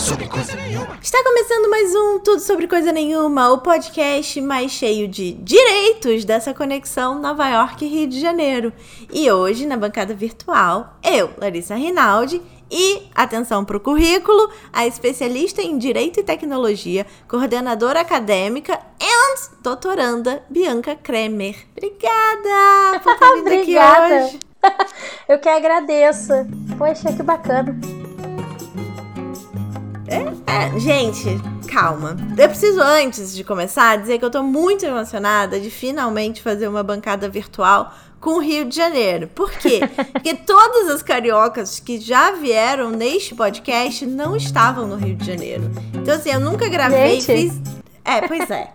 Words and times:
sobre 0.00 0.26
coisa 0.26 0.56
nenhuma. 0.56 0.98
Está 1.02 1.22
começando 1.22 1.68
mais 1.68 1.94
um 1.94 2.18
Tudo 2.20 2.40
Sobre 2.40 2.66
Coisa 2.66 2.90
Nenhuma, 2.90 3.52
o 3.52 3.58
podcast 3.58 4.40
mais 4.40 4.72
cheio 4.72 5.06
de 5.06 5.32
direitos 5.32 6.24
dessa 6.24 6.54
conexão 6.54 7.20
Nova 7.20 7.46
York 7.46 7.84
e 7.84 7.88
Rio 7.88 8.06
de 8.06 8.18
Janeiro. 8.18 8.72
E 9.12 9.30
hoje, 9.30 9.66
na 9.66 9.76
bancada 9.76 10.14
virtual, 10.14 10.96
eu, 11.04 11.30
Larissa 11.36 11.74
Rinaldi, 11.74 12.40
e, 12.70 13.02
atenção 13.14 13.62
para 13.62 13.76
o 13.76 13.80
currículo, 13.80 14.50
a 14.72 14.86
especialista 14.86 15.60
em 15.60 15.76
Direito 15.76 16.18
e 16.18 16.22
Tecnologia, 16.22 17.06
coordenadora 17.28 18.00
acadêmica 18.00 18.80
e 18.98 19.60
doutoranda 19.62 20.42
Bianca 20.48 20.96
Kremer. 20.96 21.56
Obrigada 21.76 23.00
por 23.02 23.18
ter 23.18 23.34
vindo 23.34 23.48
aqui 23.48 23.76
hoje. 24.24 24.38
Eu 25.28 25.38
que 25.38 25.48
agradeço. 25.48 26.32
Poxa, 26.78 27.12
que 27.12 27.22
bacana. 27.22 27.99
É, 30.10 30.78
gente, 30.78 31.24
calma. 31.70 32.16
Eu 32.36 32.48
preciso, 32.48 32.80
antes 32.80 33.34
de 33.34 33.44
começar, 33.44 33.96
dizer 33.96 34.18
que 34.18 34.24
eu 34.24 34.30
tô 34.30 34.42
muito 34.42 34.84
emocionada 34.84 35.60
de 35.60 35.70
finalmente 35.70 36.42
fazer 36.42 36.66
uma 36.66 36.82
bancada 36.82 37.28
virtual 37.28 37.94
com 38.20 38.30
o 38.30 38.38
Rio 38.40 38.64
de 38.64 38.74
Janeiro. 38.74 39.28
Por 39.28 39.50
quê? 39.52 39.80
Porque 40.12 40.34
todas 40.34 40.88
as 40.88 41.02
cariocas 41.02 41.78
que 41.78 42.00
já 42.00 42.32
vieram 42.32 42.90
neste 42.90 43.34
podcast 43.34 44.04
não 44.04 44.36
estavam 44.36 44.86
no 44.86 44.96
Rio 44.96 45.14
de 45.14 45.24
Janeiro. 45.24 45.70
Então, 45.94 46.14
assim, 46.14 46.30
eu 46.30 46.40
nunca 46.40 46.68
gravei. 46.68 47.20
Gente. 47.20 47.50
Fiz... 47.50 47.60
É, 48.04 48.26
pois 48.26 48.50
é. 48.50 48.72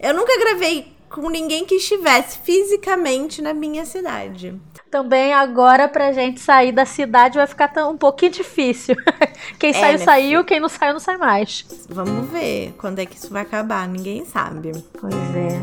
Eu 0.00 0.14
nunca 0.14 0.36
gravei 0.38 0.92
com 1.12 1.28
ninguém 1.28 1.64
que 1.64 1.74
estivesse 1.76 2.38
fisicamente 2.38 3.40
na 3.42 3.52
minha 3.52 3.84
cidade. 3.84 4.58
Também 4.90 5.32
agora 5.32 5.88
pra 5.88 6.12
gente 6.12 6.40
sair 6.40 6.72
da 6.72 6.84
cidade 6.84 7.36
vai 7.38 7.46
ficar 7.46 7.68
tão- 7.68 7.92
um 7.92 7.96
pouquinho 7.96 8.32
difícil. 8.32 8.94
Quem 9.58 9.70
É, 9.70 9.74
saiu, 9.74 9.98
né, 9.98 10.04
saiu, 10.04 10.44
quem 10.44 10.60
não 10.60 10.68
saiu, 10.68 10.92
não 10.92 11.00
sai 11.00 11.16
mais. 11.16 11.64
Vamos 11.88 12.28
ver 12.30 12.74
quando 12.78 12.98
é 12.98 13.06
que 13.06 13.16
isso 13.16 13.30
vai 13.32 13.42
acabar, 13.42 13.86
ninguém 13.88 14.24
sabe. 14.24 14.72
Pois 15.00 15.14
é. 15.14 15.60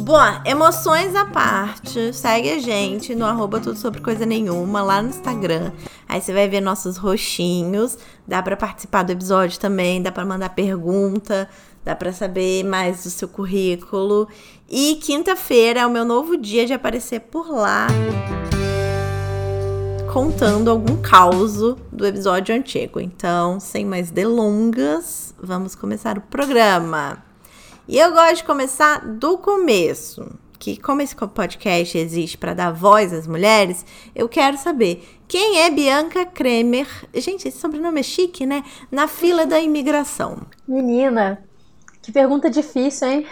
Bom, 0.00 0.18
emoções 0.46 1.14
à 1.14 1.24
parte, 1.24 2.12
segue 2.14 2.50
a 2.50 2.58
gente 2.58 3.14
no 3.14 3.24
arroba 3.26 3.60
tudo 3.60 3.78
sobre 3.78 4.00
coisa 4.00 4.24
nenhuma 4.24 4.82
lá 4.82 5.02
no 5.02 5.10
Instagram. 5.10 5.70
Aí 6.08 6.20
você 6.20 6.32
vai 6.32 6.48
ver 6.48 6.60
nossos 6.60 6.96
roxinhos, 6.96 7.98
dá 8.26 8.42
pra 8.42 8.56
participar 8.56 9.02
do 9.02 9.12
episódio 9.12 9.58
também, 9.60 10.00
dá 10.02 10.10
pra 10.10 10.24
mandar 10.24 10.48
pergunta, 10.50 11.48
dá 11.84 11.94
pra 11.94 12.12
saber 12.12 12.64
mais 12.64 13.04
do 13.04 13.10
seu 13.10 13.28
currículo. 13.28 14.28
E 14.74 14.94
quinta-feira 14.94 15.80
é 15.80 15.86
o 15.86 15.90
meu 15.90 16.02
novo 16.02 16.34
dia 16.34 16.64
de 16.64 16.72
aparecer 16.72 17.20
por 17.20 17.50
lá, 17.50 17.88
contando 20.10 20.70
algum 20.70 20.96
caos 21.02 21.58
do 21.92 22.06
episódio 22.06 22.54
antigo. 22.54 22.98
Então, 22.98 23.60
sem 23.60 23.84
mais 23.84 24.10
delongas, 24.10 25.34
vamos 25.38 25.74
começar 25.74 26.16
o 26.16 26.22
programa. 26.22 27.22
E 27.86 27.98
eu 27.98 28.12
gosto 28.14 28.36
de 28.36 28.44
começar 28.44 29.06
do 29.06 29.36
começo. 29.36 30.26
Que 30.58 30.80
como 30.80 31.02
esse 31.02 31.14
podcast 31.14 31.98
existe 31.98 32.38
para 32.38 32.54
dar 32.54 32.70
voz 32.70 33.12
às 33.12 33.26
mulheres, 33.26 33.84
eu 34.14 34.26
quero 34.26 34.56
saber 34.56 35.06
quem 35.28 35.60
é 35.60 35.70
Bianca 35.70 36.24
Kremer. 36.24 36.86
Gente, 37.12 37.46
esse 37.46 37.58
sobrenome 37.58 38.00
é 38.00 38.02
chique, 38.02 38.46
né? 38.46 38.64
Na 38.90 39.06
fila 39.06 39.44
da 39.44 39.60
imigração. 39.60 40.38
Menina, 40.66 41.44
que 42.02 42.10
pergunta 42.10 42.50
difícil, 42.50 43.08
hein? 43.08 43.26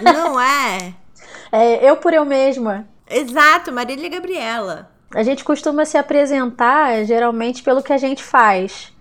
Não 0.00 0.40
é? 0.40 0.94
É, 1.52 1.88
eu 1.88 1.96
por 1.98 2.12
eu 2.12 2.24
mesma. 2.24 2.88
Exato, 3.08 3.70
Marília 3.70 4.08
Gabriela. 4.08 4.90
A 5.14 5.22
gente 5.22 5.44
costuma 5.44 5.84
se 5.84 5.96
apresentar 5.96 7.04
geralmente 7.04 7.62
pelo 7.62 7.82
que 7.82 7.92
a 7.92 7.98
gente 7.98 8.24
faz. 8.24 8.92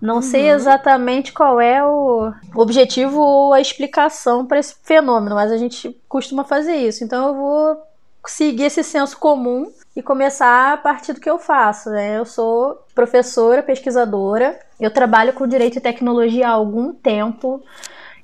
Não 0.00 0.20
sei 0.20 0.50
exatamente 0.50 1.32
qual 1.32 1.60
é 1.60 1.82
o 1.82 2.30
objetivo 2.54 3.18
ou 3.18 3.52
a 3.54 3.60
explicação 3.60 4.44
para 4.44 4.58
esse 4.58 4.74
fenômeno, 4.82 5.34
mas 5.34 5.50
a 5.50 5.56
gente 5.56 5.98
costuma 6.08 6.44
fazer 6.44 6.76
isso. 6.76 7.02
Então 7.02 7.28
eu 7.28 7.34
vou 7.34 7.82
seguir 8.26 8.64
esse 8.64 8.82
senso 8.82 9.16
comum 9.16 9.72
e 9.94 10.02
começar 10.02 10.74
a 10.74 10.76
partir 10.76 11.14
do 11.14 11.20
que 11.20 11.30
eu 11.30 11.38
faço. 11.38 11.88
Né? 11.90 12.18
Eu 12.18 12.26
sou 12.26 12.84
professora, 12.94 13.62
pesquisadora, 13.62 14.58
eu 14.78 14.90
trabalho 14.90 15.32
com 15.32 15.46
direito 15.46 15.78
e 15.78 15.80
tecnologia 15.80 16.48
há 16.48 16.52
algum 16.52 16.92
tempo 16.92 17.62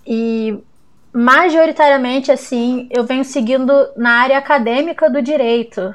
e 0.06 0.58
majoritariamente 1.12 2.32
assim 2.32 2.88
eu 2.90 3.04
venho 3.04 3.24
seguindo 3.24 3.72
na 3.96 4.20
área 4.20 4.38
acadêmica 4.38 5.10
do 5.10 5.22
direito. 5.22 5.94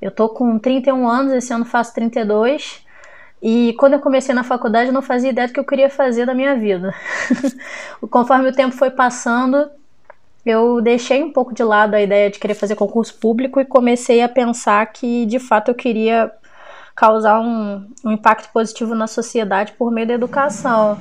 Eu 0.00 0.10
tô 0.10 0.28
com 0.28 0.58
31 0.58 1.08
anos, 1.08 1.32
esse 1.32 1.52
ano 1.52 1.64
faço 1.64 1.94
32. 1.94 2.84
E 3.42 3.74
quando 3.78 3.94
eu 3.94 4.00
comecei 4.00 4.34
na 4.34 4.42
faculdade, 4.42 4.88
eu 4.88 4.92
não 4.92 5.02
fazia 5.02 5.30
ideia 5.30 5.46
do 5.46 5.52
que 5.52 5.60
eu 5.60 5.64
queria 5.64 5.90
fazer 5.90 6.24
da 6.24 6.34
minha 6.34 6.56
vida. 6.56 6.94
Conforme 8.10 8.48
o 8.48 8.54
tempo 8.54 8.74
foi 8.74 8.90
passando, 8.90 9.70
eu 10.44 10.80
deixei 10.80 11.22
um 11.22 11.32
pouco 11.32 11.54
de 11.54 11.62
lado 11.62 11.94
a 11.94 12.00
ideia 12.00 12.30
de 12.30 12.38
querer 12.38 12.54
fazer 12.54 12.74
concurso 12.74 13.14
público 13.18 13.60
e 13.60 13.64
comecei 13.64 14.22
a 14.22 14.28
pensar 14.28 14.84
que, 14.86 15.26
de 15.26 15.38
fato, 15.38 15.70
eu 15.70 15.74
queria 15.74 16.30
causar 16.94 17.40
um, 17.40 17.86
um 18.04 18.12
impacto 18.12 18.50
positivo 18.52 18.94
na 18.94 19.06
sociedade 19.06 19.72
por 19.72 19.90
meio 19.90 20.06
da 20.06 20.14
educação. 20.14 20.98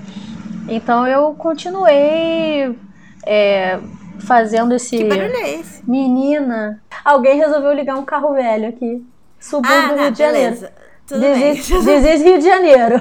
Então, 0.68 1.06
eu 1.08 1.34
continuei 1.36 2.78
é, 3.26 3.80
fazendo 4.20 4.74
esse. 4.74 4.98
Que 4.98 5.04
barulho 5.04 5.36
é 5.36 5.56
esse? 5.56 5.90
Menina, 5.90 6.82
alguém 7.04 7.38
resolveu 7.38 7.74
ligar 7.74 7.96
um 7.96 8.06
carro 8.06 8.34
velho 8.34 8.70
aqui. 8.70 9.06
Subúrbio 9.40 9.78
Ah, 9.78 9.88
do 9.94 10.00
Rio 10.00 10.12
de 10.12 10.18
Janeiro. 10.18 10.50
beleza. 10.56 10.72
Tudo 11.06 11.20
Rio 12.24 12.40
de 12.40 12.46
Janeiro. 12.46 12.96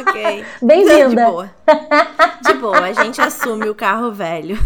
ok. 0.00 0.44
Bem-vinda. 0.62 1.08
De 1.24 1.30
boa. 1.30 1.50
De 2.46 2.54
boa, 2.54 2.78
a 2.80 2.92
gente 2.94 3.20
assume 3.20 3.68
o 3.68 3.74
carro 3.74 4.10
velho. 4.10 4.56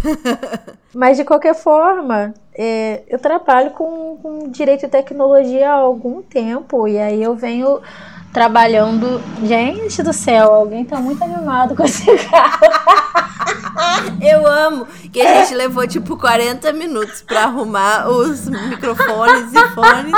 Mas 0.94 1.16
de 1.16 1.24
qualquer 1.24 1.54
forma, 1.54 2.32
é, 2.54 3.02
eu 3.08 3.19
trabalho 3.19 3.70
com, 3.72 4.16
com 4.22 4.48
direito 4.50 4.86
e 4.86 4.88
tecnologia 4.88 5.69
há 5.70 5.74
algum 5.74 6.22
tempo 6.22 6.86
e 6.86 6.96
aí 6.98 7.20
eu 7.20 7.34
venho 7.34 7.80
trabalhando. 8.32 9.20
Gente 9.42 10.02
do 10.02 10.12
céu, 10.12 10.52
alguém 10.52 10.84
tá 10.84 10.98
muito 10.98 11.22
animado 11.22 11.74
com 11.74 11.84
esse 11.84 12.04
carro. 12.28 12.60
Eu 14.20 14.46
amo 14.46 14.86
que 15.12 15.20
a 15.20 15.41
gente 15.41 15.54
levou 15.54 15.86
tipo 15.86 16.16
40 16.16 16.72
minutos 16.72 17.22
pra 17.22 17.44
arrumar 17.44 18.08
os 18.08 18.48
microfones 18.48 19.52
e 19.52 19.69
fones 19.74 20.12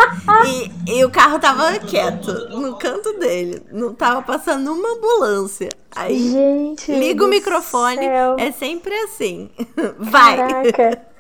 e, 0.47 0.99
e 0.99 1.05
o 1.05 1.11
carro 1.11 1.39
tava 1.39 1.79
quieto 1.79 2.33
no 2.51 2.77
canto 2.77 3.19
dele. 3.19 3.63
Não 3.73 3.95
tava 3.95 4.23
passando 4.23 4.73
uma 4.73 4.97
ambulância. 4.97 5.69
Aí 5.95 6.31
Gente. 6.31 6.91
liga 6.93 7.25
o 7.25 7.29
microfone, 7.29 7.97
céu. 7.97 8.37
é 8.39 8.51
sempre 8.51 8.95
assim. 8.95 9.51
Vai! 9.99 10.37
Caraca. 10.37 11.12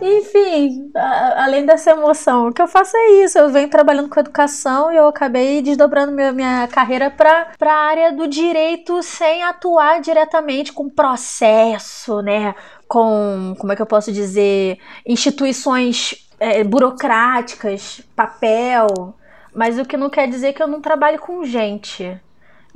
Enfim, 0.00 0.92
a- 0.94 1.42
além 1.44 1.66
dessa 1.66 1.90
emoção, 1.90 2.48
o 2.48 2.52
que 2.52 2.62
eu 2.62 2.68
faço 2.68 2.96
é 2.96 3.24
isso. 3.24 3.36
Eu 3.36 3.48
venho 3.50 3.68
trabalhando 3.68 4.08
com 4.08 4.20
educação 4.20 4.92
e 4.92 4.96
eu 4.96 5.08
acabei 5.08 5.60
desdobrando 5.60 6.12
minha, 6.12 6.32
minha 6.32 6.68
carreira 6.68 7.10
para 7.10 7.48
a 7.60 7.72
área 7.72 8.12
do 8.12 8.28
direito 8.28 9.02
sem 9.02 9.42
atuar 9.42 10.00
diretamente 10.00 10.72
com 10.72 10.88
processo, 10.88 12.22
né? 12.22 12.54
Com, 12.86 13.56
como 13.58 13.72
é 13.72 13.76
que 13.76 13.82
eu 13.82 13.86
posso 13.86 14.12
dizer, 14.12 14.78
instituições 15.04 16.28
é, 16.38 16.62
burocráticas, 16.62 18.00
papel. 18.14 18.86
Mas 19.52 19.78
o 19.78 19.84
que 19.84 19.96
não 19.96 20.08
quer 20.08 20.28
dizer 20.28 20.52
que 20.52 20.62
eu 20.62 20.68
não 20.68 20.80
trabalho 20.80 21.18
com 21.18 21.42
gente. 21.44 22.18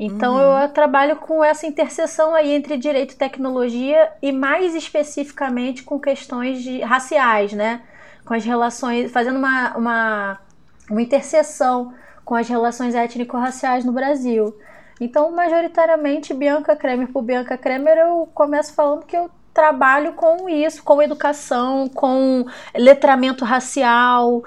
Então 0.05 0.37
eu 0.37 0.69
trabalho 0.71 1.15
com 1.15 1.45
essa 1.45 1.65
interseção 1.65 2.35
aí 2.35 2.51
entre 2.51 2.77
direito 2.77 3.13
e 3.13 3.17
tecnologia 3.17 4.11
e 4.21 4.33
mais 4.33 4.75
especificamente 4.75 5.85
com 5.85 5.97
questões 6.01 6.61
de, 6.61 6.81
raciais, 6.81 7.53
né? 7.53 7.83
Com 8.25 8.35
as 8.35 8.45
relações, 8.45 9.13
fazendo 9.13 9.39
uma, 9.39 9.77
uma, 9.77 10.39
uma 10.91 11.01
interseção 11.01 11.95
com 12.25 12.35
as 12.35 12.49
relações 12.49 12.97
étnico-raciais 12.97 13.85
no 13.85 13.93
Brasil. 13.93 14.59
Então, 15.01 15.31
majoritariamente, 15.31 16.35
Bianca 16.35 16.75
Kremer 16.75 17.07
por 17.07 17.23
Bianca 17.23 17.57
Kremer, 17.57 17.97
eu 17.99 18.29
começo 18.35 18.75
falando 18.75 19.07
que 19.07 19.17
eu 19.17 19.31
trabalho 19.55 20.15
com 20.15 20.49
isso, 20.49 20.83
com 20.83 21.01
educação, 21.01 21.89
com 21.89 22.45
letramento 22.75 23.45
racial, 23.45 24.43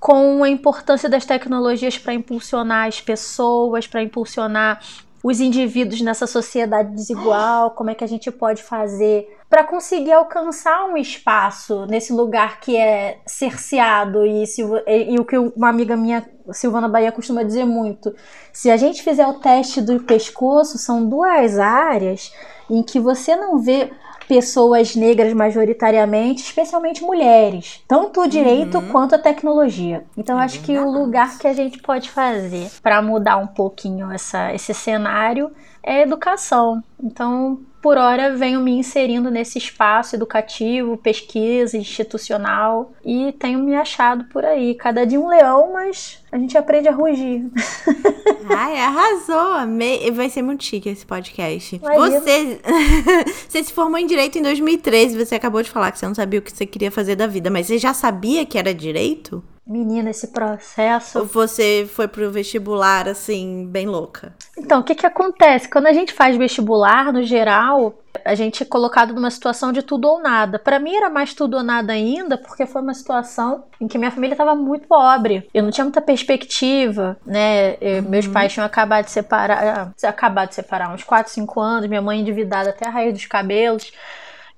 com 0.00 0.42
a 0.42 0.48
importância 0.48 1.08
das 1.08 1.26
tecnologias 1.26 1.98
para 1.98 2.14
impulsionar 2.14 2.88
as 2.88 3.00
pessoas, 3.00 3.86
para 3.86 4.02
impulsionar 4.02 4.80
os 5.22 5.40
indivíduos 5.40 6.00
nessa 6.00 6.26
sociedade 6.26 6.94
desigual, 6.94 7.72
como 7.72 7.90
é 7.90 7.94
que 7.94 8.04
a 8.04 8.06
gente 8.06 8.30
pode 8.30 8.62
fazer 8.62 9.28
para 9.50 9.64
conseguir 9.64 10.12
alcançar 10.12 10.86
um 10.86 10.96
espaço 10.96 11.84
nesse 11.86 12.12
lugar 12.12 12.60
que 12.60 12.76
é 12.76 13.18
cerceado 13.26 14.24
e, 14.24 14.46
se, 14.46 14.62
e, 14.86 15.14
e 15.14 15.18
o 15.18 15.24
que 15.24 15.36
uma 15.36 15.68
amiga 15.68 15.96
minha, 15.96 16.24
Silvana 16.52 16.88
Bahia, 16.88 17.10
costuma 17.10 17.42
dizer 17.42 17.64
muito. 17.64 18.14
Se 18.52 18.70
a 18.70 18.76
gente 18.76 19.02
fizer 19.02 19.26
o 19.26 19.40
teste 19.40 19.82
do 19.82 20.00
pescoço, 20.04 20.78
são 20.78 21.04
duas 21.06 21.58
áreas 21.58 22.32
em 22.70 22.82
que 22.82 23.00
você 23.00 23.34
não 23.34 23.58
vê 23.58 23.90
pessoas 24.30 24.94
negras 24.94 25.32
majoritariamente, 25.32 26.44
especialmente 26.44 27.02
mulheres, 27.02 27.82
tanto 27.88 28.20
o 28.20 28.28
direito 28.28 28.78
Uhum. 28.78 28.88
quanto 28.92 29.16
a 29.16 29.18
tecnologia. 29.18 30.04
Então 30.16 30.40
É 30.40 30.44
acho 30.44 30.60
que 30.60 30.78
o 30.78 30.88
lugar 30.88 31.36
que 31.36 31.48
a 31.48 31.52
gente 31.52 31.78
pode 31.82 32.08
fazer 32.08 32.70
para 32.80 33.02
mudar 33.02 33.38
um 33.38 33.48
pouquinho 33.48 34.08
essa, 34.12 34.54
esse 34.54 34.72
cenário 34.72 35.50
é 35.82 36.02
educação. 36.02 36.82
Então, 37.02 37.60
por 37.80 37.96
hora, 37.96 38.36
venho 38.36 38.60
me 38.60 38.72
inserindo 38.72 39.30
nesse 39.30 39.56
espaço 39.56 40.14
educativo, 40.14 40.98
pesquisa 40.98 41.78
institucional 41.78 42.92
e 43.02 43.32
tenho 43.32 43.60
me 43.60 43.74
achado 43.74 44.24
por 44.24 44.44
aí. 44.44 44.74
Cada 44.74 45.06
dia 45.06 45.18
um 45.18 45.28
leão, 45.28 45.72
mas 45.72 46.22
a 46.30 46.38
gente 46.38 46.58
aprende 46.58 46.88
a 46.88 46.92
rugir. 46.92 47.50
Ai, 48.54 48.78
arrasou! 48.78 49.54
Amei. 49.54 50.10
Vai 50.10 50.28
ser 50.28 50.42
muito 50.42 50.62
chique 50.62 50.90
esse 50.90 51.06
podcast. 51.06 51.78
Você, 51.78 52.60
você 53.48 53.64
se 53.64 53.72
formou 53.72 53.98
em 53.98 54.06
Direito 54.06 54.38
em 54.38 54.42
2013. 54.42 55.16
Você 55.16 55.34
acabou 55.34 55.62
de 55.62 55.70
falar 55.70 55.90
que 55.90 55.98
você 55.98 56.06
não 56.06 56.14
sabia 56.14 56.40
o 56.40 56.42
que 56.42 56.52
você 56.52 56.66
queria 56.66 56.90
fazer 56.90 57.16
da 57.16 57.26
vida, 57.26 57.50
mas 57.50 57.66
você 57.66 57.78
já 57.78 57.94
sabia 57.94 58.44
que 58.44 58.58
era 58.58 58.74
Direito? 58.74 59.42
Menina, 59.70 60.10
esse 60.10 60.26
processo. 60.26 61.24
Você 61.26 61.88
foi 61.94 62.08
pro 62.08 62.28
vestibular, 62.28 63.06
assim, 63.06 63.68
bem 63.70 63.86
louca? 63.86 64.34
Então, 64.58 64.80
o 64.80 64.82
que 64.82 64.96
que 64.96 65.06
acontece? 65.06 65.68
Quando 65.68 65.86
a 65.86 65.92
gente 65.92 66.12
faz 66.12 66.36
vestibular, 66.36 67.12
no 67.12 67.22
geral, 67.22 67.94
a 68.24 68.34
gente 68.34 68.64
é 68.64 68.66
colocado 68.66 69.14
numa 69.14 69.30
situação 69.30 69.72
de 69.72 69.82
tudo 69.82 70.08
ou 70.08 70.20
nada. 70.20 70.58
Para 70.58 70.80
mim 70.80 70.96
era 70.96 71.08
mais 71.08 71.34
tudo 71.34 71.56
ou 71.56 71.62
nada 71.62 71.92
ainda, 71.92 72.36
porque 72.36 72.66
foi 72.66 72.82
uma 72.82 72.94
situação 72.94 73.62
em 73.80 73.86
que 73.86 73.96
minha 73.96 74.10
família 74.10 74.34
estava 74.34 74.56
muito 74.56 74.88
pobre. 74.88 75.48
Eu 75.54 75.62
não 75.62 75.70
tinha 75.70 75.84
muita 75.84 76.00
perspectiva, 76.00 77.16
né? 77.24 77.76
Eu, 77.80 78.02
uhum. 78.02 78.10
Meus 78.10 78.26
pais 78.26 78.52
tinham 78.52 78.66
acabado 78.66 79.04
de 79.04 79.12
separar, 79.12 79.92
acabado 80.02 80.48
de 80.48 80.56
separar 80.56 80.92
uns 80.92 81.04
4, 81.04 81.32
5 81.32 81.60
anos, 81.60 81.88
minha 81.88 82.02
mãe 82.02 82.18
endividada 82.18 82.70
até 82.70 82.88
a 82.88 82.90
raiz 82.90 83.12
dos 83.12 83.26
cabelos. 83.26 83.92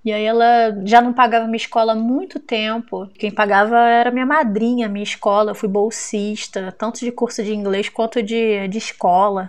E 0.05 0.13
aí 0.13 0.25
ela 0.25 0.77
já 0.85 1.01
não 1.01 1.13
pagava 1.13 1.47
minha 1.47 1.57
escola 1.57 1.93
há 1.93 1.97
muito 1.97 2.41
tempo. 2.41 3.07
Quem 3.15 3.31
pagava 3.31 3.79
era 3.79 4.11
minha 4.11 4.27
madrinha, 4.27 4.89
minha 4.89 5.05
escola. 5.05 5.53
Eu 5.53 5.55
fui 5.55 5.69
bolsista, 5.69 6.75
tanto 6.77 7.01
de 7.01 7.13
curso 7.13 7.43
de 7.43 7.55
inglês 7.55 7.89
quanto 7.89 8.23
de, 8.23 8.67
de 8.67 8.79
escola. 8.79 9.49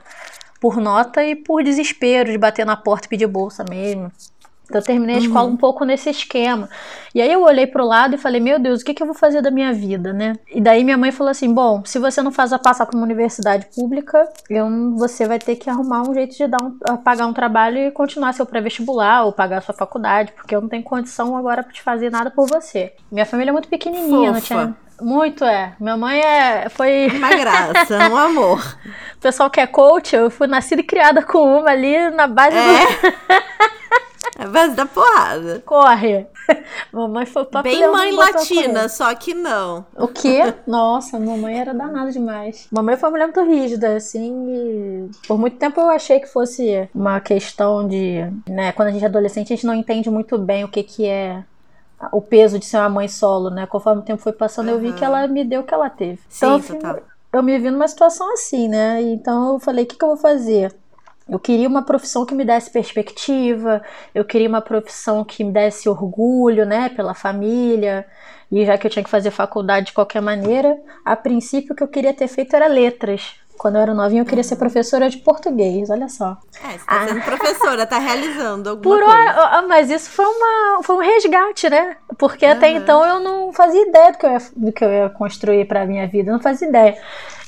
Por 0.61 0.77
nota 0.77 1.23
e 1.23 1.35
por 1.35 1.63
desespero 1.63 2.31
de 2.31 2.37
bater 2.37 2.65
na 2.65 2.77
porta 2.77 3.07
e 3.07 3.09
pedir 3.09 3.27
bolsa 3.27 3.65
mesmo. 3.67 4.11
Então 4.65 4.79
eu 4.79 4.85
terminei 4.85 5.15
a 5.15 5.19
uhum. 5.19 5.25
escola 5.25 5.47
um 5.47 5.57
pouco 5.57 5.85
nesse 5.85 6.09
esquema. 6.09 6.69
E 7.13 7.21
aí 7.21 7.31
eu 7.31 7.43
olhei 7.43 7.67
pro 7.67 7.85
lado 7.85 8.15
e 8.15 8.17
falei, 8.17 8.39
meu 8.39 8.57
Deus, 8.57 8.81
o 8.81 8.85
que, 8.85 8.93
que 8.93 9.03
eu 9.03 9.07
vou 9.07 9.15
fazer 9.15 9.41
da 9.41 9.51
minha 9.51 9.71
vida, 9.73 10.11
né? 10.13 10.33
E 10.49 10.59
daí 10.59 10.83
minha 10.83 10.97
mãe 10.97 11.11
falou 11.11 11.29
assim, 11.29 11.53
bom, 11.53 11.83
se 11.85 11.99
você 11.99 12.21
não 12.21 12.31
faz 12.31 12.51
a 12.53 12.59
passar 12.59 12.85
para 12.85 12.95
uma 12.95 13.05
universidade 13.05 13.67
pública, 13.75 14.27
eu, 14.49 14.67
você 14.95 15.27
vai 15.27 15.37
ter 15.37 15.55
que 15.57 15.69
arrumar 15.69 16.01
um 16.01 16.13
jeito 16.13 16.35
de 16.35 16.47
dar 16.47 16.61
um, 16.61 16.97
pagar 16.97 17.27
um 17.27 17.33
trabalho 17.33 17.77
e 17.77 17.91
continuar 17.91 18.33
seu 18.33 18.45
pré-vestibular 18.45 19.25
ou 19.25 19.31
pagar 19.31 19.61
sua 19.61 19.75
faculdade, 19.75 20.31
porque 20.31 20.55
eu 20.55 20.61
não 20.61 20.69
tenho 20.69 20.83
condição 20.83 21.35
agora 21.37 21.61
para 21.61 21.73
te 21.73 21.81
fazer 21.81 22.09
nada 22.09 22.31
por 22.31 22.47
você. 22.47 22.93
Minha 23.11 23.25
família 23.25 23.51
é 23.51 23.53
muito 23.53 23.67
pequenininha, 23.67 24.33
Fofa. 24.33 24.33
não 24.33 24.41
tinha 24.41 24.83
muito 25.01 25.43
é. 25.43 25.73
Minha 25.79 25.97
mãe 25.97 26.19
é, 26.19 26.69
foi. 26.69 27.07
Uma 27.07 27.29
graça, 27.29 28.09
um 28.09 28.17
amor. 28.17 28.63
O 29.13 29.23
pessoal 29.23 29.49
que 29.49 29.61
é 29.61 29.65
coach, 29.65 30.13
eu 30.13 30.29
fui 30.29 30.47
nascida 30.47 30.81
e 30.81 30.83
criada 30.83 31.23
com 31.23 31.59
uma 31.59 31.69
ali 31.69 32.09
na 32.09 32.27
base 32.27 32.57
é. 32.57 32.85
do. 32.85 33.13
É 34.37 34.47
base 34.47 34.75
da 34.75 34.85
porrada. 34.85 35.61
Corre. 35.65 36.27
Mamãe 36.91 37.25
foi 37.25 37.45
pra 37.45 37.61
Bem 37.61 37.87
mãe 37.89 38.11
latina, 38.11 38.89
só 38.89 39.13
que 39.15 39.33
não. 39.33 39.85
O 39.95 40.07
quê? 40.07 40.53
Nossa, 40.67 41.19
mamãe 41.19 41.59
era 41.59 41.73
danada 41.73 42.11
demais. 42.11 42.67
Mamãe 42.71 42.97
foi 42.97 43.09
uma 43.09 43.11
mulher 43.11 43.25
muito 43.27 43.43
rígida, 43.43 43.95
assim, 43.95 44.49
e 44.49 45.27
por 45.27 45.37
muito 45.37 45.57
tempo 45.57 45.79
eu 45.79 45.89
achei 45.89 46.19
que 46.19 46.27
fosse 46.27 46.89
uma 46.93 47.19
questão 47.19 47.87
de, 47.87 48.25
né, 48.47 48.71
quando 48.71 48.89
a 48.89 48.91
gente 48.91 49.03
é 49.03 49.07
adolescente, 49.07 49.53
a 49.53 49.55
gente 49.55 49.65
não 49.65 49.73
entende 49.73 50.09
muito 50.09 50.37
bem 50.37 50.63
o 50.63 50.67
que 50.67 50.83
que 50.83 51.05
é 51.05 51.43
o 52.11 52.21
peso 52.21 52.59
de 52.59 52.65
ser 52.65 52.77
uma 52.77 52.89
mãe 52.89 53.07
solo, 53.07 53.49
né? 53.49 53.65
Conforme 53.65 54.01
o 54.01 54.05
tempo 54.05 54.21
foi 54.21 54.33
passando, 54.33 54.67
uhum. 54.67 54.73
eu 54.73 54.79
vi 54.79 54.93
que 54.93 55.05
ela 55.05 55.25
me 55.27 55.45
deu 55.45 55.61
o 55.61 55.63
que 55.63 55.73
ela 55.73 55.89
teve. 55.89 56.19
Sim, 56.27 56.61
então, 56.69 56.99
eu 57.31 57.43
me 57.43 57.57
vi 57.57 57.71
numa 57.71 57.87
situação 57.87 58.31
assim, 58.33 58.67
né? 58.67 59.01
Então 59.01 59.53
eu 59.53 59.59
falei, 59.59 59.85
o 59.85 59.87
que 59.87 59.95
que 59.95 60.03
eu 60.03 60.09
vou 60.09 60.17
fazer? 60.17 60.73
Eu 61.27 61.39
queria 61.39 61.67
uma 61.67 61.83
profissão 61.83 62.25
que 62.25 62.35
me 62.35 62.43
desse 62.43 62.69
perspectiva, 62.69 63.81
eu 64.13 64.25
queria 64.25 64.49
uma 64.49 64.61
profissão 64.61 65.23
que 65.23 65.43
me 65.43 65.51
desse 65.51 65.87
orgulho, 65.87 66.65
né, 66.65 66.89
pela 66.89 67.13
família. 67.13 68.05
E 68.51 68.65
já 68.65 68.77
que 68.77 68.85
eu 68.85 68.91
tinha 68.91 69.03
que 69.03 69.09
fazer 69.09 69.31
faculdade 69.31 69.87
de 69.87 69.93
qualquer 69.93 70.21
maneira, 70.21 70.77
a 71.03 71.15
princípio 71.15 71.73
o 71.73 71.75
que 71.75 71.83
eu 71.83 71.87
queria 71.87 72.13
ter 72.13 72.27
feito 72.27 72.55
era 72.55 72.67
letras. 72.67 73.35
Quando 73.57 73.75
eu 73.75 73.81
era 73.81 73.93
novinha, 73.93 74.21
eu 74.21 74.25
queria 74.25 74.43
ser 74.43 74.57
professora 74.57 75.09
de 75.09 75.17
português, 75.19 75.89
olha 75.89 76.09
só. 76.09 76.37
É, 76.63 76.77
você 76.77 76.85
tá 76.85 77.07
sendo 77.07 77.19
ah. 77.19 77.23
professora, 77.23 77.85
tá 77.85 77.97
realizando 77.97 78.69
alguma 78.71 78.95
Por 78.97 79.05
coisa. 79.05 79.39
Hora, 79.39 79.61
mas 79.67 79.89
isso 79.89 80.09
foi, 80.09 80.25
uma, 80.25 80.83
foi 80.83 80.95
um 80.97 80.99
resgate, 80.99 81.69
né? 81.69 81.95
Porque 82.17 82.45
uhum. 82.45 82.51
até 82.51 82.69
então 82.71 83.05
eu 83.05 83.19
não 83.19 83.53
fazia 83.53 83.87
ideia 83.87 84.11
do 84.11 84.17
que 84.17 84.25
eu 84.25 84.31
ia, 84.31 84.41
do 84.55 84.71
que 84.71 84.83
eu 84.83 84.91
ia 84.91 85.09
construir 85.09 85.65
pra 85.65 85.85
minha 85.85 86.07
vida, 86.07 86.29
eu 86.29 86.33
não 86.33 86.41
fazia 86.41 86.67
ideia. 86.67 86.97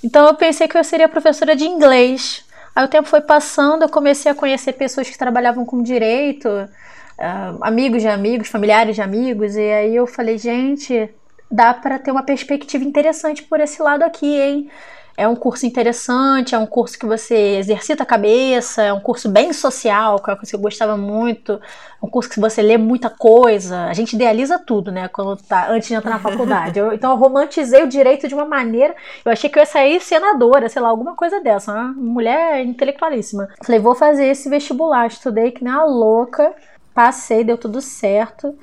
Então 0.04 0.26
eu 0.26 0.36
pensei 0.36 0.68
que 0.68 0.78
eu 0.78 0.84
seria 0.84 1.10
professora 1.10 1.56
de 1.56 1.66
inglês. 1.66 2.45
Aí 2.76 2.84
o 2.84 2.90
tempo 2.90 3.08
foi 3.08 3.22
passando, 3.22 3.84
eu 3.84 3.90
comecei 3.90 4.30
a 4.30 4.36
conhecer 4.36 4.74
pessoas 4.74 5.10
que 5.10 5.18
trabalhavam 5.18 5.64
com 5.64 5.82
direito, 5.82 6.50
uh, 6.50 7.58
amigos 7.62 8.02
de 8.02 8.10
amigos, 8.10 8.50
familiares 8.50 8.96
de 8.96 9.02
amigos, 9.02 9.56
e 9.56 9.62
aí 9.62 9.96
eu 9.96 10.06
falei, 10.06 10.38
gente, 10.38 11.10
dá 11.50 11.74
para 11.74 11.98
ter 11.98 12.12
uma 12.12 12.24
perspectiva 12.24 12.84
interessante 12.84 13.44
por 13.44 13.62
esse 13.62 13.82
lado 13.82 14.04
aqui, 14.04 14.40
hein? 14.40 14.70
É 15.18 15.28
um 15.28 15.36
curso 15.36 15.66
interessante, 15.66 16.54
é 16.54 16.58
um 16.58 16.66
curso 16.66 17.00
que 17.00 17.06
você 17.06 17.58
exercita 17.58 18.04
a 18.04 18.06
cabeça, 18.06 18.82
é 18.82 18.92
um 18.92 19.00
curso 19.00 19.30
bem 19.30 19.54
social, 19.54 20.20
que 20.20 20.30
é 20.30 20.34
uma 20.34 20.38
coisa 20.38 20.50
que 20.50 20.56
eu 20.56 20.60
gostava 20.60 20.98
muito, 20.98 21.54
é 21.54 22.06
um 22.06 22.10
curso 22.10 22.30
que 22.30 22.40
você 22.40 22.62
lê 22.62 22.78
muita 22.78 23.10
coisa. 23.10 23.86
A 23.86 23.94
gente 23.94 24.14
idealiza 24.14 24.60
tudo, 24.60 24.92
né? 24.92 25.08
Quando 25.08 25.38
tá, 25.38 25.70
antes 25.70 25.88
de 25.88 25.94
entrar 25.94 26.12
na 26.12 26.20
faculdade. 26.20 26.80
Eu, 26.80 26.92
então 26.92 27.12
eu 27.12 27.18
romantizei 27.18 27.82
o 27.84 27.88
direito 27.88 28.28
de 28.28 28.36
uma 28.36 28.46
maneira. 28.46 28.94
Eu 29.24 29.32
achei 29.32 29.50
que 29.50 29.58
eu 29.58 29.62
ia 29.62 29.66
sair 29.66 30.02
senadora, 30.02 30.68
sei 30.68 30.82
lá, 30.82 30.90
alguma 30.90 31.16
coisa 31.16 31.40
dessa. 31.40 31.72
Uma 31.72 31.94
mulher 31.94 32.66
intelectualíssima. 32.66 33.48
Falei, 33.64 33.80
vou 33.80 33.96
fazer 33.96 34.26
esse 34.26 34.50
vestibular. 34.50 35.08
Estudei 35.08 35.52
que 35.52 35.64
nem 35.64 35.72
uma 35.72 35.86
louca, 35.86 36.54
passei, 36.94 37.44
deu 37.46 37.58
tudo 37.58 37.80
certo. 37.80 38.54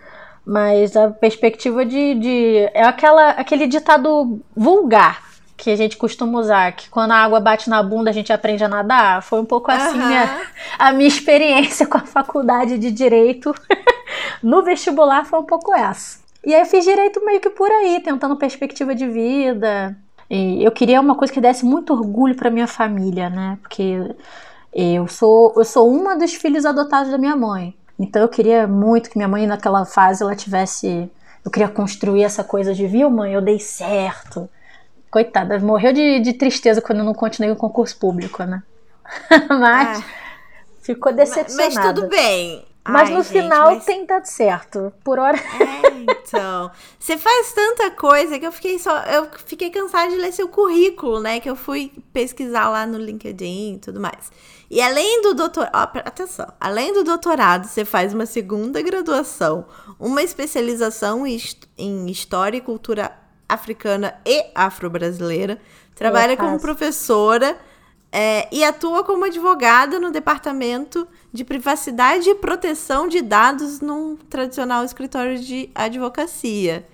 Mas 0.44 0.96
a 0.96 1.08
perspectiva 1.08 1.86
de, 1.86 2.14
de. 2.14 2.56
É 2.74 2.82
aquela, 2.82 3.30
aquele 3.30 3.66
ditado 3.66 4.40
vulgar 4.54 5.31
que 5.62 5.70
a 5.70 5.76
gente 5.76 5.96
costuma 5.96 6.40
usar, 6.40 6.72
que 6.72 6.90
quando 6.90 7.12
a 7.12 7.18
água 7.18 7.38
bate 7.38 7.70
na 7.70 7.80
bunda 7.84 8.10
a 8.10 8.12
gente 8.12 8.32
aprende 8.32 8.64
a 8.64 8.68
nadar. 8.68 9.22
Foi 9.22 9.40
um 9.40 9.44
pouco 9.44 9.70
assim 9.70 9.96
uhum. 9.96 10.12
a, 10.76 10.88
a 10.88 10.92
minha 10.92 11.06
experiência 11.06 11.86
com 11.86 11.98
a 11.98 12.00
faculdade 12.00 12.76
de 12.76 12.90
direito 12.90 13.54
no 14.42 14.64
vestibular 14.64 15.24
foi 15.24 15.38
um 15.38 15.44
pouco 15.44 15.72
essa. 15.72 16.18
E 16.44 16.52
aí 16.52 16.62
eu 16.62 16.66
fiz 16.66 16.84
direito 16.84 17.24
meio 17.24 17.40
que 17.40 17.48
por 17.48 17.70
aí, 17.70 18.00
tentando 18.00 18.34
perspectiva 18.34 18.92
de 18.92 19.06
vida. 19.06 19.96
E 20.28 20.64
eu 20.64 20.72
queria 20.72 21.00
uma 21.00 21.14
coisa 21.14 21.32
que 21.32 21.40
desse 21.40 21.64
muito 21.64 21.92
orgulho 21.92 22.34
para 22.34 22.50
minha 22.50 22.66
família, 22.66 23.30
né? 23.30 23.56
Porque 23.62 24.00
eu 24.74 25.06
sou 25.06 25.54
eu 25.56 25.64
sou 25.64 25.88
uma 25.88 26.16
dos 26.16 26.34
filhos 26.34 26.66
adotados 26.66 27.12
da 27.12 27.18
minha 27.18 27.36
mãe. 27.36 27.72
Então 27.96 28.20
eu 28.20 28.28
queria 28.28 28.66
muito 28.66 29.08
que 29.08 29.16
minha 29.16 29.28
mãe 29.28 29.46
naquela 29.46 29.84
fase 29.84 30.24
ela 30.24 30.34
tivesse 30.34 31.08
eu 31.44 31.52
queria 31.52 31.68
construir 31.68 32.24
essa 32.24 32.42
coisa 32.42 32.74
de, 32.74 32.84
viu, 32.84 33.08
mãe, 33.08 33.32
eu 33.32 33.40
dei 33.40 33.60
certo 33.60 34.50
Coitada, 35.12 35.58
morreu 35.58 35.92
de, 35.92 36.20
de 36.20 36.32
tristeza 36.32 36.80
quando 36.80 37.04
não 37.04 37.12
continuei 37.12 37.52
o 37.52 37.56
concurso 37.56 37.98
público, 37.98 38.42
né? 38.44 38.62
mas 39.46 40.00
é. 40.00 40.04
ficou 40.80 41.12
decepcionada. 41.12 41.74
Mas, 41.74 41.94
tudo 41.94 42.08
bem. 42.08 42.66
Mas 42.88 43.10
Ai, 43.10 43.14
no 43.14 43.22
gente, 43.22 43.32
final 43.32 43.74
mas... 43.74 43.84
tem 43.84 44.06
dado 44.06 44.24
certo. 44.24 44.90
Por 45.04 45.18
hora. 45.18 45.36
É, 45.36 46.00
então. 46.00 46.70
Você 46.98 47.18
faz 47.18 47.52
tanta 47.52 47.90
coisa 47.90 48.38
que 48.38 48.46
eu 48.46 48.50
fiquei 48.50 48.78
só. 48.78 49.02
Eu 49.02 49.28
fiquei 49.44 49.68
cansada 49.68 50.10
de 50.10 50.16
ler 50.16 50.32
seu 50.32 50.48
currículo, 50.48 51.20
né? 51.20 51.40
Que 51.40 51.50
eu 51.50 51.56
fui 51.56 51.92
pesquisar 52.10 52.70
lá 52.70 52.86
no 52.86 52.96
LinkedIn 52.96 53.74
e 53.74 53.78
tudo 53.78 54.00
mais. 54.00 54.32
E 54.70 54.80
além 54.80 55.20
do 55.20 55.34
doutorado. 55.34 55.98
Atenção. 55.98 56.46
Além 56.58 56.94
do 56.94 57.04
doutorado, 57.04 57.68
você 57.68 57.84
faz 57.84 58.14
uma 58.14 58.24
segunda 58.24 58.80
graduação, 58.80 59.66
uma 60.00 60.22
especialização 60.22 61.26
em 61.26 62.10
História 62.10 62.56
e 62.56 62.62
Cultura 62.62 63.21
africana 63.52 64.14
e 64.24 64.46
afro-brasileira. 64.54 65.60
Trabalha 65.94 66.36
como 66.36 66.58
professora 66.58 67.56
é, 68.10 68.46
e 68.52 68.62
atua 68.62 69.02
como 69.02 69.24
advogada 69.24 69.98
no 69.98 70.10
departamento 70.10 71.08
de 71.32 71.44
privacidade 71.44 72.28
e 72.28 72.34
proteção 72.34 73.08
de 73.08 73.22
dados 73.22 73.80
num 73.80 74.16
tradicional 74.16 74.84
escritório 74.84 75.38
de 75.38 75.70
advocacia. 75.74 76.86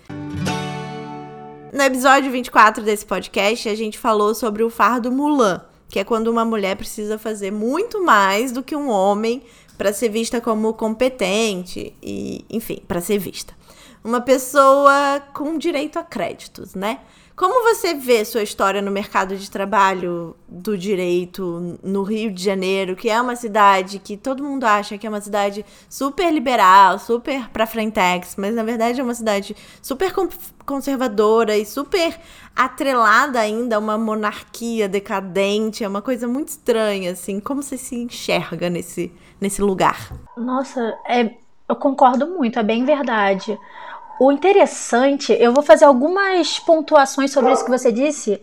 No 1.73 1.83
episódio 1.83 2.31
24 2.31 2.83
desse 2.83 3.05
podcast, 3.05 3.69
a 3.69 3.75
gente 3.75 3.99
falou 3.99 4.35
sobre 4.35 4.63
o 4.63 4.71
fardo 4.71 5.11
Mulan, 5.11 5.61
que 5.89 5.99
é 5.99 6.05
quando 6.05 6.29
uma 6.29 6.45
mulher 6.45 6.77
precisa 6.77 7.19
fazer 7.19 7.51
muito 7.51 8.05
mais 8.05 8.53
do 8.53 8.63
que 8.63 8.77
um 8.77 8.89
homem 8.89 9.43
para 9.77 9.93
ser 9.93 10.09
vista 10.09 10.41
como 10.41 10.73
competente 10.75 11.95
e, 12.03 12.45
enfim, 12.51 12.83
para 12.87 13.01
ser 13.01 13.19
vista 13.19 13.58
uma 14.09 14.23
pessoa 14.23 15.21
com 15.35 15.59
direito 15.59 15.99
a 15.99 16.03
créditos, 16.03 16.75
né? 16.75 17.01
Como 17.37 17.63
você 17.63 17.95
vê 17.95 18.25
sua 18.25 18.43
história 18.43 18.83
no 18.83 18.91
mercado 18.91 19.37
de 19.37 19.49
trabalho 19.49 20.35
do 20.49 20.77
direito 20.77 21.79
no 21.85 22.03
Rio 22.03 22.33
de 22.33 22.43
Janeiro, 22.43 22.97
que 22.97 23.09
é 23.09 23.21
uma 23.21 23.37
cidade 23.37 24.01
que 24.01 24.17
todo 24.17 24.43
mundo 24.43 24.65
acha 24.65 24.99
que 24.99 25.07
é 25.07 25.11
uma 25.11 25.21
cidade 25.21 25.65
super 25.89 26.33
liberal, 26.33 26.99
super 26.99 27.49
pra 27.51 27.67
frentex, 27.67 28.35
mas 28.37 28.55
na 28.55 28.65
verdade 28.65 28.99
é 28.99 29.05
uma 29.05 29.15
cidade 29.15 29.55
super 29.81 30.13
conservadora 30.67 31.57
e 31.57 31.65
super 31.65 32.19
atrelada 32.57 33.39
ainda 33.39 33.77
a 33.77 33.79
uma 33.79 33.97
monarquia 33.97 34.89
decadente, 34.89 35.85
é 35.85 35.89
uma 35.89 36.03
coisa 36.03 36.27
muito 36.27 36.49
estranha, 36.49 37.13
assim. 37.13 37.39
Como 37.39 37.63
você 37.63 37.77
se 37.77 37.95
enxerga 37.95 38.69
nesse, 38.69 39.13
nesse 39.41 39.63
lugar? 39.63 40.13
Nossa, 40.37 40.81
é, 41.07 41.35
eu 41.69 41.77
concordo 41.77 42.27
muito, 42.27 42.59
é 42.59 42.63
bem 42.63 42.85
verdade. 42.85 43.57
O 44.21 44.33
interessante, 44.33 45.37
eu 45.39 45.53
vou 45.53 45.63
fazer 45.63 45.85
algumas 45.85 46.59
pontuações 46.59 47.31
sobre 47.31 47.53
isso 47.53 47.65
que 47.65 47.71
você 47.71 47.93
disse 47.93 48.41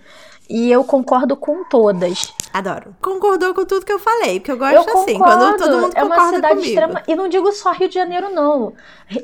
e 0.50 0.72
eu 0.72 0.84
concordo 0.84 1.36
com 1.36 1.64
todas. 1.64 2.34
Adoro. 2.54 2.96
Concordou 3.02 3.54
com 3.54 3.66
tudo 3.66 3.86
que 3.86 3.92
eu 3.92 4.00
falei, 4.00 4.40
porque 4.40 4.52
eu 4.52 4.58
gosto 4.58 4.90
eu 4.90 4.98
assim, 5.02 5.18
quando 5.18 5.58
todo 5.58 5.78
mundo 5.78 5.94
concorda 5.94 6.00
É 6.00 6.04
uma 6.04 6.30
cidade 6.30 6.56
comigo. 6.56 6.68
extrema, 6.68 7.04
e 7.08 7.16
não 7.16 7.28
digo 7.28 7.52
só 7.52 7.72
Rio 7.72 7.90
de 7.90 7.96
Janeiro 7.96 8.30
não. 8.30 8.74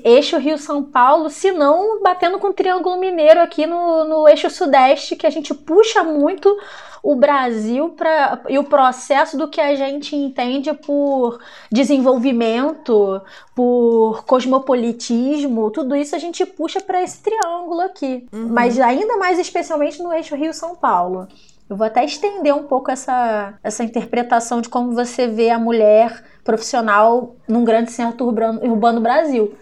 Eixo 0.03 0.37
Rio-São 0.37 0.83
Paulo, 0.83 1.29
se 1.29 1.51
não 1.51 2.01
batendo 2.01 2.39
com 2.39 2.47
o 2.47 2.53
Triângulo 2.53 2.99
Mineiro 2.99 3.39
aqui 3.39 3.65
no, 3.65 4.03
no 4.03 4.27
eixo 4.27 4.49
sudeste, 4.49 5.15
que 5.15 5.25
a 5.25 5.29
gente 5.29 5.53
puxa 5.53 6.03
muito 6.03 6.57
o 7.03 7.15
Brasil 7.15 7.89
pra, 7.89 8.41
e 8.47 8.59
o 8.59 8.63
processo 8.63 9.37
do 9.37 9.47
que 9.47 9.59
a 9.59 9.75
gente 9.75 10.15
entende 10.15 10.71
por 10.73 11.39
desenvolvimento, 11.71 13.21
por 13.55 14.23
cosmopolitismo, 14.25 15.71
tudo 15.71 15.95
isso 15.95 16.15
a 16.15 16.19
gente 16.19 16.45
puxa 16.45 16.79
para 16.79 17.01
esse 17.01 17.21
triângulo 17.21 17.81
aqui. 17.81 18.27
Uhum. 18.31 18.49
Mas 18.49 18.79
ainda 18.79 19.17
mais 19.17 19.39
especialmente 19.39 20.01
no 20.01 20.13
eixo 20.13 20.35
Rio-São 20.35 20.75
Paulo. 20.75 21.27
Eu 21.67 21.75
vou 21.75 21.87
até 21.87 22.03
estender 22.03 22.53
um 22.53 22.63
pouco 22.63 22.91
essa, 22.91 23.53
essa 23.63 23.83
interpretação 23.83 24.61
de 24.61 24.69
como 24.69 24.93
você 24.93 25.27
vê 25.27 25.49
a 25.49 25.57
mulher 25.57 26.23
profissional 26.43 27.35
num 27.47 27.63
grande 27.63 27.91
centro 27.91 28.25
urbano, 28.25 28.59
urbano 28.63 29.01
Brasil. 29.01 29.55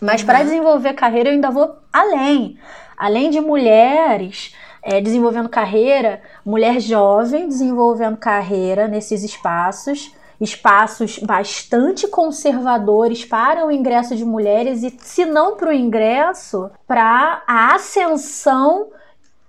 Mas 0.00 0.22
uhum. 0.22 0.26
para 0.26 0.42
desenvolver 0.42 0.94
carreira 0.94 1.28
eu 1.28 1.34
ainda 1.34 1.50
vou 1.50 1.76
além. 1.92 2.58
Além 2.96 3.30
de 3.30 3.40
mulheres 3.40 4.54
é, 4.82 5.00
desenvolvendo 5.00 5.48
carreira, 5.48 6.22
mulher 6.44 6.80
jovem 6.80 7.48
desenvolvendo 7.48 8.16
carreira 8.16 8.88
nesses 8.88 9.22
espaços, 9.22 10.14
espaços 10.40 11.18
bastante 11.18 12.08
conservadores 12.08 13.24
para 13.24 13.66
o 13.66 13.70
ingresso 13.70 14.16
de 14.16 14.24
mulheres 14.24 14.82
e, 14.82 14.96
se 15.00 15.26
não 15.26 15.56
para 15.56 15.68
o 15.68 15.72
ingresso, 15.72 16.70
para 16.86 17.42
a 17.46 17.74
ascensão 17.74 18.88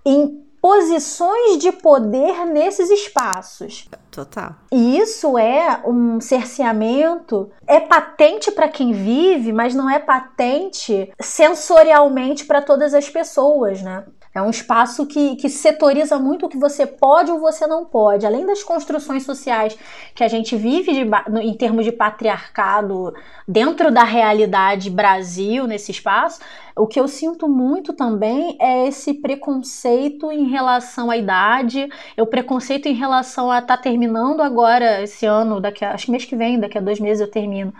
em 0.05 0.41
posições 0.61 1.57
de 1.57 1.71
poder 1.71 2.45
nesses 2.45 2.91
espaços. 2.91 3.89
Total. 4.11 4.55
E 4.71 4.97
isso 4.99 5.37
é 5.37 5.81
um 5.85 6.21
cerceamento, 6.21 7.49
é 7.65 7.79
patente 7.79 8.51
para 8.51 8.67
quem 8.67 8.91
vive, 8.91 9.51
mas 9.51 9.73
não 9.73 9.89
é 9.89 9.97
patente 9.97 11.11
sensorialmente 11.19 12.45
para 12.45 12.61
todas 12.61 12.93
as 12.93 13.09
pessoas, 13.09 13.81
né? 13.81 14.03
É 14.33 14.41
um 14.41 14.49
espaço 14.49 15.05
que, 15.05 15.35
que 15.35 15.49
setoriza 15.49 16.17
muito 16.17 16.45
o 16.45 16.49
que 16.49 16.57
você 16.57 16.85
pode 16.85 17.29
ou 17.29 17.39
você 17.39 17.67
não 17.67 17.83
pode. 17.83 18.25
Além 18.25 18.45
das 18.45 18.63
construções 18.63 19.23
sociais 19.23 19.77
que 20.15 20.23
a 20.23 20.27
gente 20.29 20.55
vive 20.55 20.93
de, 20.93 21.09
em 21.41 21.53
termos 21.53 21.83
de 21.83 21.91
patriarcado 21.91 23.13
dentro 23.45 23.91
da 23.91 24.03
realidade 24.03 24.89
Brasil 24.89 25.67
nesse 25.67 25.91
espaço, 25.91 26.39
o 26.77 26.87
que 26.87 26.97
eu 26.97 27.09
sinto 27.09 27.49
muito 27.49 27.91
também 27.91 28.55
é 28.61 28.87
esse 28.87 29.13
preconceito 29.15 30.31
em 30.31 30.47
relação 30.47 31.11
à 31.11 31.17
idade, 31.17 31.89
é 32.15 32.23
o 32.23 32.27
preconceito 32.27 32.87
em 32.87 32.93
relação 32.93 33.51
a 33.51 33.59
estar 33.59 33.75
tá 33.75 33.83
terminando 33.83 34.39
agora 34.39 35.01
esse 35.03 35.25
ano, 35.25 35.59
daqui 35.59 35.83
a, 35.83 35.91
acho 35.93 36.05
que 36.05 36.11
mês 36.11 36.23
que 36.23 36.37
vem, 36.37 36.57
daqui 36.57 36.77
a 36.77 36.81
dois 36.81 37.01
meses 37.01 37.19
eu 37.19 37.29
termino, 37.29 37.73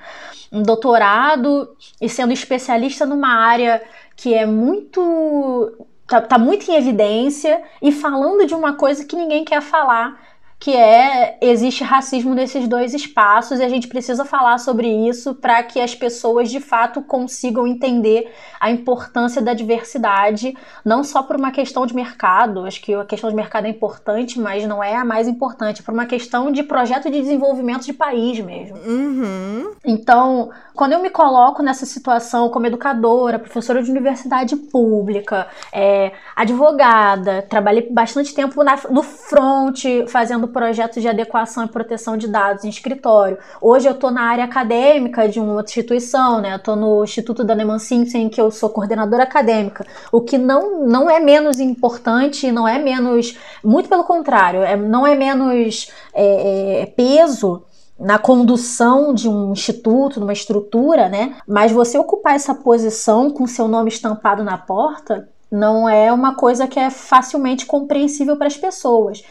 um 0.52 0.62
doutorado 0.62 1.74
e 2.02 2.10
sendo 2.10 2.34
especialista 2.34 3.06
numa 3.06 3.34
área 3.34 3.82
que 4.18 4.34
é 4.34 4.46
muito 4.46 5.88
tá, 6.12 6.20
tá 6.20 6.38
muito 6.38 6.70
em 6.70 6.76
evidência 6.76 7.62
e 7.82 7.90
falando 7.92 8.46
de 8.46 8.54
uma 8.54 8.74
coisa 8.74 9.06
que 9.06 9.16
ninguém 9.16 9.46
quer 9.46 9.62
falar, 9.62 10.20
que 10.62 10.76
é 10.76 11.40
existe 11.42 11.84
racismo 11.84 12.36
nesses 12.36 12.68
dois 12.68 12.94
espaços 12.94 13.60
e 13.60 13.64
a 13.64 13.68
gente 13.68 13.88
precisa 13.88 14.24
falar 14.24 14.60
sobre 14.60 14.88
isso 14.88 15.34
para 15.34 15.64
que 15.64 15.82
as 15.82 15.96
pessoas 15.96 16.52
de 16.52 16.60
fato 16.60 17.02
consigam 17.02 17.66
entender 17.66 18.32
a 18.60 18.70
importância 18.70 19.42
da 19.42 19.56
diversidade, 19.56 20.56
não 20.86 21.04
só 21.04 21.24
por 21.24 21.36
uma 21.36 21.50
questão 21.50 21.84
de 21.88 21.96
mercado, 21.96 22.64
acho 22.64 22.80
que 22.80 22.94
a 22.94 23.04
questão 23.04 23.28
de 23.32 23.36
mercado 23.36 23.66
é 23.66 23.70
importante, 23.70 24.40
mas 24.40 24.64
não 24.68 24.84
é 24.84 24.96
a 24.96 25.04
mais 25.04 25.28
importante, 25.28 25.82
por 25.82 25.96
uma 25.96 26.06
questão 26.06 26.52
de 26.52 26.62
projeto 26.62 27.10
de 27.10 27.20
desenvolvimento 27.20 27.84
de 27.84 27.94
país 27.94 28.40
mesmo. 28.40 28.78
Uhum. 28.86 29.72
Então, 29.84 30.52
quando 30.76 30.94
eu 30.94 31.02
me 31.02 31.10
coloco 31.10 31.64
nessa 31.64 31.88
situação 31.88 32.50
como 32.50 32.68
educadora, 32.68 33.40
professora 33.40 33.82
de 33.82 33.90
universidade 33.90 34.56
pública, 34.56 35.48
é, 35.74 36.12
advogada, 36.36 37.42
trabalhei 37.42 37.90
bastante 37.90 38.32
tempo 38.36 38.64
na, 38.64 38.78
no 38.92 39.02
front 39.02 39.86
fazendo 40.08 40.51
projetos 40.52 41.02
de 41.02 41.08
adequação 41.08 41.66
e 41.66 41.68
proteção 41.68 42.16
de 42.16 42.28
dados 42.28 42.64
em 42.64 42.70
escritório. 42.70 43.38
Hoje 43.60 43.88
eu 43.88 43.94
estou 43.94 44.12
na 44.12 44.22
área 44.24 44.44
acadêmica 44.44 45.28
de 45.28 45.40
uma 45.40 45.62
instituição, 45.62 46.42
né? 46.42 46.56
Estou 46.56 46.76
no 46.76 47.04
Instituto 47.04 47.44
da 47.44 47.56
Neman 47.56 47.80
Simpson, 47.80 48.30
que 48.30 48.40
eu 48.40 48.52
sou 48.52 48.70
coordenadora 48.70 49.24
acadêmica, 49.24 49.86
o 50.12 50.22
que 50.22 50.38
não, 50.38 50.86
não 50.86 51.10
é 51.10 51.20
menos 51.20 51.60
importante, 51.60 52.52
não 52.52 52.68
é 52.68 52.78
menos, 52.78 53.38
muito 53.64 53.90
pelo 53.90 54.04
contrário, 54.04 54.62
é, 54.62 54.76
não 54.76 55.08
é 55.08 55.16
menos 55.16 55.92
é, 56.14 56.82
é, 56.82 56.86
peso 56.86 57.64
na 58.00 58.18
condução 58.18 59.14
de 59.14 59.30
um 59.30 59.52
instituto, 59.52 60.20
numa 60.20 60.34
estrutura, 60.34 61.08
né? 61.08 61.36
Mas 61.48 61.72
você 61.72 61.98
ocupar 61.98 62.36
essa 62.36 62.54
posição 62.54 63.30
com 63.30 63.46
seu 63.48 63.68
nome 63.68 63.90
estampado 63.90 64.44
na 64.44 64.58
porta 64.58 65.30
não 65.52 65.88
é 65.88 66.12
uma 66.14 66.34
coisa 66.34 66.68
que 66.68 66.80
é 66.80 66.90
facilmente 66.90 67.66
compreensível 67.66 68.38
para 68.38 68.48
as 68.48 68.56
pessoas. 68.56 69.22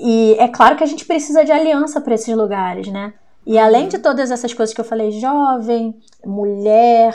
E 0.00 0.36
é 0.38 0.48
claro 0.48 0.76
que 0.76 0.84
a 0.84 0.86
gente 0.86 1.04
precisa 1.04 1.44
de 1.44 1.52
aliança 1.52 2.00
para 2.00 2.14
esses 2.14 2.34
lugares, 2.34 2.88
né? 2.88 3.12
E 3.46 3.58
além 3.58 3.88
de 3.88 3.98
todas 3.98 4.30
essas 4.30 4.52
coisas 4.52 4.74
que 4.74 4.80
eu 4.80 4.84
falei, 4.84 5.10
jovem, 5.12 5.98
mulher, 6.24 7.14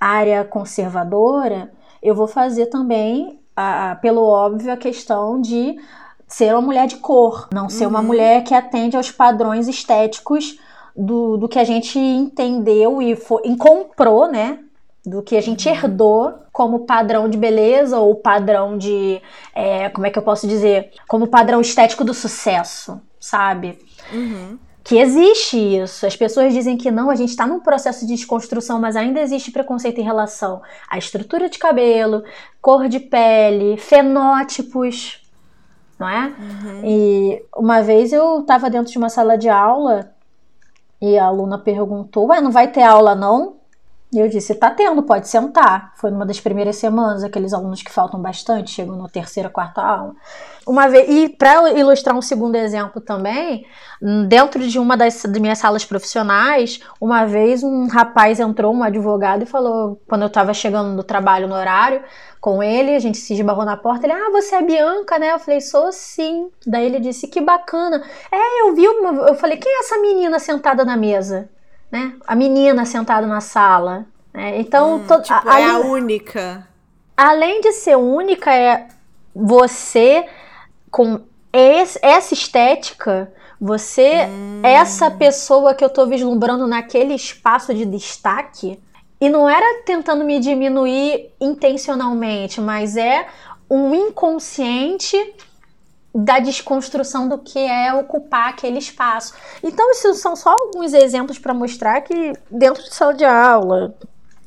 área 0.00 0.44
conservadora, 0.44 1.72
eu 2.02 2.14
vou 2.14 2.28
fazer 2.28 2.66
também, 2.66 3.40
a, 3.56 3.96
pelo 4.00 4.22
óbvio, 4.22 4.72
a 4.72 4.76
questão 4.76 5.40
de 5.40 5.76
ser 6.28 6.52
uma 6.52 6.62
mulher 6.62 6.86
de 6.86 6.96
cor, 6.96 7.48
não 7.52 7.68
ser 7.68 7.84
uhum. 7.84 7.90
uma 7.90 8.02
mulher 8.02 8.44
que 8.44 8.54
atende 8.54 8.96
aos 8.96 9.10
padrões 9.10 9.68
estéticos 9.68 10.58
do, 10.96 11.36
do 11.36 11.48
que 11.48 11.58
a 11.58 11.64
gente 11.64 11.98
entendeu 11.98 13.02
e, 13.02 13.16
foi, 13.16 13.42
comprou, 13.56 14.30
né? 14.30 14.60
Do 15.04 15.22
que 15.22 15.36
a 15.36 15.40
gente 15.40 15.68
uhum. 15.68 15.74
herdou 15.74 16.34
como 16.56 16.86
padrão 16.86 17.28
de 17.28 17.36
beleza 17.36 17.98
ou 17.98 18.14
padrão 18.14 18.78
de. 18.78 19.20
É, 19.54 19.90
como 19.90 20.06
é 20.06 20.10
que 20.10 20.18
eu 20.18 20.22
posso 20.22 20.48
dizer? 20.48 20.90
Como 21.06 21.26
padrão 21.26 21.60
estético 21.60 22.02
do 22.02 22.14
sucesso, 22.14 22.98
sabe? 23.20 23.78
Uhum 24.10 24.58
que 24.82 24.98
existe 24.98 25.58
isso. 25.58 26.06
As 26.06 26.14
pessoas 26.14 26.54
dizem 26.54 26.76
que 26.76 26.92
não, 26.92 27.10
a 27.10 27.16
gente 27.16 27.30
está 27.30 27.44
num 27.44 27.58
processo 27.58 28.06
de 28.06 28.14
desconstrução, 28.14 28.80
mas 28.80 28.94
ainda 28.94 29.20
existe 29.20 29.50
preconceito 29.50 30.00
em 30.00 30.04
relação 30.04 30.62
à 30.88 30.96
estrutura 30.96 31.50
de 31.50 31.58
cabelo, 31.58 32.22
cor 32.62 32.88
de 32.88 33.00
pele, 33.00 33.76
fenótipos, 33.76 35.28
não 35.98 36.08
é? 36.08 36.26
Uhum. 36.38 36.82
E 36.84 37.44
uma 37.56 37.82
vez 37.82 38.12
eu 38.12 38.42
estava 38.42 38.70
dentro 38.70 38.92
de 38.92 38.96
uma 38.96 39.08
sala 39.08 39.36
de 39.36 39.48
aula 39.48 40.12
e 41.02 41.18
a 41.18 41.24
aluna 41.24 41.58
perguntou: 41.58 42.28
Ué, 42.28 42.40
não 42.40 42.52
vai 42.52 42.68
ter 42.68 42.82
aula 42.82 43.16
não? 43.16 43.56
E 44.16 44.18
eu 44.18 44.28
disse: 44.28 44.54
Tá 44.54 44.70
tendo, 44.70 45.02
pode 45.02 45.28
sentar. 45.28 45.92
Foi 45.96 46.10
numa 46.10 46.24
das 46.24 46.40
primeiras 46.40 46.76
semanas, 46.76 47.22
aqueles 47.22 47.52
alunos 47.52 47.82
que 47.82 47.92
faltam 47.92 48.20
bastante, 48.20 48.70
chegam 48.70 48.96
na 48.96 49.08
terceira, 49.08 49.50
quarta 49.50 49.82
aula. 49.82 50.14
Uma 50.66 50.88
vez, 50.88 51.06
e 51.08 51.28
para 51.28 51.70
ilustrar 51.78 52.16
um 52.16 52.22
segundo 52.22 52.56
exemplo 52.56 53.00
também, 53.00 53.66
dentro 54.26 54.66
de 54.66 54.78
uma 54.78 54.96
das 54.96 55.22
de 55.22 55.38
minhas 55.38 55.58
salas 55.58 55.84
profissionais, 55.84 56.80
uma 56.98 57.26
vez 57.26 57.62
um 57.62 57.86
rapaz 57.88 58.40
entrou, 58.40 58.74
um 58.74 58.82
advogado, 58.82 59.42
e 59.42 59.46
falou, 59.46 60.00
quando 60.08 60.22
eu 60.22 60.28
estava 60.28 60.54
chegando 60.54 60.96
no 60.96 61.04
trabalho 61.04 61.46
no 61.46 61.54
horário 61.54 62.02
com 62.40 62.62
ele, 62.62 62.94
a 62.94 62.98
gente 62.98 63.18
se 63.18 63.34
esbarrou 63.34 63.64
na 63.64 63.76
porta, 63.76 64.06
ele, 64.06 64.14
ah, 64.14 64.30
você 64.32 64.54
é 64.54 64.62
Bianca, 64.62 65.18
né? 65.18 65.32
Eu 65.32 65.38
falei, 65.38 65.60
sou 65.60 65.92
sim. 65.92 66.48
Daí 66.66 66.86
ele 66.86 67.00
disse, 67.00 67.28
que 67.28 67.40
bacana. 67.40 68.02
É, 68.32 68.62
eu 68.62 68.74
vi, 68.74 68.88
uma... 68.88 69.28
eu 69.28 69.34
falei, 69.34 69.58
quem 69.58 69.70
é 69.70 69.80
essa 69.80 69.98
menina 69.98 70.38
sentada 70.38 70.84
na 70.84 70.96
mesa? 70.96 71.50
Né? 71.96 72.12
A 72.26 72.36
menina 72.36 72.84
sentada 72.84 73.26
na 73.26 73.40
sala. 73.40 74.04
É, 74.34 74.60
então, 74.60 74.96
hum, 74.96 75.06
to... 75.06 75.22
tipo, 75.22 75.48
a, 75.48 75.60
é 75.60 75.64
a 75.64 75.78
única. 75.78 76.68
Além 77.16 77.62
de 77.62 77.72
ser 77.72 77.96
única, 77.96 78.54
é 78.54 78.86
você 79.34 80.26
com 80.90 81.22
esse, 81.50 81.98
essa 82.02 82.34
estética, 82.34 83.32
você, 83.58 84.26
hum. 84.26 84.60
essa 84.62 85.10
pessoa 85.10 85.74
que 85.74 85.82
eu 85.82 85.88
tô 85.88 86.06
vislumbrando 86.06 86.66
naquele 86.66 87.14
espaço 87.14 87.72
de 87.72 87.86
destaque, 87.86 88.78
e 89.18 89.30
não 89.30 89.48
era 89.48 89.82
tentando 89.84 90.22
me 90.22 90.38
diminuir 90.38 91.30
intencionalmente, 91.40 92.60
mas 92.60 92.98
é 92.98 93.26
um 93.70 93.94
inconsciente 93.94 95.16
da 96.16 96.38
desconstrução 96.38 97.28
do 97.28 97.38
que 97.38 97.58
é 97.58 97.92
ocupar 97.92 98.48
aquele 98.48 98.78
espaço. 98.78 99.34
Então, 99.62 99.90
esses 99.90 100.18
são 100.18 100.34
só 100.34 100.54
alguns 100.58 100.92
exemplos 100.94 101.38
para 101.38 101.52
mostrar 101.52 102.00
que 102.00 102.32
dentro 102.50 102.82
de 102.82 102.94
sala 102.94 103.12
de 103.12 103.24
aula, 103.24 103.94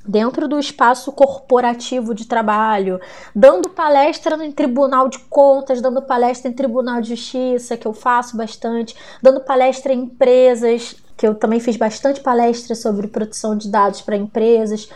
dentro 0.06 0.48
do 0.48 0.60
espaço 0.60 1.12
corporativo 1.12 2.16
de 2.16 2.26
trabalho, 2.26 3.00
dando 3.36 3.70
palestra 3.70 4.44
em 4.44 4.52
tribunal 4.52 5.08
de 5.08 5.20
contas, 5.20 5.82
dando 5.82 6.02
palestra 6.02 6.50
em 6.50 6.54
tribunal 6.54 7.00
de 7.02 7.10
justiça, 7.10 7.78
que 7.78 7.88
eu 7.88 7.94
faço 7.94 8.36
bastante, 8.36 8.96
dando 9.22 9.42
palestra 9.42 9.94
em 9.94 10.00
empresas, 10.00 10.96
que 11.16 11.28
eu 11.28 11.36
também 11.36 11.60
fiz 11.60 11.76
bastante 11.76 12.22
palestra 12.22 12.74
sobre 12.74 13.08
proteção 13.08 13.56
de 13.56 13.70
dados 13.70 14.02
para 14.02 14.16
empresas 14.16 14.90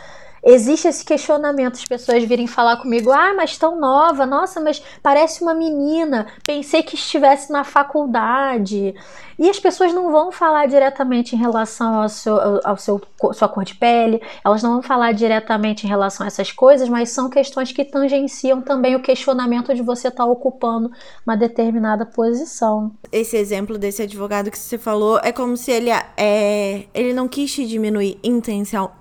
existe 0.43 0.87
esse 0.87 1.05
questionamento, 1.05 1.75
as 1.75 1.85
pessoas 1.85 2.23
virem 2.23 2.47
falar 2.47 2.77
comigo, 2.77 3.11
ah, 3.11 3.33
mas 3.35 3.57
tão 3.57 3.79
nova, 3.79 4.25
nossa, 4.25 4.59
mas 4.59 4.83
parece 5.01 5.41
uma 5.41 5.53
menina, 5.53 6.27
pensei 6.45 6.83
que 6.83 6.95
estivesse 6.95 7.51
na 7.51 7.63
faculdade. 7.63 8.93
E 9.39 9.49
as 9.49 9.59
pessoas 9.59 9.93
não 9.93 10.11
vão 10.11 10.31
falar 10.31 10.67
diretamente 10.67 11.35
em 11.35 11.39
relação 11.39 12.01
ao 12.01 12.09
seu, 12.09 12.35
ao 12.63 12.77
seu 12.77 13.01
sua 13.33 13.47
cor 13.47 13.63
de 13.63 13.75
pele, 13.75 14.21
elas 14.43 14.61
não 14.61 14.73
vão 14.73 14.81
falar 14.81 15.11
diretamente 15.13 15.85
em 15.85 15.89
relação 15.89 16.23
a 16.23 16.27
essas 16.27 16.51
coisas, 16.51 16.89
mas 16.89 17.09
são 17.09 17.29
questões 17.29 17.71
que 17.71 17.85
tangenciam 17.85 18.61
também 18.61 18.95
o 18.95 19.01
questionamento 19.01 19.73
de 19.73 19.81
você 19.81 20.09
estar 20.09 20.23
tá 20.23 20.29
ocupando 20.29 20.91
uma 21.25 21.35
determinada 21.35 22.05
posição. 22.05 22.91
Esse 23.11 23.37
exemplo 23.37 23.77
desse 23.77 24.01
advogado 24.01 24.51
que 24.51 24.57
você 24.57 24.77
falou 24.77 25.19
é 25.23 25.31
como 25.31 25.55
se 25.55 25.71
ele, 25.71 25.89
é, 26.17 26.85
ele 26.93 27.13
não 27.13 27.27
quis 27.27 27.53
te 27.53 27.65
diminuir 27.65 28.19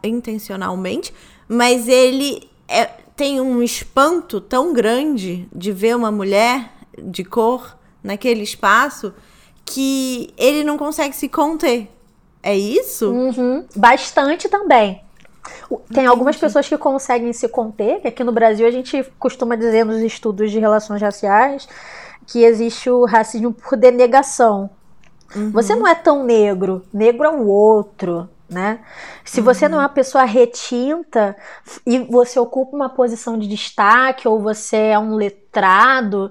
intencionalmente, 0.03 1.13
mas 1.53 1.87
ele 1.87 2.49
é, 2.67 2.87
tem 3.15 3.39
um 3.41 3.63
espanto 3.63 4.41
tão 4.41 4.73
grande 4.73 5.47
de 5.55 5.71
ver 5.71 5.95
uma 5.95 6.11
mulher 6.11 6.73
de 6.99 7.23
cor 7.23 7.77
naquele 8.03 8.43
espaço 8.43 9.13
que 9.65 10.33
ele 10.39 10.65
não 10.65 10.79
consegue 10.79 11.15
se 11.15 11.29
conter. 11.29 11.89
É 12.43 12.57
isso? 12.57 13.11
Uhum. 13.11 13.67
Bastante 13.77 14.49
também. 14.49 15.03
Tem 15.93 16.07
algumas 16.07 16.37
pessoas 16.37 16.67
que 16.67 16.77
conseguem 16.79 17.33
se 17.33 17.47
conter, 17.49 18.01
que 18.01 18.09
aqui 18.09 18.25
no 18.25 18.33
Brasil 18.33 18.67
a 18.67 18.71
gente 18.71 19.05
costuma 19.19 19.55
dizer 19.55 19.85
nos 19.85 20.01
estudos 20.01 20.51
de 20.51 20.59
relações 20.59 21.03
raciais 21.03 21.69
que 22.27 22.45
existe 22.45 22.89
o 22.89 23.05
racismo 23.05 23.53
por 23.53 23.77
denegação. 23.77 24.71
Uhum. 25.37 25.51
Você 25.51 25.75
não 25.75 25.87
é 25.87 25.95
tão 25.95 26.25
negro, 26.25 26.83
negro 26.93 27.25
é 27.27 27.31
o 27.31 27.47
outro 27.47 28.29
né? 28.49 28.81
Se 29.25 29.41
uhum. 29.41 29.47
você 29.47 29.69
não 29.69 29.79
é 29.79 29.83
uma 29.83 29.89
pessoa 29.89 30.25
retinta 30.25 31.37
e 31.87 31.99
você 32.01 32.39
ocupa 32.39 32.77
uma 32.77 32.89
posição 32.89 33.39
de 33.39 33.49
destaque 33.49 34.29
ou 34.29 34.41
você 34.41 34.77
é 34.77 34.99
um 34.99 35.15
letrado, 35.15 36.31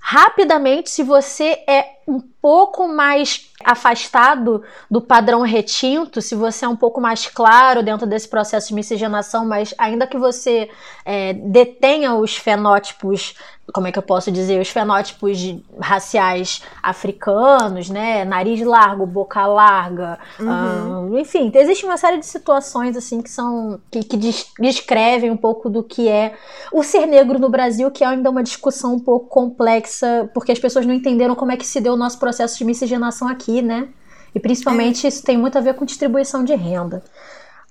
rapidamente, 0.00 0.90
se 0.90 1.02
você 1.02 1.64
é 1.66 1.93
um 2.06 2.20
pouco 2.20 2.86
mais 2.86 3.50
afastado 3.64 4.62
do 4.90 5.00
padrão 5.00 5.40
retinto, 5.42 6.20
se 6.20 6.34
você 6.34 6.64
é 6.64 6.68
um 6.68 6.76
pouco 6.76 7.00
mais 7.00 7.26
claro 7.26 7.82
dentro 7.82 8.06
desse 8.06 8.28
processo 8.28 8.68
de 8.68 8.74
miscigenação, 8.74 9.46
mas 9.46 9.74
ainda 9.78 10.06
que 10.06 10.18
você 10.18 10.68
é, 11.04 11.32
detenha 11.32 12.14
os 12.14 12.36
fenótipos 12.36 13.34
como 13.72 13.86
é 13.86 13.92
que 13.92 13.98
eu 13.98 14.02
posso 14.02 14.30
dizer, 14.30 14.60
os 14.60 14.68
fenótipos 14.68 15.38
raciais 15.80 16.62
africanos, 16.82 17.88
né? 17.88 18.24
Nariz 18.24 18.60
largo, 18.60 19.06
boca 19.06 19.46
larga, 19.46 20.18
uhum. 20.38 21.18
enfim, 21.18 21.50
existe 21.54 21.84
uma 21.84 21.96
série 21.96 22.18
de 22.18 22.26
situações 22.26 22.96
assim 22.96 23.22
que 23.22 23.30
são 23.30 23.80
que, 23.90 24.04
que 24.04 24.16
descrevem 24.58 25.30
um 25.30 25.36
pouco 25.36 25.70
do 25.70 25.82
que 25.82 26.08
é 26.08 26.34
o 26.72 26.82
ser 26.82 27.06
negro 27.06 27.38
no 27.38 27.48
Brasil, 27.48 27.90
que 27.90 28.04
é 28.04 28.06
ainda 28.06 28.30
uma 28.30 28.42
discussão 28.42 28.94
um 28.94 29.00
pouco 29.00 29.26
complexa, 29.28 30.30
porque 30.34 30.52
as 30.52 30.58
pessoas 30.58 30.84
não 30.84 30.94
entenderam 30.94 31.34
como 31.34 31.52
é 31.52 31.56
que 31.56 31.66
se 31.66 31.80
deu 31.80 31.93
o 31.94 31.98
nosso 31.98 32.18
processo 32.18 32.56
de 32.58 32.64
miscigenação 32.64 33.28
aqui, 33.28 33.62
né? 33.62 33.88
E 34.34 34.40
principalmente 34.40 35.06
é. 35.06 35.08
isso 35.08 35.22
tem 35.22 35.36
muito 35.36 35.56
a 35.56 35.60
ver 35.60 35.74
com 35.74 35.84
distribuição 35.84 36.44
de 36.44 36.54
renda. 36.54 37.02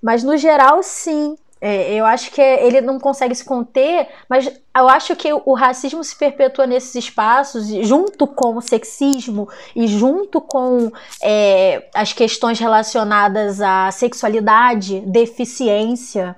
Mas 0.02 0.24
no 0.24 0.36
geral, 0.38 0.82
sim, 0.82 1.36
é, 1.66 1.94
eu 1.94 2.06
acho 2.06 2.30
que 2.32 2.42
ele 2.42 2.82
não 2.82 3.00
consegue 3.00 3.34
se 3.34 3.46
conter, 3.46 4.10
mas 4.28 4.52
eu 4.76 4.90
acho 4.90 5.16
que 5.16 5.32
o 5.32 5.54
racismo 5.54 6.04
se 6.04 6.14
perpetua 6.14 6.68
nesses 6.68 6.94
espaços, 6.94 7.68
junto 7.88 8.28
com 8.28 8.58
o 8.58 8.62
sexismo 8.62 9.48
e 9.74 9.88
junto 9.88 10.42
com 10.42 10.92
é, 11.22 11.88
as 11.96 12.12
questões 12.12 12.60
relacionadas 12.60 13.62
à 13.62 13.90
sexualidade, 13.92 15.00
deficiência, 15.06 16.36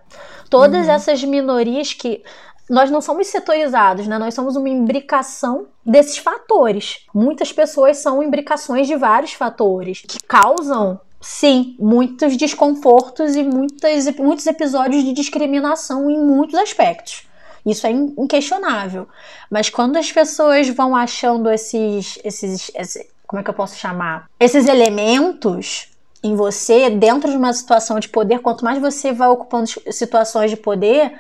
todas 0.48 0.86
uhum. 0.86 0.94
essas 0.94 1.24
minorias 1.24 1.92
que 1.92 2.24
nós 2.70 2.90
não 2.90 3.02
somos 3.02 3.28
setorizados, 3.28 4.08
né? 4.08 4.18
Nós 4.18 4.34
somos 4.34 4.56
uma 4.56 4.70
imbricação 4.70 5.68
desses 5.86 6.18
fatores. 6.18 7.06
Muitas 7.14 7.52
pessoas 7.52 7.98
são 7.98 8.24
imbricações 8.24 8.88
de 8.88 8.96
vários 8.96 9.34
fatores 9.34 10.02
que 10.08 10.18
causam 10.28 11.00
sim, 11.22 11.76
muitos 11.80 12.38
desconfortos 12.38 13.36
e 13.36 13.44
muitas, 13.44 14.16
muitos 14.18 14.46
episódios 14.46 15.04
de 15.04 15.14
discriminação 15.14 16.10
em 16.10 16.20
muitos 16.20 16.60
aspectos. 16.60 17.28
Isso 17.66 17.88
é 17.88 17.92
inquestionável. 17.92 19.08
Mas 19.50 19.70
quando 19.70 19.98
as 19.98 20.12
pessoas 20.12 20.70
vão 20.70 20.96
achando 20.96 21.50
esses, 21.50 22.20
esses, 22.24 22.72
esses 22.76 23.08
como 23.26 23.40
é 23.40 23.44
que 23.44 23.50
eu 23.50 23.56
posso 23.56 23.76
chamar? 23.76 24.30
Esses 24.40 24.68
elementos 24.68 25.90
em 26.24 26.36
você 26.36 26.90
dentro 26.90 27.30
de 27.30 27.38
uma 27.38 27.54
situação 27.54 28.00
de 28.00 28.10
poder, 28.10 28.40
quanto 28.40 28.64
mais 28.64 28.80
você 28.80 29.12
vai 29.12 29.28
ocupando 29.28 29.68
situações 29.92 30.50
de 30.52 30.58
poder, 30.58 31.20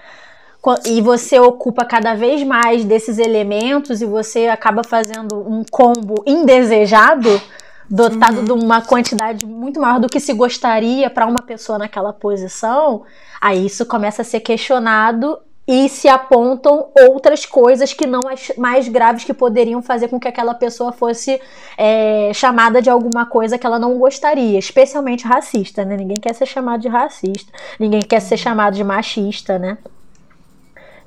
e 0.85 1.01
você 1.01 1.39
ocupa 1.39 1.85
cada 1.85 2.15
vez 2.15 2.43
mais 2.43 2.83
desses 2.83 3.17
elementos 3.17 4.01
e 4.01 4.05
você 4.05 4.47
acaba 4.47 4.83
fazendo 4.83 5.35
um 5.35 5.63
combo 5.69 6.23
indesejado, 6.25 7.41
dotado 7.89 8.39
uhum. 8.39 8.45
de 8.45 8.51
uma 8.51 8.81
quantidade 8.81 9.45
muito 9.45 9.79
maior 9.79 9.99
do 9.99 10.09
que 10.09 10.19
se 10.19 10.33
gostaria 10.33 11.09
para 11.09 11.25
uma 11.25 11.41
pessoa 11.41 11.77
naquela 11.77 12.11
posição, 12.11 13.03
aí 13.39 13.65
isso 13.65 13.85
começa 13.85 14.21
a 14.21 14.25
ser 14.25 14.39
questionado 14.39 15.37
e 15.67 15.89
se 15.89 16.07
apontam 16.07 16.89
outras 17.09 17.45
coisas 17.45 17.91
que 17.91 18.05
não 18.05 18.21
as 18.29 18.51
mais 18.55 18.87
graves 18.87 19.23
que 19.23 19.33
poderiam 19.33 19.81
fazer 19.81 20.07
com 20.07 20.19
que 20.19 20.27
aquela 20.27 20.53
pessoa 20.53 20.91
fosse 20.91 21.41
é, 21.75 22.31
chamada 22.33 22.81
de 22.81 22.89
alguma 22.89 23.25
coisa 23.25 23.57
que 23.57 23.65
ela 23.65 23.79
não 23.79 23.97
gostaria, 23.97 24.59
especialmente 24.59 25.25
racista, 25.25 25.83
né? 25.83 25.97
Ninguém 25.97 26.19
quer 26.19 26.35
ser 26.35 26.45
chamado 26.45 26.81
de 26.81 26.87
racista, 26.87 27.51
ninguém 27.79 28.01
quer 28.01 28.19
ser 28.19 28.37
chamado 28.37 28.75
de 28.75 28.83
machista, 28.83 29.57
né? 29.57 29.79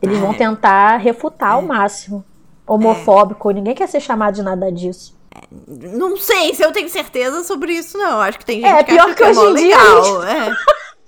Eles 0.00 0.18
vão 0.18 0.32
é. 0.32 0.36
tentar 0.36 0.96
refutar 0.96 1.52
ao 1.52 1.62
é. 1.62 1.66
máximo. 1.66 2.24
Homofóbico, 2.66 3.50
ninguém 3.50 3.74
quer 3.74 3.88
ser 3.88 4.00
chamado 4.00 4.34
de 4.34 4.42
nada 4.42 4.70
disso. 4.70 5.16
Não 5.66 6.16
sei 6.16 6.54
se 6.54 6.62
eu 6.62 6.72
tenho 6.72 6.88
certeza 6.88 7.42
sobre 7.44 7.72
isso, 7.72 7.96
não. 7.96 8.20
Acho 8.20 8.38
que 8.38 8.44
tem 8.44 8.60
gente 8.60 8.70
é, 8.70 8.84
que 8.84 8.92
pior 8.92 9.04
acha 9.04 9.14
que, 9.14 9.16
que 9.16 9.22
é 9.22 9.30
hoje 9.30 9.40
em 9.40 9.54
dia 9.54 9.78
legal. 9.78 10.22
É. 10.24 10.56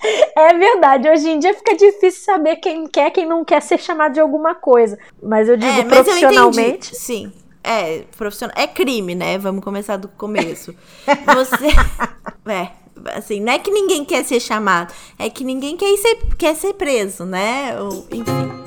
é 0.37 0.55
verdade, 0.55 1.09
hoje 1.09 1.29
em 1.29 1.39
dia 1.39 1.53
fica 1.55 1.77
difícil 1.77 2.25
saber 2.25 2.57
quem 2.57 2.87
quer, 2.87 3.11
quem 3.11 3.27
não 3.27 3.45
quer 3.45 3.61
ser 3.61 3.79
chamado 3.79 4.15
de 4.15 4.21
alguma 4.21 4.55
coisa. 4.55 4.99
Mas 5.23 5.49
eu 5.49 5.57
digo 5.57 5.71
é, 5.71 5.85
mas 5.85 6.01
profissionalmente. 6.01 6.93
Eu 6.93 6.99
Sim. 6.99 7.33
É, 7.63 8.05
profissional. 8.17 8.57
É 8.57 8.67
crime, 8.67 9.15
né? 9.15 9.37
Vamos 9.37 9.63
começar 9.63 9.97
do 9.97 10.09
começo. 10.09 10.75
Você. 11.35 11.67
é, 12.51 12.71
assim, 13.15 13.41
não 13.41 13.53
é 13.53 13.59
que 13.59 13.71
ninguém 13.71 14.05
quer 14.05 14.25
ser 14.25 14.41
chamado, 14.41 14.93
é 15.19 15.29
que 15.29 15.45
ninguém 15.45 15.77
quer 15.77 15.95
ser, 15.97 16.17
quer 16.39 16.55
ser 16.55 16.75
preso, 16.75 17.25
né? 17.25 17.79
Ou, 17.81 18.07
enfim. 18.11 18.60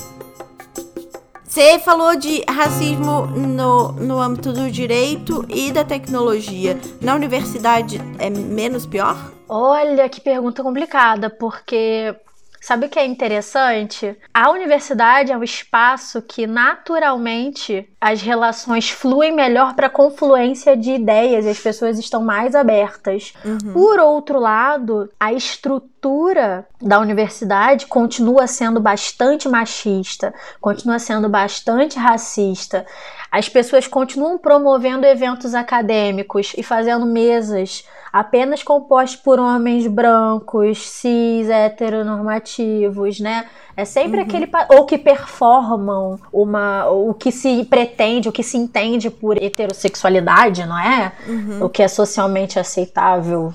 Você 1.54 1.78
falou 1.78 2.16
de 2.16 2.44
racismo 2.50 3.28
no, 3.28 3.92
no 3.92 4.20
âmbito 4.20 4.52
do 4.52 4.72
direito 4.72 5.46
e 5.48 5.72
da 5.72 5.84
tecnologia. 5.84 6.76
Na 7.00 7.14
universidade 7.14 8.02
é 8.18 8.28
menos 8.28 8.88
pior? 8.88 9.16
Olha 9.48 10.10
que 10.10 10.20
pergunta 10.20 10.64
complicada, 10.64 11.30
porque 11.30 12.16
Sabe 12.64 12.86
o 12.86 12.90
que 12.90 12.98
é 12.98 13.06
interessante? 13.06 14.18
A 14.34 14.50
universidade 14.50 15.34
é 15.34 15.38
um 15.38 15.44
espaço 15.44 16.22
que 16.22 16.48
naturalmente 16.48 17.90
as 18.00 18.22
relações 18.22 18.90
fluem 18.90 19.34
melhor 19.34 19.76
para 19.76 19.90
confluência 19.90 20.78
de 20.78 20.92
ideias 20.92 21.44
e 21.44 21.50
as 21.50 21.60
pessoas 21.60 22.00
estão 22.00 22.24
mais 22.24 22.56
abertas. 22.56 23.34
Uhum. 23.44 23.74
Por 23.74 24.00
outro 24.00 24.40
lado, 24.40 25.10
a 25.20 25.34
estrutura 25.34 26.66
da 26.82 27.02
universidade 27.02 27.86
continua 27.86 28.48
sendo 28.48 28.80
bastante 28.80 29.50
machista, 29.50 30.34
continua 30.62 31.00
sendo 31.00 31.28
bastante 31.28 32.00
racista. 32.00 32.86
As 33.30 33.50
pessoas 33.50 33.88
continuam 33.88 34.38
promovendo 34.38 35.06
eventos 35.06 35.54
acadêmicos 35.54 36.54
e 36.58 36.64
fazendo 36.64 37.06
mesas 37.06 37.84
apenas 38.14 38.62
composto 38.62 39.24
por 39.24 39.40
homens 39.40 39.88
brancos, 39.88 40.88
cis, 40.88 41.50
heteronormativos, 41.50 43.20
né? 43.20 43.48
É 43.76 43.86
sempre 43.86 44.20
uhum. 44.20 44.24
aquele 44.24 44.48
ou 44.70 44.86
que 44.86 45.00
performam 45.00 46.20
uma 46.32 46.88
o 46.92 47.12
que 47.16 47.32
se 47.32 47.66
pretende, 47.66 48.30
o 48.30 48.32
que 48.32 48.44
se 48.44 48.56
entende 48.56 49.10
por 49.10 49.42
heterossexualidade, 49.42 50.64
não 50.64 50.78
é? 50.78 51.12
Uhum. 51.28 51.66
O 51.66 51.70
que 51.70 51.82
é 51.82 51.88
socialmente 51.88 52.60
aceitável, 52.60 53.52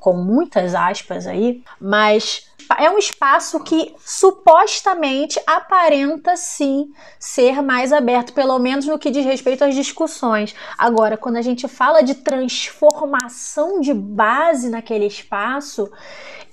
com 0.00 0.14
muitas 0.14 0.74
aspas 0.74 1.28
aí, 1.28 1.62
mas 1.80 2.50
é 2.78 2.90
um 2.90 2.98
espaço 2.98 3.60
que 3.60 3.94
supostamente 4.04 5.40
aparenta 5.46 6.36
sim 6.36 6.92
ser 7.18 7.62
mais 7.62 7.92
aberto, 7.92 8.32
pelo 8.32 8.58
menos 8.58 8.86
no 8.86 8.98
que 8.98 9.10
diz 9.10 9.24
respeito 9.24 9.64
às 9.64 9.74
discussões. 9.74 10.54
Agora, 10.76 11.16
quando 11.16 11.36
a 11.36 11.42
gente 11.42 11.68
fala 11.68 12.02
de 12.02 12.14
transformação 12.14 13.80
de 13.80 13.92
base 13.94 14.68
naquele 14.68 15.06
espaço, 15.06 15.90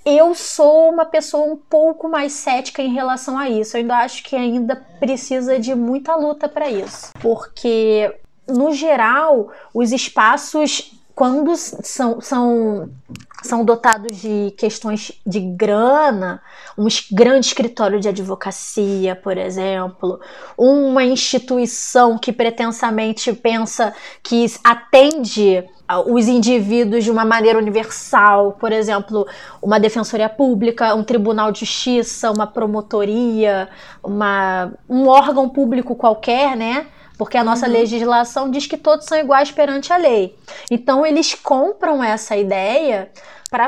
eu 0.05 0.33
sou 0.33 0.89
uma 0.89 1.05
pessoa 1.05 1.45
um 1.45 1.57
pouco 1.57 2.07
mais 2.07 2.31
cética 2.33 2.81
em 2.81 2.93
relação 2.93 3.37
a 3.37 3.49
isso. 3.49 3.75
Eu 3.75 3.81
ainda 3.81 3.97
acho 3.97 4.23
que 4.23 4.35
ainda 4.35 4.75
precisa 4.99 5.59
de 5.59 5.75
muita 5.75 6.15
luta 6.15 6.47
para 6.47 6.69
isso. 6.69 7.11
Porque, 7.21 8.13
no 8.47 8.71
geral, 8.71 9.51
os 9.73 9.91
espaços, 9.91 10.93
quando 11.13 11.55
são, 11.55 12.21
são, 12.21 12.89
são 13.43 13.63
dotados 13.63 14.17
de 14.17 14.53
questões 14.57 15.11
de 15.25 15.39
grana, 15.39 16.41
um 16.77 16.87
grande 17.11 17.47
escritório 17.47 17.99
de 17.99 18.09
advocacia, 18.09 19.15
por 19.15 19.37
exemplo, 19.37 20.19
uma 20.57 21.03
instituição 21.03 22.17
que 22.17 22.33
pretensamente 22.33 23.31
pensa 23.33 23.93
que 24.21 24.45
atende 24.63 25.63
os 26.05 26.27
indivíduos 26.27 27.03
de 27.03 27.09
uma 27.09 27.25
maneira 27.25 27.57
universal, 27.57 28.53
por 28.59 28.71
exemplo, 28.71 29.25
uma 29.61 29.79
defensoria 29.79 30.29
pública, 30.29 30.93
um 30.93 31.03
tribunal 31.03 31.51
de 31.51 31.61
justiça, 31.61 32.29
uma 32.31 32.45
promotoria, 32.45 33.67
uma, 34.03 34.71
um 34.87 35.07
órgão 35.07 35.49
público 35.49 35.95
qualquer, 35.95 36.55
né? 36.55 36.87
Porque 37.19 37.37
a 37.37 37.43
nossa 37.43 37.67
uhum. 37.67 37.73
legislação 37.73 38.49
diz 38.49 38.65
que 38.65 38.77
todos 38.77 39.05
são 39.05 39.19
iguais 39.19 39.51
perante 39.51 39.91
a 39.91 39.97
lei. 39.97 40.37
Então 40.71 41.05
eles 41.05 41.35
compram 41.35 42.01
essa 42.01 42.37
ideia 42.37 43.11
para 43.51 43.67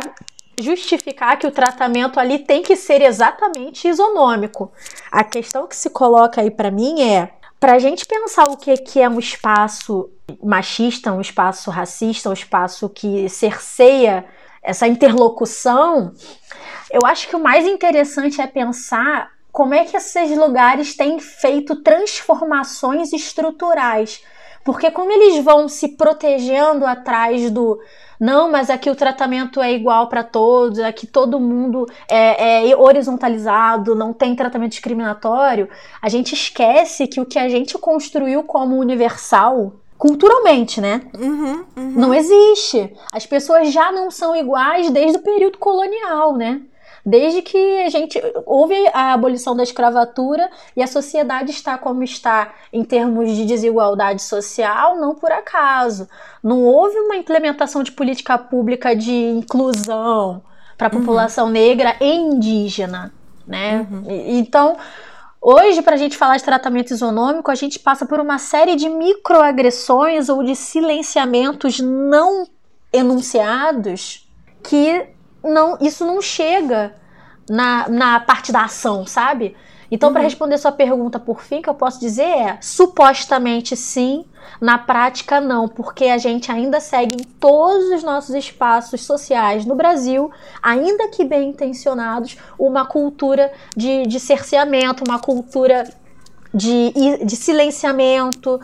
justificar 0.57 1.37
que 1.37 1.45
o 1.45 1.51
tratamento 1.51 2.17
ali 2.17 2.39
tem 2.39 2.63
que 2.63 2.77
ser 2.77 3.01
exatamente 3.01 3.89
isonômico. 3.89 4.71
A 5.11 5.21
questão 5.25 5.67
que 5.67 5.75
se 5.75 5.89
coloca 5.89 6.39
aí 6.39 6.49
para 6.49 6.71
mim 6.71 7.01
é 7.01 7.33
para 7.59 7.73
a 7.73 7.79
gente 7.79 8.05
pensar 8.05 8.45
o 8.45 8.55
que, 8.55 8.77
que 8.77 9.01
é 9.01 9.09
um 9.09 9.19
espaço 9.19 10.09
machista, 10.41 11.11
um 11.11 11.19
espaço 11.19 11.69
racista, 11.69 12.29
um 12.29 12.33
espaço 12.33 12.87
que 12.87 13.27
cerceia 13.27 14.25
essa 14.63 14.87
interlocução, 14.87 16.13
eu 16.89 17.01
acho 17.05 17.27
que 17.27 17.35
o 17.35 17.39
mais 17.39 17.65
interessante 17.65 18.39
é 18.39 18.47
pensar 18.47 19.29
como 19.51 19.73
é 19.73 19.83
que 19.83 19.97
esses 19.97 20.37
lugares 20.37 20.95
têm 20.95 21.19
feito 21.19 21.75
transformações 21.77 23.11
estruturais. 23.13 24.23
Porque 24.63 24.91
como 24.91 25.11
eles 25.11 25.43
vão 25.43 25.67
se 25.67 25.89
protegendo 25.89 26.85
atrás 26.85 27.49
do 27.49 27.79
não, 28.19 28.51
mas 28.51 28.69
aqui 28.69 28.87
o 28.87 28.95
tratamento 28.95 29.59
é 29.59 29.73
igual 29.73 30.07
para 30.07 30.23
todos, 30.23 30.77
aqui 30.77 31.07
todo 31.07 31.39
mundo 31.39 31.87
é, 32.07 32.69
é, 32.69 32.77
horizontalizado, 32.77 33.95
não 33.95 34.13
tem 34.13 34.35
tratamento 34.35 34.73
discriminatório, 34.73 35.67
a 35.99 36.07
gente 36.07 36.35
esquece 36.35 37.07
que 37.07 37.19
o 37.19 37.25
que 37.25 37.39
a 37.39 37.49
gente 37.49 37.75
construiu 37.79 38.43
como 38.43 38.77
universal 38.77 39.73
culturalmente, 39.97 40.79
né? 40.79 41.01
Uhum, 41.19 41.65
uhum. 41.75 41.91
Não 41.95 42.13
existe. 42.13 42.93
As 43.11 43.25
pessoas 43.25 43.71
já 43.71 43.91
não 43.91 44.11
são 44.11 44.35
iguais 44.35 44.91
desde 44.91 45.17
o 45.17 45.23
período 45.23 45.57
colonial, 45.57 46.37
né? 46.37 46.61
Desde 47.05 47.41
que 47.41 47.83
a 47.83 47.89
gente 47.89 48.21
houve 48.45 48.75
a 48.93 49.13
abolição 49.13 49.55
da 49.55 49.63
escravatura 49.63 50.49
e 50.75 50.83
a 50.83 50.87
sociedade 50.87 51.51
está 51.51 51.77
como 51.77 52.03
está 52.03 52.53
em 52.71 52.83
termos 52.83 53.35
de 53.35 53.45
desigualdade 53.45 54.21
social, 54.21 54.97
não 54.97 55.15
por 55.15 55.31
acaso. 55.31 56.07
Não 56.43 56.63
houve 56.63 56.97
uma 56.99 57.15
implementação 57.15 57.81
de 57.81 57.91
política 57.91 58.37
pública 58.37 58.95
de 58.95 59.11
inclusão 59.11 60.43
para 60.77 60.87
a 60.87 60.91
uhum. 60.91 60.99
população 60.99 61.49
negra 61.49 61.95
e 61.99 62.13
indígena, 62.13 63.11
né? 63.47 63.87
Uhum. 63.89 64.03
Então, 64.07 64.77
Hoje, 65.43 65.81
para 65.81 65.95
a 65.95 65.97
gente 65.97 66.15
falar 66.15 66.37
de 66.37 66.43
tratamento 66.43 66.93
isonômico, 66.93 67.49
a 67.49 67.55
gente 67.55 67.79
passa 67.79 68.05
por 68.05 68.19
uma 68.19 68.37
série 68.37 68.75
de 68.75 68.87
microagressões 68.87 70.29
ou 70.29 70.43
de 70.43 70.55
silenciamentos 70.55 71.79
não 71.79 72.47
enunciados 72.93 74.29
que 74.63 75.07
não, 75.43 75.77
isso 75.81 76.05
não 76.05 76.21
chega 76.21 76.95
na, 77.49 77.87
na 77.89 78.19
parte 78.19 78.51
da 78.51 78.63
ação, 78.63 79.05
sabe? 79.05 79.55
Então, 79.91 80.07
uhum. 80.07 80.13
para 80.13 80.23
responder 80.23 80.57
sua 80.57 80.71
pergunta 80.71 81.19
por 81.19 81.41
fim, 81.41 81.61
que 81.61 81.69
eu 81.69 81.73
posso 81.73 81.99
dizer 81.99 82.23
é: 82.23 82.57
supostamente 82.61 83.75
sim, 83.75 84.25
na 84.59 84.77
prática 84.77 85.41
não, 85.41 85.67
porque 85.67 86.05
a 86.05 86.17
gente 86.17 86.49
ainda 86.49 86.79
segue 86.79 87.15
em 87.21 87.23
todos 87.23 87.89
os 87.89 88.01
nossos 88.01 88.33
espaços 88.33 89.03
sociais 89.03 89.65
no 89.65 89.75
Brasil, 89.75 90.31
ainda 90.63 91.09
que 91.09 91.25
bem 91.25 91.49
intencionados, 91.49 92.37
uma 92.57 92.85
cultura 92.85 93.51
de, 93.75 94.03
de 94.03 94.19
cerceamento, 94.19 95.03
uma 95.05 95.19
cultura 95.19 95.83
de, 96.53 97.25
de 97.25 97.35
silenciamento, 97.35 98.61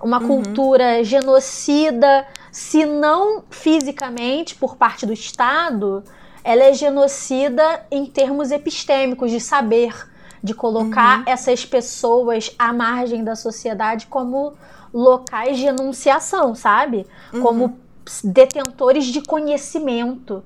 uma 0.00 0.20
uhum. 0.20 0.28
cultura 0.28 1.02
genocida, 1.02 2.24
se 2.52 2.86
não 2.86 3.42
fisicamente 3.50 4.54
por 4.54 4.76
parte 4.76 5.04
do 5.04 5.12
Estado, 5.12 6.04
ela 6.44 6.64
é 6.64 6.72
genocida 6.72 7.86
em 7.90 8.06
termos 8.06 8.50
epistêmicos, 8.50 9.30
de 9.30 9.40
saber, 9.40 9.94
de 10.42 10.54
colocar 10.54 11.18
uhum. 11.18 11.24
essas 11.26 11.64
pessoas 11.64 12.54
à 12.58 12.72
margem 12.72 13.24
da 13.24 13.34
sociedade 13.34 14.06
como 14.06 14.54
locais 14.92 15.58
de 15.58 15.66
enunciação, 15.66 16.54
sabe? 16.54 17.06
Uhum. 17.32 17.42
Como 17.42 17.78
detentores 18.24 19.06
de 19.06 19.20
conhecimento. 19.20 20.42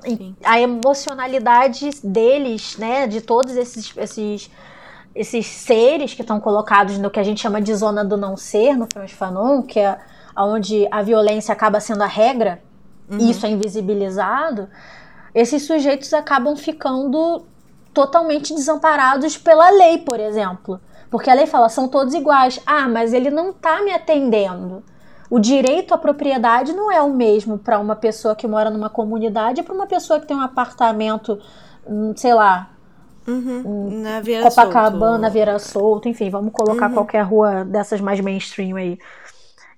Sim. 0.00 0.36
A 0.44 0.60
emocionalidade 0.60 1.90
deles, 2.02 2.76
né, 2.78 3.06
de 3.06 3.20
todos 3.20 3.56
esses, 3.56 3.92
esses, 3.96 4.50
esses 5.14 5.46
seres 5.46 6.14
que 6.14 6.22
estão 6.22 6.40
colocados 6.40 6.98
no 6.98 7.10
que 7.10 7.18
a 7.18 7.22
gente 7.22 7.40
chama 7.40 7.60
de 7.60 7.74
zona 7.74 8.04
do 8.04 8.16
não 8.16 8.36
ser, 8.36 8.76
no 8.76 8.86
Frans 8.92 9.12
Fanon, 9.12 9.62
que 9.62 9.80
é 9.80 9.98
onde 10.36 10.86
a 10.90 11.02
violência 11.02 11.52
acaba 11.52 11.80
sendo 11.80 12.02
a 12.02 12.06
regra, 12.06 12.62
uhum. 13.08 13.18
e 13.18 13.30
isso 13.30 13.46
é 13.46 13.50
invisibilizado, 13.50 14.68
esses 15.34 15.66
sujeitos 15.66 16.12
acabam 16.12 16.56
ficando 16.56 17.44
totalmente 17.92 18.54
desamparados 18.54 19.36
pela 19.36 19.70
lei, 19.70 19.98
por 19.98 20.20
exemplo. 20.20 20.80
Porque 21.10 21.30
a 21.30 21.34
lei 21.34 21.46
fala, 21.46 21.68
são 21.68 21.88
todos 21.88 22.14
iguais. 22.14 22.60
Ah, 22.66 22.88
mas 22.88 23.12
ele 23.12 23.30
não 23.30 23.50
está 23.50 23.82
me 23.82 23.92
atendendo. 23.92 24.82
O 25.30 25.38
direito 25.38 25.94
à 25.94 25.98
propriedade 25.98 26.72
não 26.72 26.92
é 26.92 27.00
o 27.00 27.12
mesmo 27.12 27.58
para 27.58 27.78
uma 27.78 27.96
pessoa 27.96 28.36
que 28.36 28.46
mora 28.46 28.70
numa 28.70 28.90
comunidade 28.90 29.60
e 29.60 29.62
para 29.62 29.74
uma 29.74 29.86
pessoa 29.86 30.20
que 30.20 30.26
tem 30.26 30.36
um 30.36 30.40
apartamento, 30.40 31.38
hum, 31.86 32.12
sei 32.16 32.34
lá, 32.34 32.70
uhum. 33.26 34.02
na 34.02 34.20
Copacabana, 34.42 35.18
Solto. 35.18 35.32
Vieira 35.32 35.58
Solto, 35.58 36.08
enfim, 36.08 36.30
vamos 36.30 36.52
colocar 36.52 36.88
uhum. 36.88 36.94
qualquer 36.94 37.22
rua 37.22 37.64
dessas 37.64 38.00
mais 38.00 38.20
mainstream 38.20 38.76
aí. 38.76 38.98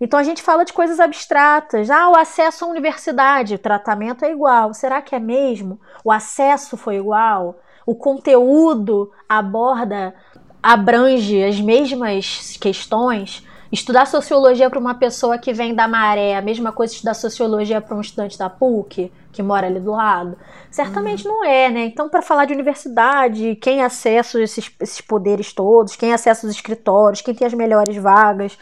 Então 0.01 0.19
a 0.19 0.23
gente 0.23 0.43
fala 0.43 0.65
de 0.65 0.73
coisas 0.73 1.01
abstratas. 1.01 1.91
Ah, 1.91 2.11
o 2.11 2.17
acesso 2.17 2.65
à 2.65 2.69
universidade, 2.69 3.55
o 3.55 3.59
tratamento 3.59 4.25
é 4.25 4.31
igual. 4.31 4.75
Será 4.75 5.01
que 5.01 5.15
é 5.15 5.19
mesmo? 5.19 5.81
O 6.05 6.13
acesso 6.13 6.77
foi 6.77 6.97
igual? 6.97 7.59
O 7.87 7.95
conteúdo 7.95 9.13
aborda, 9.29 10.15
abrange 10.63 11.43
as 11.43 11.61
mesmas 11.61 12.57
questões? 12.61 13.47
Estudar 13.71 14.07
sociologia 14.07 14.71
para 14.71 14.79
uma 14.79 14.95
pessoa 14.95 15.39
que 15.39 15.53
vem 15.53 15.75
da 15.75 15.89
maré, 15.89 16.37
a 16.37 16.43
mesma 16.43 16.71
coisa 16.71 16.95
estudar 16.95 17.15
sociologia 17.15 17.81
para 17.81 17.97
um 17.97 18.01
estudante 18.01 18.39
da 18.39 18.49
PUC, 18.49 19.13
que 19.33 19.43
mora 19.43 19.67
ali 19.67 19.81
do 19.81 19.91
lado? 19.91 20.37
Certamente 20.71 21.27
uhum. 21.27 21.35
não 21.35 21.45
é, 21.45 21.69
né? 21.69 21.85
Então, 21.85 22.09
para 22.09 22.23
falar 22.23 22.45
de 22.45 22.53
universidade, 22.53 23.57
quem 23.57 23.83
acessa 23.83 24.41
esses, 24.41 24.71
esses 24.81 25.01
poderes 25.01 25.53
todos, 25.53 25.97
quem 25.97 26.13
acessa 26.13 26.47
os 26.47 26.53
escritórios, 26.53 27.21
quem 27.21 27.35
tem 27.35 27.47
as 27.47 27.55
melhores 27.55 27.97
vagas, 27.97 28.57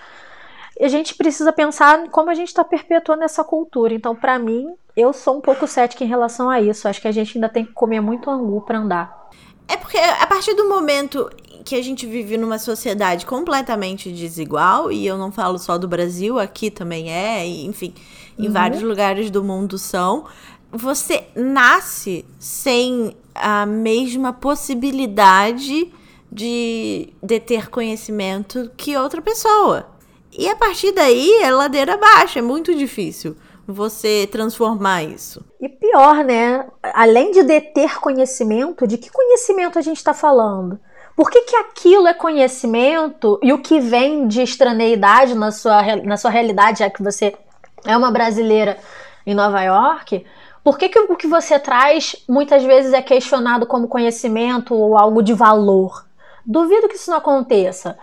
a 0.81 0.89
gente 0.89 1.15
precisa 1.15 1.53
pensar 1.53 2.09
como 2.11 2.31
a 2.31 2.35
gente 2.35 2.49
está 2.49 2.65
perpetuando 2.65 3.23
essa 3.23 3.45
cultura. 3.45 3.95
Então, 3.95 4.15
para 4.15 4.39
mim, 4.39 4.75
eu 4.97 5.13
sou 5.13 5.39
um 5.39 5.41
pouco 5.41 5.67
cética 5.67 6.05
em 6.05 6.09
relação 6.09 6.51
a 6.51 6.61
isso. 6.61 6.89
Acho 6.89 7.01
que 7.01 7.09
a 7.09 7.13
gente 7.13 7.37
ainda 7.37 7.49
tem 7.49 7.65
que 7.65 7.73
comer 7.73 8.01
muito 8.01 8.31
angu 8.31 8.61
para 8.63 8.79
andar. 8.79 9.31
É 9.67 9.77
porque 9.77 9.97
a 9.97 10.27
partir 10.27 10.55
do 10.55 10.69
momento 10.69 11.31
que 11.65 11.75
a 11.75 11.83
gente 11.83 12.07
vive 12.07 12.37
numa 12.37 12.59
sociedade 12.59 13.25
completamente 13.25 14.13
desigual, 14.13 14.93
e 14.93 15.07
eu 15.07 15.17
não 15.17 15.33
falo 15.33 15.59
só 15.59 15.79
do 15.79 15.89
Brasil, 15.89 16.39
aqui 16.39 16.71
também 16.71 17.11
é, 17.11 17.47
e, 17.47 17.65
enfim, 17.65 17.95
em 18.39 18.49
uhum. 18.49 18.53
vários 18.53 18.83
lugares 18.83 19.31
do 19.31 19.43
mundo 19.43 19.79
são, 19.79 20.27
você 20.71 21.25
nasce 21.35 22.25
sem 22.39 23.17
a 23.35 23.65
mesma 23.65 24.33
possibilidade 24.33 25.91
de, 26.31 27.09
de 27.23 27.41
ter 27.41 27.71
conhecimento 27.71 28.71
que 28.77 28.97
outra 28.97 29.23
pessoa. 29.23 29.94
E 30.37 30.49
a 30.49 30.57
partir 30.57 30.93
daí 30.93 31.43
é 31.43 31.51
ladeira 31.51 31.95
abaixo, 31.95 32.39
é 32.39 32.43
muito 32.43 32.75
difícil 32.75 33.37
você 33.67 34.29
transformar 34.31 35.03
isso. 35.03 35.45
E 35.61 35.69
pior, 35.69 36.25
né? 36.25 36.67
Além 36.83 37.31
de 37.31 37.43
deter 37.43 37.99
conhecimento, 37.99 38.87
de 38.87 38.99
que 38.99 39.11
conhecimento 39.11 39.79
a 39.79 39.83
gente 39.83 39.97
está 39.97 40.13
falando? 40.13 40.79
Por 41.17 41.31
que, 41.31 41.43
que 41.43 41.57
aquilo 41.57 42.09
é 42.09 42.13
conhecimento 42.13 43.39
e 43.43 43.53
o 43.53 43.61
que 43.61 43.79
vem 43.81 44.27
de 44.27 44.43
estraneidade 44.43 45.35
na 45.35 45.53
sua, 45.53 45.97
na 46.03 46.17
sua 46.17 46.31
realidade, 46.31 46.81
já 46.81 46.91
que 46.91 47.03
você 47.03 47.35
é 47.87 47.97
uma 47.97 48.11
brasileira 48.11 48.77
em 49.25 49.35
Nova 49.35 49.63
York, 49.63 50.25
Por 50.65 50.79
que, 50.79 50.89
que 50.89 50.99
o 50.99 51.15
que 51.15 51.27
você 51.27 51.59
traz 51.59 52.17
muitas 52.27 52.65
vezes 52.65 52.95
é 52.95 53.03
questionado 53.03 53.67
como 53.67 53.87
conhecimento 53.87 54.75
ou 54.75 54.97
algo 54.97 55.23
de 55.23 55.35
valor? 55.35 56.07
Duvido 56.45 56.89
que 56.89 56.97
isso 56.97 57.11
não 57.11 57.19
aconteça. 57.19 57.99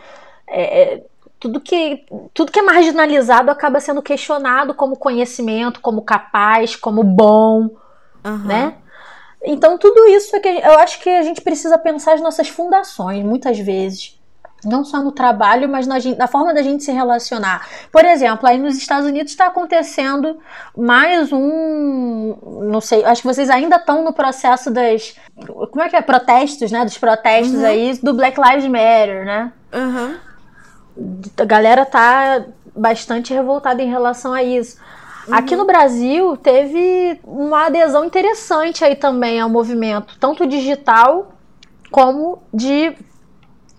É, 0.48 0.82
é 0.82 1.04
tudo 1.42 1.60
que, 1.60 2.06
tudo 2.36 2.52
que 2.52 2.60
é 2.60 2.62
marginalizado 2.62 3.50
acaba 3.50 3.80
sendo 3.80 4.00
questionado 4.00 4.76
como 4.76 4.96
conhecimento, 4.96 5.82
como 5.82 6.04
capaz, 6.04 6.76
como 6.76 7.04
bom, 7.04 7.72
uhum. 8.24 8.46
né? 8.46 8.76
Então 9.44 9.76
tudo 9.76 10.06
isso 10.10 10.36
é 10.36 10.40
que 10.40 10.48
eu 10.48 10.80
acho 10.80 11.00
que 11.00 11.10
a 11.10 11.24
gente 11.24 11.42
precisa 11.42 11.80
pensar 11.80 12.14
as 12.14 12.22
nossas 12.22 12.48
fundações, 12.48 13.26
muitas 13.26 13.58
vezes. 13.58 14.20
Não 14.64 14.86
só 14.86 15.02
no 15.02 15.12
trabalho, 15.12 15.68
mas 15.68 15.88
na, 15.88 15.96
na 16.16 16.28
forma 16.28 16.54
da 16.54 16.62
gente 16.62 16.84
se 16.84 16.92
relacionar. 16.92 17.68
Por 17.92 18.06
exemplo, 18.06 18.48
aí 18.48 18.60
nos 18.60 18.78
Estados 18.78 19.08
Unidos 19.08 19.32
está 19.32 19.48
acontecendo 19.48 20.38
mais 20.78 21.34
um. 21.34 22.38
Não 22.70 22.80
sei, 22.80 23.04
acho 23.04 23.24
que 23.24 23.28
vocês 23.28 23.50
ainda 23.50 23.78
estão 23.78 24.04
no 24.04 24.14
processo 24.14 24.70
das. 24.70 25.16
Como 25.48 25.82
é 25.82 25.90
que 25.90 25.96
é? 25.96 26.02
Protestos, 26.04 26.72
né? 26.72 26.86
Dos 26.86 27.00
protestos 27.00 27.58
uhum. 27.58 27.66
aí 27.66 28.00
do 28.04 28.14
Black 28.14 28.40
Lives 28.40 28.68
Matter, 28.68 29.26
né? 29.26 29.52
Uhum. 29.74 30.31
A 31.38 31.46
galera 31.46 31.86
tá 31.86 32.46
bastante 32.76 33.34
revoltada 33.34 33.82
em 33.82 33.90
relação 33.90 34.34
a 34.34 34.44
isso. 34.44 34.78
Uhum. 35.28 35.36
Aqui 35.36 35.56
no 35.56 35.66
Brasil 35.66 36.36
teve 36.38 37.20
uma 37.24 37.68
adesão 37.68 38.04
interessante 38.06 38.84
aí 38.84 38.96
também 38.96 39.40
ao 39.40 39.50
movimento, 39.50 40.18
tanto 40.20 40.48
digital 40.48 41.34
como 41.92 42.42
de 42.54 42.96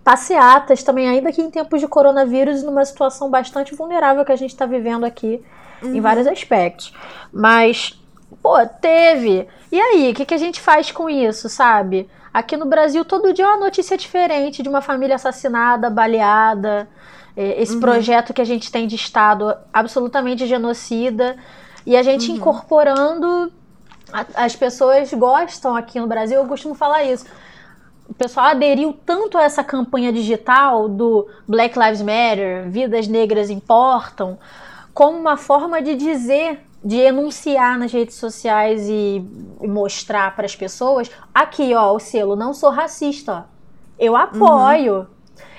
passeatas 0.05 0.83
também, 0.83 1.09
ainda 1.09 1.33
que 1.33 1.41
em 1.41 1.51
tempos 1.51 1.81
de 1.81 1.89
coronavírus, 1.89 2.63
numa 2.63 2.85
situação 2.85 3.31
bastante 3.31 3.75
vulnerável 3.75 4.25
que 4.25 4.33
a 4.33 4.37
gente 4.37 4.51
está 4.51 4.67
vivendo 4.67 5.05
aqui 5.05 5.43
uhum. 5.83 5.95
em 5.95 6.01
vários 6.01 6.27
aspectos. 6.27 6.93
Mas, 7.33 7.99
pô, 8.43 8.55
teve. 8.81 9.49
E 9.71 9.81
aí, 9.81 10.11
o 10.11 10.15
que, 10.15 10.25
que 10.25 10.35
a 10.35 10.39
gente 10.39 10.61
faz 10.61 10.91
com 10.91 11.09
isso, 11.09 11.49
sabe? 11.49 12.09
Aqui 12.35 12.57
no 12.57 12.67
Brasil, 12.67 13.05
todo 13.05 13.33
dia 13.33 13.45
é 13.45 13.49
uma 13.49 13.59
notícia 13.59 13.97
diferente 13.97 14.63
de 14.63 14.69
uma 14.69 14.81
família 14.81 15.17
assassinada, 15.17 15.91
baleada. 15.91 16.89
É, 17.37 17.63
esse 17.63 17.75
uhum. 17.75 17.81
projeto 17.81 18.35
que 18.35 18.41
a 18.41 18.45
gente 18.45 18.71
tem 18.71 18.87
de 18.87 18.97
Estado 18.97 19.55
absolutamente 19.73 20.47
genocida. 20.47 21.37
E 21.87 21.97
a 21.97 22.03
gente 22.03 22.31
uhum. 22.31 22.37
incorporando. 22.37 23.53
as 24.35 24.55
pessoas 24.55 25.13
gostam 25.13 25.75
aqui 25.75 25.99
no 25.99 26.07
Brasil, 26.07 26.39
eu 26.39 26.47
costumo 26.47 26.75
falar 26.75 27.05
isso 27.05 27.25
o 28.13 28.15
pessoal 28.15 28.49
aderiu 28.49 28.95
tanto 29.07 29.39
a 29.39 29.43
essa 29.43 29.65
campanha 29.65 30.13
digital 30.13 30.87
do 30.87 31.27
Black 31.49 31.79
Lives 31.79 32.03
Matter, 32.03 32.69
vidas 32.69 33.09
negras 33.09 33.49
importam, 33.49 34.39
como 34.93 35.19
uma 35.19 35.39
forma 35.39 35.81
de 35.81 35.95
dizer, 35.95 36.61
de 36.85 36.99
enunciar 36.99 37.79
nas 37.79 37.91
redes 37.91 38.17
sociais 38.17 38.87
e, 38.87 39.25
e 39.63 39.67
mostrar 39.67 40.37
para 40.37 40.45
as 40.45 40.55
pessoas, 40.55 41.11
aqui 41.35 41.75
ó, 41.75 41.95
o 41.95 41.99
selo, 41.99 42.37
não 42.37 42.53
sou 42.53 42.69
racista, 42.69 43.33
ó. 43.33 43.43
eu 43.99 44.15
apoio. 44.15 44.95
Uhum. 44.95 45.07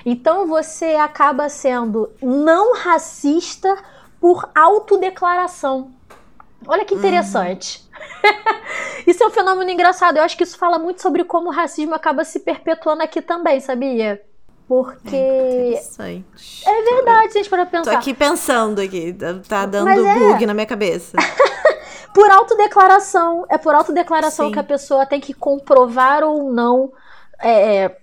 Então 0.04 0.46
você 0.46 0.94
acaba 0.96 1.48
sendo 1.48 2.10
não 2.20 2.74
racista 2.74 3.76
por 4.20 4.48
autodeclaração. 4.54 5.90
Olha 6.66 6.84
que 6.84 6.94
interessante. 6.94 7.82
Uhum. 8.24 9.04
isso 9.06 9.22
é 9.22 9.26
um 9.26 9.30
fenômeno 9.30 9.70
engraçado. 9.70 10.16
Eu 10.16 10.22
acho 10.22 10.36
que 10.36 10.44
isso 10.44 10.58
fala 10.58 10.78
muito 10.78 11.00
sobre 11.00 11.24
como 11.24 11.48
o 11.48 11.52
racismo 11.52 11.94
acaba 11.94 12.24
se 12.24 12.40
perpetuando 12.40 13.02
aqui 13.02 13.20
também, 13.20 13.60
sabia? 13.60 14.22
Porque. 14.66 15.14
É 15.14 15.68
interessante. 15.68 16.66
É 16.66 16.82
verdade, 16.82 17.32
gente, 17.34 17.50
para 17.50 17.66
pensar. 17.66 17.90
Tô 17.90 17.96
aqui 17.96 18.14
pensando 18.14 18.80
aqui. 18.80 19.14
Tá 19.46 19.66
dando 19.66 19.90
é. 19.90 20.18
bug 20.18 20.46
na 20.46 20.54
minha 20.54 20.66
cabeça. 20.66 21.16
por 22.14 22.30
autodeclaração. 22.30 23.44
É 23.50 23.58
por 23.58 23.74
autodeclaração 23.74 24.46
Sim. 24.46 24.52
que 24.52 24.58
a 24.58 24.64
pessoa 24.64 25.04
tem 25.04 25.20
que 25.20 25.34
comprovar 25.34 26.24
ou 26.24 26.50
não 26.50 26.92
é, 27.40 27.94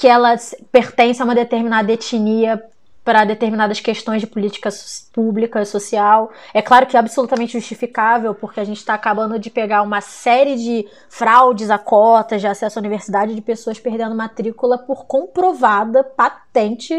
que 0.00 0.08
ela 0.08 0.34
pertence 0.72 1.20
a 1.20 1.26
uma 1.26 1.34
determinada 1.34 1.92
etnia 1.92 2.58
para 3.04 3.22
determinadas 3.22 3.80
questões 3.80 4.22
de 4.22 4.26
política 4.26 4.70
pública, 5.12 5.62
social. 5.66 6.32
É 6.54 6.62
claro 6.62 6.86
que 6.86 6.96
é 6.96 6.98
absolutamente 6.98 7.52
justificável, 7.52 8.34
porque 8.34 8.60
a 8.60 8.64
gente 8.64 8.78
está 8.78 8.94
acabando 8.94 9.38
de 9.38 9.50
pegar 9.50 9.82
uma 9.82 10.00
série 10.00 10.56
de 10.56 10.88
fraudes 11.10 11.68
a 11.68 11.76
cotas 11.76 12.40
de 12.40 12.46
acesso 12.46 12.78
à 12.78 12.80
universidade 12.80 13.34
de 13.34 13.42
pessoas 13.42 13.78
perdendo 13.78 14.14
matrícula 14.14 14.78
por 14.78 15.04
comprovada, 15.04 16.02
patente 16.02 16.94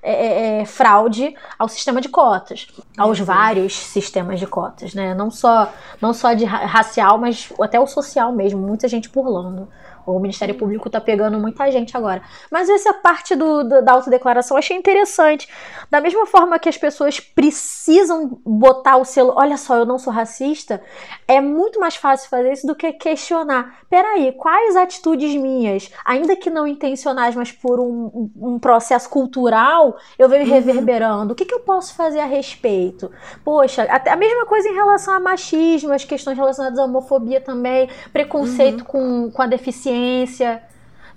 é, 0.00 0.12
é, 0.12 0.60
é 0.60 0.64
fraude 0.64 1.34
ao 1.58 1.68
sistema 1.68 2.00
de 2.00 2.08
cotas, 2.08 2.68
aos 2.96 3.18
vários 3.18 3.74
sistemas 3.74 4.38
de 4.38 4.46
cotas, 4.46 4.94
né? 4.94 5.12
Não 5.12 5.28
só, 5.28 5.72
não 6.00 6.14
só 6.14 6.34
de 6.34 6.44
racial, 6.44 7.18
mas 7.18 7.52
até 7.60 7.80
o 7.80 7.86
social 7.88 8.30
mesmo, 8.30 8.60
muita 8.60 8.86
gente 8.86 9.08
burlando. 9.08 9.68
O 10.06 10.18
Ministério 10.18 10.54
Público 10.54 10.90
tá 10.90 11.00
pegando 11.00 11.38
muita 11.38 11.70
gente 11.70 11.96
agora. 11.96 12.22
Mas 12.50 12.68
essa 12.68 12.92
parte 12.92 13.34
do, 13.34 13.64
do, 13.64 13.82
da 13.82 13.92
autodeclaração 13.92 14.56
eu 14.56 14.58
achei 14.58 14.76
interessante. 14.76 15.48
Da 15.90 16.00
mesma 16.00 16.26
forma 16.26 16.58
que 16.58 16.68
as 16.68 16.76
pessoas 16.76 17.20
precisam 17.20 18.40
botar 18.44 18.96
o 18.96 19.04
selo, 19.04 19.34
olha 19.36 19.56
só, 19.56 19.76
eu 19.76 19.86
não 19.86 19.98
sou 19.98 20.12
racista, 20.12 20.82
é 21.26 21.40
muito 21.40 21.78
mais 21.80 21.96
fácil 21.96 22.28
fazer 22.28 22.52
isso 22.52 22.66
do 22.66 22.74
que 22.74 22.92
questionar. 22.92 23.80
Peraí, 23.88 24.32
quais 24.32 24.76
atitudes 24.76 25.34
minhas, 25.34 25.90
ainda 26.04 26.36
que 26.36 26.50
não 26.50 26.66
intencionais, 26.66 27.34
mas 27.34 27.52
por 27.52 27.78
um, 27.80 28.30
um 28.36 28.58
processo 28.58 29.08
cultural, 29.08 29.96
eu 30.18 30.28
venho 30.28 30.44
uhum. 30.44 30.50
reverberando? 30.50 31.32
O 31.32 31.36
que, 31.36 31.44
que 31.44 31.54
eu 31.54 31.60
posso 31.60 31.94
fazer 31.94 32.20
a 32.20 32.26
respeito? 32.26 33.10
Poxa, 33.44 33.82
até 33.84 34.10
a 34.10 34.16
mesma 34.16 34.46
coisa 34.46 34.68
em 34.68 34.74
relação 34.74 35.14
a 35.14 35.20
machismo, 35.20 35.92
as 35.92 36.04
questões 36.04 36.36
relacionadas 36.36 36.78
à 36.78 36.84
homofobia 36.84 37.40
também, 37.40 37.88
preconceito 38.12 38.80
uhum. 38.80 38.84
com, 38.84 39.30
com 39.30 39.42
a 39.42 39.46
deficiência. 39.46 40.62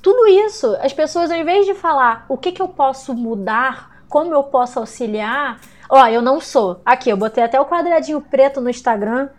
Tudo 0.01 0.27
isso, 0.27 0.75
as 0.81 0.93
pessoas, 0.93 1.31
ao 1.31 1.37
invés 1.37 1.65
de 1.65 1.73
falar 1.73 2.25
o 2.29 2.37
que, 2.37 2.51
que 2.51 2.61
eu 2.61 2.67
posso 2.67 3.13
mudar, 3.13 3.96
como 4.09 4.33
eu 4.33 4.43
posso 4.43 4.79
auxiliar, 4.79 5.59
ó, 5.89 6.07
eu 6.07 6.21
não 6.21 6.39
sou. 6.39 6.81
Aqui, 6.85 7.09
eu 7.09 7.17
botei 7.17 7.43
até 7.43 7.59
o 7.59 7.65
quadradinho 7.65 8.21
preto 8.21 8.61
no 8.61 8.69
Instagram. 8.69 9.29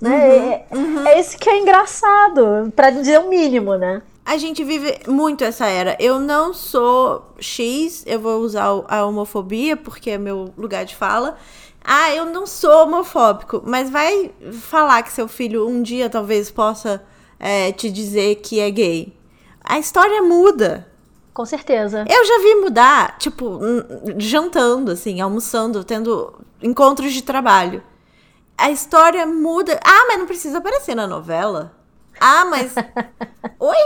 Né? 0.00 0.10
Uhum, 0.10 0.52
é, 0.52 0.66
uhum. 0.72 1.06
é 1.06 1.20
isso 1.20 1.38
que 1.38 1.48
é 1.48 1.58
engraçado, 1.58 2.70
para 2.76 2.90
dizer 2.90 3.18
o 3.20 3.30
mínimo, 3.30 3.76
né? 3.76 4.02
A 4.26 4.36
gente 4.36 4.64
vive 4.64 4.98
muito 5.06 5.44
essa 5.44 5.66
era. 5.66 5.96
Eu 6.00 6.18
não 6.18 6.52
sou 6.52 7.32
X, 7.38 8.02
eu 8.06 8.18
vou 8.18 8.40
usar 8.40 8.64
a 8.88 9.06
homofobia 9.06 9.76
porque 9.76 10.10
é 10.10 10.18
meu 10.18 10.52
lugar 10.58 10.84
de 10.84 10.96
fala. 10.96 11.36
Ah, 11.84 12.12
eu 12.12 12.26
não 12.26 12.44
sou 12.44 12.82
homofóbico, 12.82 13.62
mas 13.64 13.88
vai 13.88 14.32
falar 14.50 15.04
que 15.04 15.12
seu 15.12 15.28
filho 15.28 15.68
um 15.68 15.80
dia 15.80 16.10
talvez 16.10 16.50
possa 16.50 17.04
é, 17.38 17.70
te 17.70 17.88
dizer 17.88 18.36
que 18.36 18.58
é 18.58 18.68
gay. 18.68 19.16
A 19.62 19.78
história 19.78 20.20
muda. 20.20 20.88
Com 21.36 21.44
certeza. 21.44 22.06
Eu 22.08 22.24
já 22.24 22.38
vi 22.38 22.54
mudar, 22.54 23.18
tipo, 23.18 23.60
jantando, 24.16 24.92
assim, 24.92 25.20
almoçando, 25.20 25.84
tendo 25.84 26.32
encontros 26.62 27.12
de 27.12 27.20
trabalho. 27.20 27.82
A 28.56 28.70
história 28.70 29.26
muda. 29.26 29.78
Ah, 29.84 30.06
mas 30.08 30.18
não 30.18 30.24
precisa 30.24 30.56
aparecer 30.56 30.94
na 30.94 31.06
novela. 31.06 31.76
Ah, 32.18 32.46
mas. 32.46 32.74
Oi? 33.60 33.76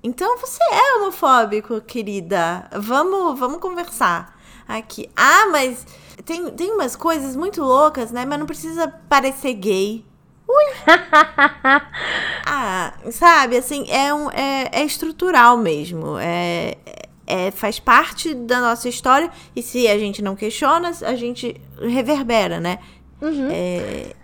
Então 0.00 0.38
você 0.38 0.62
é 0.62 0.98
homofóbico, 0.98 1.80
querida. 1.80 2.68
Vamos, 2.70 3.36
vamos 3.36 3.58
conversar 3.58 4.40
aqui. 4.68 5.10
Ah, 5.16 5.48
mas 5.50 5.84
tem, 6.24 6.52
tem 6.52 6.70
umas 6.70 6.94
coisas 6.94 7.34
muito 7.34 7.64
loucas, 7.64 8.12
né? 8.12 8.24
Mas 8.24 8.38
não 8.38 8.46
precisa 8.46 8.86
parecer 9.08 9.54
gay. 9.54 10.06
Ui! 10.48 10.64
ah, 12.46 12.92
sabe, 13.10 13.56
assim, 13.56 13.88
é, 13.90 14.12
um, 14.12 14.30
é, 14.30 14.68
é 14.72 14.84
estrutural 14.84 15.56
mesmo. 15.56 16.18
É, 16.18 16.76
é, 17.26 17.50
faz 17.50 17.78
parte 17.78 18.34
da 18.34 18.60
nossa 18.60 18.88
história. 18.88 19.30
E 19.54 19.62
se 19.62 19.88
a 19.88 19.98
gente 19.98 20.22
não 20.22 20.36
questiona, 20.36 20.90
a 21.02 21.14
gente 21.14 21.60
reverbera, 21.80 22.60
né? 22.60 22.78
Uhum. 23.20 23.48
É, 23.50 24.14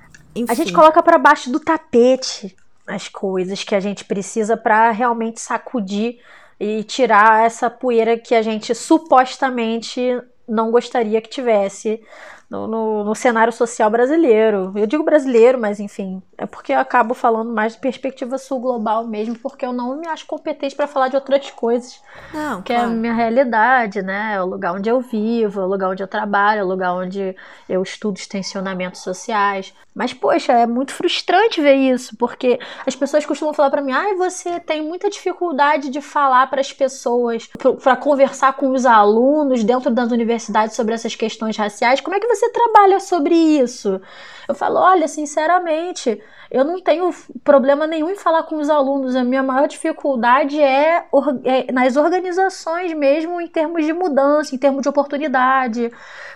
a 0.49 0.55
gente 0.55 0.73
coloca 0.73 1.03
para 1.03 1.19
baixo 1.19 1.51
do 1.51 1.59
tapete 1.59 2.55
as 2.87 3.09
coisas 3.09 3.63
que 3.63 3.75
a 3.75 3.81
gente 3.81 4.05
precisa 4.05 4.57
para 4.57 4.91
realmente 4.91 5.41
sacudir 5.41 6.19
e 6.59 6.83
tirar 6.85 7.45
essa 7.45 7.69
poeira 7.69 8.19
que 8.19 8.35
a 8.35 8.43
gente 8.43 8.75
supostamente 8.75 10.21
não 10.49 10.71
gostaria 10.71 11.21
que 11.21 11.29
tivesse 11.29 12.03
no, 12.51 12.67
no, 12.67 13.05
no, 13.05 13.15
cenário 13.15 13.53
social 13.53 13.91
brasileiro. 13.91 14.73
Eu 14.75 14.87
digo 14.87 15.05
brasileiro, 15.05 15.61
mas 15.61 15.79
enfim, 15.79 16.23
é 16.37 16.47
porque 16.47 16.73
eu 16.73 16.79
acabo 16.79 17.13
falando 17.13 17.53
mais 17.53 17.75
de 17.75 17.81
perspectiva 17.81 18.39
sul 18.39 18.59
global 18.59 19.07
mesmo, 19.07 19.39
porque 19.39 19.67
eu 19.67 19.73
não 19.73 19.97
me 19.97 20.09
acho 20.09 20.27
competente 20.27 20.75
para 20.75 20.87
falar 20.87 21.09
de 21.09 21.17
outras 21.17 21.51
coisas. 21.51 22.01
Não, 22.33 22.63
que 22.63 22.73
claro. 22.73 22.89
é 22.89 22.93
a 22.93 22.97
minha 22.97 23.13
realidade, 23.13 24.01
né? 24.01 24.35
É 24.35 24.43
o 24.43 24.47
lugar 24.47 24.75
onde 24.75 24.89
eu 24.89 25.01
vivo, 25.01 25.61
é 25.61 25.65
o 25.65 25.69
lugar 25.69 25.91
onde 25.91 26.03
eu 26.03 26.09
trabalho, 26.09 26.61
é 26.61 26.65
o 26.65 26.69
lugar 26.69 26.95
onde 26.95 27.37
eu 27.69 27.83
estudo 27.83 28.17
extensionamentos 28.17 29.03
sociais. 29.03 29.75
Mas, 29.99 30.15
poxa, 30.15 30.53
é 30.53 30.65
muito 30.65 30.95
frustrante 30.95 31.61
ver 31.61 31.75
isso, 31.75 32.17
porque 32.17 32.61
as 32.87 32.95
pessoas 32.95 33.27
costumam 33.27 33.53
falar 33.53 33.69
para 33.69 33.83
mim: 33.83 33.91
ai, 33.91 34.13
ah, 34.13 34.17
você 34.17 34.61
tem 34.61 34.81
muita 34.81 35.11
dificuldade 35.11 35.91
de 35.91 36.01
falar 36.01 36.47
para 36.47 36.61
as 36.61 36.73
pessoas, 36.73 37.49
para 37.83 37.97
conversar 37.97 38.53
com 38.53 38.71
os 38.71 38.87
alunos 38.87 39.65
dentro 39.65 39.91
das 39.91 40.13
universidades 40.13 40.77
sobre 40.77 40.95
essas 40.95 41.17
questões 41.17 41.57
raciais. 41.57 42.01
Como 42.01 42.15
é 42.15 42.21
que 42.21 42.29
você 42.29 42.38
trabalha 42.51 43.01
sobre 43.01 43.35
isso? 43.35 44.01
Eu 44.49 44.55
falo: 44.55 44.79
olha, 44.79 45.09
sinceramente, 45.09 46.23
eu 46.51 46.65
não 46.65 46.81
tenho 46.81 47.11
problema 47.45 47.87
nenhum 47.87 48.11
em 48.11 48.17
falar 48.17 48.43
com 48.45 48.57
os 48.57 48.71
alunos. 48.71 49.15
A 49.15 49.25
minha 49.25 49.43
maior 49.43 49.69
dificuldade 49.69 50.61
é, 50.61 51.05
é, 51.45 51.73
nas 51.73 51.97
organizações 51.97 52.93
mesmo, 52.95 53.41
em 53.41 53.47
termos 53.47 53.85
de 53.85 53.93
mudança, 53.93 54.55
em 54.55 54.59
termos 54.59 54.83
de 54.83 54.89
oportunidade. 54.89 55.91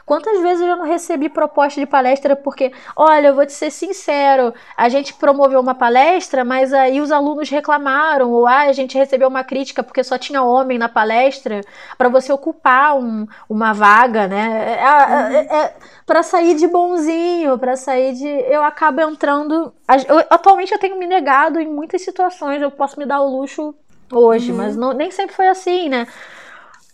Quantas 0.04 0.40
vezes 0.42 0.66
eu 0.66 0.76
não 0.76 0.84
recebi 0.84 1.28
proposta 1.28 1.80
de 1.80 1.86
palestra 1.86 2.34
porque, 2.34 2.72
olha, 2.96 3.28
eu 3.28 3.34
vou 3.34 3.46
te 3.46 3.52
ser 3.52 3.70
sincero, 3.70 4.52
a 4.76 4.88
gente 4.88 5.14
promoveu 5.14 5.60
uma 5.60 5.74
palestra, 5.74 6.44
mas 6.44 6.72
aí 6.72 7.00
os 7.00 7.12
alunos 7.12 7.48
reclamaram, 7.48 8.30
ou 8.30 8.46
ah, 8.46 8.62
a 8.62 8.72
gente 8.72 8.98
recebeu 8.98 9.28
uma 9.28 9.44
crítica 9.44 9.82
porque 9.82 10.02
só 10.02 10.18
tinha 10.18 10.42
homem 10.42 10.76
na 10.76 10.88
palestra, 10.88 11.60
para 11.96 12.08
você 12.08 12.32
ocupar 12.32 12.96
um, 12.98 13.26
uma 13.48 13.72
vaga, 13.72 14.26
né? 14.26 14.76
É, 14.76 15.34
é, 15.34 15.56
é, 15.56 15.56
é 15.56 15.74
para 16.04 16.22
sair 16.22 16.56
de 16.56 16.66
bonzinho, 16.66 17.58
para 17.58 17.76
sair 17.76 18.12
de. 18.14 18.26
Eu 18.26 18.62
acabo 18.62 19.00
entrando. 19.00 19.72
Eu, 19.96 20.18
atualmente 20.30 20.72
eu 20.72 20.78
tenho 20.78 20.98
me 20.98 21.06
negado 21.06 21.60
em 21.60 21.66
muitas 21.66 22.02
situações, 22.02 22.62
eu 22.62 22.70
posso 22.70 22.98
me 22.98 23.06
dar 23.06 23.20
o 23.20 23.40
luxo 23.40 23.74
hoje, 24.12 24.50
uhum. 24.50 24.58
mas 24.58 24.76
não, 24.76 24.92
nem 24.92 25.10
sempre 25.10 25.34
foi 25.34 25.48
assim, 25.48 25.88
né? 25.88 26.06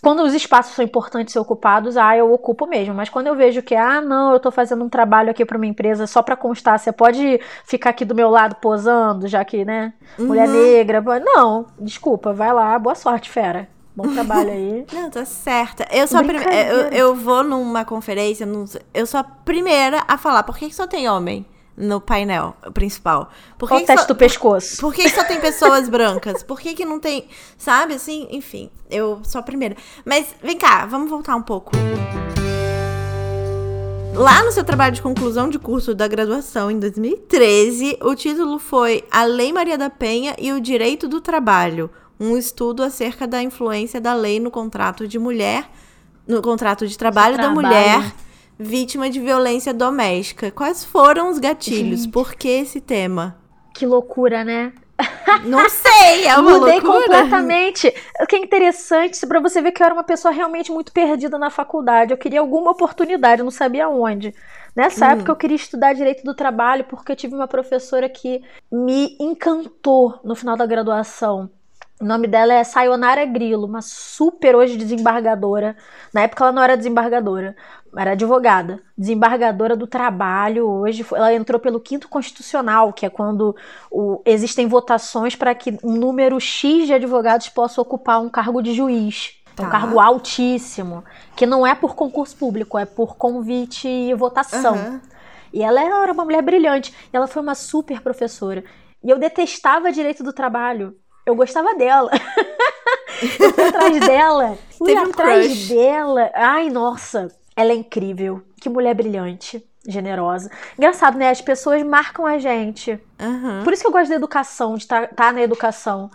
Quando 0.00 0.22
os 0.22 0.32
espaços 0.32 0.74
são 0.74 0.84
importantes 0.84 1.32
ser 1.32 1.40
ocupados, 1.40 1.96
ah, 1.96 2.16
eu 2.16 2.32
ocupo 2.32 2.66
mesmo. 2.66 2.94
Mas 2.94 3.08
quando 3.08 3.26
eu 3.26 3.34
vejo 3.34 3.62
que, 3.62 3.74
ah, 3.74 4.00
não, 4.00 4.32
eu 4.32 4.38
tô 4.38 4.50
fazendo 4.50 4.84
um 4.84 4.88
trabalho 4.88 5.30
aqui 5.30 5.44
para 5.44 5.56
uma 5.56 5.66
empresa 5.66 6.06
só 6.06 6.22
para 6.22 6.36
constar, 6.36 6.78
você 6.78 6.92
pode 6.92 7.40
ficar 7.64 7.90
aqui 7.90 8.04
do 8.04 8.14
meu 8.14 8.30
lado 8.30 8.54
posando, 8.56 9.26
já 9.26 9.44
que, 9.44 9.64
né, 9.64 9.92
uhum. 10.16 10.26
mulher 10.26 10.48
negra. 10.48 11.02
Não, 11.20 11.66
desculpa, 11.80 12.32
vai 12.32 12.52
lá, 12.52 12.78
boa 12.78 12.94
sorte, 12.94 13.28
fera. 13.28 13.68
Bom 13.94 14.06
trabalho 14.14 14.52
aí. 14.52 14.86
Não, 14.92 15.10
tá 15.10 15.24
certa. 15.24 15.84
Eu 15.90 16.06
sou 16.06 16.20
a 16.20 16.22
primeira. 16.22 16.54
Eu, 16.54 16.80
eu 16.90 17.14
vou 17.16 17.42
numa 17.42 17.84
conferência, 17.84 18.46
eu 18.94 19.04
sou 19.04 19.18
a 19.18 19.24
primeira 19.24 20.04
a 20.06 20.16
falar. 20.16 20.44
Por 20.44 20.56
que, 20.56 20.68
que 20.68 20.74
só 20.76 20.86
tem 20.86 21.08
homem? 21.08 21.44
No 21.78 22.00
painel 22.00 22.56
principal. 22.74 23.30
Por 23.56 23.68
que 23.68 23.74
o 23.76 23.86
teste 23.86 24.02
só, 24.02 24.08
do 24.08 24.16
pescoço. 24.16 24.80
Por 24.80 24.92
que 24.92 25.08
só 25.08 25.24
tem 25.24 25.40
pessoas 25.40 25.88
brancas? 25.88 26.42
Por 26.42 26.60
que, 26.60 26.74
que 26.74 26.84
não 26.84 26.98
tem. 26.98 27.28
Sabe 27.56 27.94
assim? 27.94 28.26
Enfim, 28.30 28.68
eu 28.90 29.20
sou 29.22 29.38
a 29.38 29.42
primeira. 29.42 29.76
Mas 30.04 30.34
vem 30.42 30.58
cá, 30.58 30.84
vamos 30.86 31.08
voltar 31.08 31.36
um 31.36 31.42
pouco. 31.42 31.70
Lá 34.14 34.42
no 34.42 34.50
seu 34.50 34.64
trabalho 34.64 34.94
de 34.94 35.00
conclusão 35.00 35.48
de 35.48 35.60
curso 35.60 35.94
da 35.94 36.08
graduação 36.08 36.68
em 36.68 36.78
2013, 36.80 37.98
o 38.02 38.16
título 38.16 38.58
foi 38.58 39.04
A 39.12 39.22
Lei 39.22 39.52
Maria 39.52 39.78
da 39.78 39.88
Penha 39.88 40.34
e 40.38 40.52
o 40.52 40.60
Direito 40.60 41.06
do 41.06 41.20
Trabalho, 41.20 41.88
um 42.18 42.36
estudo 42.36 42.82
acerca 42.82 43.28
da 43.28 43.40
influência 43.40 44.00
da 44.00 44.14
lei 44.14 44.40
no 44.40 44.50
contrato 44.50 45.06
de 45.06 45.20
mulher, 45.20 45.70
no 46.26 46.42
contrato 46.42 46.84
de 46.84 46.98
trabalho, 46.98 47.36
de 47.36 47.42
trabalho. 47.42 47.62
da 47.62 47.68
mulher 47.68 48.14
vítima 48.58 49.08
de 49.08 49.20
violência 49.20 49.72
doméstica. 49.72 50.50
Quais 50.50 50.84
foram 50.84 51.30
os 51.30 51.38
gatilhos? 51.38 52.02
Gente. 52.02 52.12
Por 52.12 52.34
que 52.34 52.48
esse 52.48 52.80
tema? 52.80 53.38
Que 53.74 53.86
loucura, 53.86 54.44
né? 54.44 54.72
Não 55.44 55.68
sei, 55.68 56.26
é 56.26 56.36
uma 56.36 56.58
Mudei 56.58 56.80
loucura. 56.80 57.00
completamente. 57.00 57.94
O 58.20 58.26
que 58.26 58.34
é 58.34 58.40
interessante, 58.40 59.24
para 59.26 59.38
você 59.40 59.62
ver 59.62 59.70
que 59.70 59.82
eu 59.82 59.84
era 59.84 59.94
uma 59.94 60.02
pessoa 60.02 60.32
realmente 60.32 60.72
muito 60.72 60.92
perdida 60.92 61.38
na 61.38 61.50
faculdade. 61.50 62.12
Eu 62.12 62.18
queria 62.18 62.40
alguma 62.40 62.72
oportunidade, 62.72 63.40
eu 63.40 63.44
não 63.44 63.50
sabia 63.52 63.88
onde. 63.88 64.34
Nessa 64.74 65.06
hum. 65.06 65.10
época 65.10 65.30
eu 65.30 65.36
queria 65.36 65.56
estudar 65.56 65.92
direito 65.92 66.24
do 66.24 66.34
trabalho 66.34 66.84
porque 66.84 67.12
eu 67.12 67.16
tive 67.16 67.34
uma 67.34 67.46
professora 67.46 68.08
que 68.08 68.42
me 68.70 69.16
encantou 69.20 70.18
no 70.24 70.34
final 70.34 70.56
da 70.56 70.66
graduação. 70.66 71.50
O 72.00 72.04
nome 72.04 72.28
dela 72.28 72.54
é 72.54 72.62
Sayonara 72.62 73.24
Grilo, 73.24 73.66
uma 73.66 73.82
super 73.82 74.54
hoje 74.54 74.76
desembargadora. 74.76 75.76
Na 76.14 76.22
época 76.22 76.44
ela 76.44 76.52
não 76.52 76.62
era 76.62 76.76
desembargadora, 76.76 77.56
era 77.96 78.12
advogada, 78.12 78.80
desembargadora 78.96 79.74
do 79.74 79.84
trabalho. 79.84 80.68
Hoje 80.68 81.04
ela 81.12 81.34
entrou 81.34 81.58
pelo 81.58 81.80
quinto 81.80 82.08
constitucional, 82.08 82.92
que 82.92 83.04
é 83.04 83.10
quando 83.10 83.56
o, 83.90 84.22
existem 84.24 84.68
votações 84.68 85.34
para 85.34 85.52
que 85.56 85.76
um 85.82 85.96
número 85.96 86.38
X 86.38 86.86
de 86.86 86.94
advogados 86.94 87.48
possa 87.48 87.80
ocupar 87.82 88.20
um 88.20 88.28
cargo 88.28 88.62
de 88.62 88.74
juiz. 88.74 89.34
Tá. 89.56 89.64
Um 89.64 89.70
cargo 89.70 89.98
altíssimo, 89.98 91.02
que 91.34 91.46
não 91.46 91.66
é 91.66 91.74
por 91.74 91.96
concurso 91.96 92.36
público, 92.36 92.78
é 92.78 92.84
por 92.84 93.16
convite 93.16 93.88
e 93.88 94.14
votação. 94.14 94.76
Uhum. 94.76 95.00
E 95.52 95.64
ela 95.64 95.80
era 95.80 96.12
uma 96.12 96.24
mulher 96.24 96.42
brilhante. 96.42 96.94
Ela 97.12 97.26
foi 97.26 97.42
uma 97.42 97.56
super 97.56 98.00
professora. 98.00 98.62
E 99.02 99.10
eu 99.10 99.18
detestava 99.18 99.90
direito 99.90 100.22
do 100.22 100.32
trabalho 100.32 100.94
eu 101.28 101.34
gostava 101.34 101.74
dela. 101.74 102.10
eu 103.40 103.52
fui 103.52 103.64
atrás 103.64 104.00
dela. 104.00 104.58
Fui 104.70 104.94
Teve 104.94 105.10
atrás 105.10 105.70
um 105.70 105.74
dela. 105.74 106.30
Ai, 106.34 106.70
nossa, 106.70 107.28
ela 107.56 107.72
é 107.72 107.76
incrível. 107.76 108.42
Que 108.60 108.68
mulher 108.68 108.94
brilhante, 108.94 109.64
generosa. 109.86 110.50
Engraçado, 110.76 111.18
né? 111.18 111.30
As 111.30 111.40
pessoas 111.40 111.82
marcam 111.82 112.26
a 112.26 112.38
gente. 112.38 113.00
Uhum. 113.20 113.62
Por 113.64 113.72
isso 113.72 113.82
que 113.82 113.88
eu 113.88 113.92
gosto 113.92 114.08
da 114.08 114.16
educação, 114.16 114.74
de 114.74 114.84
estar 114.84 115.08
tá, 115.08 115.14
tá 115.14 115.32
na 115.32 115.42
educação. 115.42 116.10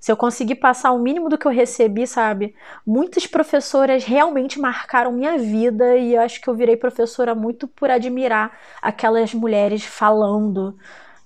Se 0.00 0.12
eu 0.12 0.18
conseguir 0.18 0.56
passar 0.56 0.92
o 0.92 0.98
mínimo 0.98 1.30
do 1.30 1.38
que 1.38 1.46
eu 1.46 1.50
recebi, 1.50 2.06
sabe? 2.06 2.54
Muitas 2.86 3.26
professoras 3.26 4.04
realmente 4.04 4.60
marcaram 4.60 5.10
minha 5.10 5.38
vida 5.38 5.96
e 5.96 6.14
eu 6.14 6.20
acho 6.20 6.42
que 6.42 6.48
eu 6.48 6.54
virei 6.54 6.76
professora 6.76 7.34
muito 7.34 7.66
por 7.66 7.90
admirar 7.90 8.52
aquelas 8.82 9.32
mulheres 9.32 9.82
falando, 9.82 10.76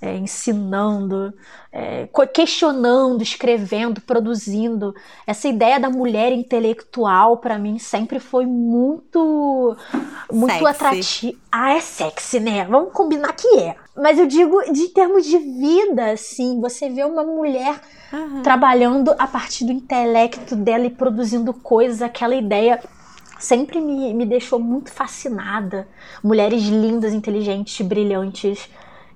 é, 0.00 0.16
ensinando, 0.16 1.34
é, 1.72 2.08
questionando, 2.32 3.20
escrevendo, 3.20 4.00
produzindo. 4.00 4.94
Essa 5.26 5.48
ideia 5.48 5.80
da 5.80 5.90
mulher 5.90 6.32
intelectual, 6.32 7.38
para 7.38 7.58
mim, 7.58 7.78
sempre 7.78 8.20
foi 8.20 8.46
muito, 8.46 9.76
muito 10.32 10.66
atrativa. 10.66 11.36
Ah, 11.50 11.72
é 11.72 11.80
sexy, 11.80 12.38
né? 12.38 12.64
Vamos 12.64 12.92
combinar 12.92 13.32
que 13.32 13.58
é. 13.58 13.74
Mas 13.96 14.18
eu 14.18 14.26
digo 14.26 14.72
de 14.72 14.88
termos 14.88 15.26
de 15.26 15.38
vida, 15.38 16.12
assim, 16.12 16.60
você 16.60 16.88
vê 16.88 17.02
uma 17.02 17.24
mulher 17.24 17.80
uhum. 18.12 18.42
trabalhando 18.42 19.12
a 19.18 19.26
partir 19.26 19.64
do 19.64 19.72
intelecto 19.72 20.54
dela 20.54 20.86
e 20.86 20.90
produzindo 20.90 21.52
coisas, 21.52 22.02
aquela 22.02 22.36
ideia 22.36 22.80
sempre 23.40 23.80
me, 23.80 24.14
me 24.14 24.24
deixou 24.24 24.60
muito 24.60 24.92
fascinada. 24.92 25.88
Mulheres 26.22 26.62
lindas, 26.62 27.12
inteligentes, 27.12 27.84
brilhantes. 27.84 28.68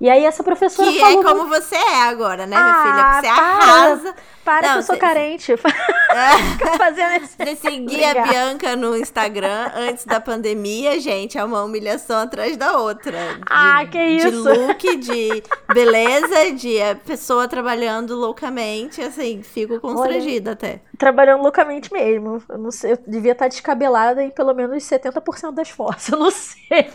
E 0.03 0.11
aí 0.11 0.25
essa 0.25 0.43
professora 0.43 0.91
que 0.91 0.99
falou... 0.99 1.21
é 1.21 1.23
como 1.23 1.47
você 1.47 1.77
é 1.77 2.03
agora, 2.03 2.45
né, 2.45 2.57
minha 2.57 2.75
ah, 2.75 2.83
filha? 2.83 3.21
Você 3.21 3.41
para, 3.41 3.57
arrasa. 3.57 4.15
Para 4.45 4.67
Não, 4.67 4.73
que 4.73 4.79
eu 4.79 4.83
sou 4.83 4.97
carente. 4.97 5.55
Fica 5.57 6.77
fazendo 6.77 7.23
esse... 7.23 7.37
Você 7.37 7.55
seguia 7.55 8.11
a 8.11 8.27
Bianca 8.27 8.75
no 8.75 8.97
Instagram 8.97 9.71
antes 9.77 10.05
da 10.05 10.21
pandemia, 10.21 10.99
gente, 10.99 11.39
é 11.39 11.45
uma 11.45 11.63
humilhação 11.63 12.19
atrás 12.19 12.57
da 12.57 12.79
outra. 12.79 13.13
De, 13.13 13.43
ah, 13.49 13.87
que 13.87 13.97
isso. 13.97 14.29
De 14.29 14.37
look, 14.39 14.97
de 14.97 15.43
beleza, 15.73 16.51
de 16.53 16.79
pessoa 17.07 17.47
trabalhando 17.47 18.17
loucamente, 18.17 19.01
assim, 19.01 19.41
fico 19.45 19.79
constrangida 19.79 20.51
Olha, 20.51 20.55
até. 20.55 20.81
Trabalhando 20.99 21.43
loucamente 21.43 21.93
mesmo. 21.93 22.43
Eu 22.49 22.59
não 22.59 22.73
sei, 22.73 22.95
eu 22.95 22.99
devia 23.07 23.33
estar 23.33 23.47
descabelada 23.47 24.21
em 24.21 24.31
pelo 24.31 24.53
menos 24.53 24.83
70% 24.83 25.53
das 25.53 25.71
forças, 25.71 26.09
eu 26.11 26.19
não 26.19 26.33
sei. 26.33 26.91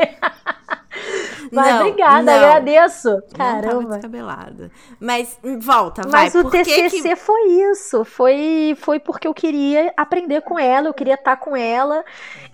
Mas 1.51 1.67
não, 1.67 1.81
obrigada, 1.81 2.23
não. 2.23 2.33
agradeço. 2.33 3.21
Caramba. 3.35 3.89
Descabelada. 3.95 4.71
Mas 4.99 5.37
hum, 5.43 5.59
volta, 5.59 6.01
vai. 6.07 6.25
Mas 6.25 6.35
o 6.35 6.49
TCC 6.49 7.01
que... 7.01 7.15
foi 7.15 7.41
isso. 7.71 8.03
Foi, 8.03 8.75
foi 8.79 8.99
porque 8.99 9.27
eu 9.27 9.33
queria 9.33 9.93
aprender 9.95 10.41
com 10.41 10.59
ela, 10.59 10.87
eu 10.87 10.93
queria 10.93 11.15
estar 11.15 11.37
com 11.37 11.55
ela. 11.55 12.03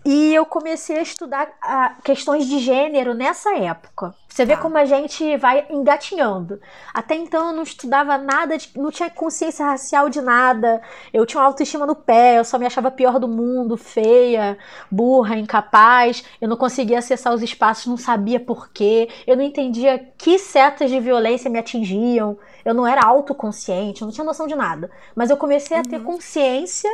E 0.06 0.34
eu 0.34 0.46
comecei 0.46 0.98
a 0.98 1.02
estudar 1.02 1.50
a, 1.62 1.86
ah, 1.86 1.96
questões 2.04 2.46
de 2.46 2.60
gênero 2.60 3.14
nessa 3.14 3.58
época. 3.58 4.14
Você 4.28 4.44
vê 4.46 4.56
tá. 4.56 4.62
como 4.62 4.78
a 4.78 4.84
gente 4.84 5.38
vai 5.38 5.66
engatinhando. 5.70 6.60
Até 6.94 7.16
então 7.16 7.50
eu 7.50 7.54
não 7.54 7.64
estudava 7.64 8.18
nada, 8.18 8.58
de, 8.58 8.70
não 8.76 8.92
tinha 8.92 9.10
consciência 9.10 9.66
racial 9.66 10.10
de 10.10 10.22
nada. 10.22 10.82
Eu 11.14 11.26
tinha 11.26 11.40
uma 11.40 11.48
autoestima 11.48 11.86
no 11.86 11.96
pé, 11.96 12.40
eu 12.40 12.44
só 12.44 12.58
me 12.58 12.66
achava 12.66 12.92
pior 12.92 13.20
do 13.20 13.28
mundo, 13.28 13.78
feia, 13.78 14.58
burra, 14.92 15.38
incapaz. 15.38 16.24
Eu 16.42 16.50
não 16.50 16.58
conseguia 16.58 17.00
acessar 17.00 17.34
os 17.34 17.42
espaços, 17.42 17.86
não 17.86 17.96
sabia 17.96 18.40
por 18.40 18.70
quê. 18.72 19.08
Eu 19.26 19.38
não 19.38 19.44
entendia 19.44 20.00
que 20.18 20.38
setas 20.38 20.90
de 20.90 21.00
violência 21.00 21.50
me 21.50 21.60
atingiam. 21.60 22.38
Eu 22.66 22.74
não 22.74 22.88
era 22.88 23.06
autoconsciente, 23.06 24.02
eu 24.02 24.08
não 24.08 24.14
tinha 24.14 24.26
noção 24.26 24.48
de 24.48 24.56
nada. 24.56 24.90
Mas 25.16 25.30
eu 25.30 25.38
comecei 25.38 25.78
a 25.78 25.84
ter 25.84 25.98
uhum. 25.98 26.06
consciência 26.06 26.90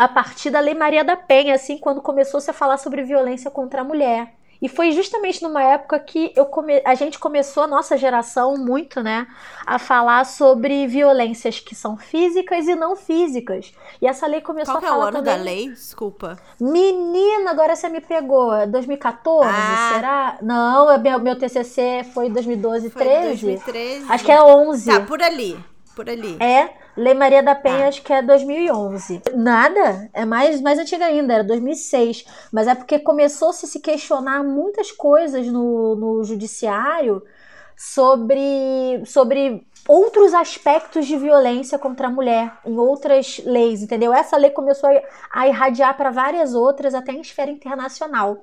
a 0.00 0.08
partir 0.08 0.48
da 0.48 0.60
Lei 0.60 0.72
Maria 0.72 1.04
da 1.04 1.14
Penha, 1.14 1.54
assim, 1.54 1.76
quando 1.76 2.00
começou-se 2.00 2.50
a 2.50 2.54
falar 2.54 2.78
sobre 2.78 3.02
violência 3.02 3.50
contra 3.50 3.82
a 3.82 3.84
mulher. 3.84 4.32
E 4.62 4.66
foi 4.66 4.92
justamente 4.92 5.42
numa 5.42 5.62
época 5.62 5.98
que 5.98 6.32
eu 6.34 6.46
come... 6.46 6.80
a 6.86 6.94
gente 6.94 7.18
começou, 7.18 7.64
a 7.64 7.66
nossa 7.66 7.98
geração, 7.98 8.56
muito, 8.56 9.02
né, 9.02 9.26
a 9.66 9.78
falar 9.78 10.24
sobre 10.24 10.86
violências 10.86 11.60
que 11.60 11.74
são 11.74 11.98
físicas 11.98 12.66
e 12.66 12.74
não 12.74 12.96
físicas. 12.96 13.74
E 14.00 14.06
essa 14.06 14.26
lei 14.26 14.40
começou 14.40 14.76
Qual 14.76 14.84
a 14.84 14.88
falar. 14.88 14.96
Qual 14.96 15.02
é 15.02 15.04
o 15.04 15.08
ano 15.08 15.18
também... 15.18 15.38
da 15.38 15.44
lei? 15.44 15.68
Desculpa. 15.68 16.38
Menina, 16.58 17.50
agora 17.50 17.76
você 17.76 17.90
me 17.90 18.00
pegou. 18.00 18.66
2014? 18.68 19.50
Ah. 19.52 19.90
Será? 19.94 20.38
Não, 20.40 20.98
meu, 20.98 21.20
meu 21.20 21.38
TCC 21.38 22.06
foi 22.14 22.30
2012, 22.30 22.88
foi 22.88 23.02
13? 23.02 23.28
2013. 23.28 24.06
Acho 24.08 24.24
que 24.24 24.32
é 24.32 24.42
11. 24.42 24.90
Tá, 24.90 25.00
por 25.02 25.22
ali. 25.22 25.62
Por 25.94 26.08
ali. 26.08 26.38
É. 26.40 26.79
Lei 27.00 27.14
Maria 27.14 27.42
da 27.42 27.54
Penha, 27.54 27.86
ah. 27.86 27.88
acho 27.88 28.02
que 28.02 28.12
é 28.12 28.20
2011. 28.20 29.22
Nada, 29.34 30.10
é 30.12 30.26
mais, 30.26 30.60
mais 30.60 30.78
antiga 30.78 31.06
ainda, 31.06 31.32
era 31.32 31.42
2006. 31.42 32.26
Mas 32.52 32.68
é 32.68 32.74
porque 32.74 32.98
começou 32.98 33.52
-se, 33.54 33.66
-se 33.66 33.80
questionar 33.80 34.44
muitas 34.44 34.92
coisas 34.92 35.46
no, 35.46 35.96
no 35.96 36.22
judiciário 36.24 37.22
sobre, 37.74 39.02
sobre 39.06 39.66
outros 39.88 40.34
aspectos 40.34 41.06
de 41.06 41.16
violência 41.16 41.78
contra 41.78 42.06
a 42.06 42.10
mulher 42.10 42.52
em 42.64 42.78
outras 42.78 43.40
leis, 43.44 43.82
entendeu? 43.82 44.12
Essa 44.12 44.36
lei 44.36 44.50
começou 44.50 44.88
a 45.32 45.48
irradiar 45.48 45.96
para 45.96 46.10
várias 46.10 46.54
outras, 46.54 46.94
até 46.94 47.12
em 47.12 47.20
esfera 47.20 47.50
internacional. 47.50 48.38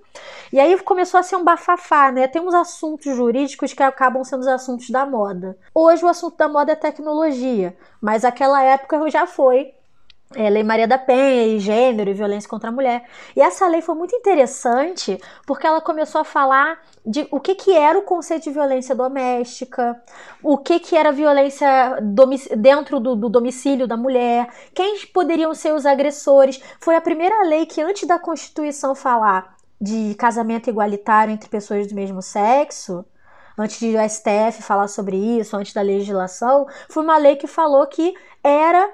E 0.52 0.60
aí 0.60 0.78
começou 0.82 1.20
a 1.20 1.24
ser 1.24 1.36
um 1.36 1.44
bafafá, 1.44 2.12
né? 2.12 2.28
Tem 2.28 2.42
uns 2.42 2.54
assuntos 2.54 3.16
jurídicos 3.16 3.74
que 3.74 3.84
acabam 3.84 4.24
sendo 4.24 4.42
os 4.42 4.48
assuntos 4.48 4.90
da 4.90 5.06
moda. 5.06 5.58
Hoje 5.74 6.04
o 6.04 6.08
assunto 6.08 6.38
da 6.38 6.48
moda 6.48 6.72
é 6.72 6.76
tecnologia, 6.76 7.78
mas 8.02 8.26
aquela 8.26 8.62
época 8.64 9.10
já 9.10 9.26
foi 9.26 9.74
é, 10.36 10.50
Lei 10.50 10.64
Maria 10.64 10.88
da 10.88 10.98
Penha 10.98 11.48
e 11.48 11.60
gênero 11.60 12.10
e 12.10 12.14
violência 12.14 12.50
contra 12.50 12.70
a 12.70 12.72
mulher. 12.72 13.06
E 13.36 13.42
essa 13.42 13.68
lei 13.68 13.82
foi 13.82 13.96
muito 13.96 14.16
interessante 14.16 15.18
porque 15.46 15.66
ela 15.66 15.80
começou 15.80 16.22
a 16.22 16.26
falar 16.26 16.80
de 17.06 17.28
o 17.32 17.40
que, 17.40 17.56
que 17.56 17.72
era 17.72 17.98
o 17.98 18.02
conceito 18.02 18.44
de 18.44 18.52
violência 18.52 18.94
doméstica, 18.94 20.02
o 20.44 20.58
que, 20.58 20.80
que 20.80 20.96
era 20.96 21.12
violência 21.12 21.68
dentro 22.58 23.00
do, 23.00 23.16
do 23.16 23.30
domicílio 23.30 23.88
da 23.88 23.96
mulher, 23.96 24.50
quem 24.74 24.98
poderiam 25.14 25.54
ser 25.54 25.74
os 25.74 25.86
agressores. 25.86 26.62
Foi 26.80 26.96
a 26.96 27.02
primeira 27.02 27.44
lei 27.44 27.66
que, 27.66 27.82
antes 27.82 28.08
da 28.08 28.20
Constituição 28.20 28.94
falar 28.94 29.56
de 29.80 30.16
casamento 30.16 30.70
igualitário 30.70 31.34
entre 31.34 31.50
pessoas 31.50 31.88
do 31.88 31.96
mesmo 31.96 32.22
sexo, 32.22 33.06
antes 33.58 33.80
de 33.80 33.96
o 33.96 34.10
STF 34.10 34.62
falar 34.62 34.88
sobre 34.88 35.16
isso, 35.16 35.56
antes 35.56 35.74
da 35.74 35.82
legislação, 35.82 36.68
foi 36.90 37.04
uma 37.04 37.18
lei 37.18 37.36
que 37.36 37.48
falou 37.48 37.88
que 37.88 38.14
era 38.44 38.90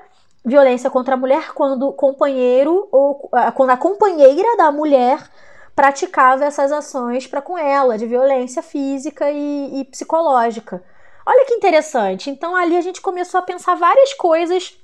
violência 0.45 0.89
contra 0.89 1.13
a 1.15 1.17
mulher 1.17 1.53
quando 1.53 1.87
o 1.87 1.93
companheiro 1.93 2.87
ou 2.91 3.29
quando 3.55 3.69
a 3.69 3.77
companheira 3.77 4.57
da 4.57 4.71
mulher 4.71 5.19
praticava 5.75 6.45
essas 6.45 6.71
ações 6.71 7.25
para 7.25 7.41
com 7.41 7.57
ela, 7.57 7.97
de 7.97 8.05
violência 8.05 8.61
física 8.61 9.31
e, 9.31 9.79
e, 9.79 9.85
psicológica. 9.85 10.83
Olha 11.25 11.45
que 11.45 11.53
interessante. 11.53 12.29
Então 12.29 12.55
ali 12.55 12.77
a 12.77 12.81
gente 12.81 13.01
começou 13.01 13.39
a 13.39 13.43
pensar 13.43 13.75
várias 13.75 14.13
coisas 14.13 14.77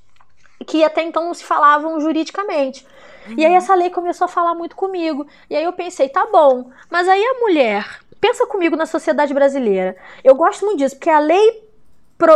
que 0.65 0.83
até 0.83 1.03
então 1.03 1.25
não 1.25 1.33
se 1.33 1.43
falavam 1.43 1.99
juridicamente. 1.99 2.85
Uhum. 3.27 3.35
E 3.37 3.45
aí 3.45 3.53
essa 3.53 3.75
lei 3.75 3.89
começou 3.89 4.25
a 4.25 4.29
falar 4.29 4.55
muito 4.55 4.75
comigo. 4.75 5.27
E 5.49 5.55
aí 5.55 5.63
eu 5.63 5.73
pensei, 5.73 6.09
tá 6.09 6.25
bom, 6.31 6.71
mas 6.89 7.07
aí 7.07 7.21
a 7.21 7.39
mulher, 7.39 7.99
pensa 8.19 8.47
comigo 8.47 8.75
na 8.75 8.85
sociedade 8.85 9.33
brasileira. 9.33 9.95
Eu 10.23 10.35
gosto 10.35 10.65
muito 10.65 10.79
disso, 10.79 10.95
porque 10.95 11.09
a 11.09 11.19
lei 11.19 11.69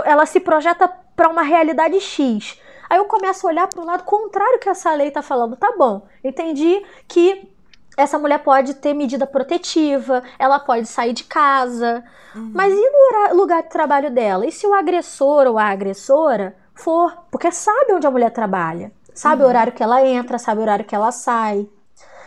ela 0.06 0.26
se 0.26 0.40
projeta 0.40 0.88
para 1.16 1.30
uma 1.30 1.42
realidade 1.42 2.00
X. 2.00 2.60
Aí 2.94 3.00
eu 3.00 3.06
começo 3.06 3.48
a 3.48 3.50
olhar 3.50 3.68
para 3.68 3.82
o 3.82 3.86
lado 3.86 4.04
contrário 4.04 4.60
que 4.60 4.70
essa 4.70 4.94
lei 4.94 5.08
está 5.08 5.24
falando. 5.24 5.56
Tá 5.56 5.74
bom, 5.76 6.06
entendi 6.24 6.86
que 7.08 7.52
essa 7.98 8.20
mulher 8.20 8.38
pode 8.44 8.76
ter 8.76 8.94
medida 8.94 9.26
protetiva, 9.26 10.22
ela 10.38 10.60
pode 10.60 10.88
sair 10.88 11.12
de 11.12 11.24
casa. 11.24 12.04
Uhum. 12.36 12.52
Mas 12.54 12.72
e 12.72 12.92
no 12.92 13.36
lugar 13.36 13.64
de 13.64 13.70
trabalho 13.70 14.12
dela? 14.12 14.46
E 14.46 14.52
se 14.52 14.68
o 14.68 14.76
agressor 14.76 15.48
ou 15.48 15.58
a 15.58 15.64
agressora 15.64 16.56
for? 16.76 17.18
Porque 17.32 17.52
sabe 17.52 17.94
onde 17.94 18.06
a 18.06 18.12
mulher 18.12 18.30
trabalha, 18.30 18.92
sabe 19.12 19.42
uhum. 19.42 19.48
o 19.48 19.50
horário 19.50 19.74
que 19.74 19.82
ela 19.82 20.06
entra, 20.06 20.38
sabe 20.38 20.60
o 20.60 20.62
horário 20.62 20.86
que 20.86 20.94
ela 20.94 21.12
sai. 21.12 21.68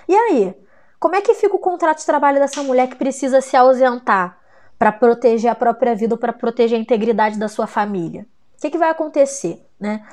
E 0.09 0.17
aí? 0.17 0.53
Como 0.99 1.15
é 1.15 1.21
que 1.21 1.35
fica 1.35 1.55
o 1.55 1.61
contrato 1.61 1.99
de 1.99 2.07
trabalho 2.07 2.41
dessa 2.41 2.65
mulher 2.65 2.89
que 2.89 2.97
precisa 2.97 3.41
se 3.41 3.57
ausentar 3.57 4.37
para 4.77 4.91
proteger 4.91 5.49
a 5.49 5.55
própria 5.55 5.95
vida 5.95 6.15
ou 6.15 6.19
para 6.19 6.33
proteger 6.33 6.77
a 6.77 6.83
integridade 6.83 7.39
da 7.39 7.47
sua 7.47 7.69
família? 7.69 8.27
O 8.59 8.61
que, 8.61 8.71
que 8.71 8.79
vai 8.79 8.91
acontecer, 8.91 9.65
né? 9.79 10.05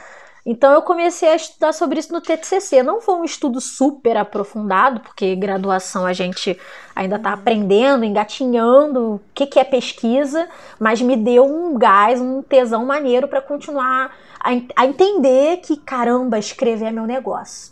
Então 0.45 0.73
eu 0.73 0.81
comecei 0.81 1.29
a 1.29 1.35
estudar 1.35 1.71
sobre 1.71 1.99
isso 1.99 2.11
no 2.11 2.19
TCC. 2.19 2.83
Não 2.83 2.99
foi 2.99 3.15
um 3.15 3.23
estudo 3.23 3.61
super 3.61 4.17
aprofundado, 4.17 4.99
porque 4.99 5.35
graduação 5.35 6.05
a 6.05 6.11
gente 6.11 6.59
ainda 6.93 7.15
está 7.15 7.31
aprendendo, 7.31 8.03
engatinhando 8.03 9.13
o 9.13 9.21
que, 9.33 9.45
que 9.47 9.57
é 9.57 9.63
pesquisa, 9.63 10.49
mas 10.77 11.01
me 11.01 11.15
deu 11.15 11.45
um 11.45 11.77
gás, 11.77 12.19
um 12.19 12.41
tesão 12.41 12.85
maneiro 12.85 13.27
para 13.27 13.41
continuar 13.41 14.13
a, 14.37 14.49
a 14.75 14.85
entender 14.85 15.57
que, 15.57 15.77
caramba, 15.77 16.37
escrever 16.37 16.87
é 16.87 16.91
meu 16.91 17.07
negócio. 17.07 17.71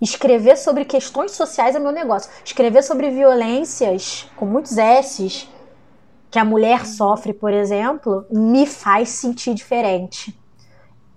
Escrever 0.00 0.56
sobre 0.56 0.86
questões 0.86 1.32
sociais 1.32 1.76
é 1.76 1.78
meu 1.78 1.92
negócio. 1.92 2.30
Escrever 2.42 2.82
sobre 2.82 3.10
violências, 3.10 4.26
com 4.36 4.46
muitos 4.46 4.78
S's, 4.78 5.46
que 6.30 6.38
a 6.38 6.44
mulher 6.46 6.86
sofre, 6.86 7.34
por 7.34 7.52
exemplo, 7.52 8.24
me 8.30 8.64
faz 8.64 9.10
sentir 9.10 9.52
diferente 9.52 10.39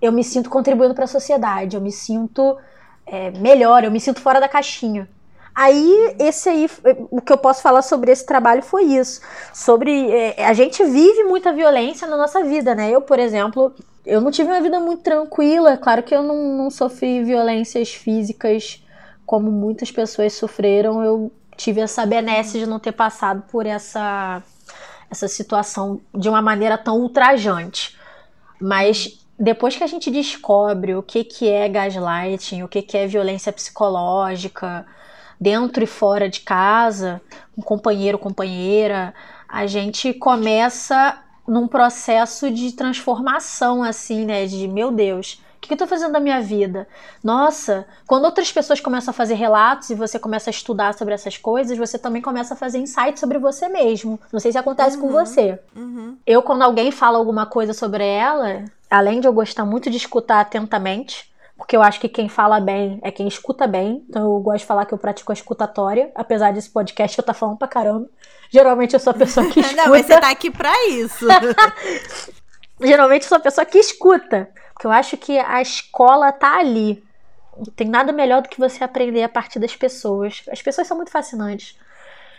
eu 0.04 0.12
me 0.12 0.22
sinto 0.22 0.50
contribuindo 0.50 0.94
para 0.94 1.06
a 1.06 1.08
sociedade, 1.08 1.78
eu 1.78 1.82
me 1.82 1.92
sinto 1.92 2.58
é, 3.06 3.32
melhor, 3.32 3.86
eu 3.86 3.92
me 3.92 4.02
sinto 4.02 4.20
fora 4.20 4.38
da 4.38 4.50
caixinha. 4.50 5.10
Aí, 5.56 6.16
esse 6.20 6.50
aí, 6.50 6.70
o 7.10 7.22
que 7.22 7.32
eu 7.32 7.38
posso 7.38 7.62
falar 7.62 7.82
sobre 7.84 8.12
esse 8.12 8.26
trabalho 8.26 8.62
foi 8.62 8.84
isso. 8.84 9.22
Sobre. 9.54 10.12
É, 10.12 10.46
a 10.46 10.54
gente 10.54 10.84
vive 10.84 11.24
muita 11.24 11.54
violência 11.54 12.06
na 12.06 12.18
nossa 12.18 12.44
vida, 12.44 12.76
né? 12.76 12.92
Eu, 12.92 13.02
por 13.02 13.18
exemplo, 13.18 13.74
eu 14.06 14.20
não 14.20 14.30
tive 14.30 14.50
uma 14.50 14.60
vida 14.60 14.78
muito 14.80 15.04
tranquila. 15.04 15.78
Claro 15.78 16.04
que 16.04 16.14
eu 16.14 16.22
não, 16.22 16.58
não 16.58 16.70
sofri 16.70 17.24
violências 17.24 17.94
físicas 17.94 18.84
como 19.26 19.52
muitas 19.52 19.90
pessoas 19.90 20.34
sofreram. 20.34 21.02
Eu 21.02 21.32
tive 21.56 21.80
essa 21.80 22.06
benesse 22.06 22.60
de 22.60 22.66
não 22.66 22.80
ter 22.80 22.92
passado 22.92 23.44
por 23.50 23.66
essa, 23.66 24.44
essa 25.10 25.30
situação 25.30 26.02
de 26.14 26.28
uma 26.28 26.42
maneira 26.42 26.78
tão 26.78 27.00
ultrajante. 27.00 27.98
Mas 28.60 29.23
depois 29.38 29.76
que 29.76 29.84
a 29.84 29.88
gente 29.88 30.12
descobre 30.12 30.96
o 30.96 31.04
que, 31.04 31.24
que 31.24 31.50
é 31.50 31.68
gaslighting, 31.68 32.64
o 32.64 32.68
que, 32.68 32.82
que 32.82 32.98
é 32.98 33.08
violência 33.08 33.52
psicológica, 33.52 34.86
dentro 35.40 35.84
e 35.84 35.88
fora 35.88 36.30
de 36.30 36.42
casa, 36.42 37.22
um 37.58 37.62
companheiro, 37.62 38.18
companheira, 38.18 39.14
a 39.48 39.66
gente 39.68 40.14
começa 40.14 41.20
num 41.48 41.68
processo 41.68 42.50
de 42.50 42.72
transformação, 42.72 43.84
assim, 43.84 44.26
né? 44.26 44.46
De 44.46 44.68
meu 44.68 44.92
Deus, 44.92 45.42
o 45.66 45.68
que 45.68 45.74
eu 45.74 45.78
tô 45.78 45.88
fazendo 45.88 46.12
da 46.12 46.20
minha 46.20 46.42
vida? 46.42 46.88
Nossa, 47.24 47.86
quando 48.08 48.26
outras 48.26 48.52
pessoas 48.52 48.80
começam 48.80 49.12
a 49.12 49.14
fazer 49.14 49.36
relatos 49.36 49.90
e 49.90 49.96
você 49.96 50.20
começa 50.20 50.50
a 50.50 50.52
estudar 50.52 50.94
sobre 50.94 51.14
essas 51.14 51.38
coisas, 51.38 51.78
você 51.78 51.98
também 51.98 52.22
começa 52.22 52.54
a 52.54 52.58
fazer 52.58 52.80
insights 52.80 53.20
sobre 53.20 53.38
você 53.38 53.68
mesmo. 53.68 54.20
Não 54.32 54.40
sei 54.40 54.52
se 54.52 54.58
acontece 54.58 54.98
uhum, 54.98 55.04
com 55.04 55.12
você. 55.12 55.60
Uhum. 55.76 56.18
Eu, 56.26 56.42
quando 56.42 56.62
alguém 56.62 56.92
fala 56.92 57.18
alguma 57.18 57.46
coisa 57.46 57.74
sobre 57.74 58.06
ela, 58.06 58.66
além 58.90 59.20
de 59.20 59.28
eu 59.28 59.34
gostar 59.34 59.66
muito 59.66 59.90
de 59.90 59.98
escutar 59.98 60.42
atentamente, 60.42 61.34
porque 61.58 61.76
eu 61.76 61.82
acho 61.82 62.00
que 62.00 62.10
quem 62.10 62.28
fala 62.28 62.60
bem 62.60 63.00
é 63.02 63.12
quem 63.12 63.28
escuta 63.28 63.66
bem. 63.66 64.04
Então 64.10 64.24
eu 64.24 64.40
gosto 64.40 64.60
de 64.60 64.66
falar 64.66 64.86
que 64.86 64.94
eu 64.94 64.98
pratico 64.98 65.32
a 65.32 65.36
escutatória, 65.36 66.12
apesar 66.14 66.52
desse 66.52 66.70
podcast 66.70 67.18
eu 67.18 67.24
tá 67.24 67.34
falando 67.34 67.58
pra 67.58 67.68
caramba. 67.68 68.10
Geralmente 68.50 68.94
eu 68.94 69.00
sou 69.00 69.12
a 69.12 69.14
pessoa 69.14 69.46
que 69.48 69.60
escuta. 69.60 69.76
Não, 69.82 69.90
mas 69.92 70.06
você 70.06 70.20
tá 70.20 70.30
aqui 70.30 70.52
pra 70.52 70.74
isso. 70.90 71.26
Geralmente 72.82 73.24
eu 73.24 73.30
sou 73.30 73.38
a 73.38 73.42
pessoa 73.42 73.66
que 73.66 73.78
escuta, 73.78 74.50
eu 74.88 74.92
acho 74.92 75.18
que 75.18 75.38
a 75.38 75.62
escola 75.62 76.32
tá 76.32 76.58
ali. 76.58 77.04
Não 77.56 77.66
tem 77.66 77.88
nada 77.88 78.12
melhor 78.12 78.42
do 78.42 78.50
que 78.50 78.60
você 78.60 78.84
aprender 78.84 79.24
a 79.24 79.30
partir 79.30 79.60
das 79.60 79.76
pessoas. 79.76 80.44
As 80.52 80.62
pessoas 80.62 80.88
são 80.88 80.98
muito 80.98 81.12
fascinantes. 81.12 81.78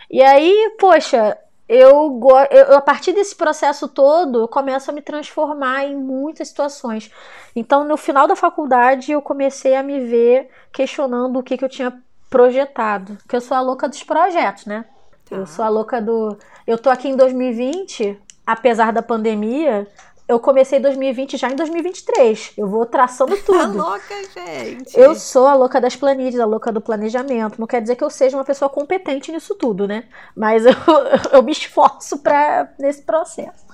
E 0.09 0.21
aí, 0.21 0.75
poxa, 0.79 1.37
eu, 1.67 2.19
eu, 2.51 2.77
a 2.77 2.81
partir 2.81 3.13
desse 3.13 3.35
processo 3.35 3.87
todo, 3.87 4.41
eu 4.41 4.47
começo 4.47 4.91
a 4.91 4.93
me 4.93 5.01
transformar 5.01 5.85
em 5.85 5.95
muitas 5.95 6.49
situações. 6.49 7.11
Então, 7.55 7.83
no 7.83 7.97
final 7.97 8.27
da 8.27 8.35
faculdade, 8.35 9.11
eu 9.11 9.21
comecei 9.21 9.75
a 9.75 9.81
me 9.81 9.99
ver 10.01 10.49
questionando 10.71 11.39
o 11.39 11.43
que, 11.43 11.57
que 11.57 11.65
eu 11.65 11.69
tinha 11.69 11.97
projetado. 12.29 13.15
Porque 13.17 13.35
eu 13.35 13.41
sou 13.41 13.57
a 13.57 13.61
louca 13.61 13.89
dos 13.89 14.03
projetos, 14.03 14.65
né? 14.65 14.85
Tá. 15.27 15.37
Eu 15.37 15.47
sou 15.47 15.65
a 15.65 15.69
louca 15.69 15.99
do. 15.99 16.37
Eu 16.67 16.77
tô 16.77 16.89
aqui 16.89 17.07
em 17.07 17.15
2020, 17.15 18.19
apesar 18.45 18.93
da 18.93 19.01
pandemia, 19.01 19.87
eu 20.27 20.39
comecei 20.39 20.79
2020 20.79 21.37
já 21.37 21.49
em 21.49 21.55
2023. 21.55 22.53
Eu 22.57 22.67
vou 22.67 22.85
traçando 22.85 23.37
tudo. 23.45 23.59
A 23.59 23.89
louca, 23.91 24.15
gente. 24.33 24.99
Eu 24.99 25.13
sou 25.15 25.47
a 25.47 25.53
louca 25.53 25.79
das 25.79 25.95
planilhas, 25.95 26.39
a 26.39 26.45
louca 26.45 26.71
do 26.71 26.81
planejamento. 26.81 27.59
Não 27.59 27.67
quer 27.67 27.81
dizer 27.81 27.95
que 27.95 28.03
eu 28.03 28.09
seja 28.09 28.35
uma 28.35 28.43
pessoa 28.43 28.69
competente 28.69 29.31
nisso 29.31 29.53
tudo, 29.55 29.87
né? 29.87 30.05
Mas 30.35 30.65
eu, 30.65 30.73
eu 31.31 31.43
me 31.43 31.51
esforço 31.51 32.17
para 32.19 32.73
nesse 32.79 33.03
processo. 33.03 33.65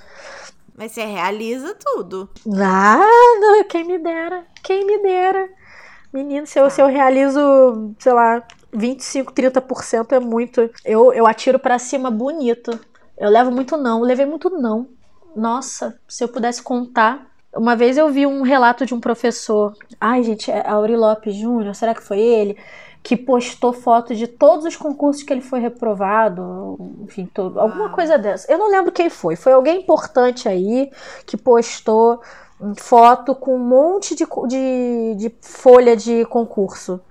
Mas 0.75 0.91
você 0.91 1.05
realiza 1.05 1.75
tudo. 1.79 2.29
Ah, 2.59 3.05
não, 3.39 3.63
quem 3.63 3.85
me 3.85 3.97
dera. 3.97 4.45
Quem 4.63 4.85
me 4.85 5.01
dera. 5.01 5.49
Menino, 6.11 6.45
se 6.45 6.59
eu, 6.59 6.69
se 6.69 6.81
eu 6.81 6.87
realizo, 6.87 7.93
sei 7.97 8.11
lá, 8.11 8.43
25, 8.73 9.31
30% 9.31 10.11
é 10.11 10.19
muito. 10.19 10.69
Eu, 10.83 11.13
eu 11.13 11.25
atiro 11.25 11.59
para 11.59 11.79
cima 11.79 12.11
bonito. 12.11 12.77
Eu 13.17 13.29
levo 13.29 13.51
muito 13.51 13.77
não. 13.77 13.99
Eu 13.99 14.05
levei 14.05 14.25
muito 14.25 14.49
não 14.49 14.89
nossa, 15.35 15.99
se 16.07 16.23
eu 16.23 16.27
pudesse 16.27 16.61
contar. 16.61 17.29
Uma 17.55 17.75
vez 17.75 17.97
eu 17.97 18.09
vi 18.09 18.25
um 18.25 18.43
relato 18.43 18.85
de 18.85 18.93
um 18.93 18.99
professor, 18.99 19.75
ai 19.99 20.23
gente, 20.23 20.49
é 20.49 20.65
Auri 20.67 20.95
Lopes 20.95 21.35
Júnior, 21.35 21.75
será 21.75 21.93
que 21.93 22.01
foi 22.01 22.19
ele? 22.19 22.57
Que 23.03 23.17
postou 23.17 23.73
foto 23.73 24.15
de 24.15 24.25
todos 24.25 24.65
os 24.65 24.77
concursos 24.77 25.23
que 25.23 25.33
ele 25.33 25.41
foi 25.41 25.59
reprovado, 25.59 26.77
enfim, 27.03 27.25
todo, 27.25 27.59
alguma 27.59 27.89
coisa 27.89 28.17
dessa. 28.17 28.49
Eu 28.49 28.57
não 28.57 28.69
lembro 28.69 28.91
quem 28.91 29.09
foi, 29.09 29.35
foi 29.35 29.51
alguém 29.51 29.81
importante 29.81 30.47
aí 30.47 30.89
que 31.25 31.35
postou 31.35 32.21
foto 32.77 33.35
com 33.35 33.55
um 33.55 33.59
monte 33.59 34.15
de, 34.15 34.25
de, 34.47 35.15
de 35.17 35.35
folha 35.41 35.95
de 35.95 36.23
concurso 36.25 37.01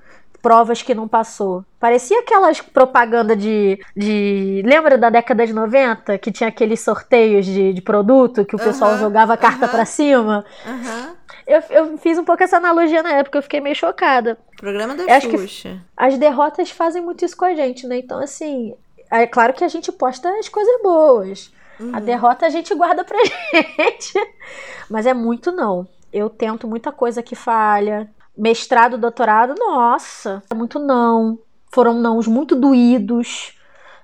provas 0.41 0.83
que 0.83 0.95
não 0.95 1.07
passou. 1.07 1.65
Parecia 1.79 2.21
aquelas 2.21 2.61
propaganda 2.61 3.35
de, 3.37 3.79
de. 3.97 4.63
Lembra 4.65 4.99
da 4.99 5.11
década 5.11 5.47
de 5.47 5.53
90? 5.53 6.19
Que 6.19 6.33
tinha 6.33 6.49
aqueles 6.49 6.81
sorteios 6.81 7.47
de, 7.47 7.73
de 7.73 7.83
produto 7.83 8.45
que 8.45 8.57
o 8.57 8.59
pessoal 8.59 8.99
jogava 8.99 9.35
a 9.35 9.37
carta 9.37 9.69
para 9.69 9.85
cima? 9.85 10.45
Eu, 11.47 11.63
eu 11.71 11.99
fiz 11.99 12.19
um 12.19 12.25
pouco 12.25 12.43
essa 12.43 12.59
analogia 12.59 13.03
na 13.03 13.13
época, 13.13 13.39
eu 13.39 13.43
fiquei 13.43 13.61
meio 13.61 13.75
chocada. 13.75 14.39
Programa 14.57 14.95
da 14.95 15.05
acho 15.17 15.31
Xuxa. 15.31 15.81
As 15.97 16.17
derrotas 16.19 16.71
fazem 16.71 17.03
muito 17.03 17.25
isso 17.25 17.37
com 17.37 17.45
a 17.45 17.55
gente, 17.55 17.87
né? 17.87 17.99
Então, 17.99 18.19
assim, 18.19 18.75
é 19.11 19.27
claro 19.27 19.53
que 19.53 19.65
a 19.65 19.69
gente 19.69 19.91
posta 19.91 20.29
as 20.39 20.49
coisas 20.49 20.83
boas. 20.83 21.53
A 21.93 21.99
derrota 21.99 22.45
a 22.45 22.51
gente 22.51 22.75
guarda 22.75 23.03
pra 23.05 23.19
gente. 23.25 24.13
Mas 24.89 25.07
é 25.07 25.15
muito 25.15 25.51
não. 25.51 25.89
Eu 26.13 26.29
tento 26.29 26.69
muita 26.69 26.93
coisa 26.93 27.23
que 27.23 27.35
falha. 27.35 28.09
Mestrado, 28.41 28.97
doutorado, 28.97 29.55
nossa, 29.59 30.43
muito 30.55 30.79
não. 30.79 31.39
Foram 31.71 31.93
nãos 31.93 32.27
muito 32.27 32.57
doídos 32.57 33.53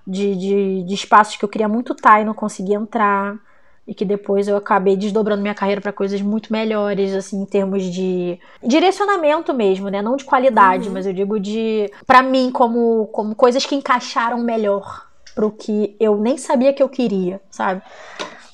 de, 0.07 0.37
de, 0.37 0.83
de 0.83 0.95
espaços 0.95 1.37
que 1.37 1.45
eu 1.45 1.49
queria 1.49 1.67
muito 1.67 1.95
estar 1.95 2.21
e 2.21 2.25
não 2.27 2.35
conseguia 2.35 2.77
entrar. 2.77 3.39
E 3.87 3.95
que 3.95 4.05
depois 4.05 4.47
eu 4.47 4.57
acabei 4.59 4.95
desdobrando 4.95 5.41
minha 5.41 5.55
carreira 5.55 5.81
para 5.81 5.93
coisas 5.93 6.21
muito 6.21 6.53
melhores, 6.53 7.15
assim, 7.15 7.41
em 7.41 7.47
termos 7.47 7.85
de 7.85 8.39
direcionamento 8.63 9.55
mesmo, 9.55 9.89
né? 9.89 10.03
Não 10.03 10.17
de 10.17 10.25
qualidade, 10.25 10.91
mas 10.91 11.07
eu 11.07 11.15
digo 11.15 11.41
de. 11.41 11.91
para 12.07 12.23
mim, 12.23 12.51
como, 12.51 13.07
como 13.07 13.35
coisas 13.35 13.65
que 13.65 13.75
encaixaram 13.75 14.39
melhor 14.39 15.07
pro 15.35 15.51
que 15.51 15.97
eu 15.99 16.19
nem 16.19 16.37
sabia 16.37 16.75
que 16.75 16.83
eu 16.83 16.91
queria, 16.91 17.41
sabe? 17.49 17.81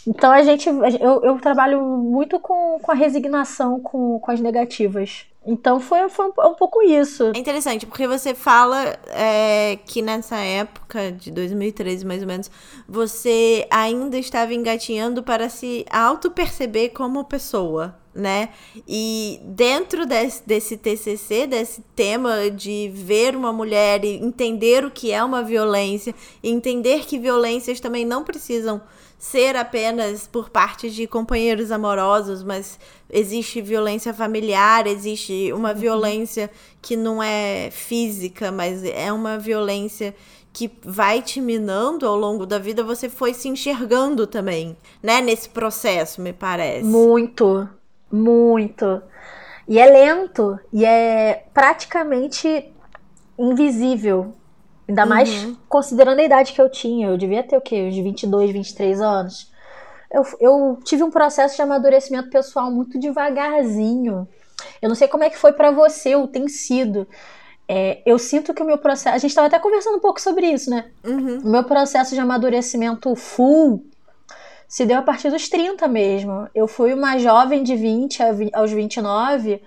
Então 0.06 0.30
a 0.30 0.42
gente. 0.42 0.68
Eu, 0.68 1.24
eu 1.24 1.38
trabalho 1.40 1.82
muito 1.82 2.38
com, 2.38 2.78
com 2.80 2.92
a 2.92 2.94
resignação, 2.94 3.80
com, 3.80 4.20
com 4.20 4.30
as 4.30 4.38
negativas. 4.38 5.26
Então 5.44 5.80
foi, 5.80 6.08
foi 6.08 6.26
um, 6.26 6.50
um 6.50 6.54
pouco 6.54 6.82
isso. 6.82 7.32
É 7.34 7.38
interessante, 7.38 7.84
porque 7.84 8.06
você 8.06 8.34
fala 8.34 8.96
é, 9.08 9.78
que 9.84 10.00
nessa 10.00 10.36
época, 10.36 11.10
de 11.10 11.30
2013 11.30 12.06
mais 12.06 12.22
ou 12.22 12.28
menos, 12.28 12.50
você 12.88 13.66
ainda 13.70 14.16
estava 14.16 14.54
engatinhando 14.54 15.22
para 15.22 15.48
se 15.48 15.84
auto-perceber 15.90 16.90
como 16.90 17.24
pessoa, 17.24 17.96
né? 18.14 18.50
E 18.86 19.40
dentro 19.42 20.06
desse, 20.06 20.46
desse 20.46 20.76
TCC, 20.76 21.48
desse 21.48 21.82
tema 21.96 22.48
de 22.48 22.90
ver 22.94 23.34
uma 23.34 23.52
mulher 23.52 24.04
e 24.04 24.14
entender 24.14 24.84
o 24.84 24.90
que 24.92 25.10
é 25.10 25.24
uma 25.24 25.42
violência, 25.42 26.14
entender 26.42 27.04
que 27.04 27.18
violências 27.18 27.80
também 27.80 28.04
não 28.04 28.22
precisam 28.22 28.80
ser 29.22 29.54
apenas 29.54 30.26
por 30.26 30.50
parte 30.50 30.90
de 30.90 31.06
companheiros 31.06 31.70
amorosos, 31.70 32.42
mas 32.42 32.76
existe 33.08 33.62
violência 33.62 34.12
familiar, 34.12 34.84
existe 34.84 35.52
uma 35.52 35.72
violência 35.72 36.50
que 36.82 36.96
não 36.96 37.22
é 37.22 37.70
física, 37.70 38.50
mas 38.50 38.82
é 38.82 39.12
uma 39.12 39.38
violência 39.38 40.12
que 40.52 40.68
vai 40.82 41.22
te 41.22 41.40
minando 41.40 42.04
ao 42.04 42.16
longo 42.16 42.44
da 42.44 42.58
vida, 42.58 42.82
você 42.82 43.08
foi 43.08 43.32
se 43.32 43.48
enxergando 43.48 44.26
também, 44.26 44.76
né, 45.00 45.20
nesse 45.20 45.48
processo, 45.48 46.20
me 46.20 46.32
parece. 46.32 46.84
Muito, 46.84 47.68
muito. 48.10 49.00
E 49.68 49.78
é 49.78 49.86
lento 49.86 50.58
e 50.72 50.84
é 50.84 51.44
praticamente 51.54 52.72
invisível. 53.38 54.34
Ainda 54.88 55.06
mais 55.06 55.30
considerando 55.68 56.18
a 56.18 56.24
idade 56.24 56.52
que 56.52 56.60
eu 56.60 56.68
tinha. 56.68 57.08
Eu 57.08 57.16
devia 57.16 57.42
ter 57.42 57.56
o 57.56 57.60
quê? 57.60 57.88
Uns 57.88 57.96
22, 57.96 58.50
23 58.50 59.00
anos. 59.00 59.50
Eu, 60.10 60.22
eu 60.40 60.78
tive 60.84 61.02
um 61.02 61.10
processo 61.10 61.56
de 61.56 61.62
amadurecimento 61.62 62.28
pessoal 62.30 62.70
muito 62.70 62.98
devagarzinho. 62.98 64.28
Eu 64.80 64.88
não 64.88 64.96
sei 64.96 65.08
como 65.08 65.24
é 65.24 65.30
que 65.30 65.38
foi 65.38 65.52
para 65.52 65.70
você, 65.70 66.14
ou 66.14 66.28
tem 66.28 66.48
sido. 66.48 67.08
É, 67.66 68.02
eu 68.04 68.18
sinto 68.18 68.52
que 68.52 68.62
o 68.62 68.66
meu 68.66 68.76
processo. 68.76 69.16
A 69.16 69.18
gente 69.18 69.30
estava 69.30 69.46
até 69.46 69.58
conversando 69.58 69.96
um 69.96 70.00
pouco 70.00 70.20
sobre 70.20 70.46
isso, 70.46 70.68
né? 70.68 70.90
O 71.42 71.48
meu 71.48 71.64
processo 71.64 72.14
de 72.14 72.20
amadurecimento 72.20 73.14
full 73.14 73.86
se 74.68 74.84
deu 74.84 74.98
a 74.98 75.02
partir 75.02 75.30
dos 75.30 75.48
30 75.48 75.86
mesmo. 75.88 76.48
Eu 76.54 76.66
fui 76.66 76.92
uma 76.92 77.18
jovem 77.18 77.62
de 77.62 77.74
20 77.76 78.22
a 78.22 78.32
vi- 78.32 78.50
aos 78.52 78.70
29, 78.72 79.62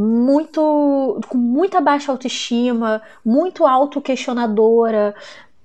muito 0.00 1.20
com 1.28 1.36
muita 1.36 1.80
baixa 1.80 2.12
autoestima, 2.12 3.02
muito 3.24 3.66
autoquestionadora 3.66 5.12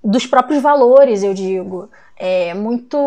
dos 0.04 0.26
próprios 0.26 0.60
valores, 0.60 1.22
eu 1.22 1.36
digo. 1.36 1.88
É, 2.18 2.52
muito 2.56 2.98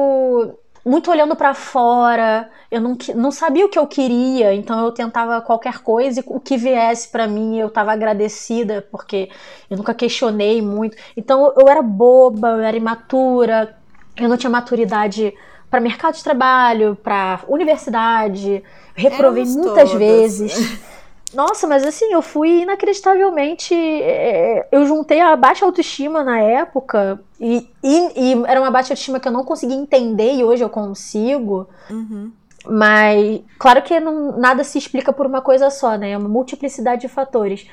muito 0.84 1.10
olhando 1.10 1.34
pra 1.34 1.52
fora, 1.52 2.48
eu 2.70 2.80
não, 2.80 2.96
não 3.16 3.32
sabia 3.32 3.66
o 3.66 3.68
que 3.68 3.76
eu 3.76 3.88
queria, 3.88 4.54
então 4.54 4.78
eu 4.84 4.92
tentava 4.92 5.40
qualquer 5.40 5.80
coisa 5.80 6.20
e 6.20 6.24
o 6.24 6.38
que 6.38 6.56
viesse 6.56 7.08
pra 7.08 7.26
mim 7.26 7.58
eu 7.58 7.68
tava 7.68 7.90
agradecida, 7.90 8.86
porque 8.88 9.28
eu 9.68 9.76
nunca 9.76 9.92
questionei 9.92 10.62
muito. 10.62 10.96
Então 11.16 11.52
eu 11.58 11.68
era 11.68 11.82
boba, 11.82 12.50
eu 12.50 12.60
era 12.60 12.76
imatura, 12.76 13.76
eu 14.16 14.28
não 14.28 14.36
tinha 14.36 14.48
maturidade 14.48 15.34
para 15.68 15.80
mercado 15.80 16.14
de 16.14 16.22
trabalho, 16.22 16.96
para 17.02 17.40
universidade, 17.48 18.62
reprovei 18.94 19.42
Éramos 19.42 19.56
muitas 19.56 19.90
todas. 19.90 19.98
vezes. 19.98 20.86
Nossa, 21.36 21.66
mas 21.66 21.84
assim, 21.84 22.10
eu 22.12 22.22
fui 22.22 22.62
inacreditavelmente. 22.62 23.74
é, 23.74 24.66
eu 24.72 24.86
juntei 24.86 25.20
a 25.20 25.36
baixa 25.36 25.66
autoestima 25.66 26.24
na 26.24 26.40
época, 26.40 27.20
e, 27.38 27.68
e, 27.84 28.32
e 28.32 28.44
era 28.46 28.58
uma 28.58 28.70
baixa 28.70 28.94
autoestima 28.94 29.20
que 29.20 29.28
eu 29.28 29.32
não 29.32 29.44
conseguia 29.44 29.76
entender, 29.76 30.32
e 30.32 30.42
hoje 30.42 30.64
eu 30.64 30.70
consigo. 30.70 31.68
Uhum. 31.90 32.32
Mas, 32.68 33.42
claro 33.58 33.82
que 33.82 34.00
não- 34.00 34.38
nada 34.38 34.64
se 34.64 34.78
explica 34.78 35.12
por 35.12 35.26
uma 35.26 35.42
coisa 35.42 35.68
só, 35.70 35.96
né? 35.96 36.12
É 36.12 36.18
uma 36.18 36.28
multiplicidade 36.28 37.02
de 37.02 37.08
fatores. 37.08 37.68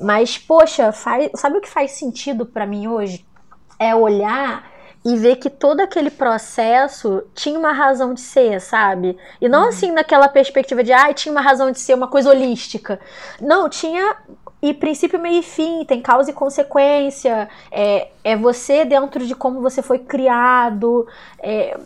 Mas, 0.00 0.38
poxa, 0.38 0.92
faz, 0.92 1.30
sabe 1.34 1.58
o 1.58 1.60
que 1.60 1.68
faz 1.68 1.90
sentido 1.90 2.46
pra 2.46 2.64
mim 2.64 2.86
hoje? 2.86 3.26
É 3.78 3.94
olhar 3.94 4.70
e 5.04 5.16
ver 5.16 5.36
que 5.36 5.48
todo 5.48 5.80
aquele 5.80 6.10
processo 6.10 7.22
tinha 7.34 7.58
uma 7.58 7.72
razão 7.72 8.12
de 8.12 8.20
ser, 8.20 8.60
sabe? 8.60 9.16
E 9.40 9.48
não 9.48 9.68
assim 9.68 9.92
naquela 9.92 10.28
perspectiva 10.28 10.84
de, 10.84 10.92
ah, 10.92 11.12
tinha 11.14 11.32
uma 11.32 11.40
razão 11.40 11.70
de 11.70 11.78
ser 11.78 11.94
uma 11.94 12.08
coisa 12.08 12.28
holística. 12.28 13.00
Não, 13.40 13.68
tinha 13.68 14.16
e 14.62 14.74
princípio, 14.74 15.18
meio 15.18 15.40
e 15.40 15.42
fim, 15.42 15.84
tem 15.86 16.02
causa 16.02 16.30
e 16.30 16.34
consequência. 16.34 17.48
É, 17.70 18.08
é 18.22 18.36
você 18.36 18.84
dentro 18.84 19.26
de 19.26 19.34
como 19.34 19.62
você 19.62 19.80
foi 19.80 20.00
criado. 20.00 21.06
É, 21.42 21.78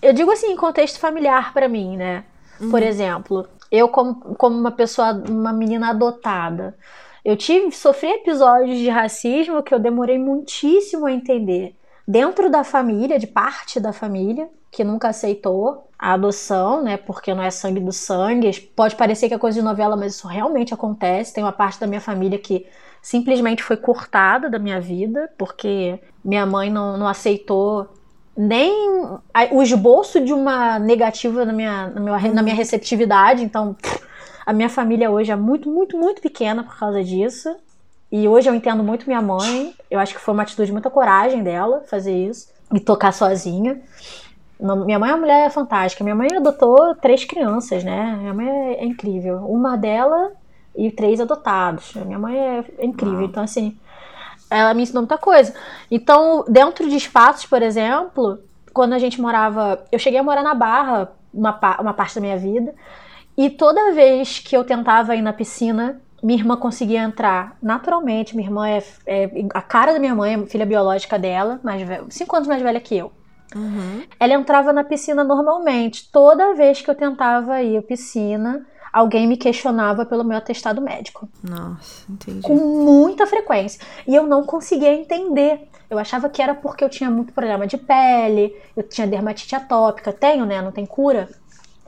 eu 0.00 0.12
digo 0.12 0.30
assim, 0.30 0.52
em 0.52 0.56
contexto 0.56 1.00
familiar 1.00 1.52
pra 1.52 1.68
mim, 1.68 1.96
né? 1.96 2.24
Por 2.70 2.80
exemplo, 2.80 3.48
eu 3.72 3.88
como, 3.88 4.14
como 4.36 4.56
uma 4.56 4.70
pessoa, 4.70 5.12
uma 5.28 5.52
menina 5.52 5.90
adotada, 5.90 6.76
eu 7.24 7.36
tive, 7.36 7.72
sofri 7.72 8.08
episódios 8.10 8.78
de 8.78 8.88
racismo 8.88 9.62
que 9.62 9.74
eu 9.74 9.80
demorei 9.80 10.18
muitíssimo 10.18 11.06
a 11.06 11.12
entender. 11.12 11.74
Dentro 12.12 12.50
da 12.50 12.62
família, 12.62 13.18
de 13.18 13.26
parte 13.26 13.80
da 13.80 13.90
família, 13.90 14.46
que 14.70 14.84
nunca 14.84 15.08
aceitou 15.08 15.88
a 15.98 16.12
adoção, 16.12 16.82
né? 16.82 16.98
Porque 16.98 17.32
não 17.32 17.42
é 17.42 17.50
sangue 17.50 17.80
do 17.80 17.90
sangue. 17.90 18.52
Pode 18.76 18.96
parecer 18.96 19.28
que 19.28 19.34
é 19.34 19.38
coisa 19.38 19.58
de 19.58 19.64
novela, 19.64 19.96
mas 19.96 20.16
isso 20.16 20.28
realmente 20.28 20.74
acontece. 20.74 21.32
Tem 21.32 21.42
uma 21.42 21.52
parte 21.52 21.80
da 21.80 21.86
minha 21.86 22.02
família 22.02 22.38
que 22.38 22.66
simplesmente 23.00 23.62
foi 23.62 23.78
cortada 23.78 24.50
da 24.50 24.58
minha 24.58 24.78
vida, 24.78 25.32
porque 25.38 25.98
minha 26.22 26.44
mãe 26.44 26.70
não, 26.70 26.98
não 26.98 27.08
aceitou 27.08 27.88
nem 28.36 28.74
o 29.50 29.62
esboço 29.62 30.22
de 30.22 30.34
uma 30.34 30.78
negativa 30.78 31.46
na 31.46 31.52
minha, 31.54 31.86
na, 31.88 31.98
minha, 31.98 32.34
na 32.34 32.42
minha 32.42 32.54
receptividade. 32.54 33.42
Então, 33.42 33.74
a 34.44 34.52
minha 34.52 34.68
família 34.68 35.10
hoje 35.10 35.32
é 35.32 35.36
muito, 35.36 35.66
muito, 35.70 35.96
muito 35.96 36.20
pequena 36.20 36.62
por 36.62 36.78
causa 36.78 37.02
disso. 37.02 37.56
E 38.12 38.28
hoje 38.28 38.48
eu 38.48 38.54
entendo 38.54 38.84
muito 38.84 39.06
minha 39.06 39.22
mãe. 39.22 39.74
Eu 39.90 39.98
acho 39.98 40.12
que 40.12 40.20
foi 40.20 40.34
uma 40.34 40.42
atitude 40.42 40.66
de 40.66 40.72
muita 40.72 40.90
coragem 40.90 41.42
dela 41.42 41.82
fazer 41.88 42.12
isso 42.12 42.52
e 42.70 42.78
tocar 42.78 43.10
sozinha. 43.10 43.80
Minha 44.60 44.98
mãe 44.98 45.10
é 45.10 45.14
uma 45.14 45.20
mulher 45.20 45.50
fantástica. 45.50 46.04
Minha 46.04 46.14
mãe 46.14 46.28
adotou 46.36 46.94
três 46.96 47.24
crianças, 47.24 47.82
né? 47.82 48.14
Minha 48.20 48.34
mãe 48.34 48.48
é, 48.48 48.82
é 48.82 48.84
incrível. 48.84 49.38
Uma 49.48 49.76
dela 49.76 50.30
e 50.76 50.90
três 50.90 51.20
adotados. 51.20 51.94
Minha 51.94 52.18
mãe 52.18 52.36
é, 52.36 52.64
é 52.78 52.84
incrível. 52.84 53.22
Então, 53.22 53.42
assim, 53.42 53.78
ela 54.50 54.74
me 54.74 54.82
ensinou 54.82 55.02
muita 55.02 55.16
coisa. 55.16 55.54
Então, 55.90 56.44
dentro 56.46 56.86
de 56.88 56.96
espaços, 56.96 57.46
por 57.46 57.62
exemplo, 57.62 58.38
quando 58.74 58.92
a 58.92 58.98
gente 58.98 59.20
morava. 59.22 59.84
Eu 59.90 59.98
cheguei 59.98 60.20
a 60.20 60.22
morar 60.22 60.42
na 60.42 60.54
Barra 60.54 61.10
uma, 61.32 61.58
uma 61.80 61.94
parte 61.94 62.14
da 62.14 62.20
minha 62.20 62.36
vida. 62.36 62.74
E 63.38 63.48
toda 63.48 63.92
vez 63.92 64.38
que 64.38 64.54
eu 64.54 64.64
tentava 64.64 65.16
ir 65.16 65.22
na 65.22 65.32
piscina, 65.32 65.98
minha 66.22 66.38
irmã 66.38 66.56
conseguia 66.56 67.02
entrar 67.02 67.56
naturalmente. 67.62 68.36
Minha 68.36 68.48
irmã 68.48 68.68
é, 68.68 68.82
é 69.06 69.30
a 69.54 69.62
cara 69.62 69.92
da 69.92 69.98
minha 69.98 70.14
mãe, 70.14 70.34
é 70.34 70.46
filha 70.46 70.64
biológica 70.66 71.18
dela, 71.18 71.58
mais 71.62 71.82
ve- 71.82 72.04
cinco 72.10 72.36
anos 72.36 72.48
mais 72.48 72.62
velha 72.62 72.80
que 72.80 72.96
eu. 72.96 73.10
Uhum. 73.54 74.02
Ela 74.18 74.34
entrava 74.34 74.72
na 74.72 74.84
piscina 74.84 75.22
normalmente. 75.24 76.10
Toda 76.10 76.54
vez 76.54 76.80
que 76.80 76.88
eu 76.90 76.94
tentava 76.94 77.60
ir 77.62 77.76
à 77.76 77.82
piscina, 77.82 78.64
alguém 78.92 79.26
me 79.26 79.36
questionava 79.36 80.06
pelo 80.06 80.24
meu 80.24 80.36
atestado 80.38 80.80
médico 80.80 81.28
Nossa, 81.42 82.10
entendi. 82.10 82.40
com 82.42 82.54
muita 82.54 83.26
frequência. 83.26 83.80
E 84.06 84.14
eu 84.14 84.26
não 84.26 84.44
conseguia 84.44 84.92
entender. 84.94 85.68
Eu 85.90 85.98
achava 85.98 86.30
que 86.30 86.40
era 86.40 86.54
porque 86.54 86.82
eu 86.82 86.88
tinha 86.88 87.10
muito 87.10 87.34
problema 87.34 87.66
de 87.66 87.76
pele, 87.76 88.56
eu 88.74 88.82
tinha 88.82 89.06
dermatite 89.06 89.54
atópica, 89.54 90.10
tenho, 90.12 90.46
né? 90.46 90.62
Não 90.62 90.72
tem 90.72 90.86
cura. 90.86 91.28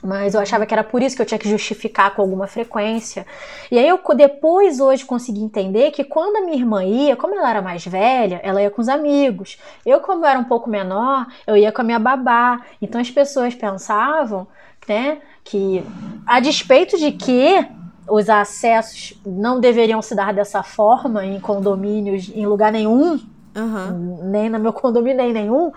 Mas 0.04 0.34
eu 0.34 0.40
achava 0.40 0.66
que 0.66 0.74
era 0.74 0.84
por 0.84 1.02
isso 1.02 1.16
que 1.16 1.22
eu 1.22 1.26
tinha 1.26 1.38
que 1.38 1.48
justificar 1.48 2.14
com 2.14 2.20
alguma 2.20 2.46
frequência. 2.46 3.26
E 3.70 3.78
aí 3.78 3.88
eu 3.88 3.98
depois 4.14 4.78
hoje 4.78 5.04
consegui 5.04 5.40
entender 5.40 5.90
que 5.90 6.04
quando 6.04 6.36
a 6.36 6.40
minha 6.42 6.58
irmã 6.58 6.84
ia, 6.84 7.16
como 7.16 7.34
ela 7.34 7.48
era 7.48 7.62
mais 7.62 7.86
velha, 7.86 8.38
ela 8.44 8.60
ia 8.60 8.70
com 8.70 8.82
os 8.82 8.88
amigos. 8.88 9.58
Eu 9.84 10.00
como 10.00 10.24
eu 10.24 10.28
era 10.28 10.38
um 10.38 10.44
pouco 10.44 10.68
menor, 10.68 11.26
eu 11.46 11.56
ia 11.56 11.72
com 11.72 11.80
a 11.80 11.84
minha 11.84 11.98
babá. 11.98 12.60
Então 12.82 13.00
as 13.00 13.10
pessoas 13.10 13.54
pensavam, 13.54 14.46
né, 14.86 15.18
que 15.42 15.82
a 16.26 16.38
despeito 16.38 16.98
de 16.98 17.10
que 17.12 17.66
os 18.06 18.28
acessos 18.28 19.18
não 19.24 19.58
deveriam 19.58 20.02
se 20.02 20.14
dar 20.14 20.34
dessa 20.34 20.62
forma 20.62 21.24
em 21.24 21.40
condomínios 21.40 22.30
em 22.34 22.46
lugar 22.46 22.70
nenhum, 22.70 23.18
Uhum. 23.54 24.30
Nem 24.30 24.50
no 24.50 24.58
meu 24.58 24.72
condomínio, 24.74 25.16
nem 25.16 25.32
nenhum. 25.32 25.72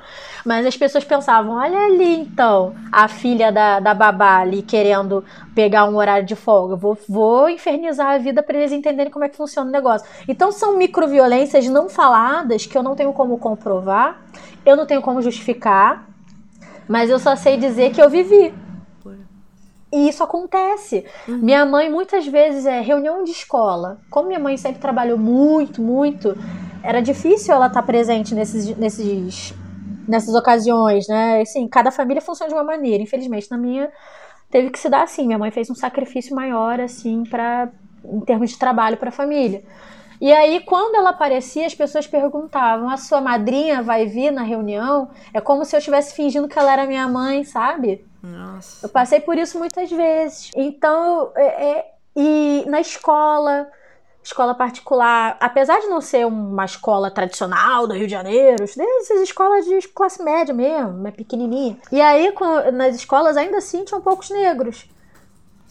Mas 0.45 0.65
as 0.65 0.75
pessoas 0.75 1.03
pensavam: 1.03 1.55
olha 1.55 1.78
ali 1.86 2.21
então, 2.21 2.73
a 2.91 3.07
filha 3.07 3.51
da, 3.51 3.80
da 3.80 3.93
babá 3.93 4.39
ali 4.39 4.61
querendo 4.61 5.23
pegar 5.53 5.86
um 5.86 5.95
horário 5.95 6.25
de 6.25 6.36
folga. 6.36 6.75
Vou, 6.75 6.97
vou 7.07 7.49
infernizar 7.49 8.07
a 8.07 8.17
vida 8.17 8.41
para 8.41 8.57
eles 8.57 8.71
entenderem 8.71 9.11
como 9.11 9.25
é 9.25 9.30
que 9.30 9.38
funciona 9.38 9.69
o 9.69 9.71
negócio. 9.71 10.07
Então 10.28 10.51
são 10.51 10.78
microviolências 10.78 11.67
não 11.67 11.88
faladas 11.89 12.65
que 12.65 12.78
eu 12.78 12.84
não 12.84 12.95
tenho 12.95 13.13
como 13.13 13.38
comprovar, 13.38 14.21
eu 14.65 14.75
não 14.75 14.86
tenho 14.86 15.01
como 15.01 15.21
justificar, 15.21 16.07
mas 16.88 17.09
eu 17.09 17.19
só 17.19 17.36
sei 17.36 17.57
dizer 17.57 17.91
que 17.91 18.01
eu 18.01 18.09
vivi. 18.09 18.53
E 19.91 20.09
isso 20.09 20.21
acontece. 20.21 21.05
Uhum. 21.28 21.38
Minha 21.38 21.65
mãe, 21.65 21.89
muitas 21.89 22.28
vezes, 22.28 22.65
é 22.65 22.82
reunião 22.82 23.23
de 23.23 23.32
escola. 23.32 23.99
Como 24.09 24.28
minha 24.28 24.39
mãe 24.39 24.57
sempre 24.57 24.82
trabalhou 24.82 25.17
muito, 25.17 25.82
muito, 25.82 26.38
era 26.88 27.01
difícil 27.01 27.53
ela 27.53 27.67
estar 27.67 27.81
tá 27.81 27.85
presente 27.85 28.33
nesses, 28.33 28.65
nesses, 28.77 29.53
nessas 30.07 30.33
ocasiões, 30.33 31.05
né? 31.09 31.41
Assim, 31.41 31.67
cada 31.67 31.91
família 31.91 32.21
funciona 32.21 32.49
de 32.49 32.55
uma 32.55 32.63
maneira. 32.63 33.03
Infelizmente, 33.03 33.51
na 33.51 33.57
minha 33.57 33.91
teve 34.49 34.69
que 34.69 34.79
se 34.79 34.88
dar 34.88 35.03
assim. 35.03 35.25
Minha 35.25 35.38
mãe 35.38 35.51
fez 35.51 35.69
um 35.69 35.75
sacrifício 35.75 36.33
maior, 36.33 36.79
assim, 36.79 37.25
para 37.29 37.69
em 38.05 38.21
termos 38.21 38.51
de 38.51 38.57
trabalho 38.57 38.95
para 38.95 39.09
a 39.09 39.11
família. 39.11 39.65
E 40.21 40.31
aí, 40.31 40.61
quando 40.61 40.95
ela 40.95 41.09
aparecia, 41.09 41.65
as 41.65 41.75
pessoas 41.75 42.07
perguntavam: 42.07 42.89
a 42.89 42.95
sua 42.95 43.19
madrinha 43.19 43.83
vai 43.83 44.05
vir 44.05 44.31
na 44.31 44.43
reunião? 44.43 45.09
É 45.33 45.41
como 45.41 45.65
se 45.65 45.75
eu 45.75 45.79
estivesse 45.79 46.15
fingindo 46.15 46.47
que 46.47 46.57
ela 46.57 46.71
era 46.71 46.85
minha 46.85 47.05
mãe, 47.05 47.43
sabe? 47.43 48.05
Nossa. 48.23 48.85
Eu 48.85 48.89
passei 48.89 49.19
por 49.19 49.38
isso 49.38 49.59
muitas 49.59 49.91
vezes. 49.91 50.51
Então, 50.55 51.33
é, 51.35 51.65
é, 51.69 51.91
e 52.15 52.63
na 52.65 52.79
escola, 52.79 53.67
escola 54.28 54.53
particular, 54.53 55.38
apesar 55.39 55.80
de 55.80 55.88
não 55.88 56.01
ser 56.01 56.25
uma 56.28 56.65
escola 56.65 57.09
tradicional 57.09 57.88
do 57.88 57.93
Rio 57.93 58.07
de 58.07 58.11
Janeiro, 58.11 58.63
essas 58.63 59.21
escolas 59.21 59.65
de 59.65 59.88
classe 59.88 60.21
média 60.21 60.53
mesmo, 60.53 60.89
uma 60.89 61.11
pequenininha. 61.13 61.78
E 61.89 62.01
aí, 62.01 62.34
nas 62.73 62.95
escolas, 62.95 63.38
ainda 63.38 63.57
assim, 63.57 63.86
tinham 63.86 64.01
poucos 64.01 64.30
negros. 64.30 64.86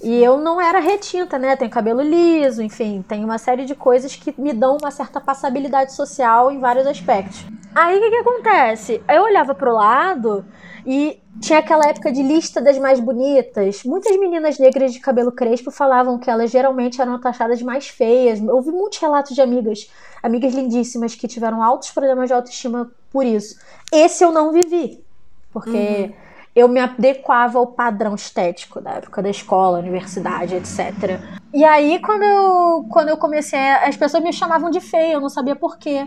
E 0.03 0.23
eu 0.23 0.39
não 0.39 0.59
era 0.61 0.79
retinta, 0.79 1.39
né? 1.39 1.55
Tenho 1.55 1.71
cabelo 1.71 2.01
liso, 2.01 2.63
enfim, 2.63 3.05
tem 3.07 3.25
uma 3.25 3.39
série 3.39 3.67
de 3.67 3.75
coisas 3.75 4.17
que 4.17 4.35
me 4.41 4.55
dão 4.55 4.79
uma 4.81 4.91
certa 4.91 5.21
passabilidade 5.21 5.93
social 5.93 6.51
em 6.51 6.59
vários 6.59 6.87
aspectos. 6.87 7.45
Aí 7.75 7.99
o 7.99 8.01
que, 8.01 8.11
que 8.11 8.17
acontece? 8.17 9.03
Eu 9.07 9.23
olhava 9.23 9.55
pro 9.55 9.75
lado 9.75 10.45
e 10.87 11.21
tinha 11.41 11.59
aquela 11.59 11.89
época 11.89 12.11
de 12.11 12.23
lista 12.23 12.61
das 12.61 12.79
mais 12.79 12.99
bonitas. 13.01 13.83
Muitas 13.85 14.19
meninas 14.19 14.59
negras 14.59 14.93
de 14.93 15.01
cabelo 15.01 15.33
crespo 15.33 15.71
falavam 15.71 16.19
que 16.19 16.31
elas 16.31 16.51
geralmente 16.51 17.01
eram 17.01 17.21
taxadas 17.21 17.63
mais 17.63 17.89
feias. 17.89 18.41
Eu 18.41 18.57
ouvi 18.57 18.71
muitos 18.71 18.99
relatos 18.99 19.35
de 19.35 19.41
amigas, 19.41 19.91
amigas 20.23 20.55
lindíssimas 20.55 21.15
que 21.15 21.29
tiveram 21.29 21.63
altos 21.63 21.91
problemas 21.91 22.29
de 22.29 22.35
autoestima 22.35 22.91
por 23.11 23.25
isso. 23.25 23.59
Esse 23.93 24.25
eu 24.25 24.33
não 24.33 24.53
vivi, 24.53 25.05
porque 25.53 25.71
uhum. 25.71 26.13
eu 26.55 26.69
me 26.69 26.81
adequava 26.81 27.59
ao 27.59 27.67
padrão 27.67 28.15
estético 28.15 28.81
da 28.81 28.93
época 28.93 29.23
da 29.23 29.31
escola, 29.31 29.79
universidade, 29.79 30.55
etc. 30.55 31.21
E 31.53 31.65
aí, 31.65 31.99
quando 32.01 32.23
eu, 32.23 32.87
quando 32.91 33.09
eu 33.09 33.17
comecei, 33.17 33.59
as 33.59 33.97
pessoas 33.97 34.23
me 34.23 34.33
chamavam 34.33 34.71
de 34.71 34.81
feia, 34.81 35.15
eu 35.15 35.21
não 35.21 35.29
sabia 35.29 35.55
por 35.57 35.79
quê 35.79 36.07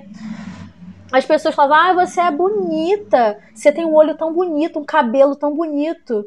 as 1.11 1.25
pessoas 1.25 1.55
falavam: 1.55 2.01
ah, 2.01 2.05
você 2.05 2.21
é 2.21 2.31
bonita, 2.31 3.39
você 3.53 3.71
tem 3.71 3.85
um 3.85 3.93
olho 3.93 4.15
tão 4.15 4.33
bonito, 4.33 4.79
um 4.79 4.85
cabelo 4.85 5.35
tão 5.35 5.55
bonito 5.55 6.25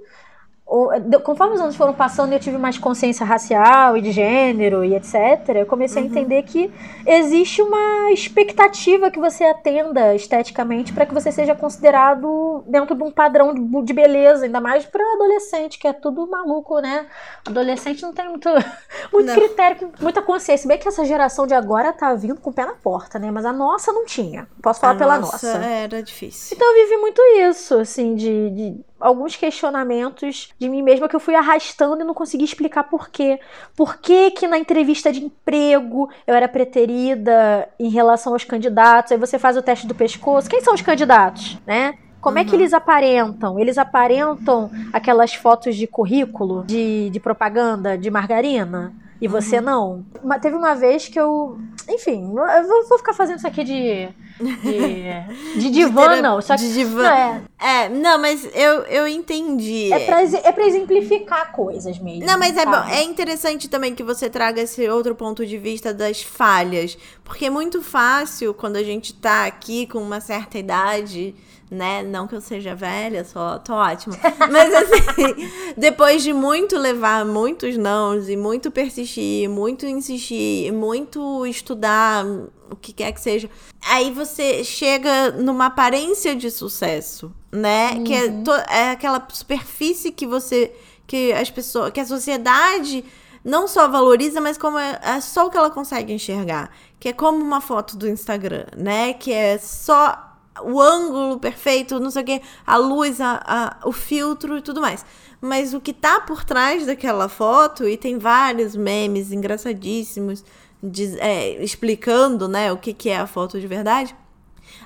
conforme 1.23 1.55
os 1.55 1.61
anos 1.61 1.77
foram 1.77 1.93
passando 1.93 2.33
e 2.33 2.35
eu 2.35 2.41
tive 2.41 2.57
mais 2.57 2.79
consciência 2.79 3.27
racial 3.27 3.97
e 3.97 4.01
de 4.01 4.11
gênero 4.11 4.83
e 4.83 4.95
etc, 4.95 5.57
eu 5.57 5.67
comecei 5.67 6.03
uhum. 6.03 6.09
a 6.09 6.11
entender 6.11 6.43
que 6.45 6.73
existe 7.07 7.61
uma 7.61 8.11
expectativa 8.11 9.11
que 9.11 9.19
você 9.19 9.45
atenda 9.45 10.15
esteticamente 10.15 10.93
para 10.93 11.05
que 11.05 11.13
você 11.13 11.31
seja 11.31 11.55
considerado 11.55 12.65
dentro 12.67 12.95
de 12.95 13.03
um 13.03 13.11
padrão 13.11 13.53
de 13.85 13.93
beleza, 13.93 14.47
ainda 14.47 14.61
mais 14.61 14.87
para 14.87 15.05
adolescente, 15.15 15.79
que 15.79 15.87
é 15.87 15.93
tudo 15.93 16.27
maluco, 16.27 16.79
né? 16.79 17.07
Adolescente 17.47 18.03
não 18.03 18.15
tem 18.15 18.29
muito, 18.29 18.49
muito 19.13 19.27
não. 19.27 19.35
critério, 19.35 19.91
muita 20.01 20.23
consciência. 20.23 20.67
Bem 20.67 20.79
que 20.79 20.89
essa 20.89 21.05
geração 21.05 21.47
de 21.47 21.55
agora 21.55 21.93
tá 21.93 22.15
vindo 22.15 22.41
com 22.41 22.51
o 22.51 22.53
pé 22.53 22.65
na 22.65 22.75
porta, 22.75 23.19
né? 23.19 23.31
Mas 23.31 23.45
a 23.45 23.53
nossa 23.53 23.93
não 23.93 24.07
tinha. 24.07 24.49
Posso 24.63 24.81
falar 24.81 24.95
a 24.95 24.97
pela 24.97 25.19
nossa. 25.19 25.55
nossa. 25.55 25.67
Era 25.67 26.03
difícil. 26.03 26.57
Então 26.57 26.67
eu 26.69 26.87
vivi 26.87 26.97
muito 26.99 27.21
isso, 27.51 27.79
assim, 27.79 28.15
de, 28.15 28.51
de 28.51 28.85
alguns 29.03 29.37
questionamentos 29.37 30.53
de 30.59 30.69
mim 30.69 30.81
mesma 30.81 31.09
que 31.09 31.17
eu 31.17 31.21
fui 31.21 31.35
arrastando 31.35 32.03
e 32.03 32.05
não 32.05 32.15
consegui 32.15 32.45
explicar 32.45 32.85
por 32.85 33.11
quê. 33.11 33.39
Por 33.77 33.99
que 33.99 34.31
que 34.31 34.47
na 34.47 34.57
entrevista 34.57 35.13
de 35.13 35.25
emprego 35.25 36.09
eu 36.27 36.35
era 36.35 36.49
preterida 36.49 37.69
em 37.79 37.89
relação 37.89 38.33
aos 38.33 38.45
candidatos? 38.45 39.13
Aí 39.13 39.19
você 39.19 39.39
faz 39.39 39.57
o 39.57 39.63
teste 39.63 39.87
do 39.87 39.95
pescoço. 39.95 40.49
Quem 40.49 40.61
são 40.61 40.73
os 40.73 40.83
candidatos, 40.83 41.59
né? 41.67 41.99
Como 42.21 42.37
uhum. 42.37 42.43
é 42.43 42.45
que 42.45 42.55
uhum. 42.55 42.61
eles 42.61 42.73
aparentam? 42.73 43.59
Eles 43.59 43.77
aparentam 43.77 44.71
aquelas 44.93 45.35
fotos 45.35 45.75
de 45.75 45.89
currículo, 45.89 46.65
de, 46.65 47.11
de 47.11 47.19
propaganda, 47.19 47.99
de 47.99 48.11
margarina? 48.11 48.95
E 49.23 49.29
você 49.29 49.59
uhum. 49.59 49.63
não. 49.63 50.07
Uma, 50.21 50.37
teve 50.41 50.57
uma 50.57 50.75
vez 50.75 51.07
que 51.07 51.19
eu. 51.19 51.57
Enfim, 51.89 52.35
eu 52.37 52.67
vou, 52.67 52.89
vou 52.89 52.99
ficar 52.99 53.13
fazendo 53.13 53.39
isso 53.39 53.47
aqui 53.47 53.63
de. 53.63 54.09
De, 54.41 55.61
de 55.63 55.71
divã, 55.71 56.17
de 56.17 56.23
não. 56.23 56.41
Só 56.41 56.57
que, 56.57 56.63
de 56.63 56.75
divã. 56.75 57.05
Não, 57.05 57.43
é. 57.61 57.85
é, 57.85 57.89
não, 57.89 58.19
mas 58.19 58.45
eu, 58.53 58.83
eu 58.83 59.07
entendi. 59.07 59.93
É 59.93 60.01
pra, 60.01 60.23
é 60.23 60.51
pra 60.51 60.67
exemplificar 60.67 61.53
coisas 61.53 62.01
mesmo. 62.01 62.27
Não, 62.27 62.37
mas 62.37 62.57
é, 62.57 62.67
bom, 62.67 62.83
é 62.91 63.05
interessante 63.05 63.69
também 63.69 63.95
que 63.95 64.03
você 64.03 64.29
traga 64.29 64.61
esse 64.61 64.89
outro 64.89 65.15
ponto 65.15 65.47
de 65.47 65.57
vista 65.57 65.95
das 65.95 66.21
falhas. 66.21 66.99
Porque 67.23 67.47
é 67.47 67.51
muito 67.51 67.81
fácil 67.81 68.53
quando 68.53 68.75
a 68.75 68.83
gente 68.83 69.15
tá 69.15 69.47
aqui 69.47 69.87
com 69.87 69.99
uma 69.99 70.21
certa 70.21 70.59
idade 70.59 71.33
né? 71.73 72.03
Não 72.03 72.29
que 72.29 72.35
eu 72.35 72.41
seja 72.41 72.75
velha, 72.75 73.25
só 73.25 73.59
tô 73.59 73.73
ótima. 73.73 74.15
Mas 74.51 74.75
assim, 74.75 75.51
depois 75.77 76.23
de 76.23 76.33
muito 76.33 76.77
levar 76.77 77.25
muitos 77.25 77.79
nãos 77.79 78.29
e 78.29 78.37
muito 78.37 78.71
persistir, 78.71 79.49
muito 79.49 79.87
insistir, 79.87 80.71
muito 80.71 81.47
estudar, 81.47 82.27
o 82.71 82.77
que 82.77 82.93
quer 82.93 83.11
que 83.13 83.21
seja, 83.21 83.49
aí 83.89 84.11
você 84.11 84.63
chega 84.63 85.31
numa 85.33 85.67
aparência 85.67 86.37
de 86.37 86.51
sucesso, 86.51 87.33
né? 87.51 87.93
Uhum. 87.93 88.05
Que 88.05 88.15
é, 88.15 88.25
uhum. 88.27 88.45
to, 88.45 88.53
é 88.69 88.91
aquela 88.91 89.27
superfície 89.33 90.13
que 90.13 90.27
você 90.27 90.73
que 91.07 91.33
as 91.33 91.51
pessoas, 91.51 91.91
que 91.91 92.01
a 92.01 92.07
sociedade 92.07 93.05
não 93.45 93.67
só 93.67 93.89
valoriza, 93.89 94.41
mas 94.41 94.57
como 94.57 94.79
é, 94.79 95.01
é 95.03 95.21
só 95.21 95.47
o 95.47 95.51
que 95.51 95.57
ela 95.57 95.71
consegue 95.71 96.13
enxergar, 96.13 96.71
que 97.01 97.09
é 97.09 97.13
como 97.13 97.43
uma 97.43 97.61
foto 97.61 97.97
do 97.97 98.09
Instagram, 98.09 98.67
né? 98.77 99.15
Que 99.15 99.33
é 99.33 99.59
só 99.59 100.32
o 100.61 100.81
ângulo 100.81 101.39
perfeito, 101.39 101.99
não 101.99 102.11
sei 102.11 102.23
o 102.23 102.27
que, 102.27 102.43
a 102.67 102.77
luz, 102.77 103.21
a, 103.21 103.43
a, 103.45 103.89
o 103.89 103.93
filtro 103.93 104.59
e 104.59 104.63
tudo 104.63 104.81
mais. 104.81 105.05
Mas 105.41 105.75
o 105.75 105.81
que 105.81 105.93
tá 105.93 106.21
por 106.21 106.45
trás 106.45 106.87
daquela 106.87 107.29
foto, 107.29 107.89
e 107.89 107.97
tem 107.97 108.19
vários 108.19 108.77
memes 108.77 109.33
engraçadíssimos 109.33 110.45
de, 110.83 111.19
é, 111.19 111.63
explicando 111.63 112.49
né, 112.49 112.73
o 112.73 112.77
que, 112.77 112.93
que 112.93 113.09
é 113.09 113.17
a 113.17 113.27
foto 113.27 113.61
de 113.61 113.67
verdade, 113.67 114.15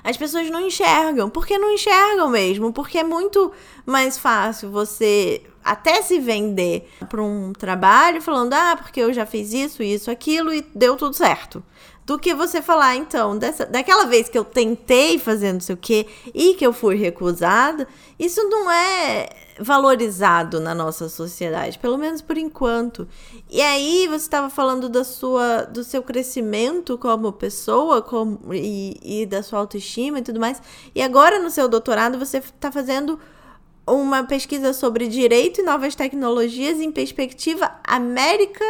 as 0.03 0.17
pessoas 0.17 0.49
não 0.49 0.61
enxergam. 0.65 1.29
Porque 1.29 1.57
não 1.57 1.71
enxergam 1.71 2.29
mesmo. 2.29 2.73
Porque 2.73 2.97
é 2.97 3.03
muito 3.03 3.51
mais 3.85 4.17
fácil 4.17 4.69
você 4.69 5.41
até 5.63 6.01
se 6.01 6.19
vender 6.19 6.89
para 7.09 7.21
um 7.21 7.51
trabalho 7.53 8.21
falando, 8.21 8.53
ah, 8.53 8.77
porque 8.77 9.01
eu 9.01 9.11
já 9.11 9.25
fiz 9.25 9.51
isso, 9.53 9.83
isso, 9.83 10.09
aquilo 10.09 10.53
e 10.53 10.65
deu 10.73 10.95
tudo 10.95 11.13
certo 11.13 11.61
do 12.07 12.17
que 12.17 12.33
você 12.33 12.61
falar, 12.61 12.95
então, 12.95 13.37
dessa, 13.37 13.65
daquela 13.65 14.05
vez 14.05 14.29
que 14.29 14.37
eu 14.37 14.45
tentei 14.45 15.19
fazer 15.19 15.51
não 15.51 15.59
sei 15.59 15.75
o 15.75 15.77
quê 15.77 16.07
e 16.33 16.53
que 16.53 16.65
eu 16.65 16.71
fui 16.71 16.95
recusada, 16.95 17.85
isso 18.17 18.41
não 18.47 18.71
é 18.71 19.27
valorizado 19.59 20.61
na 20.61 20.73
nossa 20.73 21.09
sociedade, 21.09 21.77
pelo 21.77 21.97
menos 21.97 22.21
por 22.21 22.37
enquanto. 22.37 23.05
E 23.49 23.61
aí 23.61 24.07
você 24.07 24.23
estava 24.23 24.49
falando 24.49 24.87
da 24.87 25.03
sua, 25.03 25.63
do 25.63 25.83
seu 25.83 26.01
crescimento 26.01 26.97
como 26.97 27.33
pessoa 27.33 28.01
como, 28.01 28.53
e, 28.53 28.97
e 29.03 29.25
da 29.25 29.43
sua 29.43 29.59
autoestima 29.59 30.19
e 30.19 30.21
tudo 30.21 30.39
mais. 30.39 30.61
E 30.95 31.01
agora 31.01 31.39
no 31.39 31.49
seu 31.49 31.67
doutorado 31.67 32.17
você 32.17 32.37
está 32.37 32.71
fazendo 32.71 33.19
uma 33.85 34.23
pesquisa 34.23 34.71
sobre 34.71 35.09
direito 35.09 35.59
e 35.59 35.63
novas 35.63 35.93
tecnologias 35.93 36.79
em 36.79 36.89
perspectiva 36.89 37.69
América 37.83 38.63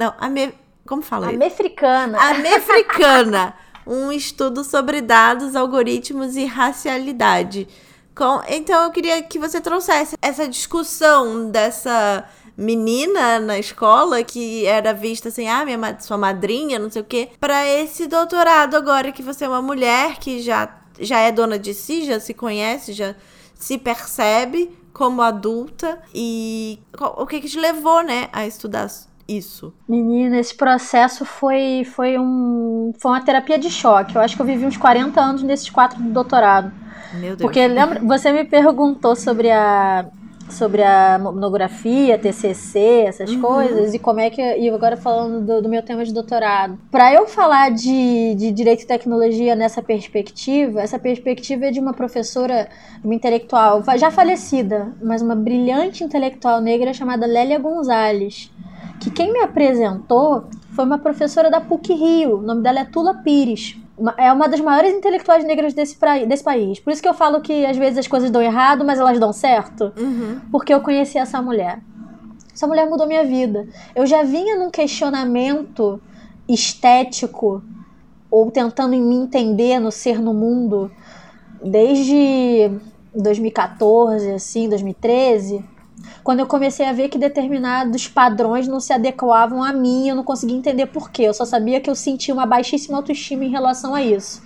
Não, 0.00 0.12
América 0.18 0.65
como 0.86 1.02
fala 1.02 1.26
isso? 1.26 1.36
Amefricana. 1.36 2.18
Amefricana. 2.18 3.54
um 3.86 4.10
estudo 4.10 4.64
sobre 4.64 5.00
dados, 5.00 5.54
algoritmos 5.54 6.36
e 6.36 6.44
racialidade. 6.44 7.68
Com, 8.14 8.40
então 8.48 8.84
eu 8.84 8.90
queria 8.90 9.22
que 9.22 9.38
você 9.38 9.60
trouxesse 9.60 10.16
essa 10.20 10.48
discussão 10.48 11.50
dessa 11.50 12.24
menina 12.56 13.38
na 13.38 13.58
escola 13.58 14.24
que 14.24 14.64
era 14.64 14.94
vista 14.94 15.28
assim, 15.28 15.46
ah, 15.46 15.64
minha 15.64 16.00
sua 16.00 16.16
madrinha, 16.16 16.78
não 16.78 16.90
sei 16.90 17.02
o 17.02 17.04
quê, 17.04 17.28
para 17.38 17.66
esse 17.66 18.06
doutorado 18.06 18.74
agora 18.74 19.12
que 19.12 19.22
você 19.22 19.44
é 19.44 19.48
uma 19.48 19.60
mulher 19.60 20.18
que 20.18 20.40
já 20.40 20.80
já 20.98 21.20
é 21.20 21.30
dona 21.30 21.58
de 21.58 21.74
si, 21.74 22.06
já 22.06 22.18
se 22.18 22.32
conhece, 22.32 22.94
já 22.94 23.14
se 23.54 23.76
percebe 23.76 24.74
como 24.94 25.20
adulta 25.20 26.00
e 26.14 26.78
o 26.98 27.26
que 27.26 27.42
que 27.42 27.48
te 27.48 27.60
levou, 27.60 28.02
né, 28.02 28.30
a 28.32 28.46
estudar 28.46 28.88
isso? 29.28 29.72
Menina, 29.88 30.38
esse 30.38 30.54
processo 30.54 31.24
foi, 31.24 31.84
foi, 31.84 32.18
um, 32.18 32.92
foi 32.98 33.10
uma 33.10 33.20
terapia 33.20 33.58
de 33.58 33.70
choque. 33.70 34.14
Eu 34.14 34.20
acho 34.20 34.36
que 34.36 34.42
eu 34.42 34.46
vivi 34.46 34.64
uns 34.64 34.76
40 34.76 35.20
anos 35.20 35.42
nesses 35.42 35.68
quatro 35.70 36.00
do 36.02 36.08
doutorado. 36.10 36.72
Meu 37.14 37.36
Deus. 37.36 37.40
Porque 37.40 37.66
lembra, 37.66 38.00
você 38.00 38.32
me 38.32 38.44
perguntou 38.44 39.16
sobre 39.16 39.50
a 39.50 40.06
sobre 40.50 40.82
a 40.82 41.18
monografia, 41.18 42.18
TCC, 42.18 43.04
essas 43.06 43.30
uhum. 43.30 43.40
coisas, 43.40 43.94
e 43.94 43.98
como 43.98 44.20
é 44.20 44.30
que. 44.30 44.40
E 44.40 44.68
agora 44.68 44.96
falando 44.96 45.44
do, 45.44 45.62
do 45.62 45.68
meu 45.68 45.82
tema 45.82 46.04
de 46.04 46.12
doutorado. 46.12 46.78
Para 46.90 47.12
eu 47.12 47.26
falar 47.26 47.70
de, 47.70 48.34
de 48.34 48.50
direito 48.52 48.82
e 48.82 48.86
tecnologia 48.86 49.54
nessa 49.54 49.82
perspectiva, 49.82 50.80
essa 50.80 50.98
perspectiva 50.98 51.66
é 51.66 51.70
de 51.70 51.80
uma 51.80 51.92
professora, 51.92 52.68
uma 53.02 53.14
intelectual 53.14 53.82
já 53.96 54.10
falecida, 54.10 54.92
mas 55.02 55.22
uma 55.22 55.34
brilhante 55.34 56.04
intelectual 56.04 56.60
negra 56.60 56.92
chamada 56.92 57.26
Lélia 57.26 57.58
Gonzalez 57.58 58.50
que 59.00 59.10
quem 59.10 59.32
me 59.32 59.40
apresentou 59.40 60.46
foi 60.70 60.84
uma 60.84 60.98
professora 60.98 61.50
da 61.50 61.60
PUC 61.60 61.92
Rio, 61.92 62.38
o 62.38 62.42
nome 62.42 62.62
dela 62.62 62.80
é 62.80 62.84
Tula 62.84 63.14
Pires. 63.14 63.78
É 64.18 64.32
uma 64.32 64.48
das 64.48 64.60
maiores 64.60 64.92
intelectuais 64.94 65.44
negras 65.44 65.72
desse, 65.72 65.98
desse 66.26 66.44
país. 66.44 66.78
Por 66.78 66.92
isso 66.92 67.00
que 67.00 67.08
eu 67.08 67.14
falo 67.14 67.40
que 67.40 67.64
às 67.64 67.76
vezes 67.76 67.98
as 67.98 68.06
coisas 68.06 68.30
dão 68.30 68.42
errado, 68.42 68.84
mas 68.84 68.98
elas 68.98 69.18
dão 69.18 69.32
certo. 69.32 69.92
Uhum. 69.96 70.40
Porque 70.52 70.72
eu 70.72 70.80
conheci 70.80 71.18
essa 71.18 71.40
mulher. 71.40 71.80
Essa 72.52 72.66
mulher 72.66 72.88
mudou 72.88 73.06
minha 73.06 73.24
vida. 73.24 73.66
Eu 73.94 74.06
já 74.06 74.22
vinha 74.22 74.56
num 74.56 74.70
questionamento 74.70 76.00
estético, 76.48 77.62
ou 78.30 78.50
tentando 78.50 78.90
me 78.90 79.14
entender 79.14 79.78
no 79.78 79.90
ser 79.90 80.20
no 80.20 80.34
mundo, 80.34 80.90
desde 81.62 82.70
2014, 83.14 84.30
assim, 84.32 84.68
2013 84.68 85.75
quando 86.22 86.40
eu 86.40 86.46
comecei 86.46 86.86
a 86.86 86.92
ver 86.92 87.08
que 87.08 87.18
determinados 87.18 88.08
padrões 88.08 88.66
não 88.66 88.80
se 88.80 88.92
adequavam 88.92 89.62
a 89.62 89.72
mim, 89.72 90.08
eu 90.08 90.16
não 90.16 90.24
conseguia 90.24 90.56
entender 90.56 90.86
por 90.86 91.10
quê. 91.10 91.22
Eu 91.22 91.34
só 91.34 91.44
sabia 91.44 91.80
que 91.80 91.88
eu 91.88 91.94
sentia 91.94 92.34
uma 92.34 92.46
baixíssima 92.46 92.96
autoestima 92.96 93.44
em 93.44 93.50
relação 93.50 93.94
a 93.94 94.02
isso. 94.02 94.42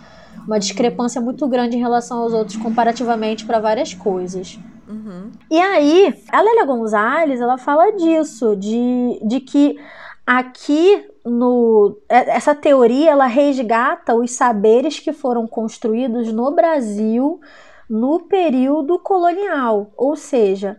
Uma 0.46 0.58
discrepância 0.58 1.20
muito 1.20 1.46
grande 1.48 1.76
em 1.76 1.80
relação 1.80 2.18
aos 2.18 2.32
outros, 2.32 2.56
comparativamente 2.56 3.44
para 3.44 3.58
várias 3.60 3.94
coisas. 3.94 4.58
Uhum. 4.88 5.30
E 5.50 5.58
aí, 5.58 6.14
a 6.32 6.40
Lélia 6.40 6.64
Gonzalez, 6.64 7.40
ela 7.40 7.58
fala 7.58 7.92
disso, 7.92 8.56
de, 8.56 9.20
de 9.24 9.40
que 9.40 9.78
aqui 10.26 11.04
no 11.24 11.96
é, 12.08 12.36
essa 12.36 12.54
teoria 12.54 13.10
ela 13.10 13.26
resgata 13.26 14.14
os 14.14 14.32
saberes 14.32 14.98
que 14.98 15.12
foram 15.12 15.46
construídos 15.46 16.32
no 16.32 16.50
Brasil 16.52 17.40
no 17.88 18.20
período 18.20 19.00
colonial, 19.00 19.90
ou 19.96 20.14
seja, 20.14 20.78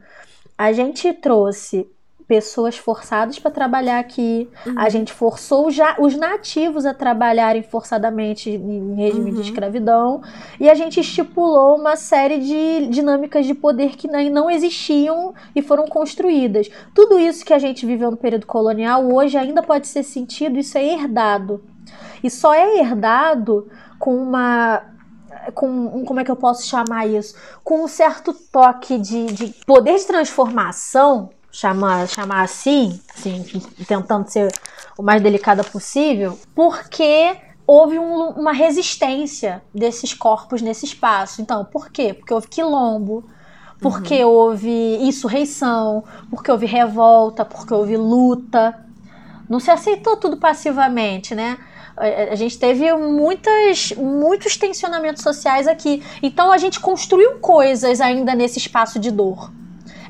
a 0.62 0.72
gente 0.74 1.12
trouxe 1.12 1.90
pessoas 2.28 2.78
forçadas 2.78 3.40
para 3.40 3.50
trabalhar 3.50 3.98
aqui. 3.98 4.48
Uhum. 4.64 4.76
A 4.78 4.90
gente 4.90 5.12
forçou 5.12 5.72
já 5.72 5.96
os 5.98 6.16
nativos 6.16 6.86
a 6.86 6.94
trabalharem 6.94 7.64
forçadamente 7.64 8.48
em 8.52 8.94
regime 8.94 9.32
uhum. 9.32 9.36
de 9.38 9.42
escravidão. 9.42 10.22
E 10.60 10.70
a 10.70 10.76
gente 10.76 11.00
estipulou 11.00 11.78
uma 11.78 11.96
série 11.96 12.38
de 12.38 12.88
dinâmicas 12.90 13.48
de 13.48 13.56
poder 13.56 13.96
que 13.96 14.08
não 14.08 14.52
existiam 14.52 15.34
e 15.56 15.64
foram 15.64 15.88
construídas. 15.88 16.70
Tudo 16.94 17.18
isso 17.18 17.44
que 17.44 17.54
a 17.54 17.60
gente 17.60 17.84
viveu 17.84 18.12
no 18.12 18.18
período 18.18 18.46
colonial 18.46 19.12
hoje 19.12 19.38
ainda 19.38 19.64
pode 19.64 19.88
ser 19.88 20.04
sentido, 20.04 20.60
isso 20.60 20.78
é 20.78 20.86
herdado. 20.86 21.64
E 22.24 22.30
só 22.30 22.54
é 22.54 22.78
herdado 22.80 23.68
com 23.98 24.16
uma 24.16 24.91
com 25.54 26.04
como 26.06 26.20
é 26.20 26.24
que 26.24 26.32
eu 26.32 26.36
posso 26.36 26.66
chamar 26.68 27.08
isso? 27.08 27.36
Com 27.64 27.84
um 27.84 27.88
certo 27.88 28.34
toque 28.34 28.98
de, 28.98 29.26
de 29.28 29.48
poder 29.66 29.98
de 29.98 30.06
transformação, 30.06 31.30
chamar, 31.52 32.08
chamar 32.08 32.44
assim, 32.44 33.00
assim, 33.16 33.44
tentando 33.88 34.30
ser 34.30 34.52
o 34.98 35.04
mais 35.04 35.22
delicada 35.22 35.64
possível, 35.64 36.38
porque 36.56 37.36
houve 37.68 38.00
um, 38.00 38.30
uma 38.32 38.52
resistência 38.52 39.62
desses 39.74 40.14
corpos 40.14 40.62
nesse 40.62 40.86
espaço. 40.86 41.42
Então, 41.42 41.66
por 41.66 41.90
quê? 41.90 42.14
Porque 42.14 42.34
houve 42.34 42.48
quilombo, 42.48 43.24
porque 43.80 44.24
uhum. 44.24 44.32
houve 44.32 44.98
insurreição, 45.02 46.04
porque 46.30 46.52
houve 46.52 46.66
revolta, 46.66 47.44
porque 47.44 47.74
houve 47.74 47.98
luta. 47.98 48.78
Não 49.50 49.60
se 49.60 49.72
aceitou 49.72 50.18
tudo 50.18 50.38
passivamente, 50.38 51.36
né? 51.36 51.58
A 52.02 52.36
gente 52.36 52.58
teve 52.58 52.92
muitas, 52.94 53.92
muitos 53.94 54.58
tensionamentos 54.58 55.22
sociais 55.22 55.68
aqui. 55.68 56.04
Então 56.22 56.52
a 56.52 56.58
gente 56.58 56.80
construiu 56.80 57.40
coisas 57.40 58.02
ainda 58.02 58.34
nesse 58.34 58.58
espaço 58.58 59.00
de 59.00 59.12
dor. 59.12 59.52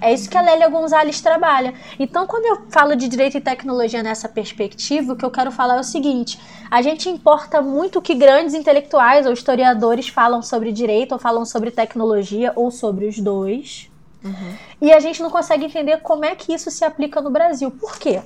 É 0.02 0.12
isso 0.12 0.28
que 0.28 0.36
a 0.36 0.42
Lélia 0.42 0.68
Gonzalez 0.68 1.22
trabalha. 1.22 1.76
Então, 2.00 2.26
quando 2.26 2.46
eu 2.46 2.64
falo 2.72 2.96
de 2.96 3.08
direito 3.08 3.38
e 3.38 3.42
tecnologia 3.42 4.02
nessa 4.02 4.28
perspectiva, 4.28 5.14
o 5.14 5.16
que 5.16 5.24
eu 5.24 5.30
quero 5.30 5.52
falar 5.52 5.78
é 5.78 5.80
o 5.80 5.84
seguinte: 5.84 6.40
a 6.72 6.82
gente 6.82 7.08
importa 7.08 7.62
muito 7.62 8.00
o 8.00 8.02
que 8.02 8.16
grandes 8.16 8.56
intelectuais 8.56 9.28
ou 9.28 9.32
historiadores 9.32 10.08
falam 10.08 10.42
sobre 10.42 10.72
direito, 10.72 11.12
ou 11.12 11.20
falam 11.20 11.46
sobre 11.46 11.70
tecnologia, 11.70 12.52
ou 12.56 12.72
sobre 12.72 13.06
os 13.06 13.20
dois. 13.20 13.92
Uhum. 14.24 14.56
E 14.82 14.92
a 14.92 15.00
gente 15.00 15.22
não 15.22 15.30
consegue 15.30 15.66
entender 15.66 15.98
como 15.98 16.26
é 16.26 16.36
que 16.36 16.52
isso 16.52 16.72
se 16.72 16.84
aplica 16.84 17.22
no 17.22 17.30
Brasil. 17.30 17.70
Por 17.70 18.00
quê? 18.00 18.22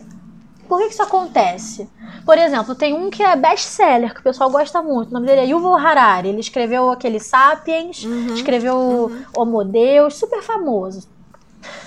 Por 0.68 0.80
que, 0.80 0.86
isso 0.88 1.04
acontece? 1.04 1.90
Por 2.26 2.38
exemplo, 2.38 2.76
tem 2.76 2.94
um 2.94 3.10
que 3.10 3.22
é 3.22 3.36
best-seller, 3.36 4.14
que 4.14 4.20
o 4.20 4.24
pessoal 4.24 4.50
gosta 4.50 4.82
muito. 4.82 5.10
O 5.10 5.14
nome 5.14 5.28
dele 5.28 5.42
é 5.42 5.46
Yuval 5.46 5.76
Harari. 5.76 6.30
Ele 6.30 6.40
escreveu 6.40 6.92
aquele 6.92 7.20
Sapiens, 7.20 8.04
uhum, 8.04 8.34
escreveu 8.34 8.76
uhum. 8.76 9.26
Homo 9.36 9.64
Deus, 9.64 10.16
super 10.16 10.42
famoso. 10.42 11.08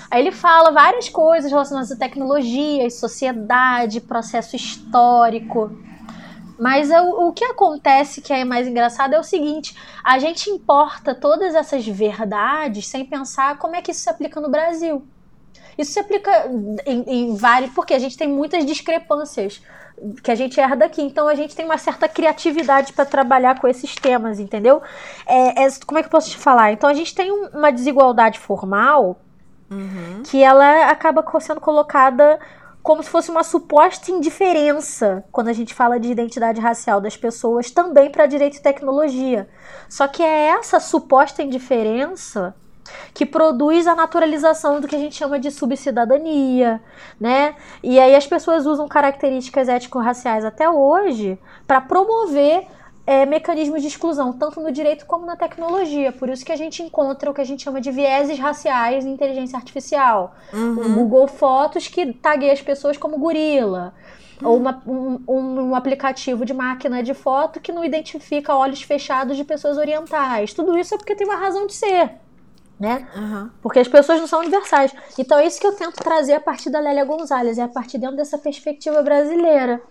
Aí 0.09 0.21
ele 0.21 0.31
fala 0.31 0.71
várias 0.71 1.07
coisas 1.09 1.51
relacionadas 1.51 1.91
a 1.91 1.95
tecnologia, 1.95 2.89
sociedade, 2.89 4.01
processo 4.01 4.55
histórico. 4.55 5.71
Mas 6.59 6.89
o, 6.89 7.27
o 7.27 7.33
que 7.33 7.45
acontece 7.45 8.21
que 8.21 8.33
é 8.33 8.43
mais 8.43 8.67
engraçado 8.67 9.13
é 9.13 9.19
o 9.19 9.23
seguinte: 9.23 9.75
a 10.03 10.19
gente 10.19 10.49
importa 10.49 11.15
todas 11.15 11.55
essas 11.55 11.87
verdades 11.87 12.87
sem 12.87 13.05
pensar 13.05 13.57
como 13.57 13.75
é 13.75 13.81
que 13.81 13.91
isso 13.91 14.01
se 14.01 14.09
aplica 14.09 14.41
no 14.41 14.49
Brasil. 14.49 15.05
Isso 15.79 15.93
se 15.93 15.99
aplica 15.99 16.29
em, 16.85 17.03
em 17.07 17.35
vários, 17.37 17.71
porque 17.71 17.93
a 17.93 17.99
gente 17.99 18.17
tem 18.17 18.27
muitas 18.27 18.65
discrepâncias 18.65 19.61
que 20.21 20.29
a 20.29 20.35
gente 20.35 20.59
herda 20.59 20.83
aqui. 20.83 21.01
Então 21.01 21.25
a 21.25 21.35
gente 21.35 21.55
tem 21.55 21.63
uma 21.63 21.77
certa 21.77 22.05
criatividade 22.05 22.91
para 22.91 23.05
trabalhar 23.05 23.57
com 23.61 23.65
esses 23.65 23.95
temas, 23.95 24.41
entendeu? 24.41 24.81
É, 25.25 25.63
é, 25.63 25.67
como 25.85 25.97
é 25.97 26.01
que 26.01 26.07
eu 26.07 26.11
posso 26.11 26.31
te 26.31 26.37
falar? 26.37 26.73
Então 26.73 26.89
a 26.89 26.93
gente 26.93 27.15
tem 27.15 27.31
um, 27.31 27.47
uma 27.53 27.71
desigualdade 27.71 28.37
formal 28.39 29.21
uhum. 29.71 30.21
que 30.25 30.43
ela 30.43 30.89
acaba 30.89 31.23
sendo 31.39 31.61
colocada 31.61 32.37
como 32.83 33.01
se 33.01 33.09
fosse 33.09 33.31
uma 33.31 33.43
suposta 33.43 34.11
indiferença 34.11 35.23
quando 35.31 35.47
a 35.47 35.53
gente 35.53 35.73
fala 35.73 35.97
de 35.97 36.11
identidade 36.11 36.59
racial 36.59 36.99
das 36.99 37.15
pessoas 37.15 37.71
também 37.71 38.11
para 38.11 38.25
direito 38.25 38.57
e 38.57 38.61
tecnologia. 38.61 39.47
Só 39.87 40.09
que 40.09 40.21
é 40.21 40.47
essa 40.47 40.77
suposta 40.81 41.41
indiferença 41.41 42.53
que 43.13 43.25
produz 43.25 43.87
a 43.87 43.95
naturalização 43.95 44.79
do 44.79 44.87
que 44.87 44.95
a 44.95 44.99
gente 44.99 45.15
chama 45.15 45.39
de 45.39 45.51
subcidadania, 45.51 46.81
né? 47.19 47.55
E 47.83 47.99
aí 47.99 48.15
as 48.15 48.27
pessoas 48.27 48.65
usam 48.65 48.87
características 48.87 49.67
ético-raciais 49.69 50.45
até 50.45 50.69
hoje 50.69 51.37
para 51.67 51.81
promover 51.81 52.65
é, 53.09 53.25
mecanismos 53.25 53.81
de 53.81 53.87
exclusão, 53.87 54.31
tanto 54.31 54.61
no 54.61 54.71
direito 54.71 55.03
como 55.07 55.25
na 55.25 55.35
tecnologia. 55.35 56.11
Por 56.11 56.29
isso 56.29 56.45
que 56.45 56.51
a 56.51 56.55
gente 56.55 56.83
encontra 56.83 57.31
o 57.31 57.33
que 57.33 57.41
a 57.41 57.43
gente 57.43 57.63
chama 57.63 57.81
de 57.81 57.89
vieses 57.89 58.37
raciais 58.37 59.03
em 59.03 59.11
inteligência 59.11 59.57
artificial. 59.57 60.35
Uhum. 60.53 60.79
O 60.79 60.93
Google 60.93 61.27
Fotos 61.27 61.87
que 61.87 62.13
tagueia 62.13 62.53
as 62.53 62.61
pessoas 62.61 62.97
como 62.97 63.17
gorila. 63.17 63.95
Ou 64.43 64.57
uma, 64.57 64.81
um, 64.85 65.23
um, 65.27 65.75
aplicativo 65.75 66.45
de 66.45 66.53
máquina 66.53 67.01
de 67.01 67.15
foto 67.15 67.59
que 67.59 67.71
não 67.71 67.83
identifica 67.83 68.55
olhos 68.55 68.83
fechados 68.83 69.35
de 69.35 69.43
pessoas 69.43 69.79
orientais. 69.79 70.53
Tudo 70.53 70.77
isso 70.77 70.93
é 70.93 70.97
porque 70.97 71.15
tem 71.15 71.25
uma 71.25 71.35
razão 71.35 71.65
de 71.65 71.73
ser 71.73 72.11
né? 72.79 73.07
Uhum. 73.15 73.49
Porque 73.61 73.79
as 73.79 73.87
pessoas 73.87 74.19
não 74.19 74.27
são 74.27 74.39
universais. 74.39 74.93
Então 75.17 75.37
é 75.37 75.45
isso 75.45 75.59
que 75.59 75.67
eu 75.67 75.75
tento 75.75 75.95
trazer 75.95 76.33
a 76.33 76.39
partir 76.39 76.69
da 76.69 76.79
Lélia 76.79 77.03
Gonzalez, 77.03 77.57
é 77.57 77.63
a 77.63 77.67
partir 77.67 77.97
dentro 77.97 78.15
dessa 78.15 78.37
perspectiva 78.37 79.01
brasileira. 79.01 79.81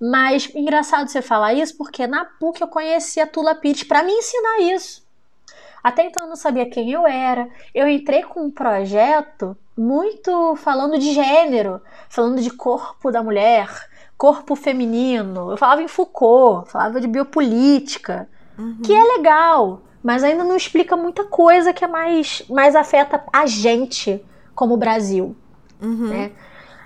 Mas 0.00 0.50
engraçado 0.54 1.08
você 1.08 1.20
falar 1.20 1.52
isso, 1.52 1.76
porque 1.76 2.06
na 2.06 2.24
PUC 2.24 2.60
eu 2.60 2.68
conheci 2.68 3.20
a 3.20 3.26
Tula 3.26 3.54
Pires 3.54 3.84
para 3.84 4.02
me 4.02 4.12
ensinar 4.12 4.60
isso. 4.60 5.02
Até 5.82 6.06
então 6.06 6.24
eu 6.24 6.28
não 6.28 6.36
sabia 6.36 6.68
quem 6.68 6.90
eu 6.90 7.06
era. 7.06 7.48
Eu 7.74 7.88
entrei 7.88 8.22
com 8.22 8.44
um 8.44 8.50
projeto 8.50 9.56
muito 9.76 10.56
falando 10.56 10.98
de 10.98 11.12
gênero, 11.12 11.80
falando 12.08 12.40
de 12.40 12.50
corpo 12.50 13.10
da 13.10 13.22
mulher, 13.22 13.68
corpo 14.16 14.54
feminino. 14.54 15.50
Eu 15.50 15.56
falava 15.56 15.82
em 15.82 15.88
Foucault, 15.88 16.70
falava 16.70 17.00
de 17.00 17.08
biopolítica, 17.08 18.28
uhum. 18.56 18.78
que 18.82 18.92
é 18.92 19.02
legal 19.16 19.82
mas 20.02 20.24
ainda 20.24 20.42
não 20.44 20.56
explica 20.56 20.96
muita 20.96 21.24
coisa 21.24 21.72
que 21.72 21.84
é 21.84 21.88
mais, 21.88 22.42
mais 22.48 22.74
afeta 22.74 23.22
a 23.32 23.46
gente 23.46 24.20
como 24.54 24.76
Brasil. 24.76 25.36
Uhum. 25.80 26.08
Né? 26.08 26.32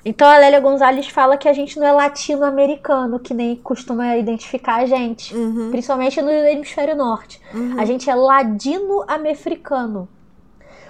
Então 0.04 0.28
a 0.28 0.38
Lélia 0.38 0.60
Gonzalez 0.60 1.08
fala 1.08 1.36
que 1.36 1.48
a 1.48 1.52
gente 1.52 1.78
não 1.80 1.86
é 1.86 1.90
latino-americano, 1.90 3.18
que 3.18 3.34
nem 3.34 3.56
costuma 3.56 4.16
identificar 4.16 4.76
a 4.76 4.86
gente, 4.86 5.34
Uhum. 5.34 5.70
principalmente 5.70 6.22
no 6.22 6.30
hemisfério 6.30 6.94
norte. 6.94 7.40
Uhum. 7.52 7.74
A 7.80 7.84
gente 7.84 8.08
é 8.08 8.14
ladino-americano. 8.14 10.08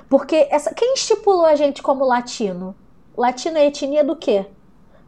Porque 0.09 0.47
essa, 0.51 0.74
quem 0.74 0.95
estipulou 0.95 1.47
a 1.47 1.57
gente 1.57 1.83
como 1.83 2.05
latino? 2.05 2.74
Latino 3.16 3.57
é 3.57 3.66
etnia 3.66 4.05
do 4.05 4.14
quê? 4.14 4.45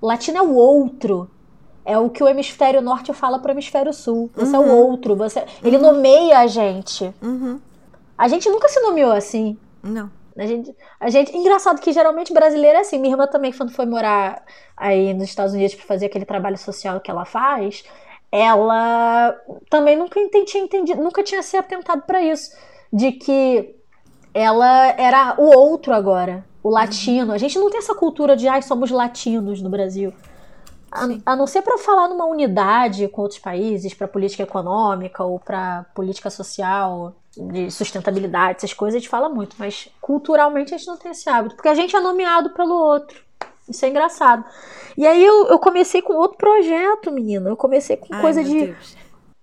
Latino 0.00 0.38
é 0.38 0.42
o 0.42 0.54
outro. 0.54 1.30
É 1.88 1.96
o 1.96 2.10
que 2.10 2.22
o 2.22 2.28
hemisfério 2.28 2.82
norte 2.82 3.14
fala 3.14 3.38
para 3.38 3.48
o 3.48 3.54
hemisfério 3.54 3.94
sul. 3.94 4.30
Você 4.36 4.54
é 4.54 4.58
o 4.58 4.70
outro. 4.70 5.16
Você, 5.16 5.42
ele 5.64 5.78
nomeia 5.78 6.40
a 6.40 6.46
gente. 6.46 7.10
Uhum. 7.22 7.58
A 8.18 8.28
gente 8.28 8.46
nunca 8.50 8.68
se 8.68 8.78
nomeou 8.80 9.10
assim. 9.10 9.56
Não. 9.82 10.10
A 10.36 10.46
gente, 10.46 10.76
a 11.00 11.08
gente, 11.08 11.34
engraçado 11.34 11.80
que 11.80 11.90
geralmente 11.90 12.30
brasileiro 12.30 12.76
é 12.76 12.82
assim. 12.82 12.98
Minha 12.98 13.14
irmã 13.14 13.26
também, 13.26 13.54
quando 13.54 13.72
foi 13.72 13.86
morar 13.86 14.44
aí 14.76 15.14
nos 15.14 15.30
Estados 15.30 15.54
Unidos 15.54 15.76
para 15.76 15.86
fazer 15.86 16.04
aquele 16.04 16.26
trabalho 16.26 16.58
social 16.58 17.00
que 17.00 17.10
ela 17.10 17.24
faz, 17.24 17.82
ela 18.30 19.34
também 19.70 19.96
nunca 19.96 20.20
tinha 20.44 20.62
entendido, 20.62 21.02
nunca 21.02 21.22
tinha 21.22 21.42
se 21.42 21.56
atentado 21.56 22.02
para 22.02 22.20
isso, 22.22 22.54
de 22.92 23.12
que 23.12 23.74
ela 24.34 24.88
era 24.88 25.36
o 25.38 25.58
outro 25.58 25.94
agora, 25.94 26.44
o 26.62 26.68
latino. 26.68 27.32
A 27.32 27.38
gente 27.38 27.58
não 27.58 27.70
tem 27.70 27.78
essa 27.78 27.94
cultura 27.94 28.36
de 28.36 28.46
ai, 28.46 28.60
somos 28.60 28.90
latinos 28.90 29.62
no 29.62 29.70
Brasil. 29.70 30.12
A, 30.90 31.32
a 31.32 31.36
não 31.36 31.46
ser 31.46 31.62
para 31.62 31.78
falar 31.78 32.08
numa 32.08 32.24
unidade 32.24 33.06
com 33.08 33.22
outros 33.22 33.40
países, 33.40 33.94
para 33.94 34.08
política 34.08 34.42
econômica 34.42 35.22
ou 35.22 35.38
para 35.38 35.84
política 35.94 36.30
social, 36.30 37.14
de 37.36 37.70
sustentabilidade, 37.70 38.58
essas 38.58 38.72
coisas, 38.72 38.96
a 38.96 38.98
gente 38.98 39.08
fala 39.08 39.28
muito, 39.28 39.54
mas 39.58 39.88
culturalmente 40.00 40.74
a 40.74 40.78
gente 40.78 40.88
não 40.88 40.96
tem 40.96 41.12
esse 41.12 41.28
hábito, 41.28 41.54
porque 41.54 41.68
a 41.68 41.74
gente 41.74 41.94
é 41.94 42.00
nomeado 42.00 42.50
pelo 42.50 42.74
outro. 42.74 43.22
Isso 43.68 43.84
é 43.84 43.88
engraçado. 43.88 44.44
E 44.96 45.06
aí 45.06 45.22
eu, 45.22 45.46
eu 45.48 45.58
comecei 45.58 46.00
com 46.00 46.14
outro 46.14 46.38
projeto, 46.38 47.12
menina. 47.12 47.50
Eu 47.50 47.56
comecei 47.56 47.96
com 47.96 48.14
Ai, 48.14 48.20
coisa 48.20 48.42
de. 48.42 48.66
Deus. 48.66 48.96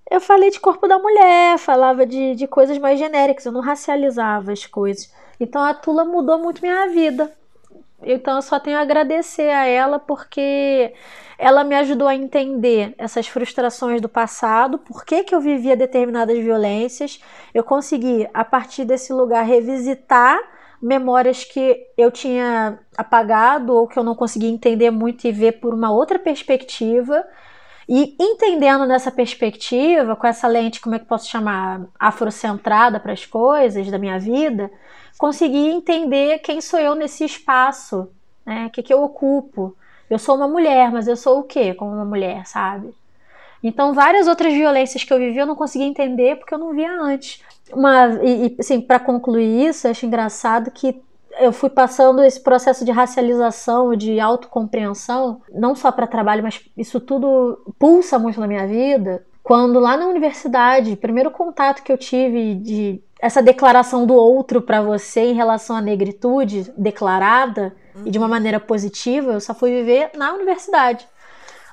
Eu 0.10 0.20
falei 0.20 0.50
de 0.50 0.60
corpo 0.60 0.88
da 0.88 1.00
mulher, 1.00 1.58
falava 1.58 2.06
de, 2.06 2.36
de 2.36 2.48
coisas 2.48 2.78
mais 2.78 3.00
genéricas, 3.00 3.46
eu 3.46 3.52
não 3.52 3.62
racializava 3.62 4.52
as 4.52 4.66
coisas. 4.66 5.12
Então 5.40 5.64
a 5.64 5.74
Tula 5.74 6.04
mudou 6.04 6.38
muito 6.38 6.62
minha 6.62 6.88
vida. 6.90 7.32
Então 8.06 8.36
eu 8.36 8.42
só 8.42 8.60
tenho 8.60 8.78
a 8.78 8.82
agradecer 8.82 9.50
a 9.50 9.66
ela 9.66 9.98
porque 10.00 10.94
ela 11.38 11.64
me 11.64 11.76
ajudou 11.76 12.08
a 12.08 12.16
entender 12.16 12.94
essas 12.98 13.28
frustrações 13.28 14.00
do 14.00 14.08
passado, 14.08 14.78
por 14.78 15.04
que, 15.04 15.24
que 15.24 15.36
eu 15.36 15.42
vivia 15.42 15.76
determinadas 15.76 16.38
violências. 16.38 17.20
Eu 17.54 17.64
consegui, 17.64 18.28
a 18.34 18.46
partir 18.46 18.86
desse 18.86 19.12
lugar, 19.12 19.44
revisitar 19.44 20.40
memórias 20.82 21.44
que 21.44 21.86
eu 21.98 22.12
tinha 22.12 22.80
apagado 22.96 23.74
ou 23.74 23.88
que 23.88 23.98
eu 23.98 24.04
não 24.04 24.16
conseguia 24.16 24.50
entender 24.50 24.92
muito 24.92 25.26
e 25.26 25.32
ver 25.32 25.54
por 25.54 25.74
uma 25.74 25.92
outra 25.92 26.20
perspectiva. 26.20 27.26
E 27.88 28.16
entendendo 28.20 28.86
nessa 28.86 29.12
perspectiva, 29.12 30.16
com 30.16 30.26
essa 30.26 30.48
lente, 30.48 30.82
como 30.82 30.96
é 30.96 31.00
que 31.00 31.06
posso 31.06 31.30
chamar, 31.30 31.82
afrocentrada 32.00 33.00
para 33.00 33.14
as 33.14 33.26
coisas 33.26 33.90
da 33.92 34.00
minha 34.00 34.20
vida, 34.20 34.72
consegui 35.18 35.70
entender 35.70 36.40
quem 36.40 36.62
sou 36.62 36.80
eu 36.80 36.96
nesse 36.96 37.24
espaço, 37.24 38.10
né? 38.46 38.66
O 38.68 38.70
que, 38.72 38.82
que 38.82 38.94
eu 38.94 39.04
ocupo. 39.04 39.76
Eu 40.10 40.20
sou 40.20 40.36
uma 40.36 40.48
mulher, 40.48 40.92
mas 40.92 41.08
eu 41.08 41.16
sou 41.16 41.40
o 41.40 41.44
quê 41.44 41.74
como 41.74 41.92
uma 41.92 42.06
mulher, 42.06 42.46
sabe? 42.46 42.94
Então, 43.64 43.94
várias 43.94 44.28
outras 44.28 44.54
violências 44.54 45.04
que 45.04 45.12
eu 45.12 45.18
vivi 45.18 45.38
eu 45.38 45.46
não 45.46 45.56
conseguia 45.56 45.88
entender 45.88 46.36
porque 46.36 46.54
eu 46.54 46.60
não 46.60 46.74
via 46.74 46.92
antes. 46.92 47.42
Uma, 47.72 48.20
e, 48.24 48.48
e, 48.48 48.56
assim, 48.60 48.80
para 48.80 49.00
concluir 49.00 49.68
isso, 49.68 49.88
eu 49.88 49.92
acho 49.92 50.06
engraçado 50.06 50.70
que 50.70 51.02
eu 51.40 51.52
fui 51.52 51.70
passando 51.70 52.24
esse 52.24 52.40
processo 52.40 52.86
de 52.86 52.92
racialização, 52.92 53.96
de 53.96 54.20
autocompreensão, 54.20 55.42
não 55.54 55.76
só 55.76 55.92
para 55.92 56.08
trabalho, 56.08 56.44
mas 56.44 56.62
isso 56.78 57.00
tudo 57.00 57.74
pulsa 57.78 58.18
muito 58.20 58.40
na 58.40 58.48
minha 58.48 58.68
vida. 58.68 59.26
Quando 59.44 59.80
lá 59.80 59.96
na 59.96 60.08
universidade, 60.08 60.96
primeiro 60.96 61.30
contato 61.30 61.84
que 61.84 61.92
eu 61.92 61.98
tive 61.98 62.56
de 62.56 63.04
essa 63.20 63.42
declaração 63.42 64.06
do 64.06 64.14
outro 64.14 64.62
para 64.62 64.82
você 64.82 65.22
em 65.22 65.34
relação 65.34 65.76
à 65.76 65.82
negritude 65.82 66.72
declarada 66.78 67.76
e 68.06 68.12
de 68.12 68.18
uma 68.18 68.28
maneira 68.28 68.60
positiva, 68.60 69.34
eu 69.34 69.40
só 69.40 69.54
fui 69.54 69.72
viver 69.72 70.12
na 70.16 70.34
universidade. 70.34 71.08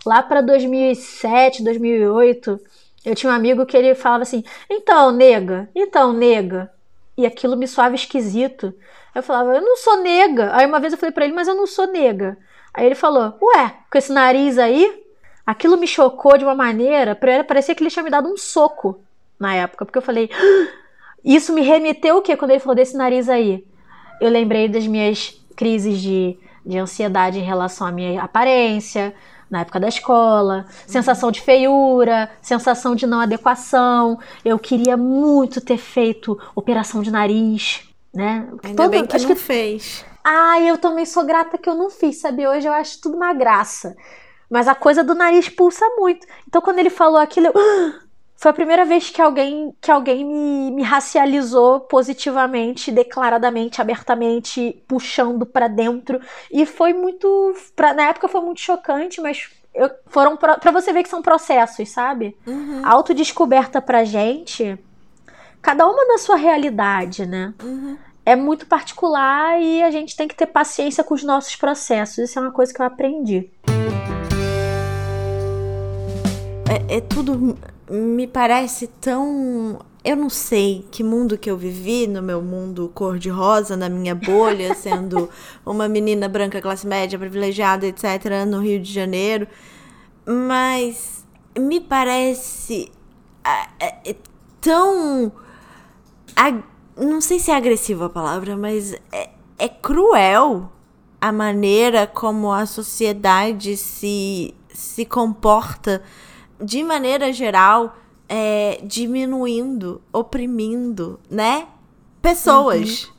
Lá 0.05 0.23
para 0.23 0.41
2007, 0.41 1.63
2008, 1.63 2.61
eu 3.05 3.15
tinha 3.15 3.33
um 3.33 3.35
amigo 3.35 3.67
que 3.67 3.77
ele 3.77 3.95
falava 3.95 4.23
assim: 4.23 4.45
"Então, 4.71 5.11
nega, 5.11 5.69
então, 5.75 6.13
nega". 6.13 6.71
E 7.17 7.27
aquilo 7.27 7.57
me 7.57 7.69
soava 7.69 7.95
esquisito. 7.95 8.75
Eu 9.15 9.23
falava: 9.23 9.55
"Eu 9.55 9.63
não 9.63 9.77
sou 9.77 10.03
nega". 10.03 10.51
Aí 10.55 10.67
uma 10.67 10.81
vez 10.81 10.93
eu 10.93 10.99
falei 10.99 11.13
para 11.13 11.25
ele: 11.25 11.35
"Mas 11.35 11.49
eu 11.49 11.55
não 11.55 11.67
sou 11.67 11.87
nega". 11.87 12.39
Aí 12.75 12.87
ele 12.87 12.95
falou: 12.95 13.37
"Ué, 13.41 13.75
com 13.91 13.99
esse 13.99 14.13
nariz 14.13 14.59
aí?" 14.59 15.03
Aquilo 15.47 15.77
me 15.77 15.87
chocou 15.87 16.39
de 16.39 16.45
uma 16.45 16.55
maneira, 16.55 17.17
parecia 17.17 17.75
que 17.75 17.83
ele 17.83 17.91
tinha 17.91 18.05
me 18.05 18.11
dado 18.11 18.29
um 18.29 18.37
soco 18.37 19.01
na 19.39 19.55
época, 19.55 19.85
porque 19.85 19.99
eu 19.99 20.03
falei: 20.03 20.31
"Ah!" 20.33 20.83
Isso 21.25 21.53
me 21.53 21.63
remeteu 21.63 22.17
o 22.17 22.23
quê 22.23 22.37
quando 22.37 22.51
ele 22.51 22.61
falou 22.61 22.75
desse 22.75 22.97
nariz 22.97 23.29
aí? 23.29 23.65
Eu 24.21 24.29
lembrei 24.29 24.69
das 24.69 24.87
minhas 24.87 25.41
crises 25.55 26.01
de, 26.01 26.37
de 26.67 26.79
ansiedade 26.79 27.39
em 27.39 27.45
relação 27.45 27.87
à 27.87 27.93
minha 27.93 28.21
aparência, 28.23 29.15
na 29.53 29.61
época 29.61 29.79
da 29.79 29.87
escola, 29.87 30.65
sensação 30.87 31.31
de 31.31 31.43
feiura, 31.43 32.31
sensação 32.41 32.95
de 32.95 33.07
não 33.07 33.21
adequação. 33.21 34.19
Eu 34.43 34.59
queria 34.59 34.97
muito 34.97 35.61
ter 35.61 35.77
feito 35.77 36.41
operação 36.55 37.03
de 37.03 37.11
nariz, 37.11 37.87
né? 38.15 38.49
Ainda 38.65 38.83
Todo- 38.85 38.91
bem 38.91 39.05
que 39.07 39.15
acho 39.15 39.29
não 39.29 39.37
fez. 39.37 40.07
Ai, 40.25 40.71
eu 40.71 40.79
também 40.79 41.05
sou 41.05 41.25
grata 41.25 41.59
que 41.59 41.69
eu 41.69 41.75
não 41.75 41.91
fiz, 41.91 42.19
sabe? 42.19 42.49
Hoje 42.49 42.67
eu 42.67 42.73
acho 42.73 42.99
tudo 43.03 43.15
uma 43.15 43.35
graça. 43.35 43.95
Mas 44.49 44.67
a 44.69 44.75
coisa 44.75 45.05
do 45.05 45.15
nariz 45.15 45.51
pulsa 45.51 45.85
muito. 45.99 46.27
Então 46.49 46.63
quando 46.63 46.79
ele 46.79 46.91
falou 46.91 47.19
aquilo, 47.19 47.49
eu... 47.49 47.53
foi 48.43 48.51
a 48.51 48.55
primeira 48.55 48.85
vez 48.85 49.09
que 49.09 49.23
alguém 49.23 49.73
que 49.81 49.89
alguém 49.89 50.25
me, 50.25 50.73
me 50.73 50.83
racializou 50.83 51.79
positivamente, 51.79 52.91
declaradamente, 52.91 53.81
abertamente, 53.81 54.83
puxando 54.89 55.47
pra 55.47 55.69
dentro. 55.69 56.21
E 56.51 56.67
foi 56.67 56.93
muito, 56.93 57.55
pra, 57.77 57.95
na 57.95 58.09
época 58.09 58.27
foi 58.27 58.41
muito 58.41 58.61
chocante, 58.61 59.21
mas 59.21 59.49
eu, 59.73 59.89
foram 60.09 60.37
pro- 60.37 60.59
pra 60.59 60.73
você 60.73 60.93
ver 60.93 61.05
que 61.05 61.09
são 61.09 61.23
processos, 61.23 61.89
sabe? 61.91 62.37
Uhum, 62.45 62.81
A 62.85 62.91
autodescoberta 62.91 63.81
pra 63.81 64.03
gente, 64.03 64.77
cada 65.63 65.87
uma 65.87 66.05
na 66.05 66.19
sua 66.19 66.35
realidade, 66.35 67.25
né? 67.25 67.55
uhum. 67.63 67.97
é 68.27 68.35
muito 68.35 68.67
particular 68.67 69.61
e 69.63 69.85
a 69.85 69.91
gente 69.93 70.17
tem 70.17 70.27
que 70.27 70.35
ter 70.35 70.47
paciência 70.47 71.05
com 71.05 71.15
os 71.15 71.23
nossos 71.23 71.55
processos. 71.55 72.19
Isso 72.19 72.41
é 72.41 72.43
uma 72.43 72.51
coisa 72.51 72.75
que 72.75 72.83
eu 72.83 72.87
aprendi. 72.87 73.49
É, 76.69 76.97
é 76.97 77.01
tudo. 77.01 77.57
Me 77.93 78.27
parece 78.27 78.87
tão. 78.87 79.81
Eu 80.05 80.17
não 80.17 80.31
sei 80.31 80.85
que 80.91 81.05
mundo 81.05 81.37
que 81.39 81.51
eu 81.51 81.57
vivi, 81.57 82.07
no 82.09 82.23
meu 82.23 82.41
mundo 82.43 82.91
cor-de-rosa, 82.95 83.77
na 83.77 83.89
minha 83.89 84.15
bolha, 84.15 84.75
sendo 84.75 85.29
uma 85.65 85.89
menina 85.89 86.29
branca, 86.29 86.61
classe 86.61 86.87
média, 86.87 87.19
privilegiada, 87.19 87.87
etc., 87.87 88.45
no 88.49 88.61
Rio 88.61 88.81
de 88.81 88.91
Janeiro. 88.93 89.47
Mas 90.27 91.25
me 91.59 91.81
parece 91.81 92.91
ah, 93.45 93.69
é- 93.79 94.11
é 94.11 94.17
tão. 94.61 95.31
ag- 96.35 96.65
Não 96.97 97.21
sei 97.21 97.39
se 97.39 97.51
é 97.51 97.57
agressiva 97.57 98.07
a 98.07 98.11
palavra, 98.11 98.57
mas 98.57 98.95
é, 99.13 99.31
é 99.59 99.69
cruel 99.69 100.71
a 101.21 101.31
maneira 101.33 102.07
como 102.07 102.53
a 102.53 102.67
sociedade 102.67 103.77
se, 103.77 104.55
se 104.73 105.05
comporta 105.05 106.03
de 106.63 106.83
maneira 106.85 107.33
geral, 107.33 107.97
é, 108.29 108.81
diminuindo, 108.83 110.01
oprimindo, 110.13 111.19
né? 111.31 111.67
Pessoas. 112.21 113.11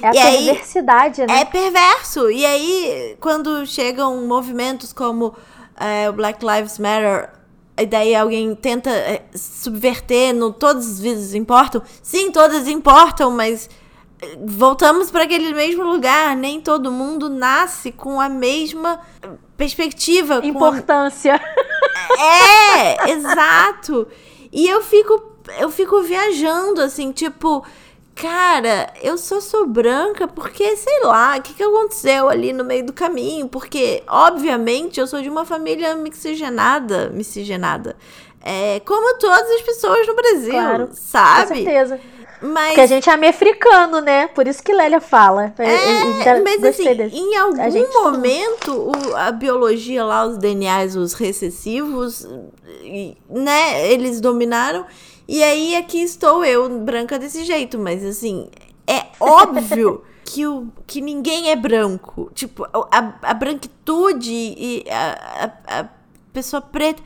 É 0.00 0.08
a 0.08 0.14
E 0.14 0.18
aí- 0.18 0.46
perversidade, 0.46 1.26
né? 1.26 1.40
É 1.40 1.44
perverso. 1.44 2.30
E 2.30 2.44
aí, 2.46 3.16
quando 3.20 3.66
chegam 3.66 4.26
movimentos 4.26 4.92
como 4.92 5.34
é, 5.78 6.08
o 6.08 6.12
Black 6.12 6.44
Lives 6.44 6.78
Matter, 6.78 7.30
e 7.78 7.86
daí 7.86 8.14
alguém 8.14 8.54
tenta 8.54 8.90
é, 8.90 9.22
subverter 9.34 10.34
no 10.34 10.52
todas 10.52 10.86
as 10.86 11.00
vidas 11.00 11.34
importam. 11.34 11.82
Sim, 12.02 12.30
todas 12.30 12.68
importam, 12.68 13.30
mas 13.30 13.68
é, 14.20 14.36
voltamos 14.44 15.10
para 15.10 15.24
aquele 15.24 15.52
mesmo 15.54 15.82
lugar. 15.84 16.36
Nem 16.36 16.60
todo 16.60 16.90
mundo 16.92 17.28
nasce 17.28 17.90
com 17.92 18.20
a 18.20 18.28
mesma 18.28 19.00
perspectiva. 19.56 20.40
Importância. 20.44 21.40
é, 22.18 23.10
exato. 23.10 24.06
E 24.52 24.68
eu 24.68 24.82
fico, 24.82 25.22
eu 25.58 25.70
fico 25.70 26.02
viajando 26.02 26.80
assim, 26.82 27.10
tipo, 27.12 27.64
cara, 28.14 28.92
eu 29.02 29.16
só 29.16 29.40
sou 29.40 29.66
branca 29.66 30.28
porque, 30.28 30.76
sei 30.76 31.00
lá, 31.04 31.36
o 31.38 31.42
que, 31.42 31.54
que 31.54 31.62
aconteceu 31.62 32.28
ali 32.28 32.52
no 32.52 32.64
meio 32.64 32.84
do 32.86 32.92
caminho? 32.92 33.48
Porque, 33.48 34.02
obviamente, 34.06 35.00
eu 35.00 35.06
sou 35.06 35.22
de 35.22 35.28
uma 35.28 35.44
família 35.44 35.94
mixigenada, 35.96 37.08
miscigenada. 37.10 37.96
É, 38.44 38.80
como 38.80 39.16
todas 39.18 39.48
as 39.52 39.62
pessoas 39.62 40.06
no 40.06 40.14
Brasil, 40.16 40.50
Claro, 40.50 40.88
Com 40.88 40.94
sabe? 40.94 41.54
certeza. 41.62 42.00
Mas... 42.42 42.68
Porque 42.68 42.80
a 42.80 42.86
gente 42.86 43.08
é 43.08 43.12
americano, 43.12 44.00
né? 44.00 44.26
Por 44.26 44.48
isso 44.48 44.62
que 44.62 44.72
Lélia 44.72 45.00
fala. 45.00 45.54
É, 45.58 46.40
mas 46.40 46.64
assim, 46.64 46.94
desse. 46.94 47.16
em 47.16 47.36
algum 47.36 47.70
gente... 47.70 47.92
momento, 47.92 48.72
o, 48.72 49.16
a 49.16 49.30
biologia 49.30 50.04
lá, 50.04 50.26
os 50.26 50.36
DNAs, 50.38 50.96
os 50.96 51.12
recessivos, 51.12 52.28
né? 53.30 53.92
Eles 53.92 54.20
dominaram. 54.20 54.84
E 55.28 55.42
aí 55.42 55.76
aqui 55.76 56.02
estou 56.02 56.44
eu, 56.44 56.68
branca 56.80 57.16
desse 57.16 57.44
jeito. 57.44 57.78
Mas 57.78 58.04
assim, 58.04 58.48
é 58.86 59.06
óbvio 59.20 60.02
que, 60.24 60.44
o, 60.44 60.66
que 60.84 61.00
ninguém 61.00 61.50
é 61.50 61.56
branco. 61.56 62.28
Tipo, 62.34 62.66
a, 62.72 63.14
a 63.22 63.34
branquitude 63.34 64.32
e 64.32 64.84
a, 64.90 65.52
a, 65.68 65.80
a 65.80 65.88
pessoa 66.32 66.60
preta 66.60 67.02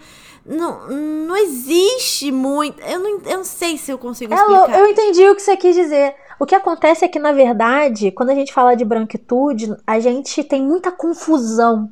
não, 0.46 0.88
não 0.88 1.36
existe 1.36 2.30
muito. 2.30 2.80
Eu 2.82 3.00
não, 3.00 3.20
eu 3.24 3.36
não 3.38 3.44
sei 3.44 3.76
se 3.76 3.90
eu 3.90 3.98
consigo 3.98 4.32
é, 4.32 4.36
explicar. 4.36 4.78
Eu 4.78 4.86
entendi 4.86 5.28
o 5.28 5.34
que 5.34 5.42
você 5.42 5.56
quis 5.56 5.74
dizer. 5.74 6.14
O 6.38 6.46
que 6.46 6.54
acontece 6.54 7.04
é 7.04 7.08
que, 7.08 7.18
na 7.18 7.32
verdade, 7.32 8.10
quando 8.10 8.30
a 8.30 8.34
gente 8.34 8.52
fala 8.52 8.76
de 8.76 8.84
branquitude, 8.84 9.74
a 9.86 9.98
gente 9.98 10.44
tem 10.44 10.62
muita 10.62 10.92
confusão. 10.92 11.90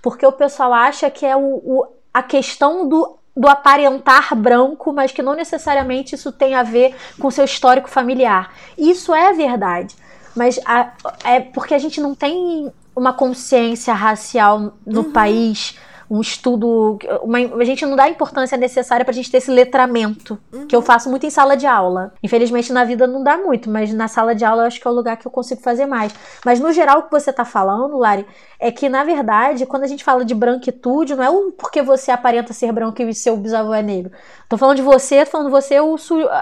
Porque 0.00 0.26
o 0.26 0.32
pessoal 0.32 0.72
acha 0.72 1.10
que 1.10 1.24
é 1.24 1.36
o, 1.36 1.62
o 1.64 1.86
a 2.12 2.22
questão 2.22 2.88
do 2.88 3.18
do 3.34 3.48
aparentar 3.48 4.36
branco, 4.36 4.92
mas 4.92 5.10
que 5.10 5.22
não 5.22 5.34
necessariamente 5.34 6.14
isso 6.14 6.30
tem 6.30 6.54
a 6.54 6.62
ver 6.62 6.94
com 7.18 7.30
seu 7.30 7.46
histórico 7.46 7.88
familiar. 7.88 8.52
Isso 8.76 9.14
é 9.14 9.32
verdade, 9.32 9.96
mas 10.36 10.60
a, 10.66 10.92
é 11.24 11.40
porque 11.40 11.72
a 11.72 11.78
gente 11.78 11.98
não 11.98 12.14
tem 12.14 12.70
uma 12.94 13.14
consciência 13.14 13.94
racial 13.94 14.74
no 14.86 15.00
uhum. 15.00 15.12
país 15.12 15.78
um 16.12 16.20
estudo. 16.20 16.98
Uma, 17.22 17.38
a 17.38 17.64
gente 17.64 17.86
não 17.86 17.96
dá 17.96 18.04
a 18.04 18.10
importância 18.10 18.58
necessária 18.58 19.02
pra 19.02 19.14
gente 19.14 19.30
ter 19.30 19.38
esse 19.38 19.50
letramento, 19.50 20.38
uhum. 20.52 20.66
que 20.66 20.76
eu 20.76 20.82
faço 20.82 21.08
muito 21.08 21.24
em 21.24 21.30
sala 21.30 21.56
de 21.56 21.66
aula. 21.66 22.12
Infelizmente, 22.22 22.70
na 22.70 22.84
vida 22.84 23.06
não 23.06 23.24
dá 23.24 23.38
muito, 23.38 23.70
mas 23.70 23.94
na 23.94 24.06
sala 24.08 24.34
de 24.34 24.44
aula 24.44 24.64
eu 24.64 24.66
acho 24.66 24.78
que 24.78 24.86
é 24.86 24.90
o 24.90 24.94
lugar 24.94 25.16
que 25.16 25.26
eu 25.26 25.30
consigo 25.30 25.62
fazer 25.62 25.86
mais. 25.86 26.14
Mas 26.44 26.60
no 26.60 26.70
geral, 26.70 26.98
o 26.98 27.02
que 27.04 27.10
você 27.10 27.32
tá 27.32 27.46
falando, 27.46 27.96
Lari, 27.96 28.26
é 28.60 28.70
que, 28.70 28.90
na 28.90 29.04
verdade, 29.04 29.64
quando 29.64 29.84
a 29.84 29.86
gente 29.86 30.04
fala 30.04 30.22
de 30.22 30.34
branquitude, 30.34 31.16
não 31.16 31.24
é 31.24 31.52
porque 31.56 31.80
você 31.80 32.10
aparenta 32.10 32.52
ser 32.52 32.70
branco 32.72 33.00
e 33.00 33.14
seu 33.14 33.34
bisavô 33.34 33.72
é 33.72 33.82
negro. 33.82 34.12
Tô 34.50 34.58
falando 34.58 34.76
de 34.76 34.82
você, 34.82 35.24
tô 35.24 35.30
falando 35.30 35.46
de 35.46 35.52
você, 35.52 35.76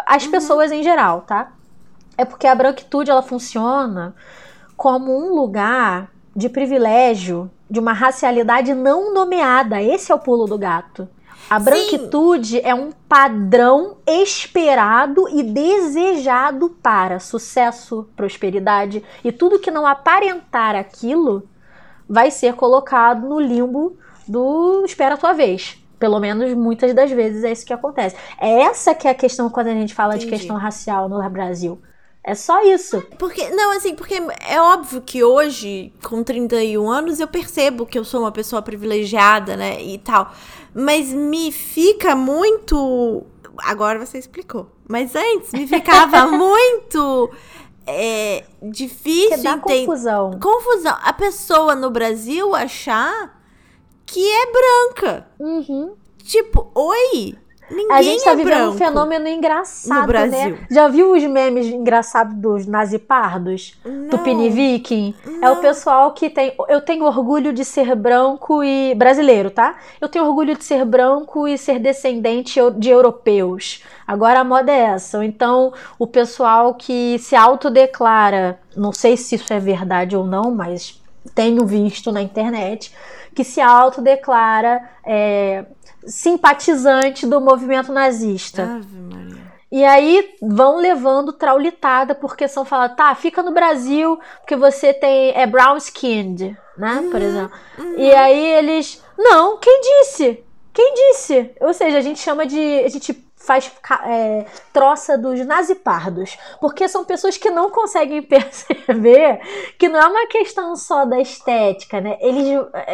as 0.05 0.25
uhum. 0.25 0.31
pessoas 0.33 0.73
em 0.73 0.83
geral, 0.83 1.21
tá? 1.21 1.53
É 2.19 2.25
porque 2.25 2.49
a 2.49 2.57
branquitude 2.57 3.09
ela 3.09 3.23
funciona 3.23 4.17
como 4.77 5.17
um 5.17 5.33
lugar 5.33 6.11
de 6.35 6.49
privilégio 6.49 7.49
de 7.71 7.79
uma 7.79 7.93
racialidade 7.93 8.75
não 8.75 9.15
nomeada. 9.15 9.81
Esse 9.81 10.11
é 10.11 10.15
o 10.15 10.19
pulo 10.19 10.47
do 10.47 10.59
gato. 10.59 11.09
A 11.49 11.59
branquitude 11.59 12.59
Sim. 12.59 12.63
é 12.63 12.75
um 12.75 12.91
padrão 13.09 13.97
esperado 14.07 15.29
e 15.29 15.43
desejado 15.43 16.71
para 16.83 17.19
sucesso, 17.19 18.09
prosperidade 18.15 19.03
e 19.25 19.33
tudo 19.33 19.59
que 19.59 19.71
não 19.71 19.85
aparentar 19.85 20.77
aquilo 20.77 21.49
vai 22.09 22.31
ser 22.31 22.55
colocado 22.55 23.29
no 23.29 23.41
limbo 23.41 23.97
do 24.29 24.85
espera 24.85 25.15
a 25.15 25.19
tua 25.19 25.33
vez. 25.33 25.77
Pelo 25.99 26.21
menos 26.21 26.55
muitas 26.55 26.95
das 26.95 27.11
vezes 27.11 27.43
é 27.43 27.51
isso 27.53 27.67
que 27.67 27.73
acontece. 27.73 28.17
É 28.41 28.63
essa 28.63 28.95
que 28.95 29.09
é 29.09 29.11
a 29.11 29.15
questão 29.15 29.51
quando 29.51 29.67
a 29.67 29.75
gente 29.75 29.95
fala 29.95 30.15
Entendi. 30.15 30.31
de 30.31 30.39
questão 30.39 30.57
racial 30.57 31.09
no 31.09 31.29
Brasil. 31.29 31.81
É 32.23 32.35
só 32.35 32.63
isso. 32.63 33.03
Porque, 33.19 33.49
não, 33.51 33.73
assim, 33.73 33.95
porque 33.95 34.15
é 34.47 34.61
óbvio 34.61 35.01
que 35.01 35.25
hoje, 35.25 35.93
com 36.03 36.23
31 36.23 36.89
anos, 36.91 37.19
eu 37.19 37.27
percebo 37.27 37.87
que 37.87 37.99
eu 37.99 38.05
sou 38.05 38.21
uma 38.21 38.33
pessoa 38.33 38.61
privilegiada, 38.61 39.57
né, 39.57 39.83
e 39.83 39.99
tal. 39.99 40.31
Mas 40.75 41.13
me 41.13 41.51
fica 41.51 42.15
muito. 42.15 43.25
Agora 43.59 43.99
você 43.99 44.19
explicou. 44.19 44.71
Mas 44.87 45.15
antes 45.17 45.53
me 45.53 45.67
ficava 45.67 46.27
muito. 46.31 47.31
É, 47.87 48.45
difícil. 48.63 49.37
Que 49.37 49.43
dá 49.43 49.59
confusão. 49.59 50.39
Confusão. 50.39 50.97
A 51.03 51.13
pessoa 51.13 51.75
no 51.75 51.91
Brasil 51.91 52.55
achar 52.55 53.41
que 54.05 54.31
é 54.31 54.47
branca. 54.53 55.27
Uhum. 55.39 55.95
Tipo, 56.23 56.71
oi, 56.75 57.37
Ninguém 57.71 57.97
a 57.97 58.03
gente 58.03 58.25
tá 58.25 58.33
é 58.33 58.37
vivendo 58.37 58.55
branco 58.55 58.75
um 58.75 58.79
fenômeno 58.79 59.29
engraçado, 59.29 60.01
no 60.01 60.07
Brasil. 60.07 60.51
né? 60.51 60.59
Já 60.71 60.89
viu 60.89 61.13
os 61.13 61.23
memes 61.23 61.67
engraçados 61.67 62.35
dos 62.35 62.67
nazipardos? 62.67 63.79
Do 64.11 64.19
Pini 64.19 64.51
Viking? 64.51 65.15
Não. 65.25 65.49
É 65.49 65.51
o 65.53 65.57
pessoal 65.57 66.13
que 66.13 66.29
tem. 66.29 66.53
Eu 66.69 66.81
tenho 66.81 67.05
orgulho 67.05 67.53
de 67.53 67.65
ser 67.65 67.95
branco 67.95 68.65
e. 68.65 68.95
brasileiro, 68.95 69.51
tá? 69.51 69.77
Eu 70.01 70.09
tenho 70.09 70.25
orgulho 70.25 70.57
de 70.57 70.65
ser 70.65 70.85
branco 70.85 71.47
e 71.47 71.57
ser 71.57 71.79
descendente 71.79 72.59
de 72.77 72.91
europeus. 72.91 73.85
Agora 74.07 74.41
a 74.41 74.45
moda 74.45 74.73
é 74.73 74.81
essa. 74.81 75.25
Então, 75.25 75.73
o 75.99 76.07
pessoal 76.07 76.75
que 76.75 77.19
se 77.21 77.37
autodeclara, 77.37 78.59
não 78.77 78.93
sei 78.93 79.17
se 79.17 79.37
isso 79.37 79.53
é 79.53 79.61
verdade 79.61 80.17
ou 80.17 80.27
não, 80.27 80.51
mas 80.51 81.01
tenho 81.35 81.65
visto 81.67 82.11
na 82.11 82.23
internet, 82.23 82.93
que 83.35 83.45
se 83.45 83.61
autodeclara. 83.61 84.89
É, 85.05 85.65
simpatizante 86.07 87.27
do 87.27 87.41
movimento 87.41 87.93
nazista. 87.93 88.63
Ave 88.63 88.99
Maria. 88.99 89.51
E 89.73 89.85
aí 89.85 90.35
vão 90.43 90.79
levando 90.79 91.33
traulitada, 91.33 92.13
porque 92.15 92.49
são 92.49 92.65
falando, 92.65 92.97
tá, 92.97 93.15
fica 93.15 93.41
no 93.41 93.53
Brasil, 93.53 94.19
porque 94.41 94.57
você 94.57 94.93
tem. 94.93 95.33
é 95.37 95.47
brown 95.47 95.77
skinned, 95.77 96.57
né? 96.77 96.95
Uhum, 96.95 97.11
por 97.11 97.23
exemplo. 97.23 97.57
Uhum. 97.79 97.95
E 97.97 98.13
aí 98.13 98.47
eles. 98.47 99.03
Não, 99.17 99.59
quem 99.59 99.81
disse? 99.81 100.43
Quem 100.73 100.95
disse? 100.95 101.51
Ou 101.61 101.73
seja, 101.73 101.99
a 101.99 102.01
gente 102.01 102.19
chama 102.19 102.47
de. 102.47 102.81
A 102.85 102.89
gente 102.89 103.13
faz 103.41 103.73
é, 104.05 104.45
troça 104.73 105.17
dos 105.17 105.45
nazipardos, 105.45 106.39
porque 106.61 106.87
são 106.87 107.05
pessoas 107.05 107.37
que 107.37 107.51
não 107.51 107.71
conseguem 107.71 108.23
perceber 108.23 109.41
que 109.79 109.89
não 109.89 109.99
é 109.99 110.07
uma 110.07 110.27
questão 110.27 110.77
só 110.77 111.05
da 111.05 111.19
estética, 111.19 112.01
né? 112.01 112.19
Eles, 112.21 112.47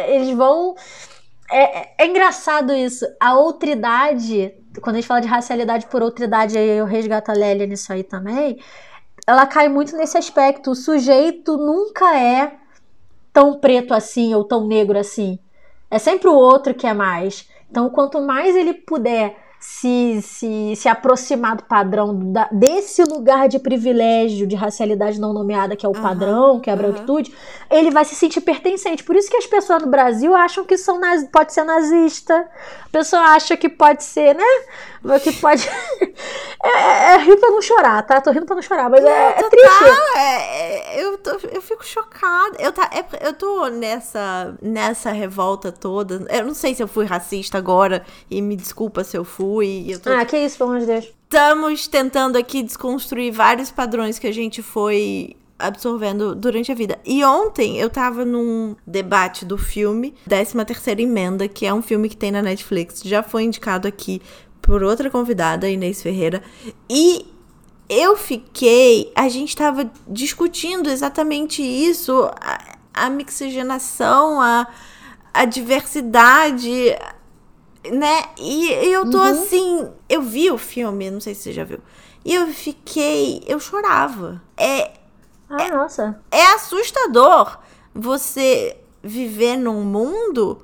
eles 0.07 0.35
vão 0.35 0.75
é, 1.51 2.03
é, 2.03 2.07
engraçado 2.07 2.73
isso. 2.73 3.05
A 3.19 3.35
outridade, 3.35 4.53
quando 4.81 4.95
a 4.95 4.99
gente 4.99 5.07
fala 5.07 5.21
de 5.21 5.27
racialidade 5.27 5.87
por 5.87 6.01
outridade, 6.01 6.57
eu 6.57 6.85
resgato 6.85 7.29
a 7.29 7.33
Lélia 7.33 7.67
nisso 7.67 7.91
aí 7.91 8.03
também. 8.03 8.59
Ela 9.25 9.45
cai 9.45 9.67
muito 9.67 9.95
nesse 9.95 10.17
aspecto. 10.17 10.71
O 10.71 10.75
sujeito 10.75 11.57
nunca 11.57 12.17
é 12.17 12.53
tão 13.33 13.59
preto 13.59 13.93
assim 13.93 14.33
ou 14.33 14.43
tão 14.43 14.65
negro 14.65 14.97
assim. 14.97 15.39
É 15.91 15.99
sempre 15.99 16.29
o 16.29 16.35
outro 16.35 16.73
que 16.73 16.87
é 16.87 16.93
mais. 16.93 17.49
Então, 17.69 17.89
quanto 17.89 18.21
mais 18.21 18.55
ele 18.55 18.73
puder 18.73 19.46
se, 19.59 20.21
se, 20.21 20.73
se 20.75 20.87
aproximar 20.87 21.55
do 21.55 21.63
padrão 21.63 22.31
da, 22.31 22.47
desse 22.51 23.03
lugar 23.03 23.47
de 23.47 23.57
privilégio, 23.57 24.45
de 24.45 24.55
racialidade 24.55 25.19
não 25.19 25.33
nomeada, 25.33 25.75
que 25.75 25.85
é 25.85 25.89
o 25.89 25.95
uhum, 25.95 26.01
padrão, 26.01 26.59
que 26.59 26.69
é 26.69 26.73
a 26.73 26.75
branquitude, 26.75 27.31
uhum. 27.31 27.77
ele 27.77 27.91
vai 27.91 28.05
se 28.05 28.15
sentir 28.15 28.41
pertencente. 28.41 29.03
Por 29.03 29.15
isso 29.15 29.29
que 29.29 29.37
as 29.37 29.47
pessoas 29.47 29.81
no 29.81 29.89
Brasil 29.89 30.35
acham 30.35 30.63
que 30.63 30.77
são 30.77 30.99
naz... 30.99 31.27
pode 31.31 31.53
ser 31.53 31.63
nazista. 31.63 32.47
A 32.85 32.89
pessoa 32.91 33.21
acha 33.21 33.57
que 33.57 33.67
pode 33.67 34.03
ser, 34.03 34.35
né? 34.35 34.43
Que 35.23 35.31
pode. 35.33 35.67
é, 36.63 36.69
é, 36.69 37.13
é 37.13 37.17
rir 37.17 37.37
pra 37.37 37.49
não 37.49 37.61
chorar, 37.61 38.01
tá? 38.03 38.19
Tô 38.19 38.31
rindo 38.31 38.45
pra 38.45 38.55
não 38.55 38.63
chorar, 38.63 38.89
mas 38.89 39.03
é, 39.03 39.29
é 39.29 39.49
triste. 39.49 40.17
É, 40.17 41.03
eu, 41.03 41.17
tô, 41.17 41.31
eu 41.51 41.61
fico 41.61 41.85
chocada. 41.85 42.57
Eu, 42.59 42.71
tá, 42.71 42.89
é, 42.93 43.27
eu 43.27 43.33
tô 43.33 43.67
nessa, 43.67 44.55
nessa 44.61 45.11
revolta 45.11 45.71
toda. 45.71 46.25
Eu 46.29 46.45
não 46.45 46.53
sei 46.53 46.75
se 46.75 46.83
eu 46.83 46.87
fui 46.87 47.05
racista 47.05 47.57
agora, 47.57 48.05
e 48.29 48.41
me 48.41 48.55
desculpa 48.55 49.03
se 49.03 49.17
eu 49.17 49.23
fui 49.23 49.37
fui. 49.37 49.97
Tô... 50.01 50.11
Ah, 50.11 50.25
que 50.25 50.37
isso, 50.37 50.57
pelo 50.57 50.71
amor 50.71 50.81
de 50.81 50.87
Deus. 50.87 51.05
Estamos 51.23 51.87
tentando 51.87 52.37
aqui 52.37 52.63
desconstruir 52.63 53.31
vários 53.31 53.69
padrões 53.69 54.17
que 54.17 54.27
a 54.27 54.33
gente 54.33 54.61
foi 54.61 55.35
absorvendo 55.59 56.35
durante 56.35 56.71
a 56.71 56.75
vida. 56.75 56.99
E 57.05 57.23
ontem 57.23 57.77
eu 57.79 57.89
tava 57.89 58.23
num 58.23 58.75
debate 58.85 59.43
do 59.43 59.57
filme 59.57 60.13
13 60.27 60.63
Terceira 60.65 61.01
Emenda, 61.01 61.47
que 61.47 61.65
é 61.65 61.73
um 61.73 61.81
filme 61.81 62.07
que 62.09 62.17
tem 62.17 62.31
na 62.31 62.41
Netflix, 62.41 63.01
já 63.03 63.23
foi 63.23 63.43
indicado 63.43 63.87
aqui 63.87 64.21
por 64.67 64.83
outra 64.83 65.09
convidada, 65.09 65.69
Inês 65.69 66.03
Ferreira, 66.03 66.43
e 66.89 67.25
eu 67.89 68.17
fiquei, 68.17 69.13
a 69.15 69.29
gente 69.29 69.55
tava 69.55 69.89
discutindo 70.05 70.89
exatamente 70.89 71.63
isso, 71.63 72.29
a, 72.41 72.75
a 72.93 73.09
mixigenação, 73.09 74.41
a, 74.41 74.67
a 75.33 75.45
diversidade, 75.45 76.93
né? 77.89 78.23
E 78.37 78.69
eu 78.91 79.09
tô 79.09 79.19
uhum. 79.19 79.23
assim. 79.23 79.89
Eu 80.09 80.21
vi 80.21 80.51
o 80.51 80.57
filme, 80.57 81.09
não 81.09 81.21
sei 81.21 81.33
se 81.33 81.43
você 81.43 81.53
já 81.53 81.63
viu. 81.63 81.79
E 82.25 82.35
eu 82.35 82.47
fiquei. 82.47 83.41
Eu 83.47 83.61
chorava. 83.61 84.41
É. 84.57 84.91
Ah, 85.49 85.63
é, 85.63 85.71
nossa. 85.71 86.21
É 86.29 86.45
assustador 86.47 87.57
você 87.95 88.75
viver 89.01 89.55
num 89.55 89.81
mundo 89.85 90.61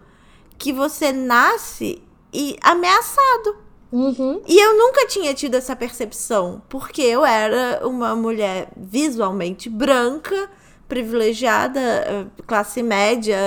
que 0.57 0.73
você 0.73 1.13
nasce 1.13 2.03
e 2.33 2.57
ameaçado. 2.61 3.62
Uhum. 3.93 4.41
E 4.47 4.59
eu 4.59 4.75
nunca 4.75 5.05
tinha 5.05 5.35
tido 5.35 5.53
essa 5.53 5.75
percepção, 5.75 6.63
porque 6.67 7.03
eu 7.03 7.23
era 7.23 7.87
uma 7.87 8.15
mulher 8.15 8.69
visualmente 8.75 9.69
branca, 9.69 10.49
privilegiada, 10.87 11.79
eh, 11.79 12.25
classe 12.47 12.81
média, 12.81 13.37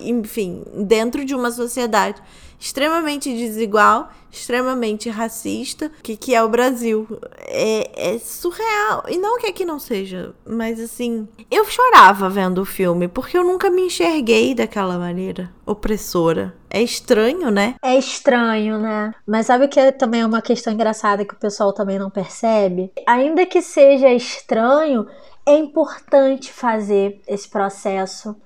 enfim, 0.00 0.62
dentro 0.86 1.24
de 1.24 1.34
uma 1.34 1.50
sociedade 1.50 2.22
extremamente 2.58 3.32
desigual, 3.34 4.10
extremamente 4.30 5.08
racista, 5.08 5.90
que, 6.02 6.16
que 6.16 6.34
é 6.34 6.42
o 6.42 6.48
Brasil. 6.48 7.06
É, 7.46 8.14
é 8.14 8.18
surreal. 8.18 9.04
E 9.08 9.16
não 9.18 9.38
que 9.38 9.46
aqui 9.46 9.64
não 9.64 9.78
seja, 9.78 10.34
mas 10.46 10.80
assim, 10.80 11.28
eu 11.50 11.64
chorava 11.64 12.28
vendo 12.28 12.60
o 12.60 12.66
filme, 12.66 13.08
porque 13.08 13.38
eu 13.38 13.44
nunca 13.44 13.70
me 13.70 13.82
enxerguei 13.82 14.54
daquela 14.54 14.98
maneira 14.98 15.50
opressora. 15.64 16.54
É 16.70 16.82
estranho, 16.82 17.50
né? 17.50 17.76
É 17.82 17.96
estranho, 17.96 18.78
né? 18.78 19.14
Mas 19.26 19.46
sabe 19.46 19.64
o 19.64 19.68
que 19.68 19.80
é 19.80 19.90
também 19.90 20.24
uma 20.24 20.42
questão 20.42 20.72
engraçada 20.72 21.24
que 21.24 21.34
o 21.34 21.38
pessoal 21.38 21.72
também 21.72 21.98
não 21.98 22.10
percebe? 22.10 22.92
Ainda 23.06 23.46
que 23.46 23.62
seja 23.62 24.12
estranho, 24.12 25.06
é 25.46 25.56
importante 25.56 26.52
fazer 26.52 27.22
esse 27.26 27.48
processo. 27.48 28.36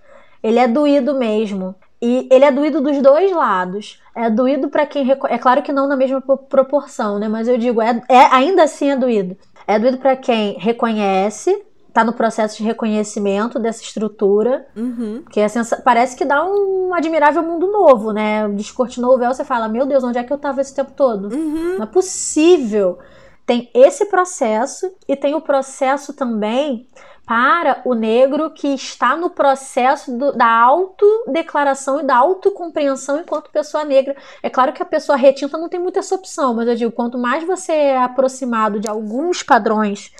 Ele 0.40 0.58
é 0.58 0.68
doído 0.68 1.18
mesmo. 1.18 1.74
E 2.02 2.26
ele 2.32 2.44
é 2.44 2.50
doído 2.50 2.80
dos 2.80 3.00
dois 3.00 3.30
lados. 3.30 4.02
É 4.12 4.28
doído 4.28 4.68
para 4.68 4.84
quem. 4.84 5.08
É 5.28 5.38
claro 5.38 5.62
que 5.62 5.72
não 5.72 5.86
na 5.86 5.94
mesma 5.94 6.20
proporção, 6.20 7.20
né? 7.20 7.28
Mas 7.28 7.46
eu 7.46 7.56
digo, 7.56 7.80
é, 7.80 8.02
é 8.08 8.26
ainda 8.34 8.64
assim 8.64 8.90
é 8.90 8.96
doído. 8.96 9.36
É 9.68 9.78
doído 9.78 9.98
para 9.98 10.16
quem 10.16 10.58
reconhece, 10.58 11.64
tá 11.92 12.02
no 12.02 12.12
processo 12.12 12.56
de 12.56 12.64
reconhecimento 12.64 13.56
dessa 13.60 13.84
estrutura. 13.84 14.66
Uhum. 14.74 15.22
Que 15.30 15.38
é 15.38 15.46
parece 15.84 16.16
que 16.16 16.24
dá 16.24 16.44
um 16.44 16.92
admirável 16.92 17.40
mundo 17.44 17.70
novo, 17.70 18.12
né? 18.12 18.48
Descortinou 18.48 19.14
o 19.14 19.18
véu, 19.18 19.32
você 19.32 19.44
fala, 19.44 19.68
meu 19.68 19.86
Deus, 19.86 20.02
onde 20.02 20.18
é 20.18 20.24
que 20.24 20.32
eu 20.32 20.38
tava 20.38 20.60
esse 20.60 20.74
tempo 20.74 20.90
todo? 20.96 21.32
Uhum. 21.32 21.76
Não 21.76 21.84
é 21.84 21.86
possível. 21.86 22.98
Tem 23.46 23.70
esse 23.72 24.06
processo 24.06 24.90
e 25.06 25.14
tem 25.14 25.36
o 25.36 25.40
processo 25.40 26.12
também 26.12 26.88
para 27.26 27.80
o 27.84 27.94
negro 27.94 28.50
que 28.50 28.68
está 28.68 29.16
no 29.16 29.30
processo 29.30 30.16
do, 30.16 30.32
da 30.32 30.48
autodeclaração 30.48 32.00
e 32.00 32.04
da 32.04 32.16
autocompreensão 32.16 33.20
enquanto 33.20 33.50
pessoa 33.50 33.84
negra. 33.84 34.16
É 34.42 34.50
claro 34.50 34.72
que 34.72 34.82
a 34.82 34.86
pessoa 34.86 35.16
retinta 35.16 35.56
não 35.56 35.68
tem 35.68 35.80
muita 35.80 36.00
essa 36.00 36.14
opção, 36.14 36.52
mas 36.54 36.68
eu 36.68 36.74
digo, 36.74 36.92
quanto 36.92 37.16
mais 37.16 37.44
você 37.44 37.72
é 37.72 38.02
aproximado 38.02 38.80
de 38.80 38.88
alguns 38.88 39.42
padrões 39.42 40.12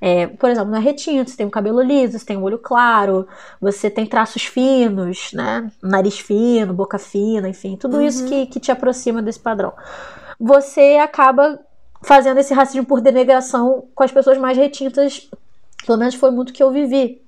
é, 0.00 0.28
por 0.28 0.48
exemplo, 0.48 0.70
na 0.70 0.78
retinta, 0.78 1.30
você 1.30 1.36
tem 1.36 1.46
um 1.46 1.50
cabelo 1.50 1.82
liso, 1.82 2.18
você 2.18 2.24
tem 2.24 2.36
um 2.36 2.42
olho 2.42 2.58
claro, 2.58 3.26
você 3.60 3.90
tem 3.90 4.06
traços 4.06 4.44
finos, 4.44 5.32
né? 5.32 5.70
Nariz 5.82 6.18
fino, 6.20 6.72
boca 6.72 6.98
fina, 6.98 7.48
enfim, 7.48 7.76
tudo 7.76 7.96
uhum. 7.96 8.02
isso 8.02 8.24
que, 8.26 8.46
que 8.46 8.60
te 8.60 8.70
aproxima 8.70 9.20
desse 9.20 9.40
padrão. 9.40 9.72
Você 10.38 10.98
acaba 11.02 11.58
fazendo 12.02 12.38
esse 12.38 12.54
racismo 12.54 12.86
por 12.86 13.00
denegação 13.00 13.86
com 13.92 14.04
as 14.04 14.12
pessoas 14.12 14.38
mais 14.38 14.56
retintas 14.56 15.28
pelo 15.86 15.98
menos 15.98 16.14
foi 16.14 16.30
muito 16.30 16.52
que 16.52 16.62
eu 16.62 16.70
vivi. 16.70 17.22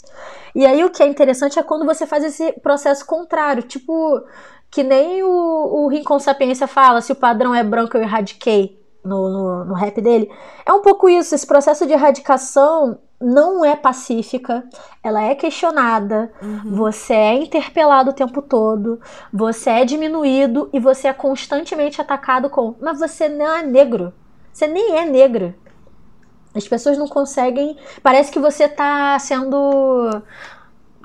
E 0.54 0.66
aí 0.66 0.84
o 0.84 0.90
que 0.90 1.02
é 1.02 1.06
interessante 1.06 1.58
é 1.58 1.62
quando 1.62 1.84
você 1.84 2.06
faz 2.06 2.24
esse 2.24 2.52
processo 2.60 3.06
contrário, 3.06 3.62
tipo, 3.62 4.22
que 4.70 4.82
nem 4.82 5.22
o, 5.22 5.28
o 5.28 5.88
Rincon 5.88 6.18
Sapiência 6.18 6.66
fala, 6.66 7.00
se 7.00 7.12
o 7.12 7.16
padrão 7.16 7.54
é 7.54 7.62
branco 7.62 7.96
eu 7.96 8.02
erradiquei 8.02 8.80
no, 9.04 9.28
no, 9.30 9.64
no 9.66 9.74
rap 9.74 10.00
dele. 10.00 10.30
É 10.66 10.72
um 10.72 10.82
pouco 10.82 11.08
isso, 11.08 11.34
esse 11.34 11.46
processo 11.46 11.86
de 11.86 11.92
erradicação 11.92 12.98
não 13.20 13.62
é 13.62 13.76
pacífica, 13.76 14.64
ela 15.02 15.22
é 15.22 15.34
questionada, 15.34 16.32
uhum. 16.40 16.74
você 16.74 17.12
é 17.12 17.34
interpelado 17.34 18.10
o 18.10 18.14
tempo 18.14 18.40
todo, 18.40 18.98
você 19.30 19.70
é 19.70 19.84
diminuído 19.84 20.70
e 20.72 20.80
você 20.80 21.08
é 21.08 21.12
constantemente 21.12 22.00
atacado 22.00 22.48
com, 22.48 22.74
mas 22.80 22.98
você 22.98 23.28
não 23.28 23.56
é 23.56 23.62
negro, 23.62 24.12
você 24.50 24.66
nem 24.66 24.96
é 24.96 25.04
negra. 25.04 25.54
As 26.54 26.66
pessoas 26.66 26.98
não 26.98 27.06
conseguem. 27.06 27.76
Parece 28.02 28.30
que 28.30 28.38
você 28.38 28.68
tá 28.68 29.18
sendo. 29.18 30.22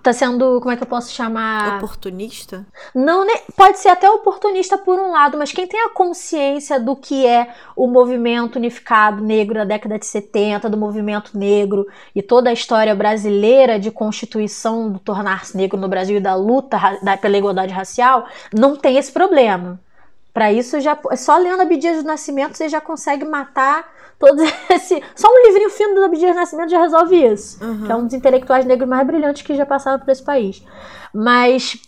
Tá 0.02 0.14
sendo, 0.14 0.60
como 0.60 0.70
é 0.72 0.78
que 0.78 0.84
eu 0.84 0.88
posso 0.88 1.12
chamar? 1.12 1.78
Oportunista? 1.78 2.64
Não, 2.94 3.26
né? 3.26 3.34
pode 3.58 3.80
ser 3.80 3.90
até 3.90 4.08
oportunista 4.08 4.78
por 4.78 5.00
um 5.00 5.10
lado, 5.10 5.36
mas 5.36 5.52
quem 5.52 5.66
tem 5.66 5.84
a 5.84 5.90
consciência 5.90 6.80
do 6.80 6.96
que 6.96 7.26
é 7.26 7.52
o 7.76 7.88
movimento 7.88 8.58
unificado 8.58 9.24
negro 9.24 9.56
da 9.56 9.64
década 9.64 9.98
de 9.98 10.06
70, 10.06 10.70
do 10.70 10.78
movimento 10.78 11.36
negro 11.36 11.88
e 12.14 12.22
toda 12.22 12.52
a 12.52 12.54
história 12.54 12.94
brasileira 12.94 13.80
de 13.80 13.90
constituição 13.90 14.92
do 14.92 15.00
tornar-se 15.00 15.58
negro 15.58 15.76
no 15.76 15.88
Brasil 15.88 16.18
e 16.18 16.22
da 16.22 16.36
luta 16.36 16.78
pela 17.20 17.38
igualdade 17.38 17.74
racial, 17.74 18.28
não 18.54 18.76
tem 18.76 18.98
esse 18.98 19.12
problema. 19.12 19.80
Para 20.32 20.54
isso, 20.54 20.80
já 20.82 21.00
é 21.10 21.16
só 21.16 21.36
lendo 21.38 21.62
Abdias 21.62 22.04
do 22.04 22.08
Nascimento 22.08 22.58
você 22.58 22.70
já 22.70 22.82
consegue 22.82 23.26
matar 23.26 23.95
todo 24.26 24.42
esse. 24.70 25.02
Só 25.16 25.28
um 25.28 25.48
livrinho 25.48 25.70
fino 25.70 25.96
do 25.96 26.06
Abdias 26.06 26.36
Nascimento 26.36 26.72
já 26.72 26.82
resolve 26.82 27.16
isso. 27.16 27.64
Uhum. 27.64 27.86
Que 27.86 27.92
é 27.92 27.96
um 27.96 28.06
dos 28.06 28.14
intelectuais 28.14 28.66
negros 28.66 28.90
mais 28.90 29.06
brilhantes 29.06 29.44
que 29.44 29.56
já 29.56 29.66
passaram 29.66 30.00
por 30.00 30.10
esse 30.10 30.24
país. 30.24 30.64
Mas 31.14 31.80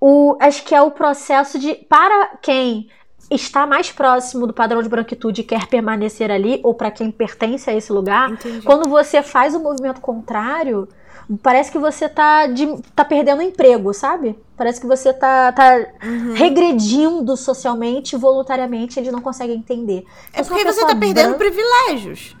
o, 0.00 0.36
acho 0.40 0.64
que 0.64 0.74
é 0.74 0.82
o 0.82 0.90
processo 0.90 1.58
de. 1.58 1.74
Para 1.74 2.38
quem 2.42 2.88
está 3.30 3.64
mais 3.66 3.92
próximo 3.92 4.46
do 4.46 4.52
padrão 4.52 4.82
de 4.82 4.88
branquitude 4.88 5.42
e 5.42 5.44
quer 5.44 5.66
permanecer 5.68 6.30
ali, 6.32 6.60
ou 6.64 6.74
para 6.74 6.90
quem 6.90 7.12
pertence 7.12 7.70
a 7.70 7.74
esse 7.74 7.92
lugar, 7.92 8.32
Entendi. 8.32 8.62
quando 8.62 8.88
você 8.88 9.22
faz 9.22 9.54
o 9.54 9.60
movimento 9.60 10.00
contrário, 10.00 10.88
parece 11.38 11.70
que 11.70 11.78
você 11.78 12.08
tá, 12.08 12.46
de, 12.46 12.66
tá 12.94 13.04
perdendo 13.04 13.42
emprego, 13.42 13.92
sabe? 13.94 14.38
Parece 14.56 14.80
que 14.80 14.86
você 14.86 15.12
tá, 15.12 15.52
tá 15.52 15.76
uhum. 16.02 16.34
regredindo 16.34 17.36
socialmente, 17.36 18.16
voluntariamente, 18.16 18.98
eles 18.98 19.12
não 19.12 19.20
conseguem 19.20 19.56
entender. 19.56 20.04
É 20.32 20.42
porque 20.42 20.64
você 20.64 20.80
tá 20.80 20.94
perdendo 20.94 21.36
branca, 21.36 21.38
privilégios. 21.38 22.36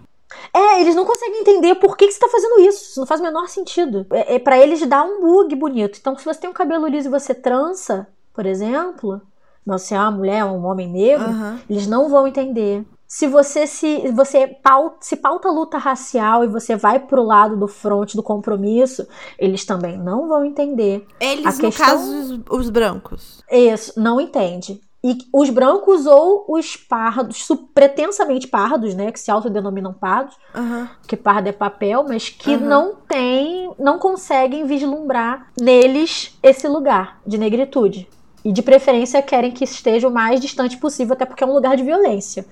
É, 0.52 0.80
eles 0.80 0.94
não 0.94 1.04
conseguem 1.04 1.40
entender 1.40 1.74
por 1.76 1.96
que, 1.96 2.06
que 2.06 2.12
você 2.12 2.20
tá 2.20 2.28
fazendo 2.28 2.60
isso. 2.60 2.90
Isso 2.90 3.00
não 3.00 3.06
faz 3.06 3.20
o 3.20 3.24
menor 3.24 3.48
sentido. 3.48 4.06
É, 4.10 4.36
é 4.36 4.38
para 4.38 4.58
eles 4.58 4.84
dar 4.86 5.04
um 5.04 5.20
bug 5.20 5.54
bonito. 5.54 5.98
Então, 6.00 6.16
se 6.16 6.24
você 6.24 6.40
tem 6.40 6.50
um 6.50 6.54
cabelo 6.54 6.86
liso 6.86 7.08
e 7.08 7.10
você 7.10 7.34
trança, 7.34 8.06
por 8.34 8.46
exemplo, 8.46 9.20
você 9.64 9.94
é 9.94 9.98
uma 9.98 10.10
mulher, 10.10 10.44
um 10.44 10.64
homem 10.66 10.88
negro, 10.88 11.28
uhum. 11.28 11.58
eles 11.68 11.86
não 11.86 12.08
vão 12.08 12.26
entender 12.26 12.84
se 13.10 13.26
você 13.26 13.66
se 13.66 14.08
você 14.12 14.46
pauta, 14.46 14.98
se 15.00 15.16
pauta 15.16 15.50
luta 15.50 15.76
racial 15.76 16.44
e 16.44 16.46
você 16.46 16.76
vai 16.76 17.00
pro 17.00 17.24
lado 17.24 17.56
do 17.56 17.66
fronte 17.66 18.16
do 18.16 18.22
compromisso, 18.22 19.04
eles 19.36 19.64
também 19.64 19.98
não 19.98 20.28
vão 20.28 20.44
entender. 20.44 21.04
Eles, 21.18 21.44
a 21.44 21.50
no 21.50 21.58
questão, 21.58 21.86
caso, 21.86 22.44
os, 22.48 22.60
os 22.60 22.70
brancos. 22.70 23.42
Isso, 23.50 24.00
não 24.00 24.20
entende. 24.20 24.80
E 25.02 25.18
os 25.34 25.50
brancos 25.50 26.06
ou 26.06 26.44
os 26.48 26.76
pardos, 26.76 27.48
pretensamente 27.74 28.46
pardos, 28.46 28.94
né, 28.94 29.10
que 29.10 29.18
se 29.18 29.30
autodenominam 29.30 29.92
pardos, 29.92 30.36
uhum. 30.54 30.86
que 31.08 31.16
pardo 31.16 31.48
é 31.48 31.52
papel, 31.52 32.04
mas 32.06 32.28
que 32.28 32.54
uhum. 32.54 32.60
não 32.60 32.94
tem, 33.08 33.72
não 33.76 33.98
conseguem 33.98 34.66
vislumbrar 34.66 35.50
neles 35.60 36.38
esse 36.44 36.68
lugar 36.68 37.20
de 37.26 37.38
negritude. 37.38 38.08
E 38.44 38.52
de 38.52 38.62
preferência 38.62 39.20
querem 39.20 39.50
que 39.50 39.64
esteja 39.64 40.06
o 40.06 40.12
mais 40.12 40.40
distante 40.40 40.76
possível, 40.76 41.14
até 41.14 41.26
porque 41.26 41.42
é 41.42 41.46
um 41.46 41.52
lugar 41.52 41.76
de 41.76 41.82
violência. 41.82 42.46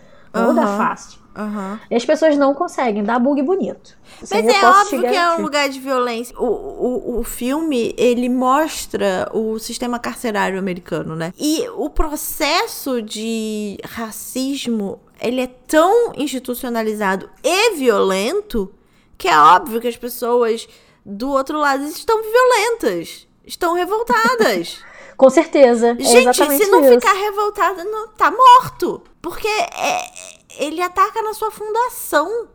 Uhum. 0.47 0.55
dá 0.55 0.67
fácil. 0.67 1.19
Uhum. 1.37 1.79
E 1.89 1.95
as 1.95 2.05
pessoas 2.05 2.37
não 2.37 2.53
conseguem, 2.53 3.05
dá 3.05 3.17
bug 3.17 3.41
bonito. 3.43 3.97
Assim, 4.21 4.43
Mas 4.43 4.55
é 4.55 4.67
óbvio 4.67 5.01
que 5.03 5.17
é 5.17 5.31
um 5.37 5.43
lugar 5.43 5.69
de 5.69 5.79
violência. 5.79 6.37
O, 6.37 6.45
o, 6.45 7.21
o 7.21 7.23
filme, 7.23 7.95
ele 7.97 8.29
mostra 8.29 9.31
o 9.33 9.57
sistema 9.61 10.01
carcerário 10.01 10.59
americano, 10.59 11.15
né? 11.15 11.33
E 11.39 11.69
o 11.77 11.89
processo 11.89 13.01
de 13.01 13.79
racismo, 13.85 15.01
ele 15.21 15.41
é 15.41 15.47
tão 15.47 16.13
institucionalizado 16.17 17.31
e 17.45 17.77
violento 17.77 18.73
que 19.17 19.29
é 19.29 19.39
óbvio 19.39 19.81
que 19.81 19.89
as 19.89 19.97
pessoas 19.97 20.69
do 21.07 21.31
outro 21.31 21.59
lado 21.59 21.85
estão 21.85 22.21
violentas, 22.21 23.29
estão 23.47 23.75
revoltadas. 23.75 24.79
Com 25.17 25.29
certeza. 25.31 25.97
É 25.99 26.03
Gente, 26.03 26.35
se 26.35 26.67
não 26.69 26.81
isso. 26.85 26.95
ficar 26.95 27.13
revoltado, 27.13 27.83
não, 27.85 28.09
tá 28.09 28.31
morto. 28.31 29.03
Porque 29.21 29.49
é, 29.49 30.11
ele 30.59 30.81
ataca 30.81 31.23
na 31.23 31.35
sua 31.35 31.51
fundação. 31.51 32.49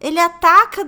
Ele 0.00 0.18
ataca. 0.18 0.86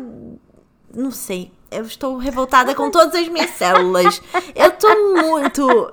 Não 0.95 1.11
sei. 1.11 1.53
Eu 1.71 1.85
estou 1.85 2.17
revoltada 2.19 2.75
com 2.75 2.91
todas 2.91 3.15
as 3.15 3.29
minhas 3.29 3.51
células. 3.51 4.21
Eu 4.55 4.73
tô 4.73 4.89
muito. 5.23 5.91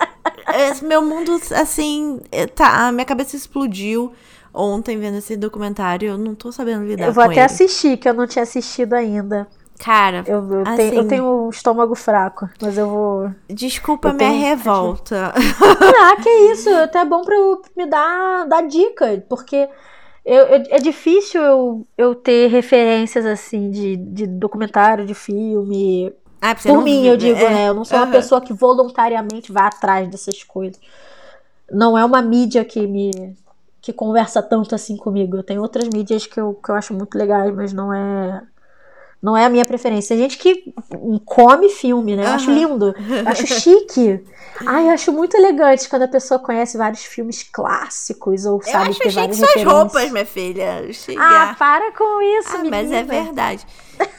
Meu 0.83 1.01
mundo, 1.01 1.39
assim. 1.55 2.19
É, 2.31 2.47
tá, 2.47 2.87
a 2.87 2.91
minha 2.91 3.05
cabeça 3.05 3.35
explodiu 3.35 4.13
ontem 4.53 4.99
vendo 4.99 5.17
esse 5.17 5.37
documentário. 5.37 6.09
Eu 6.09 6.17
não 6.17 6.35
tô 6.35 6.51
sabendo 6.51 6.83
lidar 6.83 6.95
com 6.95 7.01
ele. 7.03 7.09
Eu 7.09 7.13
vou 7.13 7.23
até 7.23 7.33
ele. 7.33 7.41
assistir, 7.41 7.97
que 7.97 8.09
eu 8.09 8.13
não 8.13 8.27
tinha 8.27 8.43
assistido 8.43 8.93
ainda. 8.93 9.47
Cara, 9.79 10.25
eu, 10.27 10.45
eu, 10.51 10.61
assim, 10.63 10.75
tenho, 10.75 10.93
eu, 10.93 11.07
tenho, 11.07 11.23
um 11.45 11.49
estômago 11.49 11.95
fraco, 11.95 12.49
mas 12.61 12.77
eu 12.77 12.89
vou. 12.89 13.31
Desculpa 13.47 14.09
a 14.09 14.13
minha 14.13 14.29
tenho... 14.29 14.41
revolta. 14.41 15.33
Ah, 16.01 16.15
que 16.21 16.29
isso, 16.51 16.69
é 16.69 16.83
até 16.83 17.03
bom 17.05 17.23
pra 17.23 17.35
eu 17.35 17.61
me 17.77 17.85
dar, 17.85 18.45
dar 18.45 18.61
dica, 18.67 19.23
porque 19.29 19.69
eu, 20.25 20.45
eu, 20.47 20.63
é 20.69 20.79
difícil 20.79 21.41
eu, 21.41 21.87
eu 21.97 22.13
ter 22.13 22.49
referências 22.49 23.25
assim 23.25 23.71
de, 23.71 23.95
de 23.95 24.27
documentário, 24.27 25.05
de 25.05 25.13
filme. 25.13 26.13
Ah, 26.41 26.55
Por 26.55 26.83
mim, 26.83 27.05
eu 27.05 27.15
digo, 27.15 27.39
é, 27.39 27.49
né? 27.49 27.69
Eu 27.69 27.73
não 27.73 27.85
sou 27.85 27.97
uma 27.99 28.07
pessoa 28.07 28.41
que 28.41 28.53
voluntariamente 28.53 29.51
vai 29.51 29.63
atrás 29.63 30.09
dessas 30.09 30.43
coisas. 30.43 30.79
Não 31.71 31.97
é 31.97 32.03
uma 32.03 32.21
mídia 32.21 32.65
que 32.65 32.85
me 32.85 33.11
que 33.81 33.93
conversa 33.93 34.43
tanto 34.43 34.75
assim 34.75 34.97
comigo. 34.97 35.37
Eu 35.37 35.43
tenho 35.43 35.61
outras 35.61 35.87
mídias 35.87 36.25
que 36.25 36.39
eu, 36.39 36.53
que 36.53 36.69
eu 36.69 36.75
acho 36.75 36.93
muito 36.93 37.17
legais, 37.17 37.53
mas 37.55 37.71
não 37.71 37.93
é 37.93 38.41
Não 39.21 39.35
é 39.35 39.45
a 39.45 39.49
minha 39.49 39.65
preferência. 39.65 40.15
Tem 40.15 40.23
gente 40.23 40.37
que 40.37 40.73
come 41.25 41.69
filme, 41.69 42.15
né? 42.15 42.23
Eu 42.23 42.29
acho 42.29 42.51
lindo. 42.51 42.93
Eu 42.97 43.27
acho 43.27 43.45
chique. 43.59 44.23
Ai, 44.65 44.87
eu 44.87 44.91
acho 44.91 45.11
muito 45.11 45.35
elegante 45.37 45.87
quando 45.89 46.03
a 46.03 46.07
pessoa 46.07 46.39
conhece 46.39 46.77
vários 46.77 47.03
filmes 47.03 47.43
clássicos 47.43 48.45
ou 48.45 48.61
sabe 48.61 48.75
eu 48.75 48.79
acho 48.91 48.99
ter 48.99 49.03
chique 49.09 49.15
várias 49.15 49.37
suas 49.37 49.63
roupas, 49.63 50.11
minha 50.11 50.25
filha. 50.25 50.91
Chega. 50.93 51.21
Ah, 51.21 51.55
para 51.57 51.91
com 51.93 52.21
isso, 52.39 52.49
Ah, 52.55 52.57
menina. 52.59 52.77
mas 52.77 52.91
é 52.91 53.03
verdade. 53.03 53.65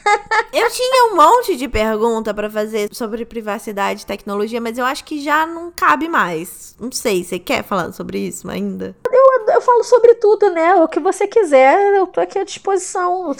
Eu 0.53 0.69
tinha 0.69 1.11
um 1.11 1.15
monte 1.15 1.55
de 1.55 1.67
pergunta 1.67 2.33
pra 2.33 2.49
fazer 2.49 2.89
sobre 2.93 3.25
privacidade 3.25 4.03
e 4.03 4.05
tecnologia, 4.05 4.61
mas 4.61 4.77
eu 4.77 4.85
acho 4.85 5.03
que 5.03 5.19
já 5.23 5.45
não 5.47 5.71
cabe 5.71 6.07
mais. 6.07 6.75
Não 6.79 6.91
sei, 6.91 7.23
você 7.23 7.39
quer 7.39 7.63
falar 7.63 7.91
sobre 7.91 8.19
isso 8.19 8.47
ainda? 8.49 8.95
Eu 9.11 9.30
falo 9.61 9.83
sobre 9.83 10.15
tudo, 10.15 10.49
né? 10.49 10.75
O 10.75 10.87
que 10.87 10.99
você 10.99 11.27
quiser, 11.27 11.95
eu 11.95 12.07
tô 12.07 12.19
aqui 12.21 12.37
à 12.39 12.43
disposição. 12.43 13.35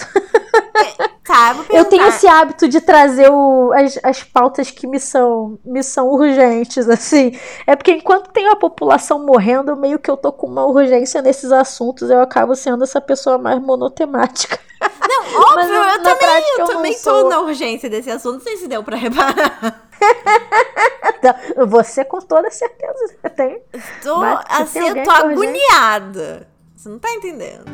Tá, 1.24 1.50
eu 1.50 1.56
vou 1.64 1.66
Eu 1.78 1.86
tenho 1.86 2.06
esse 2.08 2.28
hábito 2.28 2.68
de 2.68 2.82
trazer 2.82 3.30
o- 3.32 3.72
as, 3.74 3.98
as 4.04 4.24
pautas 4.24 4.72
que 4.72 4.86
me 4.88 5.00
são, 5.00 5.58
me 5.64 5.82
são 5.84 6.08
urgentes, 6.10 6.90
assim. 6.90 7.38
É 7.66 7.76
porque 7.76 7.92
enquanto 7.92 8.32
tem 8.32 8.48
a 8.50 8.56
população 8.56 9.20
morrendo, 9.26 9.76
meio 9.76 10.00
que 10.00 10.10
eu 10.10 10.18
tô 10.18 10.32
com 10.32 10.48
uma 10.48 10.66
urgência 10.66 11.22
nesses 11.22 11.52
assuntos, 11.52 12.10
eu 12.10 12.22
acabo 12.22 12.56
sendo 12.56 12.84
essa 12.84 13.00
pessoa 13.00 13.38
mais 13.38 13.62
monotemática. 13.62 14.60
Óbvio, 14.82 15.56
mas 15.56 15.70
eu 15.70 15.84
na 15.84 16.00
também, 16.00 16.18
prática 16.18 16.52
eu 16.54 16.60
eu 16.60 16.68
não 16.68 16.68
também 16.68 16.94
sou. 16.94 17.24
tô 17.24 17.30
na 17.30 17.40
urgência 17.42 17.90
desse 17.90 18.10
assunto. 18.10 18.34
Não 18.36 18.42
sei 18.42 18.58
se 18.58 18.68
deu 18.68 18.84
pra 18.84 18.98
reparar. 18.98 19.90
Então, 21.22 21.68
Você 21.68 22.04
com 22.04 22.20
toda 22.20 22.50
certeza 22.50 23.16
tem. 23.36 23.62
Se 23.74 24.10
assim, 24.50 24.88
eu 24.88 25.04
tô 25.04 25.12
agoniada. 25.12 26.48
Você 26.76 26.90
não 26.90 26.98
tá 26.98 27.12
entendendo. 27.12 27.66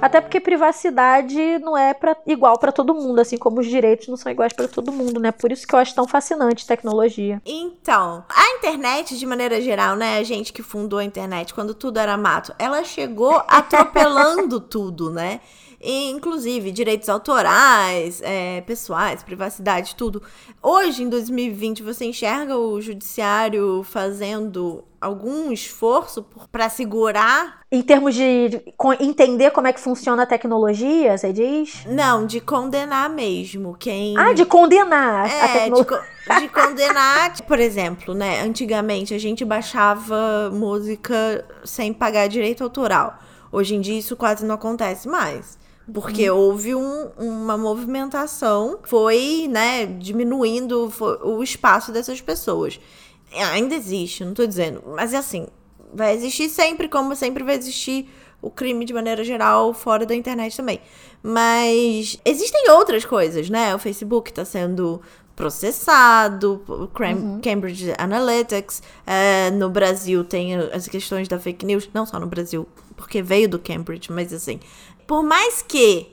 Até 0.00 0.20
porque 0.20 0.40
privacidade 0.40 1.58
não 1.58 1.76
é 1.76 1.92
pra, 1.92 2.16
igual 2.26 2.58
pra 2.58 2.72
todo 2.72 2.94
mundo, 2.94 3.20
assim 3.20 3.36
como 3.36 3.60
os 3.60 3.66
direitos 3.66 4.08
não 4.08 4.16
são 4.16 4.32
iguais 4.32 4.52
pra 4.52 4.66
todo 4.66 4.90
mundo, 4.90 5.20
né? 5.20 5.30
Por 5.30 5.52
isso 5.52 5.66
que 5.66 5.74
eu 5.74 5.78
acho 5.78 5.94
tão 5.94 6.08
fascinante 6.08 6.66
tecnologia. 6.66 7.40
Então, 7.44 8.24
a 8.28 8.56
internet, 8.56 9.18
de 9.18 9.26
maneira 9.26 9.60
geral, 9.60 9.96
né? 9.96 10.18
A 10.18 10.22
gente 10.22 10.52
que 10.52 10.62
fundou 10.62 10.98
a 10.98 11.04
internet 11.04 11.52
quando 11.52 11.74
tudo 11.74 11.98
era 11.98 12.16
mato, 12.16 12.54
ela 12.58 12.82
chegou 12.82 13.42
atropelando 13.46 14.58
tudo, 14.58 15.10
né? 15.10 15.40
E, 15.80 16.10
inclusive, 16.10 16.70
direitos 16.70 17.08
autorais, 17.08 18.20
é, 18.22 18.60
pessoais, 18.62 19.22
privacidade, 19.22 19.94
tudo. 19.96 20.22
Hoje, 20.62 21.02
em 21.02 21.08
2020, 21.08 21.82
você 21.82 22.04
enxerga 22.04 22.56
o 22.56 22.80
judiciário 22.80 23.82
fazendo 23.82 24.84
algum 25.00 25.50
esforço 25.50 26.22
para 26.52 26.68
segurar 26.68 27.60
Em 27.72 27.80
termos 27.80 28.14
de 28.14 28.60
entender 29.00 29.50
como 29.52 29.66
é 29.66 29.72
que 29.72 29.80
funciona 29.80 30.24
a 30.24 30.26
tecnologia, 30.26 31.16
você 31.16 31.32
diz? 31.32 31.86
Não, 31.86 32.26
de 32.26 32.38
condenar 32.40 33.08
mesmo. 33.08 33.74
Quem. 33.78 34.14
Ah, 34.18 34.34
de 34.34 34.44
condenar 34.44 35.24
a 35.24 35.28
É, 35.28 35.46
de, 35.46 35.52
tecnologia. 35.60 35.84
co- 36.26 36.34
de 36.40 36.48
condenar. 36.50 37.36
Por 37.48 37.58
exemplo, 37.58 38.12
né? 38.12 38.42
Antigamente 38.42 39.14
a 39.14 39.18
gente 39.18 39.42
baixava 39.46 40.50
música 40.52 41.46
sem 41.64 41.92
pagar 41.94 42.28
direito 42.28 42.62
autoral. 42.62 43.18
Hoje 43.50 43.74
em 43.74 43.80
dia 43.80 43.98
isso 43.98 44.14
quase 44.16 44.44
não 44.44 44.54
acontece 44.56 45.08
mais. 45.08 45.58
Porque 45.92 46.28
houve 46.30 46.74
um- 46.74 47.08
uma 47.18 47.56
movimentação, 47.56 48.78
foi, 48.84 49.46
né, 49.48 49.86
diminuindo 49.86 50.90
fo- 50.90 51.18
o 51.24 51.42
espaço 51.42 51.90
dessas 51.92 52.20
pessoas. 52.20 52.78
Ainda 53.52 53.74
existe, 53.74 54.24
não 54.24 54.34
tô 54.34 54.46
dizendo. 54.46 54.82
Mas 54.88 55.12
é 55.12 55.16
assim, 55.18 55.46
vai 55.92 56.14
existir 56.14 56.48
sempre, 56.48 56.88
como 56.88 57.14
sempre 57.16 57.42
vai 57.44 57.56
existir 57.56 58.08
o 58.42 58.50
crime 58.50 58.84
de 58.84 58.92
maneira 58.92 59.22
geral 59.22 59.72
fora 59.74 60.06
da 60.06 60.14
internet 60.14 60.56
também. 60.56 60.80
Mas 61.22 62.18
existem 62.24 62.70
outras 62.70 63.04
coisas, 63.04 63.50
né? 63.50 63.74
O 63.74 63.78
Facebook 63.78 64.32
tá 64.32 64.44
sendo 64.44 65.00
processado, 65.40 66.62
Cram- 66.94 67.40
Cambridge 67.42 67.92
Analytics. 67.98 68.82
é, 69.06 69.50
no 69.50 69.68
Brasil 69.70 70.24
tem 70.24 70.54
as 70.56 70.86
questões 70.86 71.28
da 71.28 71.38
fake 71.38 71.64
news, 71.66 71.88
não 71.92 72.04
só 72.06 72.18
no 72.20 72.26
Brasil, 72.26 72.66
porque 72.96 73.22
veio 73.22 73.48
do 73.48 73.58
Cambridge, 73.58 74.10
mas 74.12 74.32
assim. 74.32 74.60
Por 75.06 75.24
mais 75.24 75.60
que 75.60 76.06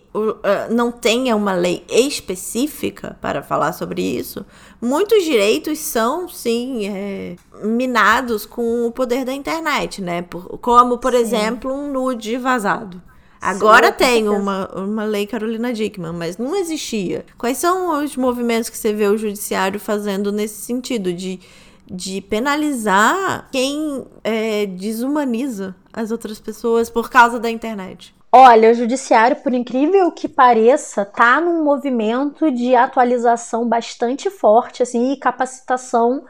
ah, 0.44 0.68
não 0.72 0.92
tenha 0.92 1.36
uma 1.36 1.54
lei 1.54 1.86
específica 1.88 3.16
para 3.22 3.44
falar 3.44 3.72
sobre 3.74 4.02
isso, 4.02 4.44
muitos 4.82 5.24
direitos 5.24 5.78
são, 5.78 6.28
sim, 6.28 6.88
é, 6.88 7.36
minados 7.64 8.44
com 8.46 8.88
o 8.88 8.92
poder 8.92 9.24
da 9.24 9.34
internet, 9.34 10.02
né? 10.02 10.24
Por- 10.24 10.58
como, 10.58 10.98
por 10.98 11.14
Sim. 11.14 11.20
exemplo, 11.20 11.72
um 11.72 11.92
nude 11.92 12.38
vazado. 12.38 13.00
Agora 13.42 13.92
com 13.92 13.98
tem 13.98 14.28
uma, 14.28 14.68
uma 14.76 15.04
lei 15.04 15.28
Carolina 15.28 15.72
Dickman, 15.74 16.14
mas 16.14 16.38
não 16.38 16.56
existia. 16.56 17.26
Quais 17.38 17.58
são 17.58 18.04
os 18.04 18.16
movimentos 18.16 18.70
que 18.70 18.78
você 18.78 18.94
vê 18.94 19.08
o 19.08 19.18
judiciário 19.18 19.80
fazendo 19.80 20.32
nesse 20.32 20.62
sentido 20.62 21.14
de, 21.14 21.40
de 21.86 22.22
penalizar 22.22 23.48
quem 23.52 24.06
é, 24.24 24.66
desumaniza 24.66 25.76
as 25.94 26.12
outras 26.12 26.40
pessoas 26.40 26.90
por 26.90 27.10
causa 27.10 27.40
da 27.40 27.50
internet? 27.50 28.16
Olha, 28.32 28.72
o 28.72 28.74
judiciário, 28.74 29.38
por 29.38 29.54
incrível 29.54 30.12
que 30.12 30.28
pareça, 30.28 31.06
tá 31.06 31.40
num 31.40 31.64
movimento 31.64 32.52
de 32.52 32.76
atualização 32.76 33.68
bastante 33.68 34.30
forte, 34.30 34.84
assim, 34.84 35.14
e 35.14 35.18
capacitação 35.18 36.26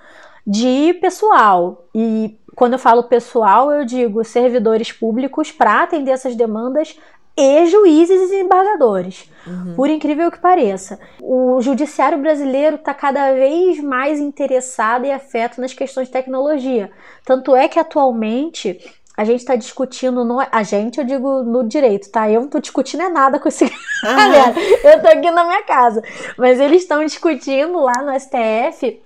de 0.45 0.93
pessoal. 1.01 1.89
E 1.93 2.37
quando 2.57 2.73
eu 2.73 2.79
falo 2.79 3.03
pessoal, 3.03 3.71
eu 3.71 3.85
digo 3.85 4.23
servidores 4.23 4.91
públicos 4.91 5.51
para 5.51 5.83
atender 5.83 6.09
essas 6.09 6.35
demandas 6.35 6.97
e 7.37 7.67
juízes 7.67 8.19
e 8.19 8.29
desembargadores. 8.29 9.29
Por 9.75 9.87
incrível 9.91 10.31
que 10.31 10.39
pareça, 10.39 10.99
o 11.21 11.61
judiciário 11.61 12.17
brasileiro 12.17 12.77
está 12.77 12.95
cada 12.95 13.31
vez 13.31 13.79
mais 13.79 14.19
interessado 14.19 15.05
e 15.05 15.11
afeto 15.11 15.61
nas 15.61 15.71
questões 15.71 16.07
de 16.07 16.13
tecnologia. 16.13 16.89
Tanto 17.23 17.55
é 17.55 17.67
que 17.67 17.77
atualmente 17.77 18.79
a 19.15 19.23
gente 19.23 19.41
está 19.41 19.55
discutindo, 19.55 20.25
no, 20.25 20.39
a 20.39 20.63
gente, 20.63 20.97
eu 20.97 21.05
digo 21.05 21.43
no 21.43 21.63
direito, 21.63 22.09
tá? 22.09 22.27
Eu 22.27 22.41
não 22.41 22.47
tô 22.47 22.59
discutindo 22.59 23.03
é 23.03 23.09
nada 23.09 23.39
com 23.39 23.47
esse 23.47 23.71
galera. 24.01 24.55
Eu 24.83 24.99
tô 24.99 25.07
aqui 25.09 25.29
na 25.29 25.43
minha 25.43 25.61
casa. 25.61 26.01
Mas 26.35 26.59
eles 26.59 26.81
estão 26.81 27.05
discutindo 27.05 27.79
lá 27.79 28.01
no 28.01 28.19
STF 28.19 28.99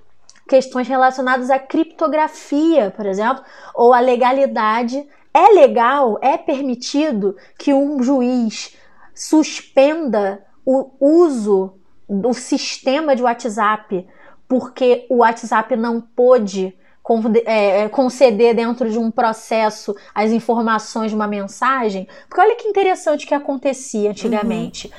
questões 0.51 0.85
relacionadas 0.85 1.49
à 1.49 1.57
criptografia, 1.57 2.91
por 2.95 3.05
exemplo, 3.05 3.41
ou 3.73 3.93
à 3.93 4.01
legalidade. 4.01 5.01
É 5.33 5.47
legal, 5.53 6.19
é 6.21 6.37
permitido 6.37 7.37
que 7.57 7.73
um 7.73 8.03
juiz 8.03 8.75
suspenda 9.15 10.43
o 10.65 10.91
uso 10.99 11.75
do 12.09 12.33
sistema 12.33 13.15
de 13.15 13.23
WhatsApp 13.23 14.05
porque 14.45 15.07
o 15.09 15.17
WhatsApp 15.19 15.77
não 15.77 16.01
pôde 16.01 16.77
con- 17.01 17.23
é, 17.45 17.87
conceder 17.87 18.53
dentro 18.53 18.89
de 18.89 18.99
um 18.99 19.09
processo 19.09 19.95
as 20.13 20.31
informações 20.31 21.11
de 21.11 21.15
uma 21.15 21.27
mensagem. 21.27 22.05
Porque 22.27 22.41
olha 22.41 22.55
que 22.57 22.67
interessante 22.67 23.25
que 23.25 23.33
acontecia 23.33 24.09
antigamente. 24.09 24.91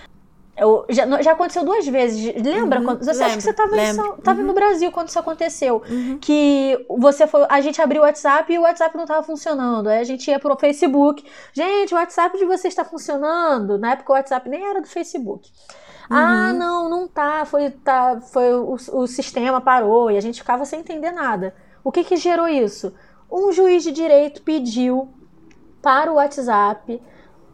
Eu, 0.62 0.86
já, 0.88 1.20
já 1.20 1.32
aconteceu 1.32 1.64
duas 1.64 1.86
vezes. 1.86 2.34
Lembra? 2.42 2.78
Uhum, 2.78 2.84
quando, 2.84 3.04
você 3.04 3.10
acha 3.10 3.20
lembro, 3.20 3.36
que 3.36 3.42
você 3.42 3.50
estava 3.50 4.22
tava 4.22 4.42
no 4.42 4.52
Brasil 4.52 4.92
quando 4.92 5.08
isso 5.08 5.18
aconteceu. 5.18 5.82
Uhum. 5.90 6.18
Que 6.20 6.86
você 6.88 7.26
foi. 7.26 7.44
A 7.48 7.60
gente 7.60 7.82
abriu 7.82 8.02
o 8.02 8.04
WhatsApp 8.04 8.52
e 8.52 8.58
o 8.58 8.62
WhatsApp 8.62 8.96
não 8.96 9.04
estava 9.04 9.22
funcionando. 9.22 9.88
Aí 9.88 9.98
a 9.98 10.04
gente 10.04 10.30
ia 10.30 10.38
pro 10.38 10.56
Facebook. 10.56 11.24
Gente, 11.52 11.92
o 11.92 11.96
WhatsApp 11.96 12.38
de 12.38 12.44
vocês 12.44 12.72
está 12.72 12.84
funcionando. 12.84 13.76
Na 13.76 13.92
época 13.92 14.12
o 14.12 14.14
WhatsApp 14.14 14.48
nem 14.48 14.64
era 14.64 14.80
do 14.80 14.86
Facebook. 14.86 15.50
Ah, 16.08 16.52
não, 16.52 16.88
não 16.88 17.08
tá. 17.08 17.44
Foi, 17.44 17.70
tá, 17.70 18.20
foi 18.20 18.52
o, 18.52 18.76
o 18.92 19.06
sistema 19.06 19.60
parou 19.60 20.10
e 20.10 20.16
a 20.16 20.20
gente 20.20 20.40
ficava 20.40 20.64
sem 20.64 20.80
entender 20.80 21.10
nada. 21.10 21.54
O 21.82 21.90
que 21.90 22.04
que 22.04 22.16
gerou 22.16 22.46
isso? 22.46 22.94
Um 23.30 23.50
juiz 23.50 23.82
de 23.82 23.90
direito 23.90 24.42
pediu 24.42 25.08
para 25.80 26.12
o 26.12 26.14
WhatsApp 26.14 27.02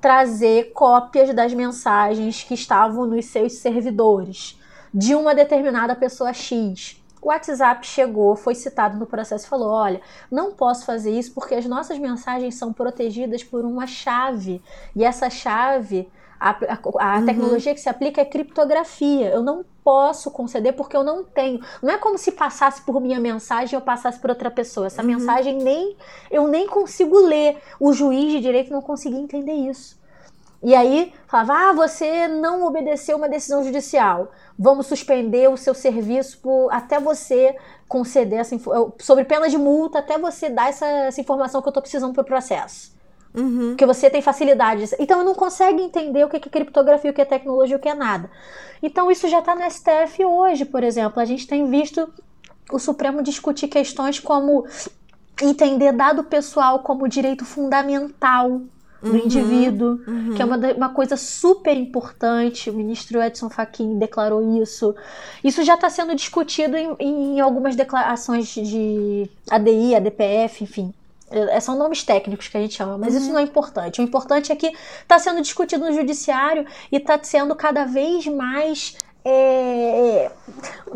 trazer 0.01 0.73
cópias 0.73 1.35
das 1.35 1.53
mensagens 1.53 2.43
que 2.43 2.55
estavam 2.55 3.07
nos 3.07 3.27
seus 3.27 3.55
servidores 3.55 4.59
de 4.93 5.15
uma 5.15 5.35
determinada 5.35 5.95
pessoa 5.95 6.33
X. 6.33 7.03
O 7.21 7.29
WhatsApp 7.29 7.85
chegou, 7.87 8.37
foi 8.37 8.55
citado 8.55 8.97
no 8.97 9.07
processo 9.07 9.47
e 9.47 9.49
falou: 9.49 9.71
olha, 9.71 10.01
não 10.31 10.53
posso 10.53 10.85
fazer 10.85 11.11
isso 11.11 11.33
porque 11.35 11.55
as 11.55 11.67
nossas 11.67 11.99
mensagens 11.99 12.55
são 12.55 12.73
protegidas 12.73 13.43
por 13.43 13.65
uma 13.65 13.87
chave. 13.87 14.63
E 14.95 15.05
essa 15.05 15.29
chave, 15.29 16.09
a, 16.41 16.51
a- 16.51 17.15
a 17.15 17.19
Uhum. 17.19 17.27
tecnologia 17.27 17.75
que 17.75 17.81
se 17.81 17.89
aplica 17.89 18.21
é 18.21 18.25
criptografia. 18.25 19.29
Eu 19.31 19.43
não 19.43 19.65
posso 19.85 20.31
conceder 20.31 20.73
porque 20.75 20.97
eu 20.97 21.03
não 21.05 21.25
tenho. 21.25 21.61
Não 21.83 21.93
é 21.93 21.99
como 21.99 22.19
se 22.19 22.33
passasse 22.33 22.83
por 22.83 23.01
minha 23.01 23.19
mensagem 23.21 23.75
e 23.75 23.77
eu 23.77 23.81
passasse 23.81 24.19
por 24.19 24.31
outra 24.31 24.51
pessoa. 24.51 24.87
Essa 24.87 25.03
Uhum. 25.03 25.09
mensagem 25.09 25.57
nem 25.63 25.97
eu 26.31 26.47
nem 26.49 26.67
consigo 26.67 27.19
ler. 27.19 27.59
O 27.81 27.93
juiz 27.93 28.33
de 28.33 28.41
direito 28.41 28.73
não 28.73 28.83
conseguia 28.83 29.19
entender 29.21 29.53
isso. 29.55 29.99
E 30.63 30.75
aí 30.75 31.13
falava: 31.29 31.71
ah, 31.71 31.73
você 31.73 32.27
não 32.29 32.65
obedeceu 32.67 33.17
uma 33.17 33.29
decisão 33.29 33.63
judicial. 33.63 34.33
Vamos 34.59 34.87
suspender 34.89 35.49
o 35.49 35.57
seu 35.57 35.73
serviço 35.75 36.39
por- 36.41 36.69
até 36.73 36.99
você 36.99 37.57
conceder 37.89 38.41
essa 38.41 38.57
sobre 38.99 39.25
pena 39.25 39.49
de 39.49 39.57
multa, 39.57 40.01
até 40.01 40.19
você 40.19 40.51
dar 40.51 40.69
essa, 40.69 40.87
essa 40.87 41.21
informação 41.21 41.63
que 41.63 41.69
eu 41.69 41.71
estou 41.71 41.83
precisando 41.83 42.13
para 42.13 42.23
o 42.23 42.27
processo. 42.27 42.98
Uhum. 43.39 43.69
Porque 43.71 43.87
você 43.87 44.11
tem 44.11 44.21
facilidade. 44.21 44.85
Então 44.99 45.25
não 45.25 45.35
consegue 45.35 45.81
entender 45.81 46.25
o 46.25 46.29
que 46.29 46.37
é 46.37 46.41
criptografia, 46.41 47.11
o 47.11 47.15
que 47.15 47.23
é 47.23 47.25
tecnologia, 47.25 47.77
o 47.77 47.81
que 47.81 47.89
é 47.89 47.95
nada. 47.95 48.31
Então 48.83 49.11
isso 49.11 49.29
já 49.29 49.39
está 49.39 49.55
no 49.55 49.63
STF 49.71 50.25
hoje, 50.25 50.65
por 50.65 50.83
exemplo. 50.83 51.21
A 51.21 51.25
gente 51.25 51.47
tem 51.47 51.69
visto 51.71 52.13
o 52.73 52.79
Supremo 52.79 53.23
discutir 53.23 53.69
questões 53.69 54.19
como 54.19 54.67
entender 55.41 55.93
dado 55.93 56.25
pessoal 56.25 56.81
como 56.81 57.09
direito 57.09 57.45
fundamental 57.45 58.61
do 59.01 59.13
uhum, 59.13 59.17
indivíduo, 59.19 60.01
uhum. 60.07 60.35
que 60.35 60.43
é 60.43 60.45
uma, 60.45 60.57
uma 60.57 60.89
coisa 60.89 61.17
super 61.17 61.77
importante. 61.77 62.69
O 62.69 62.75
ministro 62.75 63.23
Edson 63.23 63.49
Fachin 63.49 63.99
declarou 63.99 64.61
isso. 64.61 64.95
Isso 65.43 65.63
já 65.63 65.75
está 65.75 65.89
sendo 65.89 66.17
discutido 66.17 66.77
em, 66.77 66.97
em 66.99 67.41
algumas 67.41 67.77
declarações 67.77 68.49
de 68.49 69.31
ADI, 69.49 69.95
ADPF, 69.95 70.65
enfim. 70.65 70.93
É, 71.31 71.61
são 71.61 71.77
nomes 71.77 72.03
técnicos 72.03 72.49
que 72.49 72.57
a 72.57 72.61
gente 72.61 72.75
chama, 72.75 72.97
mas 72.97 73.15
uhum. 73.15 73.21
isso 73.21 73.33
não 73.33 73.39
é 73.39 73.43
importante. 73.43 74.01
O 74.01 74.05
importante 74.05 74.51
é 74.51 74.57
que 74.57 74.73
está 75.03 75.19
sendo 75.19 75.41
discutido 75.41 75.85
no 75.85 75.93
judiciário 75.93 76.67
e 76.91 76.97
está 76.97 77.19
sendo 77.23 77.55
cada 77.55 77.85
vez 77.85 78.27
mais 78.27 78.97
é, 79.31 80.31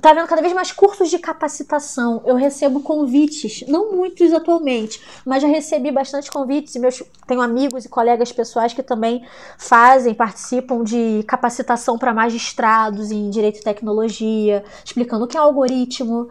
tá 0.01 0.15
vendo 0.15 0.27
cada 0.27 0.41
vez 0.41 0.55
mais 0.55 0.73
cursos 0.73 1.11
de 1.11 1.19
capacitação. 1.19 2.23
Eu 2.25 2.35
recebo 2.35 2.81
convites, 2.81 3.63
não 3.69 3.93
muitos 3.93 4.33
atualmente, 4.33 5.03
mas 5.25 5.43
já 5.43 5.49
recebi 5.49 5.91
bastante 5.91 6.31
convites. 6.31 6.75
E 6.75 6.79
meus, 6.79 7.03
tenho 7.27 7.43
amigos 7.43 7.85
e 7.85 7.91
colegas 7.91 8.33
pessoais 8.33 8.73
que 8.73 8.83
também 8.83 9.27
fazem, 9.59 10.15
participam 10.15 10.83
de 10.83 11.23
capacitação 11.27 11.99
para 11.99 12.15
magistrados 12.15 13.11
em 13.11 13.29
direito 13.29 13.59
e 13.59 13.63
tecnologia, 13.63 14.65
explicando 14.83 15.27
o 15.27 15.29
que 15.29 15.37
é 15.37 15.41
algoritmo, 15.41 16.31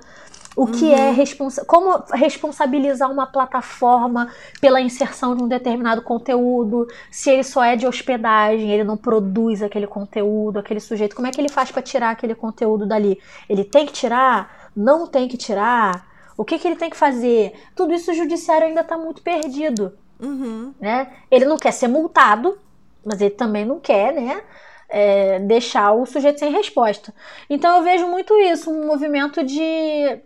o 0.55 0.67
que 0.67 0.85
uhum. 0.85 0.93
é 0.93 1.11
responsa 1.11 1.63
como 1.63 2.03
responsabilizar 2.13 3.09
uma 3.09 3.25
plataforma 3.25 4.29
pela 4.59 4.81
inserção 4.81 5.35
de 5.35 5.43
um 5.43 5.47
determinado 5.47 6.01
conteúdo, 6.01 6.87
se 7.09 7.29
ele 7.29 7.43
só 7.43 7.63
é 7.63 7.75
de 7.75 7.87
hospedagem, 7.87 8.69
ele 8.69 8.83
não 8.83 8.97
produz 8.97 9.63
aquele 9.63 9.87
conteúdo, 9.87 10.59
aquele 10.59 10.79
sujeito, 10.79 11.15
como 11.15 11.27
é 11.27 11.31
que 11.31 11.39
ele 11.39 11.49
faz 11.49 11.71
para 11.71 11.81
tirar 11.81 12.11
aquele 12.11 12.35
conteúdo 12.35 12.85
dali? 12.85 13.19
Ele 13.49 13.63
tem 13.63 13.85
que 13.85 13.93
tirar? 13.93 14.71
Não 14.75 15.07
tem 15.07 15.27
que 15.27 15.37
tirar? 15.37 16.05
O 16.37 16.43
que, 16.43 16.59
que 16.59 16.67
ele 16.67 16.75
tem 16.75 16.89
que 16.89 16.97
fazer? 16.97 17.53
Tudo 17.75 17.93
isso 17.93 18.11
o 18.11 18.13
judiciário 18.13 18.67
ainda 18.67 18.81
está 18.81 18.97
muito 18.97 19.21
perdido. 19.21 19.93
Uhum. 20.19 20.73
Né? 20.79 21.11
Ele 21.29 21.45
não 21.45 21.57
quer 21.57 21.71
ser 21.71 21.87
multado, 21.87 22.57
mas 23.05 23.21
ele 23.21 23.31
também 23.31 23.65
não 23.65 23.79
quer, 23.79 24.13
né? 24.13 24.41
É, 24.89 25.39
deixar 25.39 25.93
o 25.93 26.05
sujeito 26.05 26.39
sem 26.39 26.51
resposta. 26.51 27.13
Então 27.49 27.77
eu 27.77 27.83
vejo 27.83 28.07
muito 28.07 28.37
isso, 28.37 28.69
um 28.69 28.85
movimento 28.85 29.41
de 29.41 30.21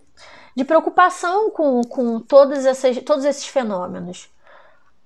de 0.56 0.64
preocupação 0.64 1.52
com, 1.52 1.82
com 1.82 2.20
todas 2.20 2.66
essas, 2.66 2.98
todos 3.04 3.26
esses 3.26 3.46
fenômenos. 3.46 4.30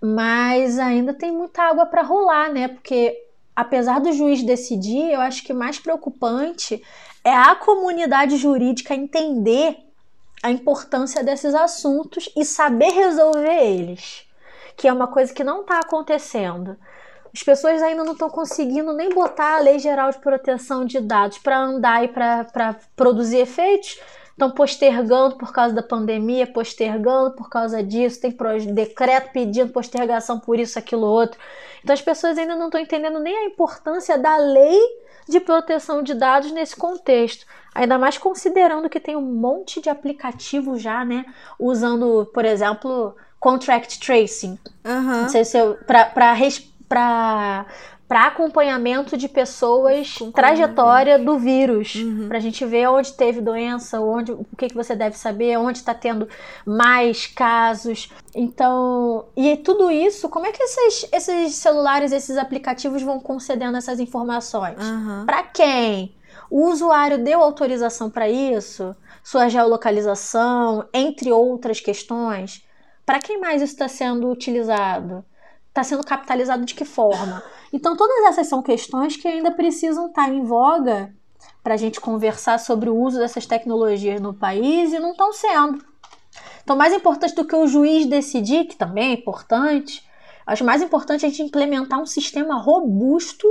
Mas 0.01 0.77
ainda 0.77 1.13
tem 1.13 1.31
muita 1.31 1.63
água 1.63 1.85
para 1.85 2.03
rolar, 2.03 2.51
né? 2.51 2.67
Porque 2.67 3.25
apesar 3.55 3.99
do 3.99 4.13
juiz 4.13 4.43
decidir, 4.43 5.11
eu 5.11 5.19
acho 5.19 5.43
que 5.43 5.53
mais 5.53 5.79
preocupante 5.79 6.81
é 7.23 7.33
a 7.33 7.55
comunidade 7.55 8.37
jurídica 8.37 8.93
entender 8.93 9.77
a 10.41 10.49
importância 10.49 11.23
desses 11.23 11.53
assuntos 11.53 12.29
e 12.37 12.45
saber 12.45 12.91
resolver 12.91 13.61
eles, 13.61 14.25
que 14.77 14.87
é 14.87 14.93
uma 14.93 15.07
coisa 15.07 15.33
que 15.33 15.43
não 15.43 15.61
está 15.61 15.79
acontecendo. 15.79 16.77
As 17.33 17.43
pessoas 17.43 17.81
ainda 17.81 18.03
não 18.03 18.13
estão 18.13 18.29
conseguindo 18.29 18.93
nem 18.93 19.09
botar 19.09 19.57
a 19.57 19.59
Lei 19.59 19.77
Geral 19.77 20.09
de 20.09 20.19
Proteção 20.19 20.85
de 20.85 20.99
Dados 20.99 21.37
para 21.37 21.59
andar 21.59 22.03
e 22.03 22.07
para 22.07 22.75
produzir 22.95 23.39
efeitos, 23.39 23.99
estão 24.39 24.49
postergando 24.49 25.35
por 25.35 25.51
causa 25.51 25.75
da 25.75 25.83
pandemia, 25.83 26.47
postergando 26.47 27.31
por 27.31 27.49
causa 27.49 27.83
disso, 27.83 28.21
tem 28.21 28.35
decreto 28.73 29.31
pedindo 29.33 29.73
postergação 29.73 30.39
por 30.39 30.57
isso, 30.57 30.79
aquilo, 30.79 31.05
outro. 31.05 31.37
Então 31.83 31.93
as 31.93 32.01
pessoas 32.01 32.37
ainda 32.37 32.55
não 32.55 32.67
estão 32.67 32.79
entendendo 32.79 33.19
nem 33.19 33.35
a 33.35 33.45
importância 33.45 34.17
da 34.17 34.37
lei 34.37 34.79
de 35.27 35.39
proteção 35.39 36.01
de 36.01 36.13
dados 36.13 36.51
nesse 36.51 36.75
contexto. 36.75 37.45
Ainda 37.75 37.97
mais 37.97 38.17
considerando 38.17 38.89
que 38.89 38.99
tem 38.99 39.15
um 39.15 39.21
monte 39.21 39.81
de 39.81 39.89
aplicativo 39.89 40.77
já, 40.77 41.05
né? 41.05 41.25
Usando, 41.59 42.29
por 42.33 42.45
exemplo, 42.45 43.15
contract 43.39 43.99
tracing. 43.99 44.57
Uhum. 44.85 45.21
Não 45.21 45.29
sei 45.29 45.45
se 45.45 45.57
para 46.87 47.65
para 48.09 48.25
acompanhamento 48.25 49.15
de 49.15 49.29
pessoas, 49.29 50.17
trajetória 50.33 51.19
do 51.19 51.37
vírus, 51.37 51.93
uhum. 51.93 52.27
para 52.27 52.39
a 52.39 52.41
gente 52.41 52.65
ver 52.65 52.89
onde 52.89 53.13
teve 53.13 53.39
doença, 53.39 54.01
onde, 54.01 54.31
o 54.31 54.43
que, 54.57 54.67
que 54.67 54.73
você 54.73 54.95
deve 54.95 55.15
saber, 55.15 55.59
onde 55.59 55.77
está 55.77 55.93
tendo 55.93 56.27
mais 56.65 57.27
casos. 57.27 58.11
Então, 58.33 59.25
e 59.37 59.55
tudo 59.57 59.91
isso, 59.91 60.27
como 60.27 60.47
é 60.47 60.51
que 60.51 60.63
esses, 60.63 61.07
esses 61.13 61.53
celulares, 61.53 62.11
esses 62.11 62.35
aplicativos 62.35 63.03
vão 63.03 63.19
concedendo 63.19 63.77
essas 63.77 63.99
informações? 63.99 64.83
Uhum. 64.83 65.27
Para 65.27 65.43
quem? 65.43 66.15
O 66.49 66.67
usuário 66.67 67.23
deu 67.23 67.43
autorização 67.43 68.09
para 68.09 68.27
isso? 68.27 68.95
Sua 69.23 69.49
geolocalização, 69.49 70.89
entre 70.91 71.31
outras 71.31 71.79
questões? 71.79 72.65
Para 73.05 73.19
quem 73.19 73.39
mais 73.39 73.61
isso 73.61 73.73
está 73.73 73.87
sendo 73.87 74.31
utilizado? 74.31 75.23
Está 75.69 75.83
sendo 75.83 76.03
capitalizado 76.03 76.65
de 76.65 76.73
que 76.73 76.83
forma? 76.83 77.41
Então, 77.71 77.95
todas 77.95 78.25
essas 78.25 78.47
são 78.47 78.61
questões 78.61 79.15
que 79.15 79.27
ainda 79.27 79.51
precisam 79.51 80.07
estar 80.07 80.29
em 80.29 80.43
voga 80.43 81.13
para 81.63 81.75
a 81.75 81.77
gente 81.77 82.01
conversar 82.01 82.59
sobre 82.59 82.89
o 82.89 82.95
uso 82.95 83.19
dessas 83.19 83.45
tecnologias 83.45 84.19
no 84.19 84.33
país 84.33 84.91
e 84.91 84.99
não 84.99 85.11
estão 85.11 85.31
sendo. 85.31 85.83
Então, 86.63 86.75
mais 86.75 86.93
importante 86.93 87.35
do 87.35 87.45
que 87.45 87.55
o 87.55 87.67
juiz 87.67 88.05
decidir, 88.05 88.65
que 88.65 88.75
também 88.75 89.11
é 89.11 89.13
importante, 89.13 90.03
acho 90.45 90.63
mais 90.63 90.81
importante 90.81 91.25
a 91.25 91.29
gente 91.29 91.43
implementar 91.43 91.99
um 91.99 92.05
sistema 92.05 92.59
robusto 92.59 93.47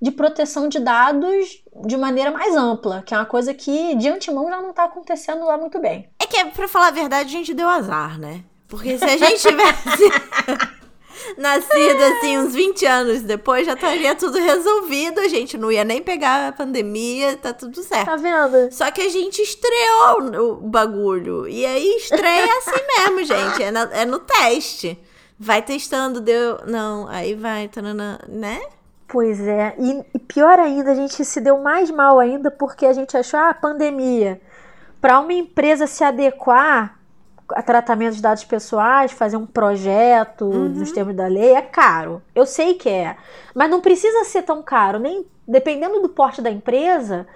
de 0.00 0.10
proteção 0.10 0.68
de 0.68 0.80
dados 0.80 1.62
de 1.84 1.96
maneira 1.96 2.30
mais 2.30 2.56
ampla, 2.56 3.02
que 3.02 3.12
é 3.12 3.16
uma 3.18 3.26
coisa 3.26 3.52
que 3.52 3.94
de 3.96 4.08
antemão 4.08 4.48
já 4.48 4.60
não 4.60 4.70
está 4.70 4.84
acontecendo 4.84 5.44
lá 5.44 5.58
muito 5.58 5.78
bem. 5.78 6.08
É 6.18 6.26
que, 6.26 6.42
para 6.46 6.66
falar 6.66 6.88
a 6.88 6.92
verdade, 6.92 7.28
a 7.28 7.38
gente 7.38 7.52
deu 7.52 7.68
azar, 7.68 8.18
né? 8.18 8.42
Porque 8.66 8.96
se 8.96 9.04
a 9.04 9.16
gente 9.16 9.40
tivesse. 9.40 10.70
nascido 11.36 12.02
assim 12.02 12.38
uns 12.38 12.54
20 12.54 12.86
anos 12.86 13.22
depois, 13.22 13.66
já 13.66 13.74
estaria 13.74 14.14
tudo 14.14 14.38
resolvido. 14.38 15.20
A 15.20 15.28
gente 15.28 15.56
não 15.56 15.70
ia 15.70 15.84
nem 15.84 16.02
pegar 16.02 16.48
a 16.48 16.52
pandemia, 16.52 17.36
tá 17.36 17.52
tudo 17.52 17.82
certo. 17.82 18.06
Tá 18.06 18.16
vendo? 18.16 18.72
Só 18.72 18.90
que 18.90 19.00
a 19.00 19.08
gente 19.08 19.40
estreou 19.42 20.54
o 20.60 20.68
bagulho. 20.68 21.48
E 21.48 21.64
aí 21.64 21.96
estreia 21.96 22.52
assim 22.58 22.86
mesmo, 22.96 23.24
gente. 23.24 23.62
É, 23.62 23.70
na, 23.70 23.88
é 23.92 24.04
no 24.04 24.18
teste. 24.18 24.98
Vai 25.38 25.62
testando, 25.62 26.20
deu. 26.20 26.58
Não, 26.66 27.08
aí 27.08 27.34
vai, 27.34 27.68
tanana, 27.68 28.20
né? 28.28 28.60
Pois 29.08 29.40
é. 29.40 29.74
E, 29.78 30.04
e 30.14 30.18
pior 30.18 30.58
ainda, 30.58 30.92
a 30.92 30.94
gente 30.94 31.24
se 31.24 31.40
deu 31.40 31.58
mais 31.58 31.90
mal 31.90 32.20
ainda 32.20 32.50
porque 32.50 32.86
a 32.86 32.92
gente 32.92 33.16
achou, 33.16 33.40
ah, 33.40 33.52
pandemia. 33.52 34.40
Para 35.00 35.18
uma 35.18 35.32
empresa 35.32 35.86
se 35.86 36.04
adequar 36.04 36.94
a 36.94 36.99
tratamento 37.64 38.14
de 38.14 38.22
dados 38.22 38.44
pessoais, 38.44 39.12
fazer 39.12 39.36
um 39.36 39.46
projeto 39.46 40.44
uhum. 40.44 40.68
nos 40.68 40.92
termos 40.92 41.14
da 41.14 41.26
lei 41.26 41.54
é 41.54 41.62
caro. 41.62 42.22
Eu 42.34 42.46
sei 42.46 42.74
que 42.74 42.88
é, 42.88 43.16
mas 43.54 43.70
não 43.70 43.80
precisa 43.80 44.24
ser 44.24 44.42
tão 44.42 44.62
caro. 44.62 44.98
Nem 44.98 45.26
dependendo 45.46 46.00
do 46.00 46.08
porte 46.08 46.40
da 46.40 46.50
empresa, 46.50 47.26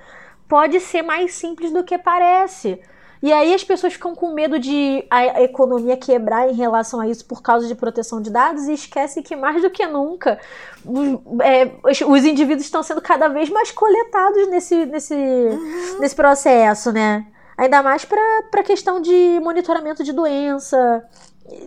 pode 0.49 0.79
ser 0.81 1.03
mais 1.03 1.35
simples 1.35 1.73
do 1.73 1.83
que 1.83 1.99
parece. 1.99 2.81
E 3.25 3.33
aí 3.33 3.55
as 3.55 3.65
pessoas 3.65 3.95
ficam 3.95 4.15
com 4.15 4.35
medo 4.35 4.59
de 4.59 5.03
a 5.11 5.41
economia 5.41 5.97
quebrar 5.97 6.47
em 6.51 6.53
relação 6.53 7.01
a 7.01 7.09
isso 7.09 7.25
por 7.25 7.41
causa 7.41 7.67
de 7.67 7.75
proteção 7.75 8.21
de 8.21 8.29
dados 8.31 8.69
e 8.69 8.75
esquecem 8.75 9.23
que 9.23 9.35
mais 9.35 9.63
do 9.63 9.71
que 9.71 9.87
nunca 9.87 10.39
os, 10.85 11.41
é, 11.43 11.71
os, 11.83 12.01
os 12.03 12.25
indivíduos 12.27 12.67
estão 12.67 12.83
sendo 12.83 13.01
cada 13.01 13.29
vez 13.29 13.49
mais 13.49 13.71
coletados 13.71 14.47
nesse, 14.49 14.85
nesse, 14.85 15.15
uhum. 15.15 16.01
nesse 16.01 16.15
processo, 16.15 16.93
né? 16.93 17.27
Ainda 17.57 17.83
mais 17.83 18.05
para 18.05 18.21
a 18.53 18.63
questão 18.63 19.01
de 19.01 19.41
monitoramento 19.41 20.03
de 20.03 20.13
doença. 20.13 21.05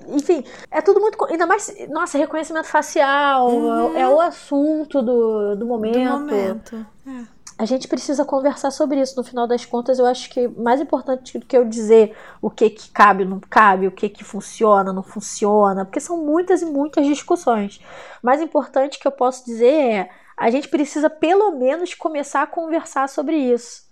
Enfim, 0.10 0.44
é 0.72 0.82
tudo 0.82 1.00
muito. 1.00 1.24
Ainda 1.26 1.46
mais. 1.46 1.74
Nossa, 1.90 2.18
reconhecimento 2.18 2.68
facial 2.68 3.50
uhum. 3.52 3.96
é, 3.96 4.02
é, 4.02 4.08
o 4.08 4.20
assunto 4.20 5.02
do, 5.02 5.56
do 5.56 5.66
momento. 5.66 5.98
Do 5.98 6.20
momento. 6.20 6.86
É. 7.08 7.38
A 7.60 7.66
gente 7.66 7.88
precisa 7.88 8.24
conversar 8.24 8.70
sobre 8.70 9.02
isso. 9.02 9.16
No 9.16 9.24
final 9.24 9.48
das 9.48 9.66
contas, 9.66 9.98
eu 9.98 10.06
acho 10.06 10.30
que 10.30 10.48
mais 10.48 10.80
importante 10.82 11.40
do 11.40 11.46
que 11.46 11.58
eu 11.58 11.66
dizer 11.66 12.16
o 12.42 12.50
que, 12.52 12.70
que 12.70 12.90
cabe, 12.92 13.26
não 13.26 13.40
cabe, 13.40 13.88
o 13.88 13.92
que, 13.92 14.10
que 14.10 14.24
funciona, 14.24 14.94
não 14.94 15.02
funciona, 15.02 15.84
porque 15.84 16.00
são 16.00 16.18
muitas 16.24 16.62
e 16.62 16.66
muitas 16.66 17.06
discussões. 17.06 17.82
Mais 18.22 18.42
importante 18.42 19.00
que 19.00 19.08
eu 19.08 19.12
posso 19.12 19.46
dizer 19.46 19.74
é 19.74 20.10
a 20.36 20.52
gente 20.52 20.70
precisa 20.70 21.10
pelo 21.10 21.52
menos 21.52 21.96
começar 21.96 22.44
a 22.44 22.48
conversar 22.48 23.10
sobre 23.10 23.36
isso 23.36 23.87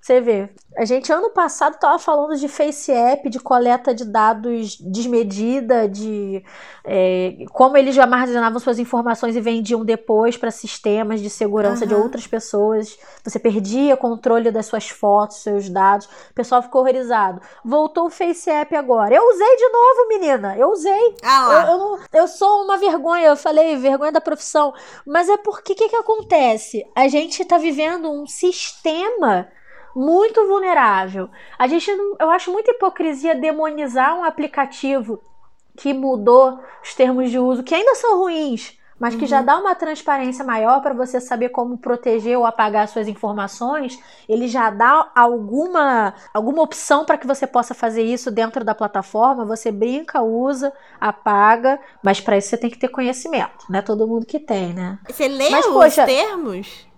Você 0.00 0.18
vê. 0.18 0.48
A 0.78 0.84
gente 0.86 1.12
ano 1.12 1.28
passado 1.30 1.74
estava 1.74 1.98
falando 1.98 2.34
de 2.34 2.48
Face 2.48 2.90
App, 2.90 3.28
de 3.28 3.38
coleta 3.38 3.94
de 3.94 4.04
dados 4.04 4.78
desmedida, 4.80 5.86
de 5.86 6.42
é, 6.84 7.36
como 7.52 7.76
eles 7.76 7.98
armazenavam 7.98 8.58
suas 8.58 8.78
informações 8.78 9.36
e 9.36 9.40
vendiam 9.42 9.84
depois 9.84 10.38
para 10.38 10.50
sistemas 10.50 11.20
de 11.20 11.28
segurança 11.28 11.82
uhum. 11.82 11.88
de 11.88 11.94
outras 11.94 12.26
pessoas. 12.26 12.98
Você 13.22 13.38
perdia 13.38 13.94
controle 13.94 14.50
das 14.50 14.64
suas 14.66 14.88
fotos, 14.88 15.42
seus 15.42 15.68
dados. 15.68 16.06
O 16.30 16.34
pessoal 16.34 16.62
ficou 16.62 16.80
horrorizado. 16.80 17.42
Voltou 17.62 18.06
o 18.06 18.10
Face 18.10 18.48
App 18.48 18.74
agora. 18.74 19.14
Eu 19.14 19.28
usei 19.28 19.56
de 19.56 19.68
novo, 19.68 20.08
menina. 20.08 20.56
Eu 20.56 20.70
usei. 20.70 21.14
Ah. 21.22 21.48
Eu, 21.52 21.72
eu, 21.72 21.78
não, 21.78 21.98
eu 22.14 22.26
sou 22.26 22.64
uma 22.64 22.78
vergonha. 22.78 23.26
Eu 23.26 23.36
falei 23.36 23.76
vergonha 23.76 24.12
da 24.12 24.20
profissão. 24.20 24.72
Mas 25.06 25.28
é 25.28 25.36
porque 25.36 25.74
o 25.74 25.76
que, 25.76 25.90
que 25.90 25.96
acontece? 25.96 26.86
A 26.96 27.06
gente 27.06 27.42
está 27.42 27.58
vivendo 27.58 28.10
um 28.10 28.26
sistema 28.26 29.48
muito 29.94 30.46
vulnerável. 30.46 31.28
A 31.58 31.66
gente, 31.66 31.90
eu 32.18 32.30
acho 32.30 32.52
muita 32.52 32.72
hipocrisia 32.72 33.34
demonizar 33.34 34.18
um 34.18 34.24
aplicativo 34.24 35.22
que 35.76 35.92
mudou 35.94 36.58
os 36.82 36.94
termos 36.94 37.30
de 37.30 37.38
uso, 37.38 37.62
que 37.62 37.74
ainda 37.74 37.94
são 37.94 38.18
ruins, 38.18 38.78
mas 39.00 39.14
que 39.14 39.22
uhum. 39.22 39.26
já 39.26 39.40
dá 39.40 39.58
uma 39.58 39.74
transparência 39.74 40.44
maior 40.44 40.82
para 40.82 40.92
você 40.92 41.18
saber 41.18 41.48
como 41.48 41.78
proteger 41.78 42.38
ou 42.38 42.44
apagar 42.44 42.86
suas 42.86 43.08
informações, 43.08 43.98
ele 44.28 44.46
já 44.46 44.68
dá 44.68 45.10
alguma, 45.14 46.12
alguma 46.34 46.62
opção 46.62 47.06
para 47.06 47.16
que 47.16 47.26
você 47.26 47.46
possa 47.46 47.72
fazer 47.72 48.02
isso 48.02 48.30
dentro 48.30 48.62
da 48.62 48.74
plataforma. 48.74 49.46
Você 49.46 49.72
brinca, 49.72 50.20
usa, 50.22 50.70
apaga, 51.00 51.80
mas 52.02 52.20
para 52.20 52.36
isso 52.36 52.50
você 52.50 52.58
tem 52.58 52.68
que 52.68 52.78
ter 52.78 52.88
conhecimento, 52.88 53.64
não 53.70 53.78
é 53.78 53.82
todo 53.82 54.06
mundo 54.06 54.26
que 54.26 54.38
tem, 54.38 54.74
né? 54.74 54.98
Você 55.08 55.26
lê 55.26 55.48
mas, 55.48 55.64
os 55.64 55.72
poxa, 55.72 56.04
termos? 56.04 56.89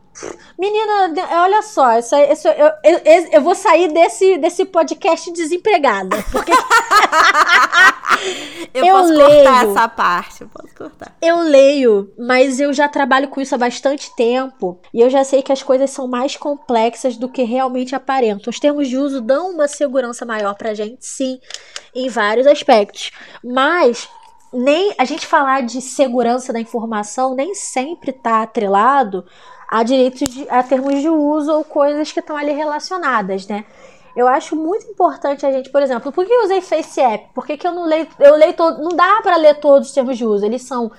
Menina, 0.58 1.42
olha 1.42 1.62
só, 1.62 1.98
isso, 1.98 2.14
isso, 2.14 2.46
eu, 2.48 2.66
eu, 2.84 3.00
eu, 3.32 3.40
vou 3.40 3.54
sair 3.54 3.90
desse, 3.92 4.36
desse 4.38 4.66
podcast 4.66 5.32
desempregada. 5.32 6.16
Porque... 6.30 6.52
eu, 8.74 8.84
eu, 8.84 8.94
posso 8.94 9.14
leio, 9.14 9.44
cortar 9.44 9.66
essa 9.66 9.88
parte, 9.88 10.42
eu 10.42 10.48
posso 10.48 10.74
cortar. 10.74 11.16
Eu 11.20 11.40
leio, 11.40 12.12
mas 12.18 12.60
eu 12.60 12.72
já 12.72 12.88
trabalho 12.88 13.28
com 13.28 13.40
isso 13.40 13.54
há 13.54 13.58
bastante 13.58 14.14
tempo. 14.14 14.78
E 14.92 15.00
eu 15.00 15.08
já 15.08 15.24
sei 15.24 15.42
que 15.42 15.52
as 15.52 15.62
coisas 15.62 15.90
são 15.90 16.06
mais 16.06 16.36
complexas 16.36 17.16
do 17.16 17.28
que 17.28 17.42
realmente 17.42 17.94
aparentam. 17.94 18.50
Os 18.50 18.60
termos 18.60 18.88
de 18.88 18.98
uso 18.98 19.20
dão 19.20 19.50
uma 19.50 19.66
segurança 19.66 20.26
maior 20.26 20.54
pra 20.54 20.74
gente, 20.74 21.06
sim, 21.06 21.40
em 21.94 22.10
vários 22.10 22.46
aspectos. 22.46 23.10
Mas 23.42 24.08
nem 24.52 24.94
a 24.98 25.04
gente 25.04 25.26
falar 25.26 25.62
de 25.62 25.80
segurança 25.80 26.52
da 26.52 26.60
informação 26.60 27.34
nem 27.34 27.54
sempre 27.54 28.10
está 28.10 28.42
atrelado 28.42 29.24
a 29.72 29.82
direitos 29.82 30.28
de, 30.28 30.46
a 30.50 30.62
termos 30.62 31.00
de 31.00 31.08
uso 31.08 31.50
ou 31.50 31.64
coisas 31.64 32.12
que 32.12 32.20
estão 32.20 32.36
ali 32.36 32.52
relacionadas, 32.52 33.46
né? 33.46 33.64
Eu 34.14 34.28
acho 34.28 34.54
muito 34.54 34.86
importante 34.86 35.46
a 35.46 35.50
gente, 35.50 35.70
por 35.70 35.80
exemplo, 35.80 36.12
por 36.12 36.26
que 36.26 36.30
eu 36.32 36.44
usei 36.44 36.60
Face 36.60 37.00
App? 37.00 37.30
Por 37.34 37.46
que, 37.46 37.56
que 37.56 37.66
eu 37.66 37.72
não 37.72 37.86
leio, 37.86 38.06
eu 38.20 38.36
leio 38.36 38.52
todo, 38.52 38.82
não 38.82 38.94
dá 38.94 39.22
para 39.22 39.36
ler 39.36 39.54
todos 39.60 39.88
os 39.88 39.94
termos 39.94 40.18
de 40.18 40.26
uso, 40.26 40.44
eles 40.44 40.60
são 40.60 40.92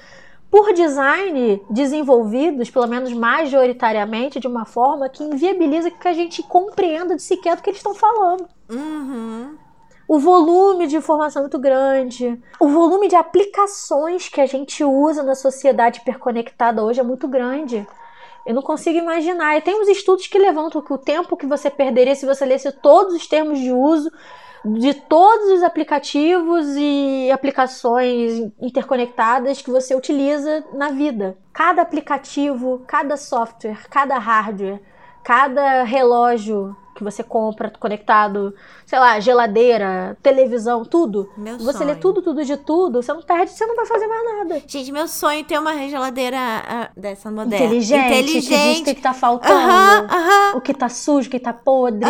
por 0.49 0.73
design 0.73 1.61
desenvolvidos, 1.69 2.71
pelo 2.71 2.87
menos 2.87 3.13
majoritariamente, 3.13 4.39
de 4.39 4.47
uma 4.47 4.65
forma 4.65 5.07
que 5.07 5.23
inviabiliza 5.23 5.91
que 5.91 6.07
a 6.07 6.13
gente 6.13 6.41
compreenda 6.41 7.15
de 7.15 7.21
sequer 7.21 7.55
do 7.55 7.61
que 7.61 7.69
eles 7.69 7.79
estão 7.79 7.93
falando. 7.93 8.47
Uhum. 8.71 9.55
O 10.07 10.17
volume 10.17 10.87
de 10.87 10.95
informação 10.95 11.41
é 11.41 11.43
muito 11.43 11.59
grande. 11.59 12.41
O 12.59 12.67
volume 12.67 13.07
de 13.07 13.15
aplicações 13.15 14.29
que 14.29 14.41
a 14.41 14.47
gente 14.47 14.83
usa 14.83 15.21
na 15.21 15.35
sociedade 15.35 15.99
hiperconectada 15.99 16.83
hoje 16.83 16.99
é 16.99 17.03
muito 17.03 17.27
grande. 17.27 17.87
Eu 18.45 18.53
não 18.53 18.61
consigo 18.61 18.97
imaginar. 18.97 19.57
E 19.57 19.61
tem 19.61 19.79
uns 19.79 19.87
estudos 19.87 20.27
que 20.27 20.37
levantam 20.37 20.81
que 20.81 20.93
o 20.93 20.97
tempo 20.97 21.37
que 21.37 21.45
você 21.45 21.69
perderia 21.69 22.15
se 22.15 22.25
você 22.25 22.45
lesse 22.45 22.71
todos 22.71 23.13
os 23.13 23.27
termos 23.27 23.59
de 23.59 23.71
uso 23.71 24.11
de 24.65 24.93
todos 24.93 25.51
os 25.51 25.63
aplicativos 25.63 26.65
e 26.77 27.29
aplicações 27.31 28.51
interconectadas 28.61 29.61
que 29.61 29.69
você 29.69 29.93
utiliza 29.93 30.63
na 30.73 30.89
vida. 30.89 31.37
Cada 31.51 31.81
aplicativo, 31.81 32.81
cada 32.87 33.17
software, 33.17 33.89
cada 33.89 34.17
hardware, 34.17 34.81
cada 35.21 35.83
relógio 35.83 36.75
que 36.93 37.03
você 37.03 37.23
compra 37.23 37.71
conectado, 37.79 38.53
sei 38.85 38.99
lá, 38.99 39.19
geladeira, 39.19 40.17
televisão, 40.21 40.85
tudo. 40.85 41.31
Meu 41.37 41.57
você 41.57 41.79
sonho. 41.79 41.89
lê 41.89 41.95
tudo, 41.95 42.21
tudo 42.21 42.45
de 42.45 42.57
tudo, 42.57 43.01
você 43.01 43.13
não 43.13 43.21
perde, 43.21 43.51
você 43.51 43.65
não 43.65 43.75
vai 43.75 43.85
fazer 43.85 44.07
mais 44.07 44.23
nada. 44.23 44.61
Gente, 44.67 44.91
meu 44.91 45.07
sonho 45.07 45.41
é 45.41 45.43
ter 45.43 45.59
uma 45.59 45.75
geladeira 45.87 46.37
uh, 46.37 46.99
dessa 46.99 47.31
moderna. 47.31 47.65
Inteligente, 47.65 48.05
Inteligente. 48.05 48.49
que 48.49 48.73
diz 48.73 48.79
o 48.81 48.83
que, 48.83 49.01
tá 49.01 49.13
faltando, 49.13 49.53
uh 49.53 49.69
-huh, 49.69 50.05
uh 50.05 50.53
-huh. 50.53 50.57
o 50.57 50.61
que 50.61 50.73
tá 50.73 50.89
sujo, 50.89 51.27
o 51.27 51.31
que 51.31 51.39
tá 51.39 51.53
podre. 51.53 52.05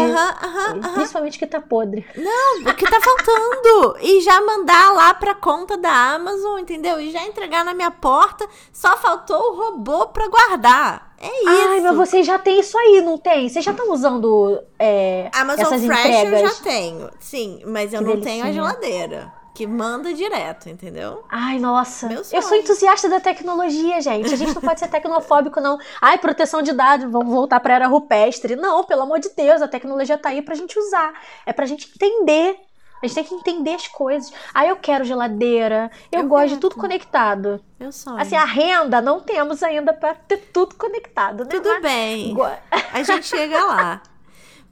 Principalmente 0.94 1.38
o 1.38 1.40
que 1.40 1.48
tá 1.48 1.62
podre. 1.62 2.06
Não, 2.16 2.72
o 2.72 2.76
que 2.76 2.90
tá 2.90 3.00
faltando. 3.00 3.98
e 4.02 4.22
já 4.22 4.42
mandar 4.42 4.94
lá 4.94 5.14
pra 5.14 5.36
conta 5.36 5.78
da 5.78 6.14
Amazon, 6.14 6.60
entendeu? 6.60 7.00
E 7.00 7.12
já 7.12 7.24
entregar 7.24 7.64
na 7.64 7.74
minha 7.74 7.92
porta. 7.92 8.48
Só 8.72 8.98
faltou 8.98 9.52
o 9.52 9.56
robô 9.56 10.08
pra 10.08 10.28
guardar. 10.28 11.13
É 11.24 11.40
isso. 11.40 11.70
Ai, 11.70 11.80
mas 11.80 11.96
vocês 11.96 12.28
já 12.28 12.38
têm 12.38 12.60
isso 12.60 12.78
aí, 12.78 13.02
não 13.02 13.18
tem? 13.18 13.48
Vocês 13.48 13.64
já 13.64 13.72
estão 13.72 13.92
usando 13.92 14.62
é, 14.78 15.30
Amazon 15.34 15.66
essas 15.66 15.86
Fresh 15.86 16.00
entregas? 16.00 16.42
eu 16.42 16.48
já 16.50 16.56
tenho, 16.56 17.10
sim. 17.18 17.62
Mas 17.66 17.94
eu 17.94 18.00
que 18.00 18.06
não 18.06 18.20
tenho 18.20 18.46
a 18.46 18.52
geladeira. 18.52 19.34
Que 19.56 19.68
manda 19.68 20.12
direto, 20.14 20.68
entendeu? 20.68 21.24
Ai, 21.30 21.60
nossa. 21.60 22.12
Eu 22.12 22.42
sou 22.42 22.58
entusiasta 22.58 23.08
da 23.08 23.20
tecnologia, 23.20 24.02
gente. 24.02 24.34
A 24.34 24.36
gente 24.36 24.54
não 24.54 24.62
pode 24.62 24.80
ser 24.80 24.88
tecnofóbico, 24.88 25.62
não. 25.62 25.78
Ai, 26.02 26.18
proteção 26.18 26.64
de 26.64 26.74
dados, 26.74 27.10
vamos 27.10 27.32
voltar 27.32 27.60
pra 27.60 27.76
era 27.76 27.88
rupestre. 27.88 28.56
Não, 28.56 28.84
pelo 28.84 29.04
amor 29.04 29.20
de 29.20 29.30
Deus, 29.30 29.62
a 29.62 29.68
tecnologia 29.68 30.18
tá 30.18 30.30
aí 30.30 30.42
pra 30.42 30.56
gente 30.56 30.78
usar. 30.78 31.14
É 31.46 31.54
pra 31.54 31.68
gente 31.68 31.88
entender 31.96 32.58
a 33.04 33.08
gente 33.08 33.16
tem 33.16 33.24
que 33.24 33.36
entender 33.36 33.74
as 33.74 33.88
coisas. 33.88 34.32
Ah, 34.54 34.66
eu 34.66 34.78
quero 34.78 35.04
geladeira. 35.04 35.92
Eu, 36.12 36.22
eu 36.22 36.28
gosto 36.28 36.44
quero. 36.44 36.56
de 36.56 36.62
tudo 36.62 36.76
conectado. 36.76 37.62
Eu 37.78 37.92
sou. 37.92 38.18
Assim, 38.18 38.36
a 38.36 38.46
renda 38.46 39.02
não 39.02 39.20
temos 39.20 39.62
ainda 39.62 39.92
para 39.92 40.16
ter 40.16 40.38
tudo 40.54 40.76
conectado, 40.76 41.44
né? 41.44 41.50
Tudo 41.50 41.82
bem. 41.82 42.36
A 42.94 43.04
gente 43.04 43.28
chega 43.28 43.64
lá. 43.66 44.02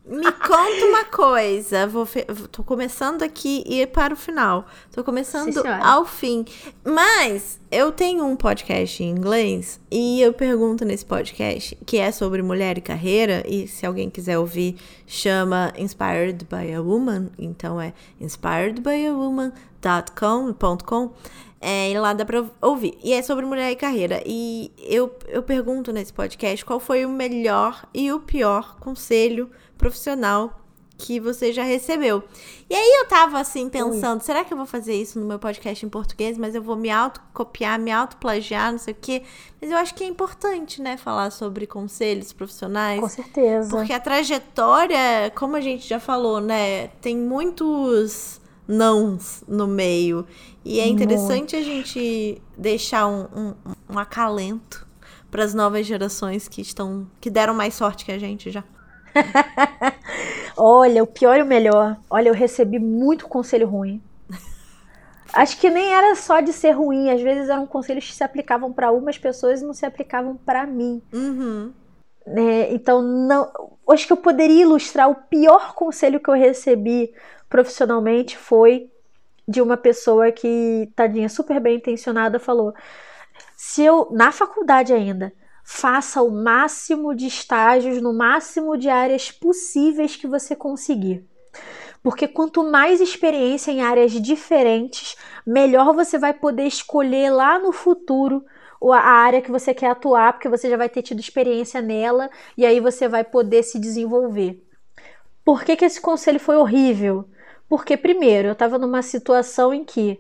Me 0.05 0.31
conta 0.31 0.85
uma 0.85 1.03
coisa. 1.05 1.85
Vou 1.85 2.07
fe... 2.07 2.25
Tô 2.51 2.63
começando 2.63 3.21
aqui 3.21 3.63
e 3.67 3.85
para 3.85 4.13
o 4.13 4.17
final. 4.17 4.65
Tô 4.91 5.03
começando 5.03 5.53
Sim, 5.53 5.67
ao 5.67 6.05
fim. 6.05 6.43
Mas 6.83 7.59
eu 7.69 7.91
tenho 7.91 8.25
um 8.25 8.35
podcast 8.35 9.03
em 9.03 9.09
inglês 9.09 9.79
e 9.91 10.19
eu 10.19 10.33
pergunto 10.33 10.83
nesse 10.83 11.05
podcast, 11.05 11.77
que 11.85 11.97
é 11.97 12.11
sobre 12.11 12.41
mulher 12.41 12.79
e 12.79 12.81
carreira, 12.81 13.43
e 13.47 13.67
se 13.67 13.85
alguém 13.85 14.09
quiser 14.09 14.39
ouvir, 14.39 14.75
chama 15.05 15.71
Inspired 15.77 16.45
by 16.45 16.73
a 16.73 16.81
Woman. 16.81 17.27
Então 17.37 17.79
é 17.79 17.93
inspiredbyawoman.com.com. 18.19 21.11
É, 21.63 21.91
e 21.91 21.99
lá 21.99 22.11
dá 22.11 22.25
pra 22.25 22.43
ouvir. 22.59 22.97
E 23.03 23.13
é 23.13 23.21
sobre 23.21 23.45
mulher 23.45 23.71
e 23.71 23.75
carreira. 23.75 24.19
E 24.25 24.71
eu, 24.79 25.15
eu 25.27 25.43
pergunto 25.43 25.93
nesse 25.93 26.11
podcast 26.11 26.65
qual 26.65 26.79
foi 26.79 27.05
o 27.05 27.09
melhor 27.09 27.87
e 27.93 28.11
o 28.11 28.19
pior 28.19 28.77
conselho 28.79 29.47
profissional 29.81 30.61
que 31.01 31.19
você 31.19 31.51
já 31.51 31.63
recebeu. 31.63 32.23
E 32.69 32.75
aí 32.75 32.99
eu 32.99 33.07
tava 33.07 33.39
assim 33.39 33.67
pensando, 33.67 34.19
Ui. 34.19 34.25
será 34.25 34.45
que 34.45 34.53
eu 34.53 34.57
vou 34.57 34.67
fazer 34.67 34.93
isso 34.93 35.19
no 35.19 35.25
meu 35.25 35.39
podcast 35.39 35.83
em 35.83 35.89
português, 35.89 36.37
mas 36.37 36.53
eu 36.53 36.61
vou 36.61 36.75
me 36.75 36.91
autocopiar, 36.91 37.79
me 37.79 37.91
autoplagiar, 37.91 38.71
não 38.71 38.77
sei 38.77 38.93
o 38.93 38.97
quê. 39.01 39.23
Mas 39.59 39.71
eu 39.71 39.77
acho 39.77 39.95
que 39.95 40.03
é 40.03 40.07
importante, 40.07 40.79
né, 40.79 40.97
falar 40.97 41.31
sobre 41.31 41.65
conselhos 41.65 42.31
profissionais. 42.31 42.99
Com 42.99 43.09
certeza. 43.09 43.69
Porque 43.71 43.91
a 43.91 43.99
trajetória, 43.99 45.31
como 45.35 45.55
a 45.55 45.61
gente 45.61 45.89
já 45.89 45.99
falou, 45.99 46.39
né, 46.39 46.89
tem 47.01 47.17
muitos 47.17 48.39
nãos 48.67 49.43
no 49.47 49.67
meio. 49.67 50.25
E 50.63 50.79
é 50.79 50.87
interessante 50.87 51.55
Muito. 51.55 51.57
a 51.57 51.61
gente 51.61 52.39
deixar 52.55 53.07
um, 53.07 53.23
um, 53.35 53.55
um 53.89 53.97
acalento 53.97 54.87
para 55.31 55.43
as 55.43 55.55
novas 55.55 55.87
gerações 55.87 56.47
que 56.47 56.61
estão 56.61 57.07
que 57.19 57.29
deram 57.29 57.55
mais 57.55 57.73
sorte 57.73 58.05
que 58.05 58.11
a 58.11 58.19
gente 58.19 58.51
já. 58.51 58.63
Olha, 60.57 61.03
o 61.03 61.07
pior 61.07 61.37
e 61.37 61.41
o 61.41 61.45
melhor. 61.45 61.97
Olha, 62.09 62.29
eu 62.29 62.33
recebi 62.33 62.79
muito 62.79 63.27
conselho 63.27 63.67
ruim. 63.67 64.01
Acho 65.33 65.57
que 65.57 65.69
nem 65.69 65.93
era 65.93 66.13
só 66.15 66.41
de 66.41 66.51
ser 66.51 66.71
ruim, 66.71 67.09
às 67.09 67.21
vezes 67.21 67.49
eram 67.49 67.65
conselhos 67.65 68.05
que 68.05 68.13
se 68.13 68.23
aplicavam 68.23 68.73
para 68.73 68.91
umas 68.91 69.17
pessoas 69.17 69.61
e 69.61 69.65
não 69.65 69.73
se 69.73 69.85
aplicavam 69.85 70.35
para 70.35 70.65
mim. 70.65 71.01
Uhum. 71.13 71.71
É, 72.25 72.73
então, 72.73 73.01
não, 73.01 73.51
acho 73.89 74.05
que 74.05 74.13
eu 74.13 74.17
poderia 74.17 74.63
ilustrar 74.63 75.09
o 75.09 75.15
pior 75.15 75.73
conselho 75.73 76.19
que 76.19 76.29
eu 76.29 76.33
recebi 76.33 77.13
profissionalmente 77.49 78.37
foi 78.37 78.89
de 79.47 79.61
uma 79.61 79.75
pessoa 79.75 80.31
que, 80.31 80.91
tadinha, 80.95 81.29
super 81.29 81.59
bem 81.59 81.77
intencionada, 81.77 82.39
falou: 82.39 82.73
se 83.55 83.83
eu, 83.83 84.09
na 84.11 84.31
faculdade 84.31 84.93
ainda, 84.93 85.33
faça 85.63 86.21
o 86.21 86.31
máximo 86.31 87.15
de 87.15 87.27
estágios 87.27 88.01
no 88.01 88.13
máximo 88.13 88.77
de 88.77 88.89
áreas 88.89 89.31
possíveis 89.31 90.15
que 90.15 90.27
você 90.27 90.55
conseguir. 90.55 91.25
Porque 92.03 92.27
quanto 92.27 92.63
mais 92.63 92.99
experiência 92.99 93.71
em 93.71 93.81
áreas 93.81 94.11
diferentes, 94.11 95.15
melhor 95.45 95.93
você 95.93 96.17
vai 96.17 96.33
poder 96.33 96.65
escolher 96.65 97.29
lá 97.29 97.59
no 97.59 97.71
futuro 97.71 98.43
a 98.91 98.97
área 98.97 99.41
que 99.41 99.51
você 99.51 99.73
quer 99.73 99.91
atuar, 99.91 100.33
porque 100.33 100.49
você 100.49 100.67
já 100.67 100.75
vai 100.75 100.89
ter 100.89 101.03
tido 101.03 101.19
experiência 101.19 101.81
nela 101.81 102.29
e 102.57 102.65
aí 102.65 102.79
você 102.79 103.07
vai 103.07 103.23
poder 103.23 103.61
se 103.61 103.77
desenvolver. 103.77 104.63
Por 105.45 105.63
que, 105.63 105.75
que 105.75 105.85
esse 105.85 106.01
conselho 106.01 106.39
foi 106.39 106.55
horrível? 106.55 107.29
Porque, 107.69 107.95
primeiro, 107.95 108.49
eu 108.49 108.53
estava 108.53 108.79
numa 108.79 109.01
situação 109.01 109.73
em 109.73 109.85
que 109.85 110.19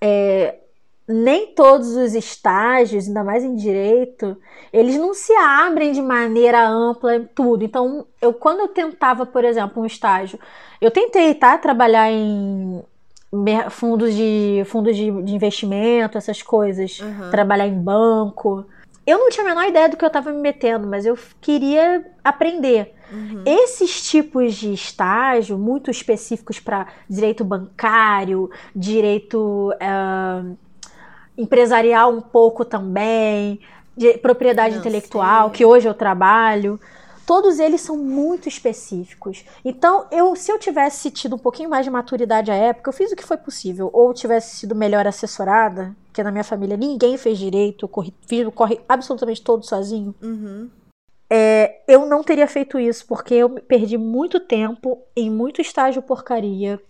é, 0.00 0.60
nem 1.08 1.54
todos 1.54 1.94
os 1.94 2.14
estágios, 2.14 3.06
ainda 3.06 3.22
mais 3.22 3.44
em 3.44 3.54
direito, 3.54 4.36
eles 4.72 4.96
não 4.96 5.14
se 5.14 5.32
abrem 5.34 5.92
de 5.92 6.02
maneira 6.02 6.68
ampla 6.68 7.16
em 7.16 7.24
tudo. 7.24 7.64
Então, 7.64 8.06
eu 8.20 8.32
quando 8.32 8.60
eu 8.60 8.68
tentava, 8.68 9.24
por 9.24 9.44
exemplo, 9.44 9.82
um 9.82 9.86
estágio, 9.86 10.38
eu 10.80 10.90
tentei, 10.90 11.32
tá, 11.34 11.56
trabalhar 11.56 12.10
em 12.10 12.82
fundos 13.70 14.14
de 14.14 14.62
fundos 14.66 14.96
de, 14.96 15.10
de 15.22 15.34
investimento, 15.34 16.18
essas 16.18 16.42
coisas, 16.42 16.98
uhum. 17.00 17.30
trabalhar 17.30 17.66
em 17.66 17.78
banco. 17.78 18.66
Eu 19.06 19.18
não 19.18 19.30
tinha 19.30 19.44
a 19.44 19.48
menor 19.48 19.68
ideia 19.68 19.88
do 19.88 19.96
que 19.96 20.04
eu 20.04 20.08
estava 20.08 20.32
me 20.32 20.40
metendo, 20.40 20.86
mas 20.86 21.06
eu 21.06 21.16
queria 21.40 22.04
aprender. 22.24 22.94
Uhum. 23.12 23.44
Esses 23.46 24.02
tipos 24.08 24.54
de 24.54 24.72
estágio, 24.72 25.56
muito 25.56 25.90
específicos 25.90 26.58
para 26.58 26.88
direito 27.08 27.44
bancário, 27.44 28.50
direito 28.74 29.70
uh, 29.74 30.56
empresarial 31.36 32.12
um 32.12 32.20
pouco 32.20 32.64
também, 32.64 33.60
de 33.96 34.18
propriedade 34.18 34.74
Não 34.74 34.80
intelectual, 34.80 35.50
que 35.50 35.64
hoje 35.64 35.88
eu 35.88 35.94
trabalho. 35.94 36.78
Todos 37.26 37.58
eles 37.58 37.80
são 37.80 37.96
muito 37.96 38.48
específicos. 38.48 39.44
Então, 39.64 40.06
eu, 40.12 40.36
se 40.36 40.52
eu 40.52 40.58
tivesse 40.58 41.10
tido 41.10 41.34
um 41.34 41.38
pouquinho 41.38 41.68
mais 41.68 41.84
de 41.84 41.90
maturidade 41.90 42.52
à 42.52 42.54
época, 42.54 42.88
eu 42.88 42.92
fiz 42.92 43.10
o 43.10 43.16
que 43.16 43.24
foi 43.24 43.36
possível. 43.36 43.90
Ou 43.92 44.14
tivesse 44.14 44.56
sido 44.56 44.76
melhor 44.76 45.06
assessorada, 45.06 45.94
porque 46.06 46.22
na 46.22 46.30
minha 46.30 46.44
família 46.44 46.76
ninguém 46.76 47.18
fez 47.18 47.36
direito, 47.36 47.84
eu 47.84 47.88
corri, 47.88 48.14
fiz, 48.28 48.46
corre 48.54 48.80
absolutamente 48.88 49.42
todo 49.42 49.66
sozinho. 49.66 50.14
Uhum. 50.22 50.70
É, 51.28 51.80
eu 51.88 52.06
não 52.06 52.22
teria 52.22 52.46
feito 52.46 52.78
isso, 52.78 53.04
porque 53.06 53.34
eu 53.34 53.50
perdi 53.50 53.98
muito 53.98 54.38
tempo 54.38 55.02
em 55.16 55.28
muito 55.28 55.60
estágio 55.60 56.00
porcaria, 56.00 56.80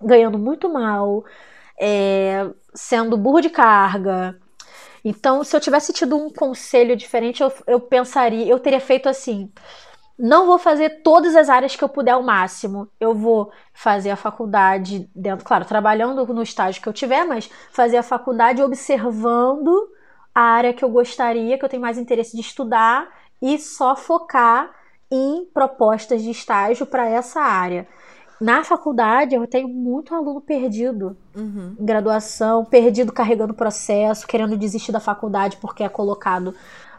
ganhando 0.00 0.38
muito 0.38 0.72
mal, 0.72 1.24
é, 1.78 2.48
sendo 2.74 3.16
burro 3.16 3.40
de 3.40 3.50
carga. 3.50 4.38
Então, 5.04 5.42
se 5.42 5.56
eu 5.56 5.60
tivesse 5.60 5.92
tido 5.92 6.16
um 6.16 6.30
conselho 6.30 6.96
diferente, 6.96 7.42
eu, 7.42 7.52
eu 7.66 7.80
pensaria, 7.80 8.46
eu 8.46 8.58
teria 8.58 8.80
feito 8.80 9.08
assim: 9.08 9.50
não 10.18 10.46
vou 10.46 10.58
fazer 10.58 11.02
todas 11.02 11.34
as 11.34 11.48
áreas 11.48 11.74
que 11.74 11.82
eu 11.82 11.88
puder 11.88 12.12
ao 12.12 12.22
máximo. 12.22 12.88
Eu 13.00 13.14
vou 13.14 13.50
fazer 13.72 14.10
a 14.10 14.16
faculdade 14.16 15.10
dentro, 15.14 15.44
claro, 15.46 15.64
trabalhando 15.64 16.26
no 16.34 16.42
estágio 16.42 16.82
que 16.82 16.88
eu 16.88 16.92
tiver, 16.92 17.24
mas 17.24 17.50
fazer 17.72 17.96
a 17.96 18.02
faculdade 18.02 18.62
observando 18.62 19.88
a 20.34 20.42
área 20.42 20.74
que 20.74 20.84
eu 20.84 20.90
gostaria, 20.90 21.58
que 21.58 21.64
eu 21.64 21.68
tenho 21.68 21.82
mais 21.82 21.96
interesse 21.96 22.36
de 22.36 22.42
estudar 22.42 23.08
e 23.40 23.58
só 23.58 23.96
focar 23.96 24.70
em 25.10 25.46
propostas 25.46 26.22
de 26.22 26.30
estágio 26.30 26.86
para 26.86 27.08
essa 27.08 27.40
área. 27.40 27.88
Na 28.40 28.64
faculdade, 28.64 29.34
eu 29.34 29.46
tenho 29.46 29.68
muito 29.68 30.14
aluno 30.14 30.40
perdido 30.40 31.16
uhum. 31.36 31.76
em 31.78 31.84
graduação, 31.84 32.64
perdido 32.64 33.12
carregando 33.12 33.52
processo, 33.52 34.26
querendo 34.26 34.56
desistir 34.56 34.92
da 34.92 35.00
faculdade 35.00 35.58
porque 35.58 35.82
é 35.82 35.88
colocado 35.88 36.54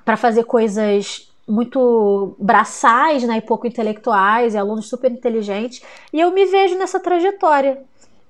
para 0.06 0.16
fazer 0.16 0.44
coisas 0.44 1.32
muito 1.48 2.36
braçais 2.40 3.24
né, 3.24 3.38
e 3.38 3.42
pouco 3.42 3.66
intelectuais, 3.66 4.54
e 4.54 4.58
alunos 4.58 4.88
super 4.88 5.12
inteligentes. 5.12 5.82
E 6.14 6.20
eu 6.20 6.32
me 6.32 6.46
vejo 6.46 6.78
nessa 6.78 7.00
trajetória. 7.00 7.84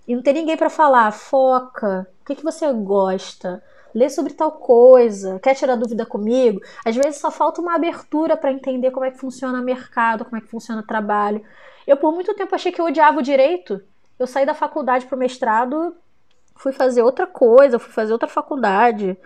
E 0.07 0.15
não 0.15 0.23
tem 0.23 0.33
ninguém 0.33 0.57
para 0.57 0.69
falar, 0.69 1.11
foca, 1.11 2.07
o 2.21 2.25
que, 2.25 2.35
que 2.35 2.43
você 2.43 2.71
gosta? 2.73 3.61
Lê 3.93 4.09
sobre 4.09 4.33
tal 4.33 4.53
coisa, 4.53 5.37
quer 5.39 5.53
tirar 5.53 5.75
dúvida 5.75 6.05
comigo? 6.05 6.61
Às 6.85 6.95
vezes 6.95 7.17
só 7.17 7.29
falta 7.29 7.61
uma 7.61 7.75
abertura 7.75 8.37
para 8.37 8.51
entender 8.51 8.91
como 8.91 9.05
é 9.05 9.11
que 9.11 9.19
funciona 9.19 9.59
o 9.59 9.63
mercado, 9.63 10.23
como 10.23 10.37
é 10.37 10.41
que 10.41 10.47
funciona 10.47 10.81
o 10.81 10.87
trabalho. 10.87 11.41
Eu, 11.85 11.97
por 11.97 12.13
muito 12.13 12.33
tempo, 12.33 12.53
achei 12.53 12.71
que 12.71 12.79
eu 12.79 12.85
odiava 12.85 13.19
o 13.19 13.23
direito. 13.23 13.81
Eu 14.17 14.27
saí 14.27 14.45
da 14.45 14.53
faculdade 14.53 15.05
para 15.05 15.15
o 15.15 15.19
mestrado, 15.19 15.95
fui 16.55 16.71
fazer 16.71 17.01
outra 17.01 17.25
coisa, 17.25 17.79
fui 17.79 17.91
fazer 17.91 18.13
outra 18.13 18.27
faculdade. 18.27 19.17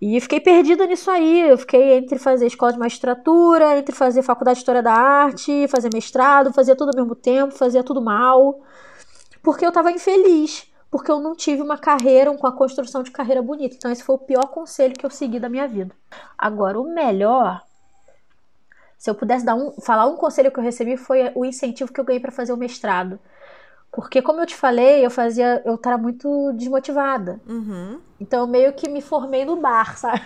E 0.00 0.20
fiquei 0.20 0.40
perdida 0.40 0.86
nisso 0.86 1.10
aí. 1.10 1.48
Eu 1.48 1.58
fiquei 1.58 1.94
entre 1.94 2.18
fazer 2.18 2.46
escola 2.46 2.72
de 2.72 2.78
magistratura, 2.78 3.78
entre 3.78 3.94
fazer 3.94 4.22
faculdade 4.22 4.56
de 4.56 4.62
história 4.62 4.82
da 4.82 4.92
arte, 4.92 5.66
fazer 5.68 5.90
mestrado, 5.92 6.52
fazia 6.52 6.76
tudo 6.76 6.90
ao 6.90 6.96
mesmo 6.96 7.14
tempo, 7.14 7.54
fazia 7.54 7.82
tudo 7.82 8.00
mal. 8.00 8.60
Porque 9.42 9.64
eu 9.64 9.70
estava 9.70 9.90
infeliz. 9.90 10.66
Porque 10.90 11.10
eu 11.10 11.20
não 11.20 11.34
tive 11.34 11.60
uma 11.60 11.76
carreira, 11.76 12.34
com 12.34 12.46
a 12.46 12.52
construção 12.52 13.02
de 13.02 13.10
carreira 13.10 13.42
bonita. 13.42 13.76
Então, 13.76 13.90
esse 13.90 14.02
foi 14.02 14.14
o 14.14 14.18
pior 14.18 14.46
conselho 14.46 14.94
que 14.94 15.04
eu 15.04 15.10
segui 15.10 15.38
da 15.38 15.48
minha 15.48 15.68
vida. 15.68 15.94
Agora, 16.36 16.80
o 16.80 16.84
melhor 16.84 17.62
se 18.98 19.08
eu 19.08 19.14
pudesse 19.14 19.44
dar 19.44 19.54
um, 19.54 19.72
falar 19.80 20.06
um 20.06 20.16
conselho 20.16 20.50
que 20.50 20.58
eu 20.58 20.64
recebi 20.64 20.96
foi 20.96 21.30
o 21.34 21.44
incentivo 21.44 21.92
que 21.92 22.00
eu 22.00 22.04
ganhei 22.04 22.20
para 22.20 22.32
fazer 22.32 22.52
o 22.52 22.56
mestrado. 22.56 23.18
Porque, 23.90 24.20
como 24.20 24.40
eu 24.40 24.46
te 24.46 24.54
falei, 24.54 25.04
eu 25.04 25.10
fazia. 25.10 25.62
Eu 25.64 25.76
estava 25.76 25.96
muito 25.96 26.52
desmotivada. 26.52 27.40
Uhum. 27.48 27.98
Então, 28.20 28.40
eu 28.40 28.46
meio 28.46 28.72
que 28.74 28.88
me 28.88 29.00
formei 29.00 29.44
no 29.44 29.56
bar, 29.56 29.96
sabe? 29.96 30.20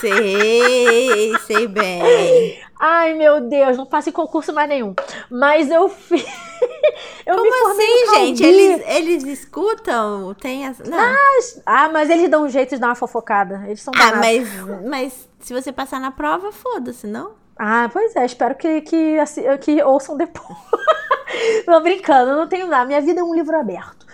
Sei, 0.00 1.36
sei 1.46 1.68
bem. 1.68 2.60
Ai, 2.80 3.14
meu 3.14 3.40
Deus, 3.40 3.76
não 3.76 3.86
passei 3.86 4.12
concurso 4.12 4.52
mais 4.52 4.68
nenhum. 4.68 4.94
Mas 5.30 5.70
eu 5.70 5.88
fiz. 5.88 6.24
eu 7.24 7.36
Como 7.36 7.50
me 7.50 7.56
formei 7.58 8.02
assim, 8.02 8.14
gente? 8.14 8.44
Eles, 8.44 8.88
eles 8.88 9.24
escutam? 9.24 10.34
Tem 10.34 10.66
as... 10.66 10.78
Não. 10.80 10.98
Mas, 10.98 11.62
ah, 11.64 11.88
mas 11.88 12.10
eles 12.10 12.28
dão 12.28 12.44
um 12.44 12.48
jeito 12.48 12.74
de 12.74 12.80
dar 12.80 12.88
uma 12.88 12.94
fofocada. 12.94 13.62
Eles 13.66 13.80
são 13.80 13.92
Ah, 13.96 14.16
mas, 14.16 14.48
mas 14.84 15.28
se 15.38 15.54
você 15.54 15.70
passar 15.70 16.00
na 16.00 16.10
prova, 16.10 16.50
foda-se, 16.50 17.06
não? 17.06 17.32
Ah, 17.58 17.88
pois 17.92 18.14
é, 18.14 18.24
espero 18.24 18.54
que, 18.54 18.82
que, 18.82 19.18
assim, 19.18 19.42
que 19.60 19.82
ouçam 19.82 20.16
depois. 20.16 20.58
não 21.66 21.82
brincando, 21.82 22.36
não 22.36 22.48
tenho 22.48 22.66
nada. 22.66 22.86
Minha 22.86 23.00
vida 23.00 23.20
é 23.20 23.24
um 23.24 23.34
livro 23.34 23.56
aberto. 23.56 24.06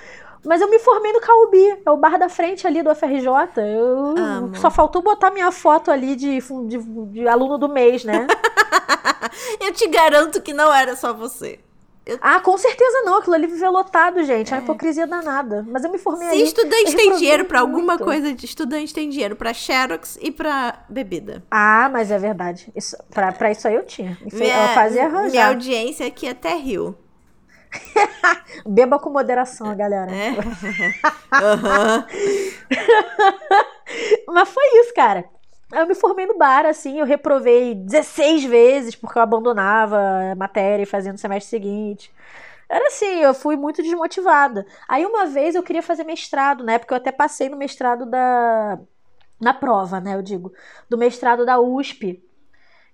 Mas 0.45 0.61
eu 0.61 0.69
me 0.69 0.79
formei 0.79 1.13
no 1.13 1.21
Caubi, 1.21 1.83
é 1.85 1.91
o 1.91 1.97
bar 1.97 2.19
da 2.19 2.29
frente 2.29 2.67
ali 2.67 2.83
do 2.83 2.95
FRJ. 2.95 3.29
Eu 3.57 4.15
Amo. 4.17 4.57
só 4.57 4.71
faltou 4.71 5.01
botar 5.03 5.31
minha 5.31 5.51
foto 5.51 5.91
ali 5.91 6.15
de, 6.15 6.39
de, 6.69 6.79
de 7.11 7.27
aluno 7.27 7.57
do 7.57 7.69
mês, 7.69 8.05
né? 8.05 8.27
eu 9.61 9.73
te 9.73 9.89
garanto 9.89 10.43
que 10.43 10.53
não 10.53 10.73
era 10.73 10.97
só 10.97 11.15
você. 11.15 11.61
Eu... 12.07 12.19
Ah, 12.21 12.39
com 12.41 12.57
certeza 12.59 13.03
não. 13.03 13.19
Aquilo 13.19 13.35
ali 13.35 13.47
viveu 13.47 13.71
lotado, 13.71 14.23
gente. 14.25 14.53
É. 14.53 14.57
A 14.57 14.61
hipocrisia 14.61 15.07
danada. 15.07 15.65
Mas 15.69 15.85
eu 15.85 15.91
me 15.91 15.99
formei 15.99 16.29
Se 16.29 16.35
aí. 16.35 16.41
Se 16.41 16.47
estudante 16.47 16.97
tem 16.97 17.17
dinheiro 17.17 17.45
para 17.47 17.61
alguma 17.61 17.99
coisa, 17.99 18.33
de 18.35 18.45
estudante 18.45 18.93
tem 18.93 19.09
dinheiro 19.09 19.37
para 19.37 19.55
Xerox 19.55 20.19
e 20.21 20.31
para 20.31 20.85
bebida. 20.89 21.43
Ah, 21.51 21.89
mas 21.91 22.11
é 22.11 22.19
verdade. 22.19 22.71
Isso, 22.75 22.97
pra, 23.11 23.33
pra 23.33 23.51
isso 23.51 23.67
aí 23.67 23.75
eu 23.75 23.85
tinha. 23.85 24.19
Minha, 24.33 24.69
eu 24.69 24.75
fazia 24.75 25.05
arranjar. 25.05 25.31
Minha 25.31 25.49
audiência 25.49 26.07
aqui 26.07 26.29
até 26.29 26.55
riu. 26.55 26.95
Beba 28.67 28.99
com 28.99 29.11
moderação, 29.11 29.75
galera. 29.77 30.11
É. 30.15 30.31
uhum. 31.43 32.05
mas 34.29 34.49
foi 34.49 34.81
isso, 34.81 34.95
cara. 34.95 35.25
Eu 35.73 35.87
me 35.87 35.95
formei 35.95 36.27
no 36.27 36.37
bar, 36.37 36.67
assim, 36.67 36.99
eu 37.01 37.07
reprovei 37.07 37.75
16 37.75 38.45
vezes 38.45 38.95
porque 38.95 39.19
eu 39.19 39.23
abandonava 39.23 39.99
a 40.33 40.35
matéria 40.35 40.83
e 40.83 40.87
fazia 40.87 41.13
no 41.13 41.19
semestre 41.19 41.51
seguinte. 41.51 42.13
Era 42.69 42.89
assim, 42.89 43.21
eu 43.21 43.35
fui 43.35 43.57
muito 43.57 43.83
desmotivada. 43.83 44.67
Aí 44.89 45.05
uma 45.07 45.27
vez 45.27 45.55
eu 45.55 45.63
queria 45.63 45.83
fazer 45.83 46.05
mestrado, 46.05 46.65
né? 46.65 46.79
Porque 46.79 46.93
eu 46.93 46.99
até 46.99 47.13
passei 47.13 47.49
no 47.49 47.57
mestrado 47.57 48.07
da. 48.07 48.79
Na 49.41 49.55
prova, 49.55 50.01
né? 50.01 50.15
Eu 50.15 50.23
digo, 50.23 50.53
do 50.89 50.99
mestrado 50.99 51.45
da 51.47 51.61
USP. 51.61 52.23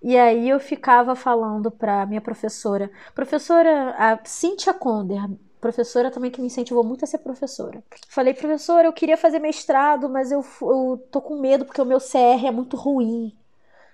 E 0.02 0.16
aí 0.18 0.48
eu 0.48 0.60
ficava 0.60 1.14
falando 1.14 1.70
pra 1.70 2.06
minha 2.06 2.20
professora, 2.20 2.90
professora, 3.14 3.94
a 3.98 4.18
Cíntia 4.24 4.72
Conder, 4.74 5.20
professora 5.61 6.11
também 6.11 6.31
que 6.31 6.41
me 6.41 6.47
incentivou 6.47 6.82
muito 6.82 7.05
a 7.05 7.07
ser 7.07 7.19
professora. 7.19 7.82
Falei, 8.09 8.35
professora, 8.35 8.87
eu 8.87 8.93
queria 8.93 9.16
fazer 9.16 9.39
mestrado, 9.39 10.09
mas 10.09 10.32
eu, 10.32 10.45
eu 10.62 11.07
tô 11.11 11.20
com 11.20 11.39
medo 11.39 11.65
porque 11.65 11.81
o 11.81 11.85
meu 11.85 11.99
CR 11.99 12.47
é 12.47 12.51
muito 12.51 12.77
ruim. 12.77 13.37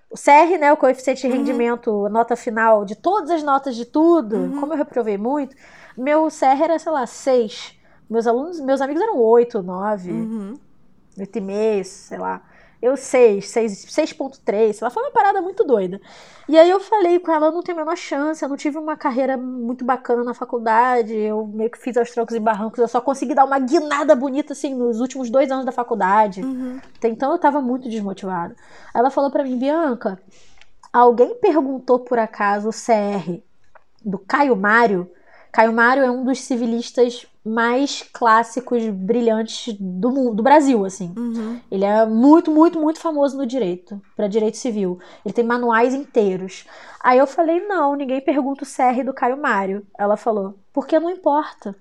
O 0.09 0.15
CR, 0.15 0.59
né, 0.59 0.73
o 0.73 0.77
coeficiente 0.77 1.23
de 1.23 1.27
uhum. 1.27 1.35
rendimento, 1.35 1.91
uhum. 1.91 2.09
nota 2.09 2.37
final 2.37 2.85
de 2.85 2.95
todas 2.95 3.31
as 3.31 3.43
notas 3.43 3.75
de 3.75 3.85
tudo, 3.85 4.37
uhum. 4.37 4.61
como 4.61 4.73
eu 4.73 4.77
reprovei 4.77 5.19
muito, 5.19 5.57
meu 5.97 6.29
CR 6.29 6.63
era, 6.63 6.79
sei 6.79 6.93
lá, 6.93 7.07
6. 7.07 7.75
Meus 8.09 8.27
alunos, 8.27 8.61
meus 8.61 8.81
amigos 8.81 9.03
eram 9.03 9.19
8, 9.19 9.63
9, 9.63 10.11
uhum. 10.13 10.55
8,5, 11.19 11.85
sei 11.85 12.19
lá 12.19 12.43
eu 12.81 12.97
6, 12.97 13.45
6.3, 13.45 14.79
ela 14.81 14.91
foi 14.91 15.03
uma 15.03 15.11
parada 15.11 15.41
muito 15.41 15.65
doida. 15.65 16.01
E 16.49 16.59
aí 16.59 16.71
eu 16.71 16.79
falei 16.79 17.19
com 17.19 17.33
ela, 17.33 17.47
eu 17.47 17.53
não 17.53 17.63
tenho 17.63 17.79
a 17.79 17.81
menor 17.81 17.97
chance, 17.97 18.45
eu 18.45 18.49
não 18.49 18.57
tive 18.57 18.79
uma 18.79 18.97
carreira 18.97 19.37
muito 19.37 19.85
bacana 19.85 20.23
na 20.23 20.35
faculdade, 20.35 21.15
eu 21.15 21.47
meio 21.47 21.71
que 21.71 21.79
fiz 21.79 21.97
aos 21.97 22.11
trocos 22.11 22.35
e 22.35 22.41
barrancos, 22.41 22.79
eu 22.79 22.89
só 22.89 23.01
consegui 23.01 23.35
dar 23.35 23.45
uma 23.45 23.59
guinada 23.59 24.15
bonita, 24.15 24.53
assim, 24.53 24.75
nos 24.75 25.01
últimos 25.01 25.31
dois 25.31 25.51
anos 25.51 25.65
da 25.65 25.73
faculdade. 25.73 26.43
Uhum. 26.43 26.81
Então 27.03 27.33
eu 27.33 27.39
tava 27.39 27.61
muito 27.61 27.89
desmotivada. 27.89 28.55
Ela 28.95 29.11
falou 29.11 29.31
para 29.31 29.43
mim, 29.43 29.59
Bianca, 29.59 30.21
alguém 30.93 31.35
perguntou 31.37 31.99
por 32.01 32.19
acaso 32.19 32.69
o 32.69 32.73
CR 32.73 33.41
do 34.05 34.19
Caio 34.19 34.55
Mário? 34.55 35.11
Caio 35.57 35.73
Mário 35.73 36.03
é 36.03 36.11
um 36.11 36.23
dos 36.23 36.41
civilistas 36.41 37.25
mais 37.43 38.03
clássicos, 38.13 38.87
brilhantes 38.91 39.75
do 39.81 40.11
mundo, 40.11 40.35
do 40.35 40.43
Brasil, 40.43 40.85
assim. 40.85 41.15
Uhum. 41.17 41.59
Ele 41.71 41.83
é 41.83 42.05
muito, 42.05 42.51
muito, 42.51 42.79
muito 42.79 43.01
famoso 43.01 43.39
no 43.39 43.47
direito, 43.47 43.99
para 44.15 44.29
direito 44.29 44.59
civil. 44.59 45.01
Ele 45.25 45.33
tem 45.33 45.43
manuais 45.43 45.95
inteiros. 45.95 46.67
Aí 47.03 47.17
eu 47.17 47.27
falei: 47.27 47.67
não, 47.67 47.97
ninguém 47.97 48.21
pergunta 48.21 48.65
o 48.65 48.67
CR 48.67 49.03
do 49.03 49.15
Caio 49.15 49.41
Mário. 49.41 49.87
Ela 49.99 50.19
falou: 50.19 50.59
porque 50.75 51.01
não 51.01 51.09
importa. 51.09 51.75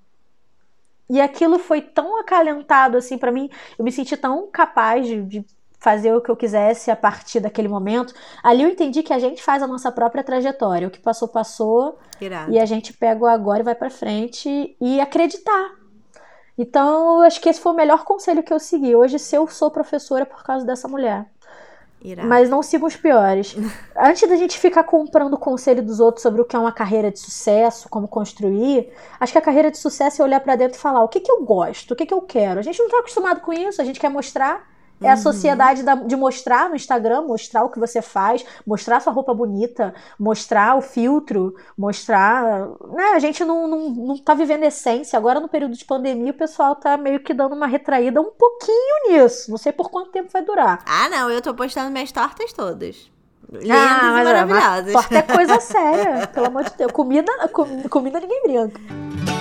E 1.10 1.20
aquilo 1.20 1.60
foi 1.60 1.82
tão 1.82 2.18
acalentado 2.18 2.96
assim 2.96 3.18
para 3.18 3.30
mim, 3.30 3.50
eu 3.78 3.84
me 3.84 3.92
senti 3.92 4.16
tão 4.16 4.48
capaz 4.50 5.06
de, 5.06 5.22
de 5.22 5.46
fazer 5.86 6.16
o 6.16 6.20
que 6.20 6.32
eu 6.32 6.36
quisesse 6.36 6.90
a 6.90 6.96
partir 6.96 7.40
daquele 7.40 7.68
momento. 7.68 8.12
Ali 8.42 8.64
eu 8.64 8.70
entendi 8.70 9.04
que 9.04 9.14
a 9.14 9.20
gente 9.20 9.44
faz 9.44 9.62
a 9.62 9.68
nossa 9.68 9.92
própria 9.92 10.24
trajetória. 10.24 10.88
O 10.88 10.92
que 10.92 11.00
passou, 11.00 11.28
passou. 11.28 12.00
Irado. 12.20 12.52
E 12.52 12.58
a 12.58 12.66
gente 12.66 12.92
pega 12.92 13.24
o 13.24 13.28
agora 13.28 13.60
e 13.60 13.64
vai 13.64 13.76
pra 13.76 13.92
frente 13.92 14.76
e 14.82 15.00
acreditar. 15.00 15.76
Então, 16.58 17.22
acho 17.22 17.40
que 17.40 17.48
esse 17.48 17.60
foi 17.62 17.72
o 17.72 17.76
melhor 17.76 18.04
conselho 18.04 18.42
que 18.42 18.52
eu 18.52 18.60
segui. 18.60 18.96
Hoje, 18.96 19.20
se 19.20 19.36
eu 19.36 19.46
sou 19.48 19.70
professora 19.70 20.24
é 20.24 20.26
por 20.26 20.44
causa 20.44 20.66
dessa 20.66 20.88
mulher. 20.88 21.28
Irado. 22.02 22.28
Mas 22.28 22.50
não 22.50 22.64
siga 22.64 22.84
os 22.88 22.96
piores. 22.96 23.56
Antes 23.96 24.28
da 24.28 24.36
gente 24.38 24.58
ficar 24.58 24.86
comprando 24.86 25.36
o 25.36 25.38
conselho 25.38 25.84
dos 25.84 26.00
outros 26.00 26.24
sobre 26.24 26.42
o 26.42 26.46
que 26.46 26.56
é 26.56 26.60
uma 26.60 26.72
carreira 26.72 27.12
de 27.12 27.20
sucesso, 27.20 27.88
como 27.90 28.08
construir, 28.08 28.92
acho 29.20 29.32
que 29.32 29.38
a 29.38 29.42
carreira 29.42 29.70
de 29.70 29.78
sucesso 29.78 30.20
é 30.20 30.26
olhar 30.26 30.40
pra 30.40 30.56
dentro 30.56 30.80
e 30.80 30.82
falar 30.82 31.04
o 31.04 31.08
que, 31.08 31.20
que 31.20 31.32
eu 31.32 31.44
gosto, 31.44 31.92
o 31.92 31.96
que, 31.96 32.08
que 32.08 32.14
eu 32.14 32.22
quero. 32.22 32.60
A 32.60 32.64
gente 32.64 32.80
não 32.80 32.90
tá 32.90 32.98
acostumado 32.98 33.42
com 33.42 33.54
isso, 33.54 33.80
a 33.80 33.86
gente 33.86 34.00
quer 34.00 34.10
mostrar. 34.10 34.74
É 35.02 35.10
a 35.12 35.18
sociedade 35.18 35.84
da- 35.84 35.96
de 35.96 36.16
mostrar 36.16 36.70
no 36.70 36.76
Instagram, 36.76 37.24
mostrar 37.24 37.64
o 37.64 37.70
que 37.70 37.78
você 37.80 38.02
faz, 38.02 38.44
mostrar 38.66 39.00
sua 39.02 39.12
roupa 39.12 39.34
bonita, 39.34 39.94
mostrar 40.18 40.76
o 40.78 40.82
filtro, 40.82 41.54
mostrar. 41.78 42.68
Né? 42.94 43.04
A 43.14 43.20
gente 43.20 43.44
não, 43.44 43.68
não, 43.68 43.90
não 43.90 44.18
tá 44.18 44.34
vivendo 44.34 44.64
essência. 44.64 45.18
Agora, 45.18 45.40
no 45.40 45.50
período 45.50 45.76
de 45.76 45.84
pandemia, 45.86 46.32
o 46.32 46.36
pessoal 46.36 46.76
tá 46.76 46.96
meio 46.98 47.20
que 47.20 47.34
dando 47.34 47.54
uma 47.56 47.68
retraída 47.68 48.22
um 48.22 48.32
pouquinho 48.32 49.10
nisso. 49.10 49.52
Não 49.52 49.58
sei 49.58 49.72
por 49.72 49.90
quanto 49.92 50.12
tempo 50.12 50.30
vai 50.32 50.42
durar. 50.44 50.80
Ah, 50.86 51.10
não, 51.10 51.30
eu 51.30 51.42
tô 51.42 51.54
postando 51.54 51.92
minhas 51.92 52.12
tortas 52.12 52.54
todas. 52.54 53.12
Lindas 53.52 53.70
Ah, 53.78 54.00
mas, 54.02 54.28
é, 54.28 54.44
mas 54.44 54.50
maravilhosas. 54.50 54.94
torta 54.94 55.18
é 55.18 55.22
coisa 55.22 55.60
séria, 55.62 56.28
pelo 56.28 56.48
amor 56.48 56.64
de 56.64 56.72
Deus. 56.78 56.92
Comida, 56.92 57.32
com- 57.50 57.84
comida 57.90 58.20
ninguém 58.20 58.42
brinca. 58.44 59.35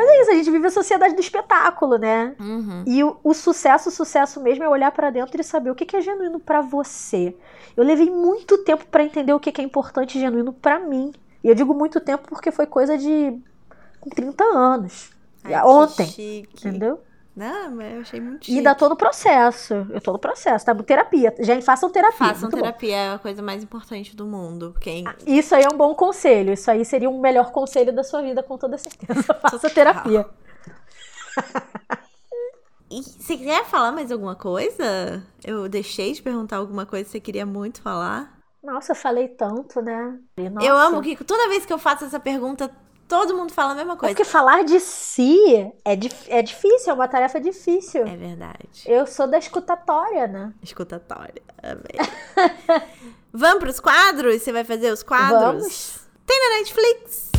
Mas 0.00 0.08
é 0.08 0.22
isso, 0.22 0.30
a 0.30 0.34
gente 0.34 0.50
vive 0.50 0.66
a 0.66 0.70
sociedade 0.70 1.14
do 1.14 1.20
espetáculo, 1.20 1.98
né? 1.98 2.34
Uhum. 2.40 2.84
E 2.86 3.04
o, 3.04 3.18
o 3.22 3.34
sucesso, 3.34 3.90
o 3.90 3.92
sucesso 3.92 4.40
mesmo 4.40 4.64
é 4.64 4.68
olhar 4.68 4.90
pra 4.92 5.10
dentro 5.10 5.38
e 5.38 5.44
saber 5.44 5.70
o 5.70 5.74
que, 5.74 5.84
que 5.84 5.94
é 5.94 6.00
genuíno 6.00 6.40
pra 6.40 6.62
você. 6.62 7.36
Eu 7.76 7.84
levei 7.84 8.08
muito 8.08 8.56
tempo 8.64 8.86
pra 8.86 9.04
entender 9.04 9.34
o 9.34 9.38
que, 9.38 9.52
que 9.52 9.60
é 9.60 9.64
importante 9.64 10.16
e 10.16 10.20
genuíno 10.20 10.54
pra 10.54 10.78
mim. 10.78 11.12
E 11.44 11.48
eu 11.48 11.54
digo 11.54 11.74
muito 11.74 12.00
tempo 12.00 12.26
porque 12.28 12.50
foi 12.50 12.64
coisa 12.64 12.96
de 12.96 13.38
com 14.00 14.08
30 14.08 14.42
anos. 14.42 15.10
Ai, 15.44 15.62
Ontem, 15.64 16.46
entendeu? 16.54 17.00
Não, 17.40 17.70
mas 17.76 17.94
eu 17.94 18.00
achei 18.02 18.20
muito 18.20 18.42
E 18.42 18.46
chique. 18.46 18.58
ainda 18.58 18.74
tô 18.74 18.88
no 18.88 18.96
processo. 18.96 19.74
Eu 19.90 20.00
tô 20.00 20.12
no 20.12 20.18
processo, 20.18 20.66
tá? 20.66 20.74
Terapia. 20.74 21.34
Gente, 21.40 21.64
façam 21.64 21.88
terapia. 21.88 22.18
Façam 22.18 22.42
muito 22.42 22.56
bom. 22.56 22.62
terapia, 22.62 22.96
é 22.96 23.14
a 23.14 23.18
coisa 23.18 23.40
mais 23.40 23.62
importante 23.62 24.14
do 24.14 24.26
mundo. 24.26 24.72
Porque 24.72 25.04
Isso 25.26 25.54
aí 25.54 25.64
é 25.64 25.68
um 25.72 25.76
bom 25.76 25.94
conselho. 25.94 26.52
Isso 26.52 26.70
aí 26.70 26.84
seria 26.84 27.08
um 27.08 27.18
melhor 27.18 27.50
conselho 27.50 27.94
da 27.94 28.04
sua 28.04 28.20
vida, 28.20 28.42
com 28.42 28.58
toda 28.58 28.76
certeza. 28.76 29.22
Faça 29.40 29.70
terapia. 29.70 30.26
E 32.92 33.04
você 33.04 33.36
quer 33.36 33.64
falar 33.66 33.92
mais 33.92 34.10
alguma 34.10 34.34
coisa? 34.34 35.22
Eu 35.44 35.68
deixei 35.68 36.12
de 36.12 36.20
perguntar 36.20 36.56
alguma 36.56 36.84
coisa 36.84 37.04
que 37.04 37.10
você 37.12 37.20
queria 37.20 37.46
muito 37.46 37.80
falar. 37.80 38.36
Nossa, 38.60 38.90
eu 38.90 38.96
falei 38.96 39.28
tanto, 39.28 39.80
né? 39.80 40.18
Nossa. 40.36 40.66
Eu 40.66 40.76
amo 40.76 41.00
que 41.00 41.14
toda 41.24 41.48
vez 41.48 41.64
que 41.64 41.72
eu 41.72 41.78
faço 41.78 42.04
essa 42.04 42.18
pergunta, 42.18 42.68
todo 43.10 43.36
mundo 43.36 43.52
fala 43.52 43.72
a 43.72 43.74
mesma 43.74 43.94
É 43.94 43.96
coisa. 43.96 44.14
porque 44.14 44.24
falar 44.24 44.62
de 44.62 44.78
si 44.78 45.36
é, 45.84 45.98
é 46.28 46.42
difícil, 46.42 46.90
é 46.90 46.94
uma 46.94 47.08
tarefa 47.08 47.40
difícil. 47.40 48.06
É 48.06 48.16
verdade. 48.16 48.84
Eu 48.86 49.04
sou 49.04 49.26
da 49.26 49.36
escutatória, 49.36 50.28
né? 50.28 50.54
Escutatória. 50.62 51.42
Amei. 51.60 52.80
Vamos 53.34 53.58
pros 53.58 53.80
quadros? 53.80 54.40
Você 54.40 54.52
vai 54.52 54.62
fazer 54.64 54.92
os 54.92 55.02
quadros? 55.02 55.40
Vamos. 55.40 56.00
Tem 56.24 56.38
na 56.48 56.56
Netflix. 56.58 57.30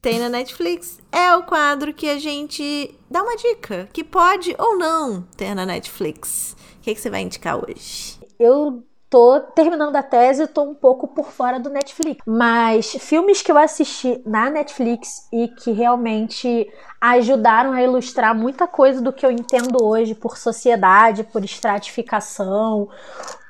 Tem 0.00 0.18
na 0.18 0.28
Netflix. 0.30 0.98
É 1.12 1.34
o 1.36 1.42
quadro 1.42 1.92
que 1.92 2.08
a 2.08 2.18
gente 2.18 2.94
dá 3.10 3.22
uma 3.22 3.36
dica 3.36 3.88
que 3.92 4.02
pode 4.02 4.54
ou 4.58 4.78
não 4.78 5.22
ter 5.36 5.54
na 5.54 5.66
Netflix. 5.66 6.56
O 6.78 6.80
que, 6.80 6.94
que 6.94 7.00
você 7.00 7.10
vai 7.10 7.20
indicar 7.20 7.56
hoje? 7.62 8.18
Eu 8.38 8.82
tô 9.08 9.40
terminando 9.54 9.96
a 9.96 10.02
tese 10.02 10.44
e 10.44 10.46
tô 10.46 10.62
um 10.62 10.74
pouco 10.74 11.08
por 11.08 11.30
fora 11.30 11.58
do 11.60 11.70
Netflix. 11.70 12.22
Mas 12.26 12.92
filmes 13.00 13.42
que 13.42 13.50
eu 13.50 13.58
assisti 13.58 14.20
na 14.26 14.50
Netflix 14.50 15.28
e 15.32 15.48
que 15.48 15.72
realmente 15.72 16.70
ajudaram 17.00 17.72
a 17.72 17.82
ilustrar 17.82 18.34
muita 18.34 18.66
coisa 18.66 19.00
do 19.00 19.12
que 19.12 19.24
eu 19.24 19.30
entendo 19.30 19.82
hoje 19.82 20.14
por 20.14 20.36
sociedade, 20.36 21.24
por 21.24 21.44
estratificação, 21.44 22.88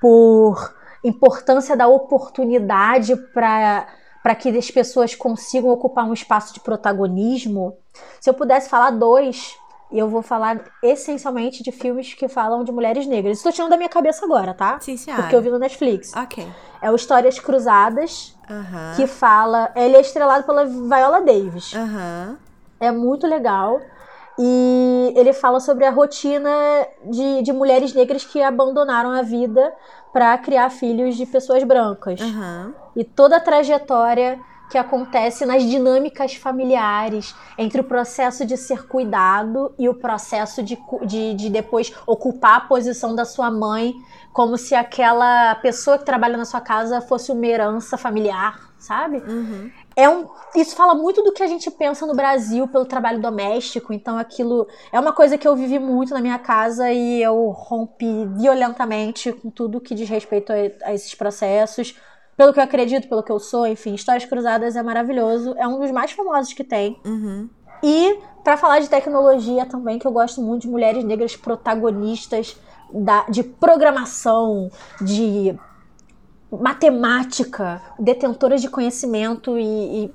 por 0.00 0.74
importância 1.02 1.76
da 1.76 1.86
oportunidade 1.86 3.16
para 3.16 3.86
para 4.22 4.34
que 4.34 4.48
as 4.48 4.68
pessoas 4.72 5.14
consigam 5.14 5.70
ocupar 5.70 6.04
um 6.04 6.12
espaço 6.12 6.52
de 6.52 6.58
protagonismo. 6.58 7.76
Se 8.20 8.28
eu 8.28 8.34
pudesse 8.34 8.68
falar 8.68 8.90
dois, 8.90 9.54
eu 9.90 10.08
vou 10.08 10.22
falar 10.22 10.62
essencialmente 10.82 11.62
de 11.62 11.70
filmes 11.70 12.12
que 12.14 12.28
falam 12.28 12.64
de 12.64 12.72
mulheres 12.72 13.06
negras. 13.06 13.38
Estou 13.38 13.52
tirando 13.52 13.70
da 13.70 13.76
minha 13.76 13.88
cabeça 13.88 14.24
agora, 14.24 14.52
tá? 14.52 14.78
Sim, 14.80 14.96
senhora. 14.96 15.22
Porque 15.22 15.36
eu 15.36 15.42
vi 15.42 15.50
no 15.50 15.58
Netflix. 15.58 16.12
Ok. 16.14 16.46
É 16.82 16.90
o 16.90 16.96
Histórias 16.96 17.38
Cruzadas, 17.38 18.36
Aham. 18.50 18.94
que 18.96 19.06
fala. 19.06 19.70
Ele 19.76 19.96
é 19.96 20.00
estrelado 20.00 20.44
pela 20.44 20.64
Viola 20.64 21.20
Davis. 21.20 21.72
Aham. 21.74 22.36
É 22.80 22.90
muito 22.90 23.26
legal. 23.26 23.80
E 24.38 25.14
ele 25.16 25.32
fala 25.32 25.60
sobre 25.60 25.86
a 25.86 25.90
rotina 25.90 26.50
de, 27.04 27.42
de 27.42 27.52
mulheres 27.52 27.94
negras 27.94 28.24
que 28.24 28.42
abandonaram 28.42 29.10
a 29.10 29.22
vida 29.22 29.72
para 30.12 30.36
criar 30.38 30.68
filhos 30.70 31.16
de 31.16 31.24
pessoas 31.24 31.62
brancas. 31.64 32.20
Aham. 32.20 32.74
E 32.94 33.04
toda 33.04 33.36
a 33.36 33.40
trajetória 33.40 34.38
que 34.70 34.78
acontece 34.78 35.47
nas 35.47 35.62
dinâmicas 35.62 36.34
familiares, 36.34 37.34
entre 37.56 37.80
o 37.80 37.84
processo 37.84 38.44
de 38.44 38.56
ser 38.56 38.86
cuidado 38.86 39.74
e 39.78 39.88
o 39.88 39.94
processo 39.94 40.62
de, 40.62 40.78
de, 41.06 41.34
de 41.34 41.51
depois 41.51 41.93
ocupar 42.06 42.56
a 42.56 42.60
posição 42.60 43.14
da 43.14 43.24
sua 43.24 43.51
mãe, 43.51 43.94
como 44.32 44.59
se 44.59 44.74
aquela 44.74 45.55
pessoa 45.56 45.98
que 45.98 46.05
trabalha 46.05 46.36
na 46.36 46.44
sua 46.44 46.60
casa 46.60 47.01
fosse 47.01 47.32
uma 47.32 47.47
herança 47.47 47.97
familiar, 47.97 48.70
sabe? 48.78 49.18
Uhum. 49.18 49.70
É 49.98 50.10
um, 50.10 50.26
isso 50.55 50.76
fala 50.76 50.94
muito 50.94 51.22
do 51.22 51.32
que 51.32 51.43
a 51.43 51.47
gente 51.47 51.70
pensa 51.70 52.05
no 52.05 52.14
Brasil 52.14 52.68
pelo 52.68 52.84
trabalho 52.84 53.18
doméstico, 53.18 53.94
então 53.94 54.18
aquilo 54.18 54.68
é 54.93 55.01
uma 55.01 55.12
coisa 55.12 55.38
que 55.38 55.48
eu 55.48 55.56
vivi 55.56 55.78
muito 55.78 56.12
na 56.12 56.20
minha 56.20 56.38
casa 56.38 56.93
e 56.93 57.22
eu 57.22 57.48
rompi 57.48 58.26
violentamente 58.36 59.32
com 59.32 59.48
tudo 59.48 59.80
que 59.80 59.94
diz 59.94 60.06
respeito 60.06 60.52
a, 60.52 60.56
a 60.88 60.94
esses 60.94 61.14
processos, 61.14 61.98
pelo 62.36 62.52
que 62.52 62.58
eu 62.58 62.64
acredito, 62.64 63.08
pelo 63.08 63.22
que 63.22 63.32
eu 63.32 63.38
sou, 63.38 63.66
enfim, 63.66 63.94
Histórias 63.94 64.24
Cruzadas 64.24 64.76
é 64.76 64.82
maravilhoso, 64.82 65.54
é 65.56 65.66
um 65.66 65.78
dos 65.78 65.90
mais 65.90 66.12
famosos 66.12 66.52
que 66.52 66.62
tem. 66.62 67.00
Uhum. 67.04 67.48
E 67.82 68.18
para 68.44 68.56
falar 68.56 68.80
de 68.80 68.88
tecnologia 68.88 69.66
também, 69.66 69.98
que 69.98 70.06
eu 70.06 70.12
gosto 70.12 70.40
muito 70.40 70.62
de 70.62 70.68
mulheres 70.68 71.02
negras 71.02 71.36
protagonistas 71.36 72.56
da, 72.92 73.24
de 73.28 73.42
programação, 73.42 74.70
de 75.00 75.58
matemática, 76.50 77.82
detentoras 77.98 78.60
de 78.60 78.68
conhecimento 78.68 79.58
e, 79.58 80.04
e, 80.04 80.14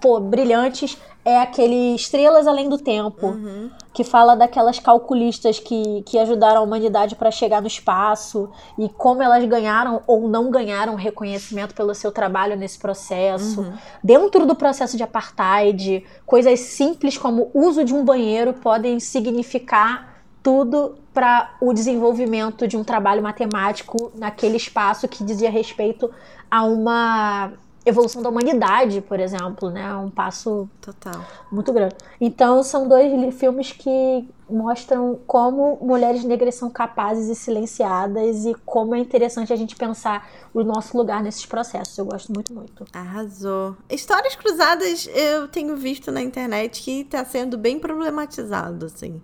pô, 0.00 0.18
brilhantes, 0.20 0.96
é 1.24 1.38
aquele 1.38 1.94
Estrelas 1.94 2.46
Além 2.46 2.68
do 2.68 2.78
Tempo, 2.78 3.26
Uhum. 3.26 3.70
que 3.92 4.02
fala 4.04 4.34
daquelas 4.34 4.78
calculistas 4.78 5.58
que, 5.58 6.02
que 6.06 6.18
ajudaram 6.18 6.60
a 6.60 6.64
humanidade 6.64 7.14
para 7.14 7.30
chegar 7.30 7.60
no 7.60 7.66
espaço 7.66 8.50
e 8.78 8.88
como 8.88 9.22
elas 9.22 9.44
ganharam 9.44 10.02
ou 10.06 10.28
não 10.28 10.50
ganharam 10.50 10.94
reconhecimento 10.94 11.74
pelo 11.74 11.94
seu 11.94 12.10
trabalho 12.10 12.56
nesse 12.56 12.78
processo. 12.78 13.60
Uhum. 13.60 13.72
Dentro 14.02 14.46
do 14.46 14.54
processo 14.54 14.96
de 14.96 15.02
apartheid, 15.02 16.04
coisas 16.24 16.60
simples 16.60 17.18
como 17.18 17.50
o 17.52 17.66
uso 17.66 17.84
de 17.84 17.92
um 17.92 18.04
banheiro 18.04 18.54
podem 18.54 18.98
significar 18.98 20.22
tudo 20.42 20.94
para 21.12 21.54
o 21.60 21.72
desenvolvimento 21.74 22.66
de 22.66 22.76
um 22.76 22.84
trabalho 22.84 23.22
matemático 23.22 24.10
naquele 24.14 24.56
espaço 24.56 25.06
que 25.06 25.22
dizia 25.22 25.50
respeito 25.50 26.10
a 26.50 26.64
uma 26.64 27.52
evolução 27.84 28.22
da 28.22 28.28
humanidade, 28.28 29.00
por 29.00 29.18
exemplo, 29.18 29.70
né? 29.70 29.94
Um 29.96 30.10
passo 30.10 30.68
Total. 30.80 31.24
muito 31.50 31.72
grande. 31.72 31.94
Então, 32.20 32.62
são 32.62 32.86
dois 32.86 33.34
filmes 33.34 33.72
que 33.72 34.28
mostram 34.48 35.18
como 35.26 35.78
mulheres 35.80 36.24
negras 36.24 36.56
são 36.56 36.68
capazes 36.68 37.28
e 37.28 37.34
silenciadas 37.34 38.44
e 38.44 38.54
como 38.66 38.94
é 38.94 38.98
interessante 38.98 39.52
a 39.52 39.56
gente 39.56 39.76
pensar 39.76 40.28
o 40.52 40.62
nosso 40.62 40.96
lugar 40.96 41.22
nesses 41.22 41.46
processos. 41.46 41.96
Eu 41.96 42.04
gosto 42.04 42.32
muito, 42.32 42.52
muito. 42.52 42.84
Arrasou. 42.92 43.76
Histórias 43.88 44.34
cruzadas 44.34 45.08
eu 45.14 45.48
tenho 45.48 45.76
visto 45.76 46.10
na 46.10 46.20
internet 46.20 46.82
que 46.82 47.04
tá 47.04 47.24
sendo 47.24 47.56
bem 47.56 47.78
problematizado, 47.78 48.86
assim. 48.86 49.22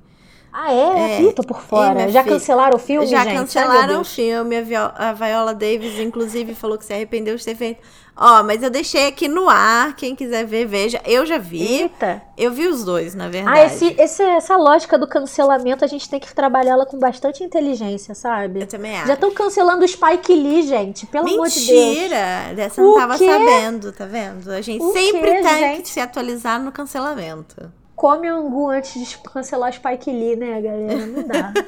Ah, 0.59 0.73
é? 0.73 1.19
é. 1.19 1.23
Ih, 1.23 1.33
tô 1.35 1.43
por 1.43 1.61
fora. 1.61 2.09
Já 2.09 2.25
cancelaram 2.25 2.77
o 2.77 2.79
filme, 2.79 3.07
Já 3.07 3.25
gente? 3.25 3.37
cancelaram 3.37 4.01
o 4.01 4.05
filme. 4.05 4.57
A 4.95 5.13
Viola 5.13 5.53
Davis, 5.53 5.99
inclusive, 5.99 6.55
falou 6.55 6.79
que 6.79 6.85
se 6.87 6.95
arrependeu 6.95 7.37
de 7.37 7.45
ter 7.45 7.55
feito. 7.55 7.83
Ó, 8.17 8.43
mas 8.43 8.63
eu 8.63 8.71
deixei 8.71 9.09
aqui 9.09 9.29
no 9.29 9.49
ar. 9.49 9.95
Quem 9.95 10.17
quiser 10.17 10.47
ver, 10.47 10.67
veja. 10.67 11.01
Eu 11.05 11.27
já 11.27 11.37
vi. 11.37 11.83
Eita. 11.83 12.23
Eu 12.37 12.51
vi 12.51 12.67
os 12.67 12.83
dois, 12.83 13.15
na 13.15 13.29
verdade. 13.29 13.59
Ah, 13.59 13.67
esse, 13.67 13.95
esse, 13.99 14.23
essa 14.23 14.57
lógica 14.57 14.99
do 14.99 15.07
cancelamento, 15.07 15.85
a 15.85 15.89
gente 15.89 16.09
tem 16.09 16.19
que 16.19 16.35
trabalhar 16.35 16.73
ela 16.73 16.87
com 16.87 16.99
bastante 16.99 17.45
inteligência, 17.45 18.15
sabe? 18.15 18.63
Eu 18.63 18.67
também 18.67 18.97
acho. 18.97 19.09
Já 19.09 19.15
estão 19.15 19.31
cancelando 19.33 19.85
o 19.85 19.89
Spike 19.89 20.35
Lee, 20.35 20.63
gente. 20.63 21.07
Pelo 21.07 21.25
Mentira. 21.25 21.43
amor 21.43 21.51
de 21.51 21.67
Deus. 21.67 21.87
Mentira! 21.87 22.55
Dessa 22.55 22.81
eu 22.81 22.87
não 22.87 22.95
tava 22.95 23.19
quê? 23.19 23.31
sabendo, 23.31 23.93
tá 23.93 24.07
vendo? 24.07 24.51
A 24.51 24.61
gente 24.63 24.83
o 24.83 24.93
sempre 24.93 25.33
quê, 25.33 25.43
tem 25.43 25.59
gente? 25.59 25.83
que 25.83 25.89
se 25.89 26.01
atualizar 26.01 26.61
no 26.63 26.73
cancelamento 26.73 27.71
come 27.97 28.29
angu 28.29 28.69
antes 28.69 29.09
de 29.09 29.19
cancelar 29.19 29.73
Spike 29.73 30.11
Lee, 30.11 30.37
né, 30.37 30.61
galera? 30.61 31.07
Não 31.07 31.23
dá. 31.27 31.53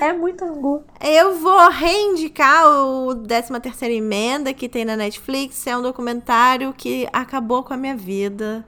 é 0.00 0.12
muito 0.12 0.44
angu. 0.44 0.84
Eu 1.00 1.36
vou 1.36 1.70
reindicar 1.70 2.66
o 2.68 3.14
13 3.14 3.60
terceira 3.60 3.94
emenda 3.94 4.52
que 4.52 4.68
tem 4.68 4.84
na 4.84 4.96
Netflix. 4.96 5.66
É 5.66 5.76
um 5.76 5.82
documentário 5.82 6.72
que 6.76 7.08
acabou 7.12 7.62
com 7.62 7.74
a 7.74 7.76
minha 7.76 7.96
vida. 7.96 8.66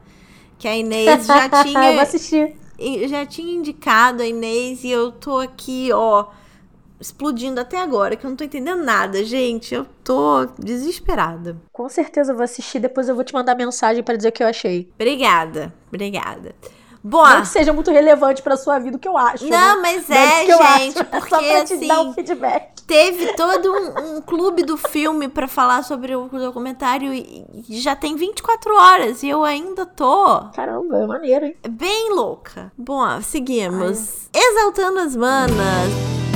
Que 0.58 0.66
a 0.66 0.76
Inês 0.76 1.26
já 1.26 1.48
tinha. 1.62 1.88
eu 1.88 1.92
vou 1.94 2.02
assistir. 2.02 2.56
Já 3.08 3.26
tinha 3.26 3.54
indicado 3.54 4.22
a 4.22 4.26
Inês 4.26 4.84
e 4.84 4.90
eu 4.90 5.12
tô 5.12 5.38
aqui, 5.38 5.90
ó 5.92 6.26
explodindo 7.00 7.60
até 7.60 7.80
agora, 7.80 8.16
que 8.16 8.26
eu 8.26 8.30
não 8.30 8.36
tô 8.36 8.44
entendendo 8.44 8.82
nada, 8.82 9.24
gente. 9.24 9.74
Eu 9.74 9.86
tô 10.02 10.46
desesperada. 10.58 11.56
Com 11.72 11.88
certeza 11.88 12.32
eu 12.32 12.36
vou 12.36 12.44
assistir, 12.44 12.80
depois 12.80 13.08
eu 13.08 13.14
vou 13.14 13.24
te 13.24 13.32
mandar 13.32 13.54
mensagem 13.54 14.02
para 14.02 14.16
dizer 14.16 14.28
o 14.28 14.32
que 14.32 14.42
eu 14.42 14.48
achei. 14.48 14.90
Obrigada, 14.94 15.72
obrigada. 15.88 16.54
Bom, 17.02 17.26
não 17.26 17.40
que 17.42 17.48
seja 17.48 17.72
muito 17.72 17.90
relevante 17.90 18.42
para 18.42 18.56
sua 18.56 18.78
vida 18.78 18.96
o 18.96 19.00
que 19.00 19.08
eu 19.08 19.16
acho. 19.16 19.44
Não, 19.48 19.76
né? 19.76 19.82
mas 19.82 20.10
é, 20.10 20.46
gente, 20.78 21.04
porque 21.04 21.28
Só 21.28 21.38
pra 21.38 21.64
te 21.64 21.74
assim, 21.74 21.86
dar 21.86 22.00
um 22.02 22.12
feedback. 22.12 22.82
Teve 22.86 23.34
todo 23.34 23.70
um, 23.70 24.16
um 24.16 24.20
clube 24.22 24.62
do 24.62 24.76
filme 24.76 25.28
para 25.28 25.46
falar 25.46 25.82
sobre 25.84 26.16
o 26.16 26.28
documentário 26.28 27.12
e 27.12 27.44
já 27.68 27.94
tem 27.94 28.16
24 28.16 28.74
horas 28.74 29.22
e 29.22 29.28
eu 29.28 29.44
ainda 29.44 29.84
tô. 29.84 30.40
Caramba, 30.54 30.96
é 30.96 31.06
maneiro, 31.06 31.46
hein? 31.46 31.56
Bem 31.68 32.14
louca. 32.14 32.72
Bom, 32.76 33.20
seguimos. 33.20 34.28
Ai. 34.34 34.42
Exaltando 34.42 35.00
as 35.00 35.14
manas. 35.14 36.27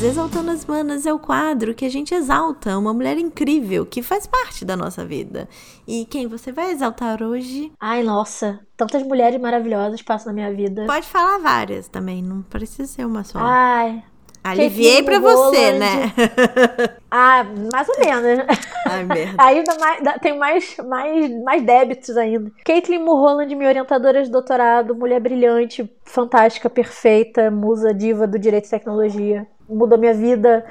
Exaltando 0.00 0.52
as 0.52 0.64
Manas 0.64 1.06
é 1.06 1.12
o 1.12 1.18
quadro 1.18 1.74
que 1.74 1.84
a 1.84 1.88
gente 1.90 2.14
exalta 2.14 2.78
uma 2.78 2.94
mulher 2.94 3.18
incrível 3.18 3.84
que 3.84 4.00
faz 4.00 4.28
parte 4.28 4.64
da 4.64 4.76
nossa 4.76 5.04
vida. 5.04 5.48
E 5.88 6.04
quem 6.04 6.28
você 6.28 6.52
vai 6.52 6.70
exaltar 6.70 7.20
hoje? 7.20 7.72
Ai, 7.80 8.04
nossa, 8.04 8.60
tantas 8.76 9.02
mulheres 9.02 9.40
maravilhosas 9.40 10.00
passam 10.00 10.32
na 10.32 10.34
minha 10.34 10.52
vida. 10.54 10.86
Pode 10.86 11.06
falar 11.06 11.38
várias 11.38 11.88
também, 11.88 12.22
não 12.22 12.42
precisa 12.42 12.86
ser 12.86 13.04
uma 13.04 13.24
só. 13.24 13.40
Ai, 13.42 14.04
Aliviei 14.44 15.02
pra 15.02 15.18
você, 15.18 15.72
né? 15.72 16.12
Ah, 17.10 17.42
mais 17.72 17.88
ou 17.88 17.98
menos. 17.98 18.46
Ai, 18.86 19.02
merda. 19.02 19.34
Mais, 19.80 20.20
tem 20.20 20.38
mais, 20.38 20.76
mais, 20.86 21.42
mais 21.42 21.62
débitos 21.62 22.16
ainda. 22.18 22.52
Caitlin 22.66 22.98
Mulholland, 22.98 23.54
minha 23.54 23.70
orientadora 23.70 24.22
de 24.22 24.30
doutorado, 24.30 24.94
mulher 24.94 25.18
brilhante, 25.18 25.90
fantástica, 26.04 26.68
perfeita, 26.68 27.50
musa 27.50 27.94
diva 27.94 28.26
do 28.26 28.38
direito 28.38 28.66
e 28.66 28.70
tecnologia 28.70 29.46
mudou 29.68 29.98
minha 29.98 30.14
vida, 30.14 30.64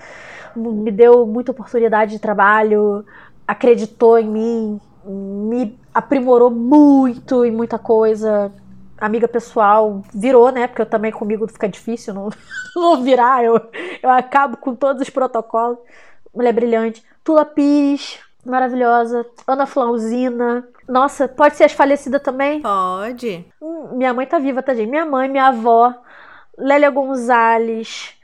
me 0.56 0.92
deu 0.92 1.26
muita 1.26 1.52
oportunidade 1.52 2.12
de 2.12 2.20
trabalho, 2.20 3.06
acreditou 3.48 4.18
em 4.18 4.28
mim, 4.28 4.82
me 5.06 5.78
aprimorou 5.94 6.50
muito 6.50 7.46
em 7.46 7.52
muita 7.52 7.78
coisa. 7.78 8.52
Amiga 9.00 9.28
pessoal, 9.28 10.02
virou, 10.14 10.52
né? 10.52 10.68
Porque 10.68 10.82
eu 10.82 10.86
também 10.86 11.12
comigo 11.12 11.48
fica 11.48 11.70
difícil 11.70 12.14
não, 12.14 12.30
não 12.76 13.04
virar, 13.04 13.44
eu, 13.44 13.62
eu 14.02 14.10
acabo 14.10 14.58
com 14.58 14.74
todos 14.76 15.02
os 15.02 15.10
protocolos. 15.10 15.78
Mulher 16.34 16.54
brilhante. 16.54 17.04
Tula 17.24 17.46
Pires, 17.46 18.20
maravilhosa. 18.46 19.26
Ana 19.48 19.66
Flauzina. 19.66 20.68
Nossa, 20.88 21.28
pode 21.28 21.56
ser 21.56 21.66
as 21.66 21.74
falecidas 21.74 22.22
também? 22.22 22.62
Pode. 22.62 23.46
Hum, 23.62 23.90
minha 23.98 24.14
mãe 24.14 24.26
tá 24.26 24.40
viva, 24.40 24.64
tá, 24.64 24.74
gente? 24.74 24.90
Minha 24.90 25.06
mãe, 25.06 25.28
minha 25.28 25.48
avó, 25.48 25.94
Lélia 26.58 26.90
Gonzalez, 26.90 28.17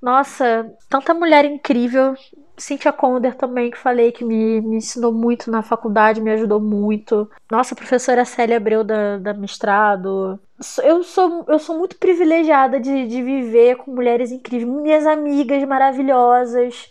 nossa, 0.00 0.72
tanta 0.88 1.12
mulher 1.12 1.44
incrível. 1.44 2.14
Cynthia 2.56 2.92
Conder 2.92 3.34
também, 3.34 3.70
que 3.70 3.78
falei 3.78 4.12
que 4.12 4.24
me, 4.24 4.60
me 4.60 4.76
ensinou 4.76 5.12
muito 5.12 5.50
na 5.50 5.62
faculdade, 5.62 6.20
me 6.20 6.30
ajudou 6.30 6.60
muito. 6.60 7.30
Nossa, 7.50 7.74
professora 7.74 8.24
Célia 8.24 8.58
Abreu 8.58 8.84
da, 8.84 9.18
da 9.18 9.34
mestrado. 9.34 10.38
Eu 10.82 11.02
sou, 11.02 11.44
eu 11.48 11.58
sou 11.58 11.78
muito 11.78 11.96
privilegiada 11.96 12.78
de, 12.78 13.06
de 13.06 13.22
viver 13.22 13.76
com 13.76 13.90
mulheres 13.90 14.30
incríveis. 14.30 14.70
Minhas 14.70 15.06
amigas 15.06 15.62
maravilhosas. 15.64 16.90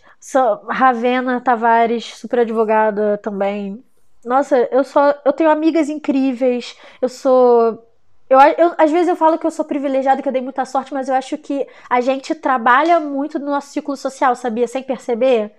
Ravena 0.68 1.40
Tavares, 1.40 2.16
super 2.16 2.40
advogada 2.40 3.18
também. 3.18 3.82
Nossa, 4.24 4.68
eu 4.70 4.84
só 4.84 5.14
eu 5.24 5.32
tenho 5.32 5.50
amigas 5.50 5.88
incríveis. 5.88 6.76
Eu 7.00 7.08
sou 7.08 7.89
eu, 8.30 8.38
eu, 8.38 8.74
às 8.78 8.92
vezes 8.92 9.08
eu 9.08 9.16
falo 9.16 9.36
que 9.36 9.44
eu 9.44 9.50
sou 9.50 9.64
privilegiada, 9.64 10.22
que 10.22 10.28
eu 10.28 10.32
dei 10.32 10.40
muita 10.40 10.64
sorte, 10.64 10.94
mas 10.94 11.08
eu 11.08 11.14
acho 11.16 11.36
que 11.36 11.66
a 11.88 12.00
gente 12.00 12.32
trabalha 12.32 13.00
muito 13.00 13.40
no 13.40 13.46
nosso 13.46 13.70
ciclo 13.72 13.96
social, 13.96 14.36
sabia? 14.36 14.68
Sem 14.68 14.84
perceber. 14.84 15.52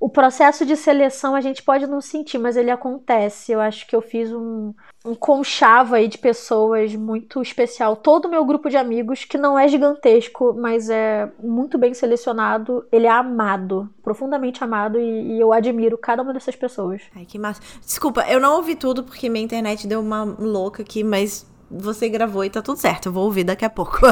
O 0.00 0.08
processo 0.08 0.64
de 0.66 0.76
seleção 0.76 1.34
a 1.34 1.40
gente 1.40 1.62
pode 1.62 1.86
não 1.86 2.00
sentir, 2.00 2.38
mas 2.38 2.56
ele 2.56 2.70
acontece. 2.70 3.52
Eu 3.52 3.60
acho 3.60 3.86
que 3.86 3.94
eu 3.94 4.02
fiz 4.02 4.32
um, 4.32 4.72
um 5.04 5.14
conchavo 5.14 5.94
aí 5.94 6.06
de 6.06 6.18
pessoas 6.18 6.94
muito 6.94 7.40
especial. 7.40 7.96
Todo 7.96 8.26
o 8.26 8.30
meu 8.30 8.44
grupo 8.44 8.68
de 8.68 8.76
amigos, 8.76 9.24
que 9.24 9.38
não 9.38 9.58
é 9.58 9.66
gigantesco, 9.66 10.54
mas 10.54 10.90
é 10.90 11.30
muito 11.40 11.78
bem 11.78 11.94
selecionado, 11.94 12.86
ele 12.92 13.06
é 13.06 13.10
amado, 13.10 13.88
profundamente 14.02 14.62
amado, 14.62 15.00
e, 15.00 15.36
e 15.36 15.40
eu 15.40 15.52
admiro 15.52 15.96
cada 15.96 16.22
uma 16.22 16.32
dessas 16.32 16.54
pessoas. 16.54 17.02
Ai, 17.14 17.24
que 17.24 17.38
massa. 17.38 17.60
Desculpa, 17.80 18.24
eu 18.28 18.40
não 18.40 18.56
ouvi 18.56 18.74
tudo 18.76 19.02
porque 19.02 19.28
minha 19.28 19.44
internet 19.44 19.86
deu 19.86 20.00
uma 20.00 20.22
louca 20.22 20.82
aqui, 20.82 21.02
mas 21.02 21.44
você 21.70 22.08
gravou 22.08 22.44
e 22.44 22.50
tá 22.50 22.62
tudo 22.62 22.78
certo. 22.78 23.06
Eu 23.06 23.12
vou 23.12 23.24
ouvir 23.24 23.44
daqui 23.44 23.64
a 23.64 23.70
pouco. 23.70 23.98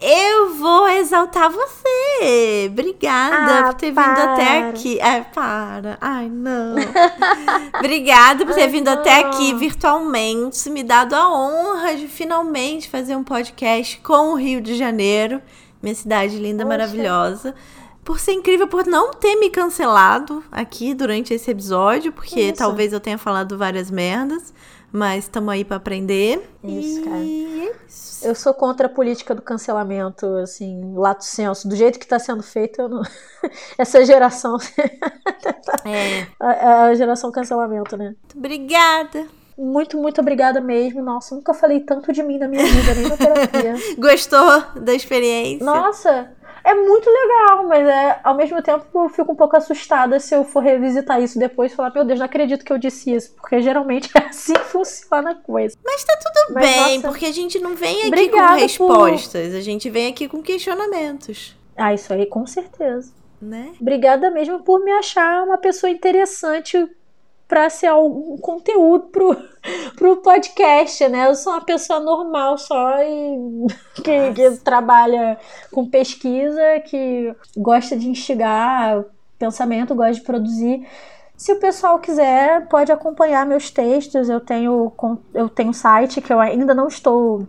Eu 0.00 0.54
vou 0.54 0.88
exaltar 0.88 1.50
você. 1.50 2.68
Obrigada 2.70 3.58
ah, 3.58 3.62
por 3.64 3.74
ter 3.74 3.92
para. 3.92 4.14
vindo 4.14 4.32
até 4.32 4.68
aqui. 4.68 5.00
É, 5.00 5.22
para. 5.22 5.98
Ai, 6.00 6.28
não. 6.28 6.76
Obrigada 7.76 8.46
por 8.46 8.54
ter 8.54 8.62
Ai, 8.62 8.68
vindo 8.68 8.86
não. 8.86 8.92
até 8.92 9.18
aqui 9.20 9.54
virtualmente. 9.54 10.70
Me 10.70 10.84
dado 10.84 11.14
a 11.14 11.28
honra 11.28 11.96
de 11.96 12.06
finalmente 12.06 12.88
fazer 12.88 13.16
um 13.16 13.24
podcast 13.24 13.98
com 13.98 14.32
o 14.32 14.34
Rio 14.36 14.60
de 14.60 14.76
Janeiro. 14.76 15.42
Minha 15.82 15.96
cidade 15.96 16.38
linda, 16.38 16.64
Poxa. 16.64 16.78
maravilhosa 16.78 17.54
por 18.04 18.18
ser 18.18 18.32
incrível, 18.32 18.66
por 18.66 18.86
não 18.86 19.12
ter 19.12 19.36
me 19.36 19.50
cancelado 19.50 20.42
aqui 20.50 20.94
durante 20.94 21.34
esse 21.34 21.50
episódio, 21.50 22.10
porque 22.10 22.40
isso. 22.40 22.54
talvez 22.54 22.90
eu 22.94 23.00
tenha 23.00 23.18
falado 23.18 23.58
várias 23.58 23.90
merdas. 23.90 24.54
Mas 24.90 25.24
estamos 25.24 25.52
aí 25.52 25.64
para 25.64 25.76
aprender. 25.76 26.48
Isso, 26.64 27.02
cara. 27.04 27.22
Isso. 27.22 28.26
Eu 28.26 28.34
sou 28.34 28.54
contra 28.54 28.86
a 28.86 28.90
política 28.90 29.34
do 29.34 29.42
cancelamento, 29.42 30.26
assim, 30.36 30.94
lato 30.96 31.24
senso. 31.24 31.68
Do 31.68 31.76
jeito 31.76 31.98
que 31.98 32.04
está 32.04 32.18
sendo 32.18 32.42
feito, 32.42 32.80
eu 32.80 32.88
não... 32.88 33.02
essa 33.76 34.04
geração. 34.04 34.56
é. 35.84 36.26
A, 36.40 36.84
a 36.84 36.94
geração 36.94 37.30
cancelamento, 37.30 37.96
né? 37.96 38.06
Muito 38.06 38.38
obrigada. 38.38 39.26
Muito, 39.58 39.98
muito 39.98 40.20
obrigada 40.20 40.60
mesmo. 40.60 41.02
Nossa, 41.02 41.34
nunca 41.34 41.52
falei 41.52 41.80
tanto 41.80 42.12
de 42.12 42.22
mim 42.22 42.38
na 42.38 42.46
minha 42.46 42.64
vida, 42.64 42.94
nem 42.94 43.08
na 43.08 43.16
terapia. 43.16 43.74
Gostou 43.98 44.62
da 44.76 44.94
experiência? 44.94 45.66
Nossa, 45.66 46.30
é 46.68 46.74
muito 46.74 47.08
legal, 47.08 47.66
mas 47.66 47.88
é, 47.88 48.20
ao 48.22 48.34
mesmo 48.34 48.62
tempo 48.62 48.84
eu 48.94 49.08
fico 49.08 49.32
um 49.32 49.34
pouco 49.34 49.56
assustada 49.56 50.20
se 50.20 50.34
eu 50.34 50.44
for 50.44 50.62
revisitar 50.62 51.22
isso 51.22 51.38
depois 51.38 51.72
e 51.72 51.74
falar, 51.74 51.94
meu 51.94 52.04
Deus, 52.04 52.18
não 52.18 52.26
acredito 52.26 52.62
que 52.62 52.70
eu 52.70 52.76
disse 52.76 53.10
isso, 53.10 53.34
porque 53.34 53.62
geralmente 53.62 54.10
é 54.14 54.26
assim 54.26 54.52
que 54.52 54.64
funciona 54.64 55.30
a 55.30 55.34
coisa. 55.34 55.76
Mas 55.82 56.04
tá 56.04 56.14
tudo 56.16 56.54
mas, 56.54 56.64
bem, 56.64 56.96
nossa, 56.96 57.08
porque 57.08 57.24
a 57.24 57.32
gente 57.32 57.58
não 57.58 57.74
vem 57.74 58.02
aqui 58.02 58.28
com 58.28 58.54
respostas, 58.54 59.48
por... 59.48 59.56
a 59.56 59.60
gente 59.62 59.88
vem 59.88 60.08
aqui 60.08 60.28
com 60.28 60.42
questionamentos. 60.42 61.56
Ah, 61.74 61.94
isso 61.94 62.12
aí 62.12 62.26
com 62.26 62.46
certeza. 62.46 63.12
Né? 63.40 63.72
Obrigada 63.80 64.30
mesmo 64.30 64.60
por 64.60 64.84
me 64.84 64.90
achar 64.90 65.44
uma 65.44 65.56
pessoa 65.56 65.88
interessante 65.88 66.76
para 67.48 67.70
ser 67.70 67.86
algum 67.86 68.36
conteúdo 68.36 69.06
pro, 69.06 69.34
pro 69.96 70.18
podcast, 70.18 71.08
né? 71.08 71.26
Eu 71.26 71.34
sou 71.34 71.54
uma 71.54 71.64
pessoa 71.64 71.98
normal 71.98 72.58
só 72.58 72.98
e 73.02 73.66
que, 74.04 74.32
que 74.34 74.50
trabalha 74.58 75.38
com 75.72 75.88
pesquisa, 75.88 76.60
que 76.86 77.34
gosta 77.56 77.96
de 77.96 78.08
instigar 78.08 79.02
pensamento, 79.38 79.94
gosta 79.94 80.14
de 80.14 80.20
produzir. 80.20 80.86
Se 81.36 81.52
o 81.52 81.60
pessoal 81.60 81.98
quiser, 82.00 82.66
pode 82.66 82.92
acompanhar 82.92 83.46
meus 83.46 83.70
textos. 83.70 84.28
Eu 84.28 84.40
tenho 84.40 84.92
eu 85.32 85.48
tenho 85.48 85.72
site 85.72 86.20
que 86.20 86.32
eu 86.32 86.40
ainda 86.40 86.74
não 86.74 86.88
estou 86.88 87.46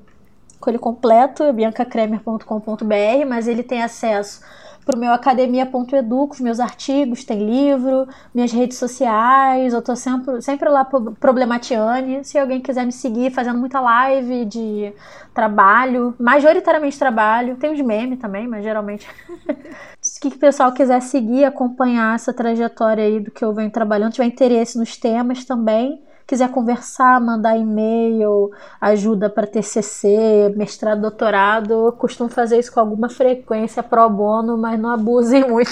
com 0.59 0.69
ele 0.69 0.79
completo, 0.79 1.51
biancacremer.com.br, 1.51 3.25
mas 3.27 3.47
ele 3.47 3.63
tem 3.63 3.81
acesso 3.81 4.41
pro 4.89 4.99
meu 4.99 5.13
academia.edu, 5.13 6.27
com 6.27 6.33
os 6.33 6.39
meus 6.39 6.59
artigos, 6.59 7.23
tem 7.23 7.45
livro, 7.45 8.07
minhas 8.33 8.51
redes 8.51 8.79
sociais, 8.79 9.71
eu 9.71 9.83
tô 9.83 9.95
sempre, 9.95 10.41
sempre 10.41 10.67
lá 10.67 10.83
pro 10.83 11.11
Problematiane. 11.11 12.25
Se 12.25 12.39
alguém 12.39 12.59
quiser 12.59 12.87
me 12.87 12.91
seguir, 12.91 13.29
fazendo 13.29 13.59
muita 13.59 13.79
live 13.79 14.45
de 14.45 14.91
trabalho, 15.31 16.15
majoritariamente 16.19 16.97
trabalho, 16.97 17.55
tem 17.57 17.71
os 17.71 17.79
memes 17.81 18.17
também, 18.17 18.47
mas 18.47 18.63
geralmente. 18.63 19.07
Se 20.01 20.27
o 20.27 20.31
pessoal 20.31 20.71
quiser 20.71 21.01
seguir, 21.03 21.43
acompanhar 21.45 22.15
essa 22.15 22.33
trajetória 22.33 23.03
aí 23.03 23.19
do 23.19 23.29
que 23.29 23.45
eu 23.45 23.53
venho 23.53 23.69
trabalhando, 23.69 24.13
tiver 24.13 24.25
interesse 24.25 24.75
nos 24.75 24.97
temas 24.97 25.45
também, 25.45 26.01
quiser 26.29 26.51
conversar, 26.51 27.19
mandar 27.19 27.57
e-mail, 27.57 28.51
ajuda 28.79 29.31
para 29.31 29.47
TCC, 29.47 30.53
mestrado, 30.55 31.01
doutorado, 31.01 31.87
eu 31.87 31.91
costumo 31.91 32.29
fazer 32.29 32.59
isso 32.59 32.71
com 32.71 32.79
alguma 32.79 33.09
frequência 33.09 33.81
pro 33.81 34.07
bono, 34.07 34.55
mas 34.55 34.79
não 34.79 34.91
abusem 34.91 35.49
muito. 35.49 35.71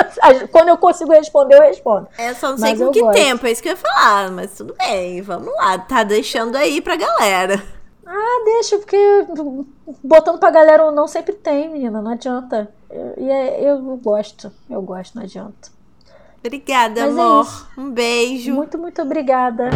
Quando 0.50 0.70
eu 0.70 0.78
consigo 0.78 1.12
responder, 1.12 1.56
eu 1.56 1.60
respondo. 1.60 2.08
É, 2.16 2.32
só 2.32 2.52
não 2.52 2.56
sei 2.56 2.70
mas 2.70 2.80
com 2.80 2.90
que 2.90 3.02
gosto. 3.02 3.14
tempo, 3.14 3.46
é 3.46 3.52
isso 3.52 3.62
que 3.62 3.68
eu 3.68 3.72
ia 3.72 3.76
falar, 3.76 4.30
mas 4.30 4.56
tudo 4.56 4.74
bem, 4.78 5.20
vamos 5.20 5.54
lá, 5.56 5.78
tá 5.78 6.02
deixando 6.04 6.56
aí 6.56 6.80
pra 6.80 6.96
galera. 6.96 7.62
Ah, 8.06 8.42
deixa, 8.46 8.78
porque 8.78 8.96
botando 10.02 10.38
pra 10.38 10.50
galera 10.50 10.86
ou 10.86 10.90
não 10.90 11.06
sempre 11.06 11.34
tem, 11.34 11.68
menina, 11.68 12.00
não 12.00 12.12
adianta. 12.12 12.66
E 13.18 13.30
é, 13.30 13.60
eu, 13.60 13.76
eu 13.76 14.00
gosto, 14.02 14.50
eu 14.70 14.80
gosto, 14.80 15.16
não 15.16 15.24
adianta. 15.24 15.68
Obrigada, 16.44 17.06
Mas 17.06 17.16
é 17.16 17.20
amor. 17.20 17.68
É 17.76 17.80
um 17.80 17.90
beijo. 17.90 18.54
Muito, 18.54 18.78
muito 18.78 19.02
obrigada. 19.02 19.70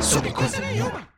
Sobre 0.00 0.30
coisa 0.30 0.60
nenhuma. 0.60 1.09